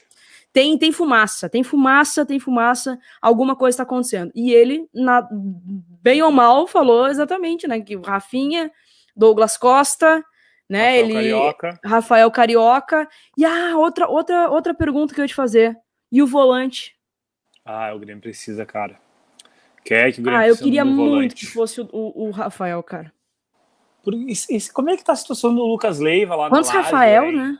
Tem, 0.52 0.76
tem 0.76 0.92
fumaça, 0.92 1.48
tem 1.48 1.62
fumaça, 1.62 2.26
tem 2.26 2.38
fumaça, 2.38 2.98
alguma 3.22 3.56
coisa 3.56 3.76
está 3.76 3.84
acontecendo. 3.84 4.30
E 4.34 4.52
ele, 4.52 4.86
na, 4.92 5.26
bem 6.02 6.20
ou 6.20 6.30
mal, 6.30 6.66
falou 6.66 7.08
exatamente, 7.08 7.66
né? 7.66 7.80
Que 7.80 7.96
o 7.96 8.02
Rafinha, 8.02 8.70
Douglas 9.16 9.56
Costa, 9.56 10.22
né? 10.70 11.00
Rafael 11.00 11.04
ele, 11.04 11.12
Carioca. 11.14 11.80
Rafael 11.84 12.30
Carioca. 12.30 13.08
E 13.36 13.44
ah, 13.44 13.76
outra, 13.76 14.08
outra, 14.08 14.48
outra 14.48 14.72
pergunta 14.72 15.12
que 15.12 15.20
eu 15.20 15.24
ia 15.24 15.28
te 15.28 15.34
fazer. 15.34 15.76
E 16.12 16.22
o 16.22 16.26
volante? 16.26 16.94
Ah, 17.64 17.92
o 17.92 17.98
Grêmio 17.98 18.22
precisa, 18.22 18.64
cara. 18.64 18.96
Quer 19.84 20.12
que 20.12 20.20
o 20.20 20.22
Grêmio 20.22 20.40
Ah, 20.40 20.46
eu 20.46 20.56
queria 20.56 20.84
muito 20.84 21.10
volante. 21.10 21.34
que 21.34 21.46
fosse 21.46 21.80
o, 21.80 21.88
o, 21.92 22.28
o 22.28 22.30
Rafael, 22.30 22.80
cara. 22.84 23.12
Por, 24.02 24.14
como 24.72 24.90
é 24.90 24.96
que 24.96 25.04
tá 25.04 25.12
a 25.12 25.16
situação 25.16 25.54
do 25.54 25.62
Lucas 25.66 25.98
Leiva 25.98 26.36
lá 26.36 26.48
Quantos 26.48 26.70
Rafael, 26.70 27.32
né? 27.32 27.58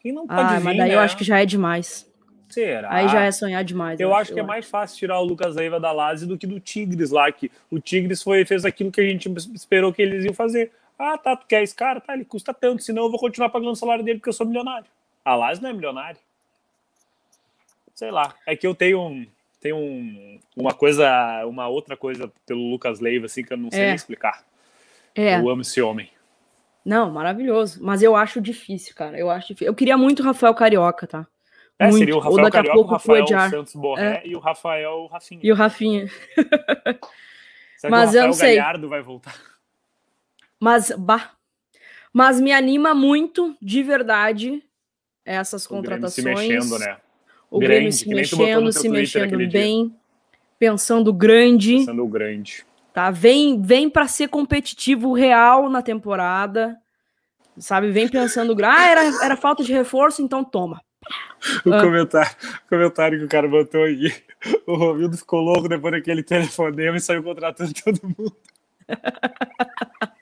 Quem 0.00 0.12
não 0.12 0.26
pode 0.26 0.40
ah, 0.40 0.58
vir, 0.58 0.64
mas 0.64 0.76
daí 0.76 0.88
né? 0.88 0.94
eu 0.94 1.00
acho 1.00 1.16
que 1.16 1.24
já 1.24 1.40
é 1.40 1.46
demais. 1.46 2.10
Será? 2.48 2.92
Aí 2.92 3.08
já 3.08 3.24
é 3.24 3.32
sonhar 3.32 3.64
demais. 3.64 3.98
Eu, 3.98 4.14
acho, 4.14 4.32
que 4.32 4.40
é 4.40 4.42
mais 4.42 4.66
fácil 4.66 4.98
tirar 4.98 5.18
o 5.18 5.24
Lucas 5.24 5.56
Leiva 5.56 5.80
da 5.80 5.90
Lazio 5.90 6.28
do 6.28 6.38
que 6.38 6.46
do 6.46 6.60
Tigres 6.60 7.10
lá, 7.10 7.30
que 7.32 7.50
o 7.70 7.80
Tigres 7.80 8.22
foi, 8.22 8.44
fez 8.44 8.64
aquilo 8.64 8.92
que 8.92 9.00
a 9.00 9.04
gente 9.04 9.28
esperou 9.54 9.92
que 9.92 10.02
eles 10.02 10.24
iam 10.24 10.34
fazer. 10.34 10.70
Ah, 11.02 11.18
tá, 11.18 11.36
tu 11.36 11.46
quer 11.46 11.62
esse 11.62 11.74
cara? 11.74 12.00
Tá, 12.00 12.14
ele 12.14 12.24
custa 12.24 12.54
tanto, 12.54 12.82
senão 12.82 13.04
eu 13.04 13.10
vou 13.10 13.18
continuar 13.18 13.48
pagando 13.48 13.72
o 13.72 13.76
salário 13.76 14.04
dele 14.04 14.18
porque 14.18 14.28
eu 14.28 14.34
sou 14.34 14.46
milionário. 14.46 14.86
A 15.24 15.34
Lazio 15.34 15.62
não 15.62 15.70
é 15.70 15.72
milionário. 15.72 16.20
Sei 17.92 18.10
lá, 18.10 18.34
é 18.46 18.54
que 18.54 18.66
eu 18.66 18.74
tenho 18.74 19.00
um, 19.00 19.26
tenho 19.60 19.76
um, 19.76 20.40
uma 20.56 20.72
coisa, 20.72 21.44
uma 21.46 21.66
outra 21.68 21.96
coisa 21.96 22.32
pelo 22.46 22.70
Lucas 22.70 23.00
Leiva, 23.00 23.26
assim, 23.26 23.42
que 23.42 23.52
eu 23.52 23.56
não 23.56 23.70
sei 23.70 23.80
é. 23.80 23.86
nem 23.86 23.94
explicar. 23.94 24.44
É. 25.14 25.38
Eu 25.38 25.50
amo 25.50 25.62
esse 25.62 25.82
homem. 25.82 26.08
Não, 26.84 27.10
maravilhoso. 27.10 27.80
Mas 27.82 28.02
eu 28.02 28.16
acho 28.16 28.40
difícil, 28.40 28.94
cara. 28.94 29.18
Eu 29.18 29.28
acho 29.28 29.48
difícil. 29.48 29.66
Eu 29.66 29.74
queria 29.74 29.96
muito 29.96 30.20
o 30.20 30.24
Rafael 30.24 30.54
Carioca, 30.54 31.06
tá? 31.06 31.26
É, 31.78 31.84
muito. 31.84 31.98
seria 31.98 32.16
o 32.16 32.18
Rafael 32.18 32.36
Ou 32.36 32.42
daqui 32.42 32.56
Carioca, 32.56 32.72
a 32.72 32.74
pouco 32.74 32.90
o 32.90 32.92
Rafael 32.92 33.50
Santos 33.50 33.74
Borré 33.74 34.22
é. 34.24 34.26
e 34.26 34.36
o 34.36 34.38
Rafael 34.38 35.06
Rafinha. 35.06 35.40
E 35.42 35.52
o 35.52 35.54
Rafinha. 35.54 36.06
Mas 37.90 38.14
eu 38.14 38.26
não 38.26 38.32
sei. 38.32 38.56
Galhardo 38.56 38.88
vai 38.88 39.02
voltar? 39.02 39.51
Mas, 40.62 40.92
bah. 40.96 41.32
Mas 42.12 42.40
me 42.40 42.52
anima 42.52 42.94
muito, 42.94 43.56
de 43.60 43.82
verdade, 43.82 44.62
essas 45.24 45.66
o 45.66 45.68
contratações. 45.68 46.14
se 46.14 46.22
mexendo, 46.22 46.78
né? 46.78 46.98
O 47.50 47.58
grande, 47.58 47.74
Grêmio 47.74 47.92
se 47.92 48.08
mexendo, 48.08 48.72
se 48.72 48.88
mexendo 48.88 49.36
bem, 49.50 49.88
dia. 49.88 49.96
pensando 50.60 51.12
grande. 51.12 51.78
Pensando 51.78 52.06
grande. 52.06 52.64
Tá? 52.94 53.10
Vem, 53.10 53.60
vem 53.60 53.90
para 53.90 54.06
ser 54.06 54.28
competitivo 54.28 55.12
real 55.12 55.68
na 55.68 55.82
temporada. 55.82 56.78
Sabe? 57.58 57.90
Vem 57.90 58.06
pensando, 58.06 58.56
ah, 58.64 58.86
era, 58.86 59.24
era 59.24 59.36
falta 59.36 59.64
de 59.64 59.72
reforço, 59.72 60.22
então 60.22 60.44
toma. 60.44 60.80
O, 61.66 61.74
ah. 61.74 61.80
comentário, 61.80 62.36
o 62.64 62.68
comentário 62.68 63.18
que 63.18 63.24
o 63.24 63.28
cara 63.28 63.48
botou 63.48 63.82
aí. 63.82 64.14
O 64.64 64.76
Romildo 64.76 65.16
ficou 65.16 65.40
louco 65.40 65.68
depois 65.68 65.92
daquele 65.92 66.22
telefonema 66.22 66.96
e 66.96 67.00
saiu 67.00 67.24
contratando 67.24 67.72
todo 67.74 68.00
mundo. 68.16 68.36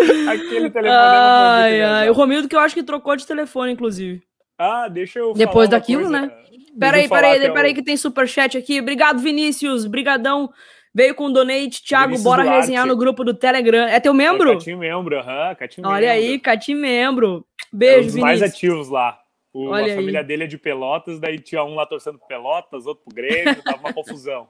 Aquele 0.30 0.70
telefonema. 0.70 1.58
Ai, 1.58 1.82
ai. 1.82 2.10
O 2.10 2.12
Romildo 2.12 2.48
que 2.48 2.56
eu 2.56 2.60
acho 2.60 2.74
que 2.74 2.82
trocou 2.82 3.16
de 3.16 3.26
telefone, 3.26 3.72
inclusive. 3.72 4.22
Ah, 4.58 4.88
deixa 4.88 5.18
eu 5.18 5.32
Depois 5.34 5.68
daquilo, 5.68 6.04
coisa. 6.04 6.20
né? 6.20 6.32
Peraí, 6.78 7.08
peraí, 7.08 7.52
peraí, 7.52 7.74
que, 7.74 7.80
que 7.80 7.86
tem 7.86 7.96
superchat 7.96 8.56
aqui. 8.56 8.80
Obrigado, 8.80 9.18
Vinícius. 9.18 9.86
Brigadão 9.86 10.50
Veio 10.96 11.14
com 11.14 11.26
o 11.26 11.30
donate, 11.30 11.82
Thiago, 11.84 12.06
Vinícius 12.06 12.24
bora 12.24 12.42
Duarte. 12.42 12.60
resenhar 12.62 12.86
no 12.86 12.96
grupo 12.96 13.22
do 13.22 13.34
Telegram. 13.34 13.86
É 13.86 14.00
teu 14.00 14.14
membro? 14.14 14.52
É 14.52 14.54
Catinho 14.54 14.78
membro, 14.78 15.18
aham, 15.18 15.54
Olha 15.84 16.08
membro. 16.08 16.10
aí, 16.10 16.38
Catinho 16.38 16.78
membro. 16.78 17.46
Beijo, 17.70 17.96
é 17.96 17.98
um 17.98 18.00
Vinícius. 18.00 18.22
mais 18.22 18.42
ativos 18.42 18.88
lá. 18.88 19.20
O, 19.52 19.74
a 19.74 19.86
família 19.86 20.24
dele 20.24 20.44
é 20.44 20.46
de 20.46 20.56
Pelotas, 20.56 21.20
daí 21.20 21.38
tinha 21.38 21.62
um 21.62 21.74
lá 21.74 21.84
torcendo 21.84 22.18
pro 22.18 22.26
Pelotas, 22.26 22.86
outro 22.86 23.04
pro 23.04 23.14
Grêmio, 23.14 23.62
tava 23.62 23.78
uma 23.78 23.92
confusão. 23.92 24.48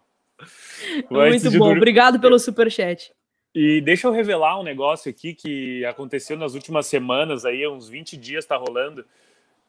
Muito 1.10 1.50
bom, 1.58 1.72
obrigado 1.72 2.20
pelo 2.20 2.38
superchat. 2.38 3.12
E 3.58 3.80
deixa 3.80 4.06
eu 4.06 4.12
revelar 4.12 4.60
um 4.60 4.62
negócio 4.62 5.10
aqui 5.10 5.32
que 5.32 5.82
aconteceu 5.86 6.36
nas 6.36 6.52
últimas 6.52 6.86
semanas, 6.88 7.46
aí, 7.46 7.66
uns 7.66 7.88
20 7.88 8.14
dias 8.14 8.44
tá 8.44 8.54
rolando. 8.54 9.02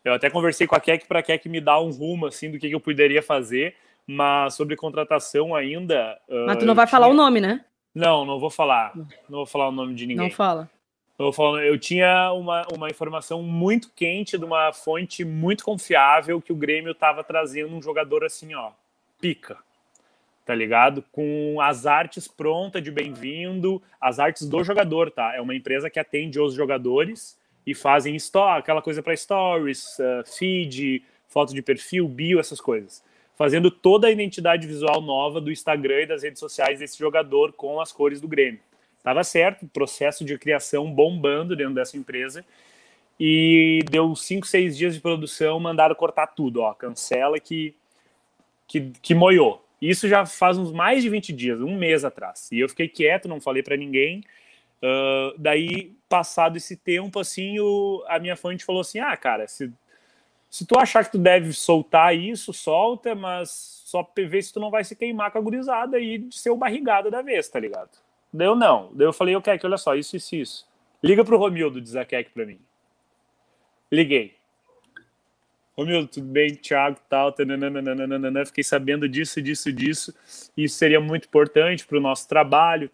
Eu 0.04 0.14
até 0.14 0.30
conversei 0.30 0.68
com 0.68 0.76
a 0.76 0.80
Keck 0.82 1.08
para 1.08 1.20
a 1.20 1.24
Keck 1.24 1.48
me 1.48 1.62
dar 1.62 1.80
um 1.80 1.90
rumo, 1.90 2.26
assim, 2.26 2.52
do 2.52 2.60
que, 2.60 2.68
que 2.68 2.76
eu 2.76 2.82
poderia 2.82 3.24
fazer. 3.24 3.76
Mas 4.06 4.56
sobre 4.56 4.76
contratação 4.76 5.56
ainda. 5.56 6.20
Mas 6.46 6.58
tu 6.58 6.66
não 6.66 6.76
vai 6.76 6.86
tinha... 6.86 6.92
falar 6.92 7.08
o 7.08 7.14
nome, 7.14 7.40
né? 7.40 7.64
Não, 7.96 8.26
não 8.26 8.38
vou 8.42 8.50
falar. 8.50 8.92
Não 8.94 9.38
vou 9.38 9.46
falar 9.46 9.70
o 9.70 9.72
nome 9.72 9.96
de 9.96 10.06
ninguém. 10.06 10.28
Não 10.28 10.36
fala. 10.36 10.70
Eu, 11.18 11.32
falo, 11.32 11.58
eu 11.58 11.80
tinha 11.80 12.34
uma, 12.34 12.68
uma 12.76 12.90
informação 12.90 13.42
muito 13.42 13.90
quente 13.96 14.38
de 14.38 14.44
uma 14.44 14.74
fonte 14.74 15.24
muito 15.24 15.64
confiável 15.64 16.42
que 16.42 16.52
o 16.52 16.58
Grêmio 16.58 16.92
estava 16.92 17.24
trazendo 17.24 17.74
um 17.74 17.82
jogador 17.82 18.26
assim, 18.26 18.54
ó, 18.54 18.72
pica, 19.22 19.58
tá 20.48 20.56
ligado? 20.56 21.04
Com 21.12 21.62
as 21.62 21.86
artes 21.86 22.28
prontas 22.28 22.82
de 22.82 22.90
bem-vindo, 22.90 23.82
as 24.02 24.18
artes 24.18 24.48
do 24.48 24.64
jogador, 24.64 25.12
tá? 25.12 25.36
É 25.36 25.42
uma 25.42 25.54
empresa 25.54 25.90
que 25.90 26.00
atende 26.00 26.40
os 26.40 26.54
jogadores 26.54 27.38
e 27.66 27.76
fazem 27.76 28.18
aquela 28.56 28.82
coisa 28.82 29.04
para 29.04 29.16
stories, 29.16 30.00
uh, 30.00 30.26
feed, 30.26 31.04
foto 31.28 31.54
de 31.54 31.62
perfil, 31.62 32.08
bio, 32.08 32.40
essas 32.40 32.62
coisas 32.62 33.06
fazendo 33.38 33.70
toda 33.70 34.08
a 34.08 34.12
identidade 34.12 34.66
visual 34.66 35.00
nova 35.00 35.40
do 35.40 35.52
Instagram 35.52 36.02
e 36.02 36.06
das 36.08 36.24
redes 36.24 36.40
sociais 36.40 36.80
desse 36.80 36.98
jogador 36.98 37.54
com 37.54 37.80
as 37.80 37.92
cores 37.92 38.20
do 38.20 38.28
Grêmio. 38.28 38.60
Tava 39.04 39.24
certo, 39.24 39.68
processo 39.68 40.26
de 40.26 40.36
criação 40.40 40.92
bombando 40.92 41.56
dentro 41.56 41.76
dessa 41.76 41.96
empresa. 41.96 42.44
E 43.20 43.80
deu 43.92 44.16
cinco, 44.16 44.46
seis 44.48 44.76
dias 44.76 44.96
de 44.96 45.02
produção, 45.02 45.60
mandaram 45.60 45.94
cortar 45.96 46.28
tudo, 46.28 46.62
ó, 46.62 46.74
cancela 46.74 47.40
que, 47.40 47.76
que, 48.68 48.92
que 49.02 49.14
moiou. 49.14 49.64
Isso 49.82 50.08
já 50.08 50.26
faz 50.26 50.58
uns 50.58 50.72
mais 50.72 51.04
de 51.04 51.10
20 51.10 51.34
dias, 51.34 51.62
um 51.62 51.78
mês 51.78 52.04
atrás. 52.04 52.50
E 52.52 52.60
eu 52.60 52.70
fiquei 52.70 52.88
quieto, 52.88 53.28
não 53.28 53.40
falei 53.40 53.62
para 53.62 53.78
ninguém. 53.78 54.24
Uh, 54.82 55.38
daí, 55.38 55.96
passado 56.08 56.58
esse 56.58 56.76
tempo, 56.76 57.20
assim, 57.20 57.60
o, 57.60 58.04
a 58.08 58.20
minha 58.20 58.36
fonte 58.36 58.66
falou 58.66 58.82
assim: 58.82 59.00
ah, 59.00 59.16
cara, 59.16 59.48
se 59.48 59.72
se 60.50 60.66
tu 60.66 60.78
achar 60.80 61.04
que 61.04 61.12
tu 61.12 61.18
deve 61.18 61.52
soltar 61.52 62.16
isso, 62.16 62.54
solta, 62.54 63.14
mas 63.14 63.52
só 63.86 64.10
ver 64.16 64.42
se 64.42 64.54
tu 64.54 64.60
não 64.60 64.72
vai 64.72 64.84
se 64.84 64.96
queimar 64.96 65.32
com 65.32 65.38
a 65.38 65.42
gurizada 65.42 66.00
e 66.00 66.26
ser 66.32 66.50
o 66.50 66.58
barrigado 66.58 67.12
da 67.12 67.22
vez, 67.22 67.50
tá 67.50 67.60
ligado? 67.60 67.90
Deu 68.32 68.56
não. 68.56 68.92
Daí 68.94 69.08
eu 69.08 69.14
falei, 69.14 69.36
o 69.36 69.42
Keck, 69.42 69.66
olha 69.66 69.78
só, 69.78 69.96
isso, 69.96 70.16
isso, 70.16 70.36
isso. 70.36 70.68
Liga 71.04 71.24
pro 71.24 71.38
Romildo, 71.38 71.82
diz 71.82 71.96
a 71.96 72.06
Keck 72.06 72.32
pra 72.32 72.46
mim. 72.46 72.60
Liguei. 73.92 74.37
Romildo, 75.78 76.08
tudo 76.08 76.26
bem? 76.26 76.56
Thiago, 76.56 76.98
tal, 77.08 77.32
tananana, 77.32 78.46
fiquei 78.46 78.64
sabendo 78.64 79.08
disso, 79.08 79.40
disso, 79.40 79.72
disso. 79.72 80.12
Isso 80.58 80.76
seria 80.76 81.00
muito 81.00 81.28
importante 81.28 81.86
pro 81.86 82.02
nosso 82.02 82.28
trabalho. 82.28 82.90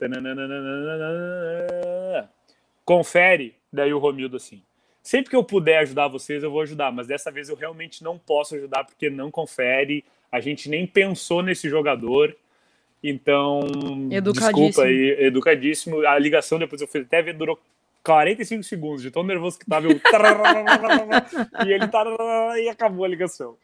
Confere. 2.83 3.55
Daí 3.71 3.93
o 3.93 3.99
Romildo 3.99 4.35
assim. 4.35 4.61
Sempre 5.01 5.29
que 5.29 5.35
eu 5.35 5.43
puder 5.43 5.79
ajudar 5.79 6.09
vocês, 6.09 6.43
eu 6.43 6.51
vou 6.51 6.61
ajudar, 6.61 6.91
mas 6.91 7.07
dessa 7.07 7.31
vez 7.31 7.47
eu 7.49 7.55
realmente 7.55 8.03
não 8.03 8.17
posso 8.17 8.55
ajudar 8.55 8.83
porque 8.83 9.09
não 9.09 9.31
confere. 9.31 10.03
A 10.29 10.41
gente 10.41 10.69
nem 10.69 10.85
pensou 10.85 11.41
nesse 11.41 11.69
jogador. 11.69 12.35
Então, 13.01 13.61
desculpa 14.31 14.83
aí, 14.83 15.17
educadíssimo. 15.19 16.05
A 16.05 16.17
ligação 16.19 16.59
depois 16.59 16.81
eu 16.81 16.87
fui 16.87 17.01
até 17.01 17.21
ver, 17.21 17.33
durou 17.33 17.59
45 18.03 18.63
segundos, 18.63 19.01
de 19.01 19.09
tão 19.09 19.23
nervoso 19.23 19.57
que 19.57 19.65
tava. 19.65 19.87
Eu... 19.87 19.99
e 21.65 21.71
ele 21.71 21.87
tá. 21.87 22.03
E 22.59 22.69
acabou 22.69 23.05
a 23.05 23.07
ligação. 23.07 23.57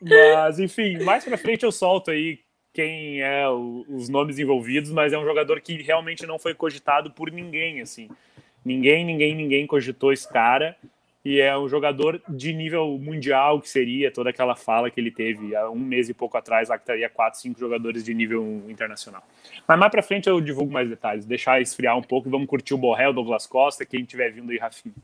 Mas, 0.00 0.58
enfim, 0.58 1.02
mais 1.02 1.24
pra 1.24 1.36
frente 1.36 1.64
eu 1.64 1.72
solto 1.72 2.10
aí 2.10 2.38
quem 2.72 3.20
é 3.20 3.48
o, 3.48 3.84
os 3.88 4.08
nomes 4.08 4.38
envolvidos, 4.38 4.90
mas 4.90 5.12
é 5.12 5.18
um 5.18 5.24
jogador 5.24 5.60
que 5.60 5.82
realmente 5.82 6.24
não 6.24 6.38
foi 6.38 6.54
cogitado 6.54 7.10
por 7.10 7.30
ninguém, 7.30 7.80
assim. 7.80 8.08
Ninguém, 8.64 9.04
ninguém, 9.04 9.34
ninguém 9.34 9.66
cogitou 9.66 10.12
esse 10.12 10.28
cara. 10.28 10.76
E 11.22 11.38
é 11.38 11.56
um 11.56 11.68
jogador 11.68 12.20
de 12.26 12.52
nível 12.52 12.98
mundial, 12.98 13.60
que 13.60 13.68
seria 13.68 14.10
toda 14.10 14.30
aquela 14.30 14.56
fala 14.56 14.90
que 14.90 14.98
ele 14.98 15.10
teve 15.10 15.54
há 15.54 15.68
um 15.68 15.78
mês 15.78 16.08
e 16.08 16.14
pouco 16.14 16.38
atrás, 16.38 16.70
lá 16.70 16.78
que 16.78 16.82
estaria 16.82 17.10
quatro, 17.10 17.38
cinco 17.38 17.60
jogadores 17.60 18.02
de 18.02 18.14
nível 18.14 18.64
internacional. 18.68 19.22
Mas 19.68 19.78
mais 19.78 19.90
para 19.90 20.02
frente 20.02 20.28
eu 20.28 20.40
divulgo 20.40 20.72
mais 20.72 20.88
detalhes, 20.88 21.26
deixar 21.26 21.60
esfriar 21.60 21.96
um 21.96 22.02
pouco 22.02 22.26
e 22.28 22.30
vamos 22.30 22.46
curtir 22.46 22.72
o 22.72 22.78
Borrell, 22.78 23.12
Douglas 23.12 23.46
Costa, 23.46 23.84
quem 23.84 24.02
tiver 24.04 24.30
vindo 24.30 24.50
aí, 24.50 24.56
Rafinha. 24.56 24.94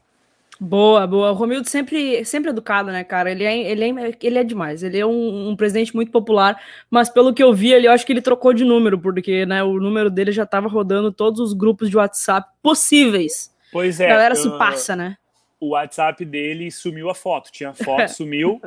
Boa, 0.59 1.07
boa. 1.07 1.33
O 1.33 1.35
Romildo 1.35 1.69
sempre, 1.69 2.25
sempre 2.25 2.51
educado, 2.51 2.91
né, 2.91 3.05
cara? 3.05 3.31
Ele 3.31 3.45
é, 3.45 3.59
ele 3.59 3.85
é, 3.85 4.17
ele 4.23 4.39
é 4.39 4.45
demais. 4.45 4.83
Ele 4.83 4.99
é 4.99 5.05
um, 5.05 5.51
um, 5.51 5.57
presidente 5.57 5.95
muito 5.95 6.11
popular, 6.11 6.59
mas 6.91 7.11
pelo 7.11 7.35
que 7.35 7.43
eu 7.43 7.53
vi 7.53 7.75
ali, 7.75 7.85
eu 7.85 7.93
acho 7.93 8.07
que 8.07 8.13
ele 8.13 8.23
trocou 8.23 8.55
de 8.55 8.65
número, 8.65 8.99
porque 8.99 9.45
né, 9.45 9.63
o 9.63 9.79
número 9.79 10.11
dele 10.11 10.33
já 10.33 10.45
estava 10.45 10.67
rodando 10.67 11.13
todos 11.13 11.41
os 11.41 11.53
grupos 11.53 11.91
de 11.91 11.97
WhatsApp 11.99 12.49
possíveis. 12.63 13.55
Pois 13.71 14.01
é. 14.01 14.07
A 14.07 14.09
galera 14.09 14.35
uh, 14.35 14.39
se 14.39 14.49
passa, 14.57 14.97
né? 14.97 15.17
O 15.61 15.71
WhatsApp 15.71 16.25
dele 16.25 16.71
sumiu 16.71 17.11
a 17.11 17.15
foto. 17.15 17.51
Tinha 17.51 17.73
foto, 17.73 18.09
sumiu, 18.13 18.61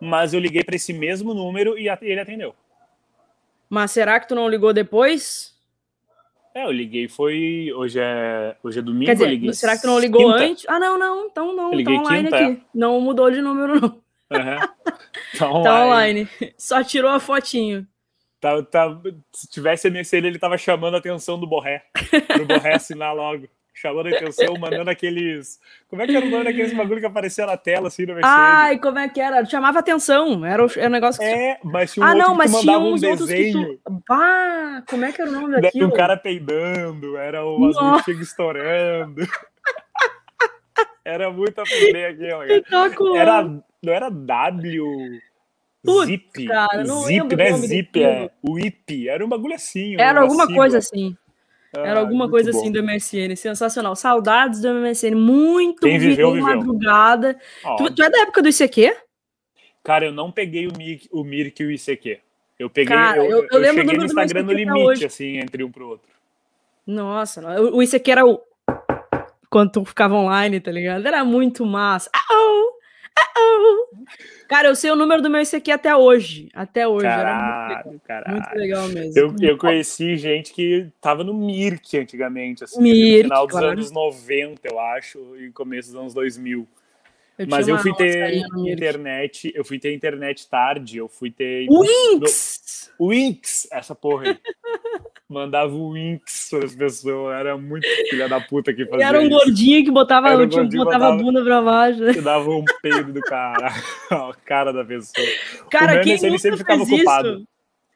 mas 0.00 0.34
eu 0.34 0.40
liguei 0.40 0.62
para 0.62 0.76
esse 0.76 0.92
mesmo 0.92 1.34
número 1.34 1.78
e 1.78 1.88
ele 1.88 2.20
atendeu. 2.20 2.54
Mas 3.68 3.90
será 3.90 4.20
que 4.20 4.28
tu 4.28 4.34
não 4.34 4.48
ligou 4.48 4.72
depois? 4.72 5.54
É, 6.54 6.64
eu 6.64 6.72
liguei, 6.72 7.08
foi. 7.08 7.70
Hoje 7.74 7.98
é, 8.00 8.56
hoje 8.62 8.78
é 8.78 8.82
domingo. 8.82 9.06
Quer 9.06 9.14
dizer, 9.14 9.28
liguei 9.28 9.52
será 9.52 9.74
que 9.76 9.82
tu 9.82 9.88
não 9.88 9.98
ligou 9.98 10.32
quinta. 10.32 10.44
antes? 10.44 10.64
Ah, 10.68 10.78
não, 10.78 10.98
não. 10.98 11.26
Então 11.26 11.54
não. 11.54 11.72
Eu 11.72 11.84
tá 11.84 11.90
online 11.90 12.24
quinta, 12.24 12.36
aqui. 12.36 12.52
É. 12.52 12.66
Não 12.74 13.00
mudou 13.00 13.30
de 13.30 13.42
número, 13.42 13.80
não. 13.80 13.88
Uhum. 13.88 14.58
Tá, 15.38 15.50
online. 15.50 15.64
tá 15.64 15.84
online. 15.84 16.28
Só 16.56 16.82
tirou 16.82 17.10
a 17.10 17.20
fotinho. 17.20 17.86
Tá, 18.40 18.62
tá, 18.62 19.00
se 19.32 19.48
tivesse 19.48 19.90
MSN, 19.90 20.26
ele 20.26 20.38
tava 20.38 20.56
chamando 20.56 20.94
a 20.94 20.98
atenção 20.98 21.38
do 21.38 21.46
Borré. 21.46 21.84
Pro 22.28 22.46
Borré 22.46 22.74
assinar 22.74 23.14
logo 23.14 23.48
chamando 23.76 24.06
a 24.06 24.16
atenção, 24.16 24.56
mandando 24.58 24.90
aqueles. 24.90 25.60
Como 25.88 26.02
é 26.02 26.06
que 26.06 26.16
era 26.16 26.24
o 26.24 26.30
nome 26.30 26.44
daqueles 26.44 26.72
bagulho 26.72 27.00
que 27.00 27.06
aparecia 27.06 27.46
na 27.46 27.56
tela, 27.56 27.88
assim, 27.88 28.06
no 28.06 28.14
MSN? 28.14 28.24
Ai, 28.24 28.78
como 28.78 28.98
é 28.98 29.08
que 29.08 29.20
era? 29.20 29.44
Chamava 29.44 29.78
atenção. 29.78 30.44
Era 30.44 30.64
o, 30.64 30.70
era 30.74 30.86
o 30.86 30.90
negócio 30.90 31.20
que. 31.20 31.26
É, 31.26 31.58
mas 31.62 31.92
tinha 31.92 32.04
um 32.04 32.08
ah, 32.08 32.12
outro 32.12 32.28
não, 32.28 32.34
mas 32.34 32.50
que 32.50 32.56
mandava 32.56 32.84
um 32.84 32.94
desenho. 32.94 33.78
Tu... 33.84 34.02
Ah, 34.10 34.82
como 34.88 35.04
é 35.04 35.12
que 35.12 35.20
era 35.20 35.30
o 35.30 35.34
nome 35.34 35.60
daquilo? 35.60 35.88
um 35.88 35.92
cara 35.92 36.16
peidando, 36.16 37.16
era 37.18 37.44
o 37.44 38.02
chega 38.02 38.22
estourando. 38.22 39.22
era 41.04 41.30
muito 41.30 41.60
a 41.60 41.66
fuder 41.66 42.12
aquilo, 42.12 43.16
Era, 43.16 43.42
não 43.44 43.92
era 43.92 44.10
W. 44.10 45.20
Putz, 45.84 46.06
Zip, 46.06 46.46
cara, 46.46 46.82
não 46.82 47.02
Zip, 47.02 47.36
né? 47.36 47.52
Zip, 47.52 48.02
é. 48.02 48.30
O 48.42 48.58
IP, 48.58 49.08
era 49.08 49.24
um 49.24 49.28
bagulho 49.28 49.54
assim. 49.54 49.94
Era 50.00 50.22
alguma 50.22 50.48
coisa 50.48 50.78
assim. 50.78 51.16
Era 51.74 52.00
alguma 52.00 52.28
coisa 52.28 52.52
bom. 52.52 52.58
assim 52.58 52.72
do 52.72 52.82
MSN, 52.82 53.36
sensacional. 53.36 53.94
Saudades 53.96 54.60
do 54.60 54.72
MSN, 54.72 55.14
muito 55.14 55.80
Quem 55.86 55.98
viveu, 55.98 56.32
viveu. 56.32 56.46
madrugada. 56.46 57.38
Tu, 57.76 57.90
tu, 57.94 58.02
é 58.02 58.10
da 58.10 58.20
época 58.20 58.42
do 58.42 58.48
ICQ? 58.48 58.96
Cara, 59.82 60.06
eu 60.06 60.12
não 60.12 60.32
peguei 60.32 60.66
o, 60.66 60.72
Mirk, 60.76 61.08
o 61.12 61.22
Mirk 61.22 61.62
e 61.62 61.66
o 61.66 61.70
ICQ. 61.70 62.20
Eu 62.58 62.70
peguei, 62.70 62.96
Cara, 62.96 63.18
eu, 63.18 63.24
eu, 63.24 63.48
eu, 63.50 63.58
lembro 63.58 63.82
cheguei 63.82 63.98
no 63.98 64.04
Instagram 64.06 64.42
no 64.42 64.52
limite, 64.52 65.04
assim, 65.04 65.36
entre 65.38 65.62
um 65.62 65.70
pro 65.70 65.88
outro. 65.88 66.08
Nossa, 66.86 67.60
o 67.60 67.82
ICQ 67.82 68.10
era 68.10 68.26
o. 68.26 68.40
Quando 69.50 69.72
tu 69.72 69.84
ficava 69.84 70.14
online, 70.14 70.60
tá 70.60 70.70
ligado? 70.70 71.06
Era 71.06 71.24
muito 71.24 71.64
massa. 71.66 72.10
Oh, 72.32 72.70
oh. 73.38 73.88
Cara, 74.48 74.68
eu 74.68 74.76
sei 74.76 74.90
o 74.90 74.96
número 74.96 75.20
do 75.20 75.28
meu 75.28 75.40
ICQ 75.40 75.70
até 75.70 75.96
hoje. 75.96 76.48
Até 76.54 76.86
hoje. 76.86 77.04
Caralho, 77.04 77.88
muito, 77.88 78.02
caralho. 78.02 78.36
muito 78.36 78.54
legal 78.54 78.88
mesmo. 78.88 79.12
Eu, 79.16 79.34
eu 79.40 79.58
conheci 79.58 80.16
gente 80.16 80.52
que 80.52 80.88
tava 81.00 81.24
no 81.24 81.34
Mirk 81.34 81.98
antigamente, 81.98 82.64
assim, 82.64 82.80
Mirk, 82.80 83.24
no 83.24 83.24
final 83.24 83.46
dos 83.46 83.52
claro. 83.52 83.72
anos 83.72 83.90
90, 83.90 84.60
eu 84.70 84.78
acho, 84.78 85.36
e 85.36 85.50
começo 85.50 85.90
dos 85.90 86.00
anos 86.00 86.14
2000. 86.14 86.66
Eu 87.38 87.46
Mas 87.48 87.68
eu 87.68 87.78
fui 87.78 87.94
ter 87.94 88.34
internet, 88.66 89.52
eu 89.54 89.64
fui 89.64 89.78
ter 89.78 89.92
internet 89.94 90.48
tarde, 90.48 90.96
eu 90.96 91.08
fui 91.08 91.30
ter. 91.30 91.66
Winx! 91.68 92.90
No... 92.98 93.08
Winx! 93.08 93.68
Essa 93.70 93.94
porra 93.94 94.30
aí. 94.30 94.38
Mandava 95.28 95.74
o 95.74 95.92
Winx 95.92 96.48
para 96.50 96.64
as 96.64 96.76
pessoas, 96.76 97.34
era 97.34 97.58
muito 97.58 97.84
filha 98.08 98.28
da 98.28 98.40
puta 98.40 98.72
que 98.72 98.86
fazia. 98.86 99.04
E 99.04 99.08
era 99.08 99.18
um 99.18 99.22
isso. 99.22 99.30
gordinho 99.30 99.84
que 99.84 99.90
botava, 99.90 100.28
um 100.28 100.48
tipo, 100.48 100.56
gordinho, 100.56 100.84
botava 100.84 101.04
botava- 101.04 101.20
a 101.20 101.24
bunda 101.24 101.44
pra 101.44 101.62
baixo. 101.62 102.12
Que 102.12 102.20
dava 102.22 102.48
um 102.48 102.64
peido 102.80 103.12
do 103.12 103.20
cara. 103.22 103.68
a 104.08 104.32
cara 104.44 104.72
da 104.72 104.84
pessoa. 104.84 105.26
Cara, 105.68 105.92
o 105.92 105.94
meu 105.96 106.04
quem 106.04 106.16
nunca 106.16 106.38
sempre 106.38 106.58
ficava 106.58 106.82
isso? 106.84 106.94
ocupado. 106.94 107.44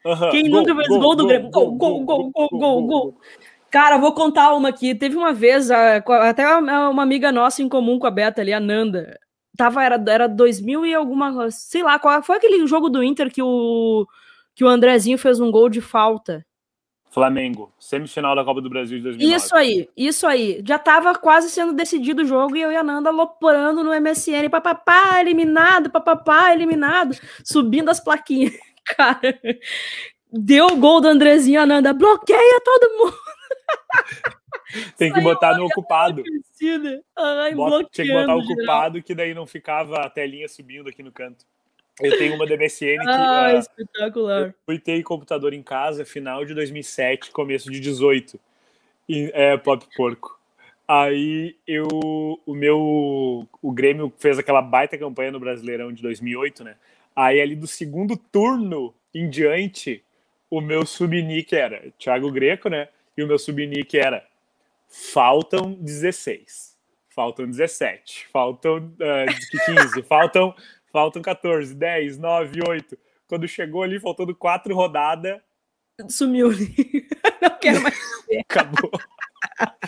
Aham, 0.05 0.29
Quem 0.29 0.49
gol, 0.49 0.59
nunca 0.59 0.75
fez 0.75 0.87
gol, 0.87 0.99
gol, 0.99 1.15
do 1.15 1.23
gol, 1.23 1.27
Grêmio? 1.27 1.51
Gol, 1.51 1.71
gol, 1.77 2.03
gol, 2.03 2.31
gol, 2.31 2.49
gol, 2.51 2.87
gol. 2.87 3.17
Cara, 3.69 3.97
vou 3.97 4.13
contar 4.13 4.53
uma 4.53 4.67
aqui. 4.67 4.93
Teve 4.93 5.15
uma 5.15 5.31
vez, 5.31 5.71
até 5.71 6.45
uma 6.57 6.89
uma 6.89 7.03
amiga 7.03 7.31
nossa 7.31 7.63
em 7.63 7.69
comum 7.69 7.97
com 7.97 8.07
a 8.07 8.11
Beta 8.11 8.41
ali, 8.41 8.51
a 8.51 8.59
Nanda. 8.59 9.17
Tava, 9.57 9.83
era, 9.83 10.03
era 10.07 10.27
2000 10.27 10.85
e 10.85 10.93
alguma. 10.93 11.51
Sei 11.51 11.83
lá, 11.83 11.99
qual 11.99 12.23
foi 12.23 12.37
aquele 12.37 12.65
jogo 12.67 12.89
do 12.89 13.03
Inter 13.03 13.31
que 13.31 13.41
o, 13.41 14.07
que 14.55 14.63
o 14.63 14.67
Andrezinho 14.67 15.17
fez 15.17 15.39
um 15.39 15.51
gol 15.51 15.69
de 15.69 15.81
falta? 15.81 16.45
Flamengo, 17.11 17.73
semifinal 17.77 18.33
da 18.33 18.43
Copa 18.43 18.61
do 18.61 18.69
Brasil 18.69 18.97
de 18.97 19.03
2009. 19.03 19.35
Isso 19.35 19.53
aí, 19.55 19.89
isso 19.97 20.25
aí. 20.25 20.63
Já 20.65 20.79
tava 20.79 21.13
quase 21.13 21.49
sendo 21.49 21.73
decidido 21.73 22.21
o 22.21 22.25
jogo 22.25 22.55
e 22.55 22.61
eu 22.61 22.71
e 22.71 22.75
a 22.77 22.83
Nanda 22.83 23.09
aloprando 23.09 23.83
no 23.83 23.93
MSN. 23.93 24.49
Papapá, 24.49 25.19
eliminado, 25.19 25.89
papapá, 25.89 26.53
eliminado. 26.53 27.17
Subindo 27.43 27.89
as 27.89 27.99
plaquinhas. 27.99 28.53
Cara, 28.95 29.37
deu 30.31 30.67
o 30.67 30.77
gol 30.77 31.01
do 31.01 31.09
Andrezinho, 31.09 31.59
a 31.59 31.65
Nanda. 31.65 31.91
Bloqueia 31.91 32.61
todo 32.63 32.97
mundo. 32.97 33.17
Tem 34.97 35.11
que 35.11 35.19
botar 35.21 35.57
no 35.57 35.65
ocupado. 35.65 36.23
Ai, 37.17 37.53
Bota- 37.55 37.89
tinha 37.91 38.07
que 38.07 38.13
botar 38.13 38.35
o 38.35 38.41
geral. 38.41 38.53
ocupado, 38.57 39.03
que 39.03 39.13
daí 39.13 39.33
não 39.33 39.45
ficava 39.45 40.01
a 40.01 40.09
telinha 40.09 40.47
subindo 40.47 40.89
aqui 40.89 41.03
no 41.03 41.11
canto. 41.11 41.45
Eu 41.99 42.17
tenho 42.17 42.35
uma 42.35 42.47
da 42.47 42.55
MSN 42.55 42.99
que 43.01 43.09
Ah, 43.09 43.45
ah, 43.47 43.53
espetacular. 43.53 44.55
fui 44.65 44.79
ter 44.79 45.03
computador 45.03 45.53
em 45.53 45.61
casa 45.61 46.05
final 46.05 46.45
de 46.45 46.53
2007, 46.53 47.31
começo 47.31 47.69
de 47.69 47.79
18. 47.79 48.39
E, 49.09 49.29
é, 49.33 49.57
pop 49.57 49.85
porco. 49.95 50.39
Aí 50.87 51.55
eu, 51.67 51.87
o 52.45 52.53
meu, 52.53 53.47
o 53.61 53.71
Grêmio 53.71 54.11
fez 54.17 54.39
aquela 54.39 54.61
baita 54.61 54.97
campanha 54.97 55.31
no 55.31 55.39
Brasileirão 55.39 55.91
de 55.91 56.01
2008, 56.01 56.63
né? 56.63 56.75
Aí 57.15 57.39
ali 57.41 57.55
do 57.55 57.67
segundo 57.67 58.15
turno 58.17 58.93
em 59.13 59.29
diante, 59.29 60.03
o 60.49 60.59
meu 60.61 60.85
subnick 60.85 61.53
era 61.55 61.91
Thiago 61.99 62.31
Greco, 62.31 62.69
né? 62.69 62.87
E 63.17 63.23
o 63.23 63.27
meu 63.27 63.37
subnick 63.37 63.97
era 63.97 64.25
faltam 64.87 65.73
16, 65.73 66.77
faltam 67.09 67.45
17, 67.45 68.27
faltam 68.31 68.93
ah, 69.01 69.25
15, 69.65 70.03
faltam, 70.07 70.55
faltam 70.91 71.21
14, 71.21 71.73
10, 71.73 72.17
9, 72.17 72.59
8. 72.67 72.97
Quando 73.27 73.47
chegou 73.47 73.83
ali, 73.83 73.99
faltando 73.99 74.35
quatro 74.35 74.75
rodadas, 74.75 75.39
Sumiu. 76.09 76.49
Não 77.41 77.59
quero 77.59 77.81
mais. 77.81 77.99
acabou. 78.39 78.91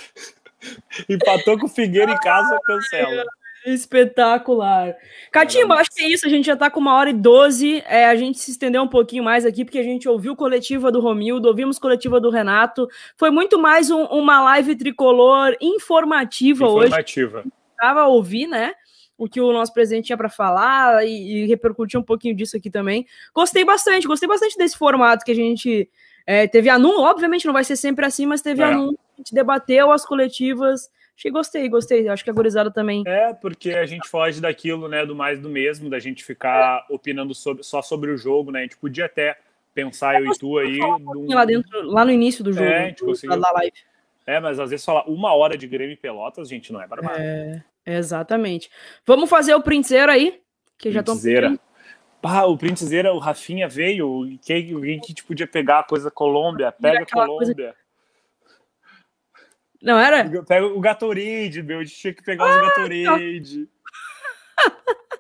Empatou 1.10 1.60
com 1.60 1.66
o 1.66 1.70
Figueira 1.70 2.12
em 2.12 2.18
casa, 2.18 2.60
cancela. 2.66 3.26
Espetacular. 3.66 4.96
Catimba, 5.32 5.76
acho 5.76 5.90
que 5.92 6.04
é 6.04 6.08
isso. 6.10 6.26
A 6.26 6.30
gente 6.30 6.46
já 6.46 6.56
tá 6.56 6.70
com 6.70 6.80
uma 6.80 6.94
hora 6.96 7.10
e 7.10 7.14
doze. 7.14 7.84
É, 7.88 8.06
a 8.06 8.16
gente 8.16 8.38
se 8.40 8.52
estendeu 8.52 8.82
um 8.84 8.88
pouquinho 8.88 9.24
mais 9.24 9.46
aqui, 9.46 9.64
porque 9.64 9.80
a 9.80 9.84
gente 9.84 10.08
ouviu 10.08 10.36
coletiva 10.36 10.92
do 10.92 11.00
Romildo, 11.00 11.48
ouvimos 11.48 11.80
coletiva 11.80 12.20
do 12.20 12.30
Renato. 12.30 12.88
Foi 13.18 13.30
muito 13.30 13.60
mais 13.60 13.90
um- 13.90 14.06
uma 14.06 14.42
live 14.42 14.76
tricolor 14.76 15.56
informativa, 15.62 16.68
hoje. 16.68 16.88
Informativa. 16.88 17.44
Tava 17.80 18.02
a 18.02 18.08
ouvir, 18.08 18.48
né? 18.48 18.74
O 19.18 19.28
que 19.28 19.40
o 19.40 19.54
nosso 19.54 19.74
presidente 19.74 20.06
tinha 20.08 20.18
para 20.18 20.30
falar 20.30 21.06
e, 21.06 21.44
e 21.44 21.46
repercutir 21.46 22.00
um 22.00 22.04
pouquinho 22.04 22.36
disso 22.36 22.58
aqui 22.58 22.70
também. 22.70 23.06
Gostei 23.34 23.64
bastante, 23.64 24.08
gostei 24.08 24.28
bastante 24.28 24.58
desse 24.58 24.78
formato 24.78 25.24
que 25.24 25.32
a 25.32 25.36
gente 25.36 25.90
é, 26.26 26.48
teve 26.48 26.70
anúncio. 26.70 27.02
Obviamente 27.02 27.46
não 27.46 27.54
vai 27.54 27.64
ser 27.64 27.76
sempre 27.76 28.06
assim, 28.06 28.26
mas 28.26 28.42
teve 28.42 28.62
É. 28.62 28.66
anúncio, 28.66 28.98
a 29.16 29.18
gente 29.18 29.34
debateu 29.34 29.92
as 29.92 30.06
coletivas. 30.06 30.90
Achei, 31.18 31.32
gostei, 31.32 31.70
gostei. 31.70 32.08
Acho 32.10 32.24
que 32.24 32.30
a 32.30 32.34
também. 32.72 33.04
É, 33.06 33.34
porque 33.34 33.72
a 33.72 33.86
gente 33.86 34.08
foge 34.08 34.42
daquilo, 34.42 34.88
né, 34.88 35.06
do 35.06 35.16
mais 35.16 35.40
do 35.40 35.50
mesmo, 35.50 35.90
da 35.90 36.00
gente 36.00 36.24
ficar 36.24 36.86
opinando 36.90 37.34
sobre- 37.36 37.64
só 37.64 37.82
sobre 37.82 38.12
o 38.12 38.18
jogo, 38.18 38.52
né? 38.52 38.60
A 38.60 38.64
gente 38.64 38.78
podia 38.78 39.06
até 39.06 39.38
pensar, 39.74 40.22
eu 40.22 40.32
e 40.32 40.38
tu 40.38 40.58
aí. 40.58 40.78
num- 40.78 41.34
Lá 41.34 41.46
dentro, 41.46 41.82
lá 41.84 42.04
no 42.04 42.12
início 42.12 42.44
do 42.44 42.52
jogo, 42.52 42.66
É, 42.66 42.84
a 42.84 42.88
gente 42.88 43.00
do- 43.00 43.06
conseguiu. 43.08 43.40
da 43.40 43.52
live. 43.52 43.74
É, 44.26 44.40
mas 44.40 44.60
às 44.60 44.70
vezes 44.70 44.86
falar 44.86 45.04
uma 45.08 45.34
hora 45.36 45.58
de 45.58 45.68
Grêmio 45.68 45.94
e 45.94 45.98
Pelotas, 45.98 46.48
gente, 46.50 46.72
não 46.72 46.82
é 46.82 46.88
barbado. 46.88 47.20
É, 47.20 47.62
exatamente. 47.86 48.70
Vamos 49.06 49.30
fazer 49.30 49.54
o 49.54 49.62
print 49.62 49.88
zero 49.88 50.12
aí? 50.12 50.42
Que 50.78 50.92
já. 50.92 51.04
Printzeira. 51.04 51.60
Pá, 52.22 52.44
o 52.46 52.58
Printzeira, 52.58 53.14
o 53.14 53.18
Rafinha 53.20 53.68
veio, 53.68 54.38
quem, 54.46 54.74
alguém 54.74 54.98
que 54.98 55.06
a 55.08 55.10
gente 55.10 55.24
podia 55.26 55.46
pegar 55.46 55.80
a 55.80 55.84
coisa 55.84 56.10
Colômbia, 56.10 56.72
pega 56.72 57.04
a 57.04 57.06
Colômbia. 57.06 57.76
Não 59.84 60.00
era? 60.00 60.24
Pega 60.48 60.66
o 60.66 60.80
Gatorade, 60.80 61.62
meu, 61.62 61.80
a 61.80 61.84
gente 61.84 61.98
tinha 61.98 62.14
que 62.14 62.24
pegar 62.24 62.46
Ah, 62.46 62.56
os. 62.56 62.62
Gatorade. 62.70 63.70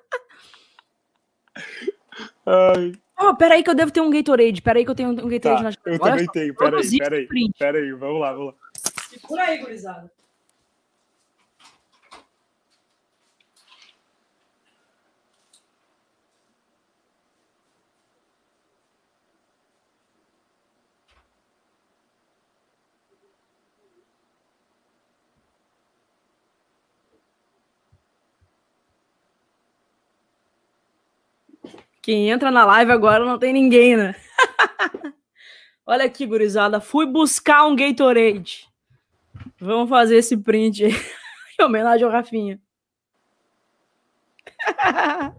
Ai, 2.45 2.93
Oh, 3.19 3.35
peraí 3.35 3.61
que 3.63 3.69
eu 3.69 3.75
devo 3.75 3.91
ter 3.91 4.01
um 4.01 4.09
Gatorade. 4.09 4.61
Peraí 4.61 4.83
que 4.83 4.91
eu 4.91 4.95
tenho 4.95 5.09
um 5.09 5.15
Gatorade 5.29 5.41
tá, 5.41 5.61
na 5.63 5.69
eu 5.85 5.93
Olha 6.01 6.11
também 6.11 6.25
só, 6.25 6.31
tenho, 6.31 6.55
peraí, 6.55 6.97
peraí, 6.97 7.27
peraí, 7.59 7.91
vamos 7.93 8.19
lá, 8.19 8.33
vamos 8.33 8.47
lá. 8.47 8.53
Segura 9.09 9.43
aí, 9.43 9.57
gurizada. 9.59 10.11
Quem 32.03 32.29
entra 32.29 32.51
na 32.51 32.65
live 32.65 32.91
agora 32.91 33.25
não 33.25 33.39
tem 33.39 33.53
ninguém, 33.53 33.95
né? 33.95 34.13
Olha 35.87 36.03
aqui, 36.03 36.25
gurizada. 36.25 36.81
Fui 36.81 37.05
buscar 37.05 37.65
um 37.65 37.77
Gatorade. 37.77 38.67
Vamos 39.57 39.89
fazer 39.89 40.17
esse 40.17 40.35
print 40.35 40.83
aí. 40.83 40.91
em 41.57 41.63
homenagem 41.63 42.05
ao 42.05 42.11
Rafinha. 42.11 42.59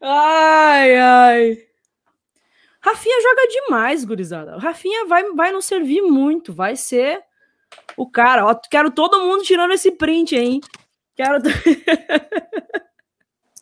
ai, 0.00 0.96
ai. 0.96 1.66
Rafinha 2.80 3.20
joga 3.20 3.46
demais, 3.48 4.02
gurizada. 4.06 4.56
Rafinha 4.56 5.04
vai, 5.04 5.30
vai 5.32 5.52
nos 5.52 5.66
servir 5.66 6.00
muito. 6.00 6.54
Vai 6.54 6.74
ser 6.74 7.22
o 7.98 8.10
cara. 8.10 8.46
Ó, 8.46 8.54
quero 8.54 8.90
todo 8.90 9.20
mundo 9.20 9.42
tirando 9.42 9.74
esse 9.74 9.90
print, 9.90 10.34
hein? 10.34 10.62
Quero. 11.14 11.42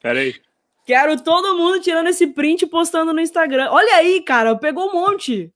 Peraí. 0.01 0.41
Quero 0.89 1.21
todo 1.21 1.55
mundo 1.55 1.81
tirando 1.83 2.07
esse 2.07 2.29
print 2.29 2.63
e 2.63 2.67
postando 2.67 3.13
no 3.13 3.21
Instagram. 3.21 3.69
Olha 3.71 3.97
aí, 3.97 4.23
cara, 4.23 4.57
pegou 4.57 4.89
um 4.89 4.95
monte. 4.95 5.53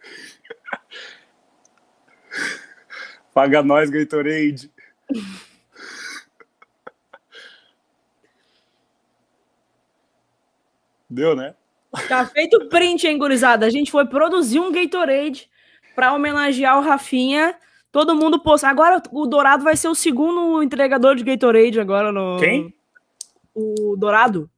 Paga 3.34 3.62
nós, 3.62 3.90
Gatorade. 3.90 4.70
Deu, 11.10 11.36
né? 11.36 11.54
Tá 12.08 12.24
feito 12.24 12.56
o 12.56 12.70
print, 12.70 13.06
hein, 13.06 13.18
gurizada? 13.18 13.66
A 13.66 13.70
gente 13.70 13.90
foi 13.90 14.06
produzir 14.06 14.58
um 14.58 14.72
Gatorade 14.72 15.50
para 15.94 16.14
homenagear 16.14 16.78
o 16.78 16.82
Rafinha. 16.82 17.54
Todo 17.92 18.16
mundo 18.16 18.42
posta. 18.42 18.68
Agora 18.68 19.02
o 19.12 19.26
Dourado 19.26 19.62
vai 19.62 19.76
ser 19.76 19.88
o 19.88 19.94
segundo 19.94 20.62
entregador 20.62 21.14
de 21.14 21.24
Gatorade 21.24 21.78
agora 21.78 22.10
no. 22.10 22.38
Quem? 22.38 22.74
O 23.54 23.96
Dourado. 23.96 24.50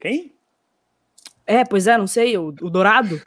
Quem? 0.00 0.32
É, 1.46 1.64
pois 1.64 1.86
é, 1.86 1.96
não 1.96 2.06
sei, 2.06 2.36
o, 2.36 2.48
o 2.48 2.70
Dourado. 2.70 3.20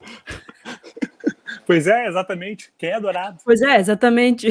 pois 1.66 1.86
é, 1.86 2.06
exatamente. 2.06 2.72
Quem 2.78 2.90
é 2.90 3.00
Dourado? 3.00 3.38
Pois 3.44 3.60
é, 3.60 3.76
exatamente. 3.78 4.48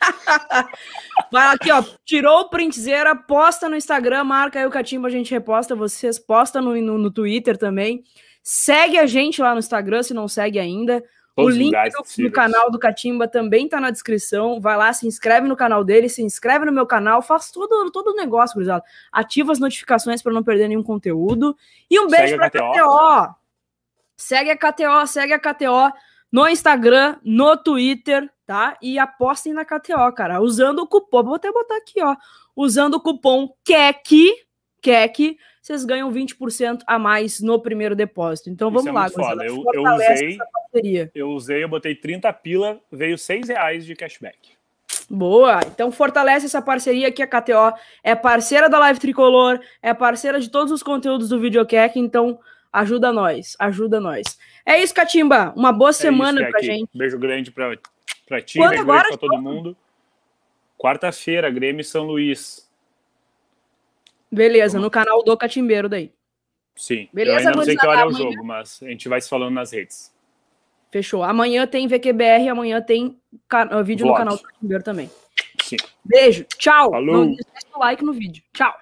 Vai 1.30 1.54
aqui, 1.54 1.70
ó. 1.70 1.82
Tirou 2.04 2.40
o 2.40 2.48
printzeira, 2.48 3.14
posta 3.16 3.68
no 3.68 3.76
Instagram, 3.76 4.24
marca 4.24 4.58
aí 4.58 4.66
o 4.66 4.70
Catimba, 4.70 5.08
a 5.08 5.10
gente 5.10 5.30
reposta. 5.30 5.74
Vocês 5.74 6.18
posta 6.18 6.60
no, 6.60 6.80
no, 6.80 6.98
no 6.98 7.10
Twitter 7.10 7.56
também. 7.56 8.04
Segue 8.42 8.96
a 8.96 9.06
gente 9.06 9.42
lá 9.42 9.52
no 9.52 9.58
Instagram, 9.58 10.02
se 10.02 10.14
não 10.14 10.28
segue 10.28 10.58
ainda. 10.58 11.04
O 11.42 11.48
link 11.48 11.72
do, 11.90 12.24
do, 12.24 12.30
canal 12.32 12.70
do 12.70 12.78
Catimba 12.78 13.28
também 13.28 13.68
tá 13.68 13.80
na 13.80 13.90
descrição. 13.90 14.60
Vai 14.60 14.76
lá, 14.76 14.92
se 14.92 15.06
inscreve 15.06 15.46
no 15.46 15.56
canal 15.56 15.84
dele, 15.84 16.08
se 16.08 16.22
inscreve 16.22 16.64
no 16.64 16.72
meu 16.72 16.86
canal, 16.86 17.22
faz 17.22 17.50
todo, 17.50 17.90
todo 17.90 18.08
o 18.08 18.16
negócio, 18.16 18.54
gurizada. 18.54 18.84
Ativa 19.12 19.52
as 19.52 19.58
notificações 19.58 20.22
para 20.22 20.32
não 20.32 20.42
perder 20.42 20.68
nenhum 20.68 20.82
conteúdo. 20.82 21.56
E 21.90 21.98
um 22.00 22.08
beijo 22.08 22.36
para 22.36 22.50
KTO. 22.50 22.72
KTO. 22.72 23.34
Segue 24.16 24.50
a 24.50 24.56
KTO, 24.56 25.06
segue 25.06 25.32
a 25.32 25.38
KTO 25.38 25.92
no 26.30 26.48
Instagram, 26.48 27.16
no 27.22 27.56
Twitter, 27.56 28.28
tá? 28.44 28.76
E 28.82 28.98
apostem 28.98 29.52
na 29.52 29.64
KTO, 29.64 30.12
cara. 30.14 30.40
Usando 30.40 30.80
o 30.80 30.86
cupom, 30.86 31.22
vou 31.22 31.34
até 31.36 31.50
botar 31.50 31.76
aqui, 31.76 32.02
ó. 32.02 32.16
Usando 32.54 32.94
o 32.94 33.00
cupom 33.00 33.48
KEC, 33.64 34.34
KEC, 34.82 35.38
vocês 35.68 35.84
ganham 35.84 36.10
20% 36.10 36.80
a 36.86 36.98
mais 36.98 37.40
no 37.40 37.60
primeiro 37.60 37.94
depósito. 37.94 38.48
Então 38.48 38.70
vamos 38.70 38.86
é 38.86 38.92
lá, 38.92 39.10
foda. 39.10 39.44
Eu, 39.44 39.62
eu, 39.74 39.82
usei, 39.84 40.38
eu 41.14 41.28
usei, 41.28 41.62
eu 41.62 41.68
botei 41.68 41.94
30 41.94 42.32
pila, 42.32 42.80
veio 42.90 43.18
6 43.18 43.48
reais 43.48 43.84
de 43.84 43.94
cashback. 43.94 44.56
Boa! 45.10 45.60
Então 45.66 45.92
fortalece 45.92 46.46
essa 46.46 46.62
parceria 46.62 47.08
aqui, 47.08 47.22
a 47.22 47.26
KTO 47.26 47.74
é 48.02 48.14
parceira 48.14 48.68
da 48.70 48.78
Live 48.78 48.98
Tricolor, 48.98 49.60
é 49.82 49.92
parceira 49.92 50.40
de 50.40 50.48
todos 50.48 50.72
os 50.72 50.82
conteúdos 50.82 51.28
do 51.28 51.38
Videocack, 51.38 51.98
então 51.98 52.38
ajuda 52.72 53.12
nós, 53.12 53.54
ajuda 53.58 54.00
nós. 54.00 54.38
É 54.64 54.82
isso, 54.82 54.94
Catimba. 54.94 55.52
Uma 55.54 55.72
boa 55.72 55.90
é 55.90 55.94
semana 55.94 56.40
isso, 56.40 56.50
pra 56.50 56.62
gente. 56.62 56.88
Beijo 56.94 57.18
grande 57.18 57.50
pra, 57.50 57.76
pra 58.26 58.40
ti, 58.40 58.58
Quando 58.58 58.70
beijo 58.70 58.82
agora, 58.84 59.02
grande 59.02 59.18
pra 59.18 59.28
todo 59.28 59.42
mundo. 59.42 59.76
Quarta-feira, 60.78 61.50
Grêmio 61.50 61.84
São 61.84 62.04
Luís. 62.04 62.67
Beleza, 64.30 64.78
no 64.78 64.90
canal 64.90 65.22
do 65.22 65.36
Catimbeiro 65.36 65.88
daí. 65.88 66.12
Sim. 66.76 67.08
Beleza, 67.12 67.36
eu 67.36 67.38
ainda 67.38 67.52
não 67.52 67.64
sei 67.64 67.76
que 67.76 67.86
hora 67.86 68.00
é 68.02 68.06
o 68.06 68.12
jogo, 68.12 68.44
mas 68.44 68.82
a 68.82 68.88
gente 68.88 69.08
vai 69.08 69.20
se 69.20 69.28
falando 69.28 69.54
nas 69.54 69.72
redes. 69.72 70.14
Fechou. 70.90 71.22
Amanhã 71.22 71.66
tem 71.66 71.88
VQBR, 71.88 72.48
amanhã 72.48 72.80
tem 72.80 73.20
vídeo 73.84 74.04
Vlog. 74.04 74.12
no 74.12 74.14
canal 74.14 74.36
do 74.36 74.42
Catimbeiro 74.42 74.84
também. 74.84 75.10
Sim. 75.62 75.76
Beijo. 76.04 76.44
Tchau. 76.56 76.90
Falou. 76.90 77.26
Não 77.26 77.32
esquece 77.32 77.66
o 77.74 77.78
like 77.78 78.04
no 78.04 78.12
vídeo. 78.12 78.42
Tchau. 78.54 78.74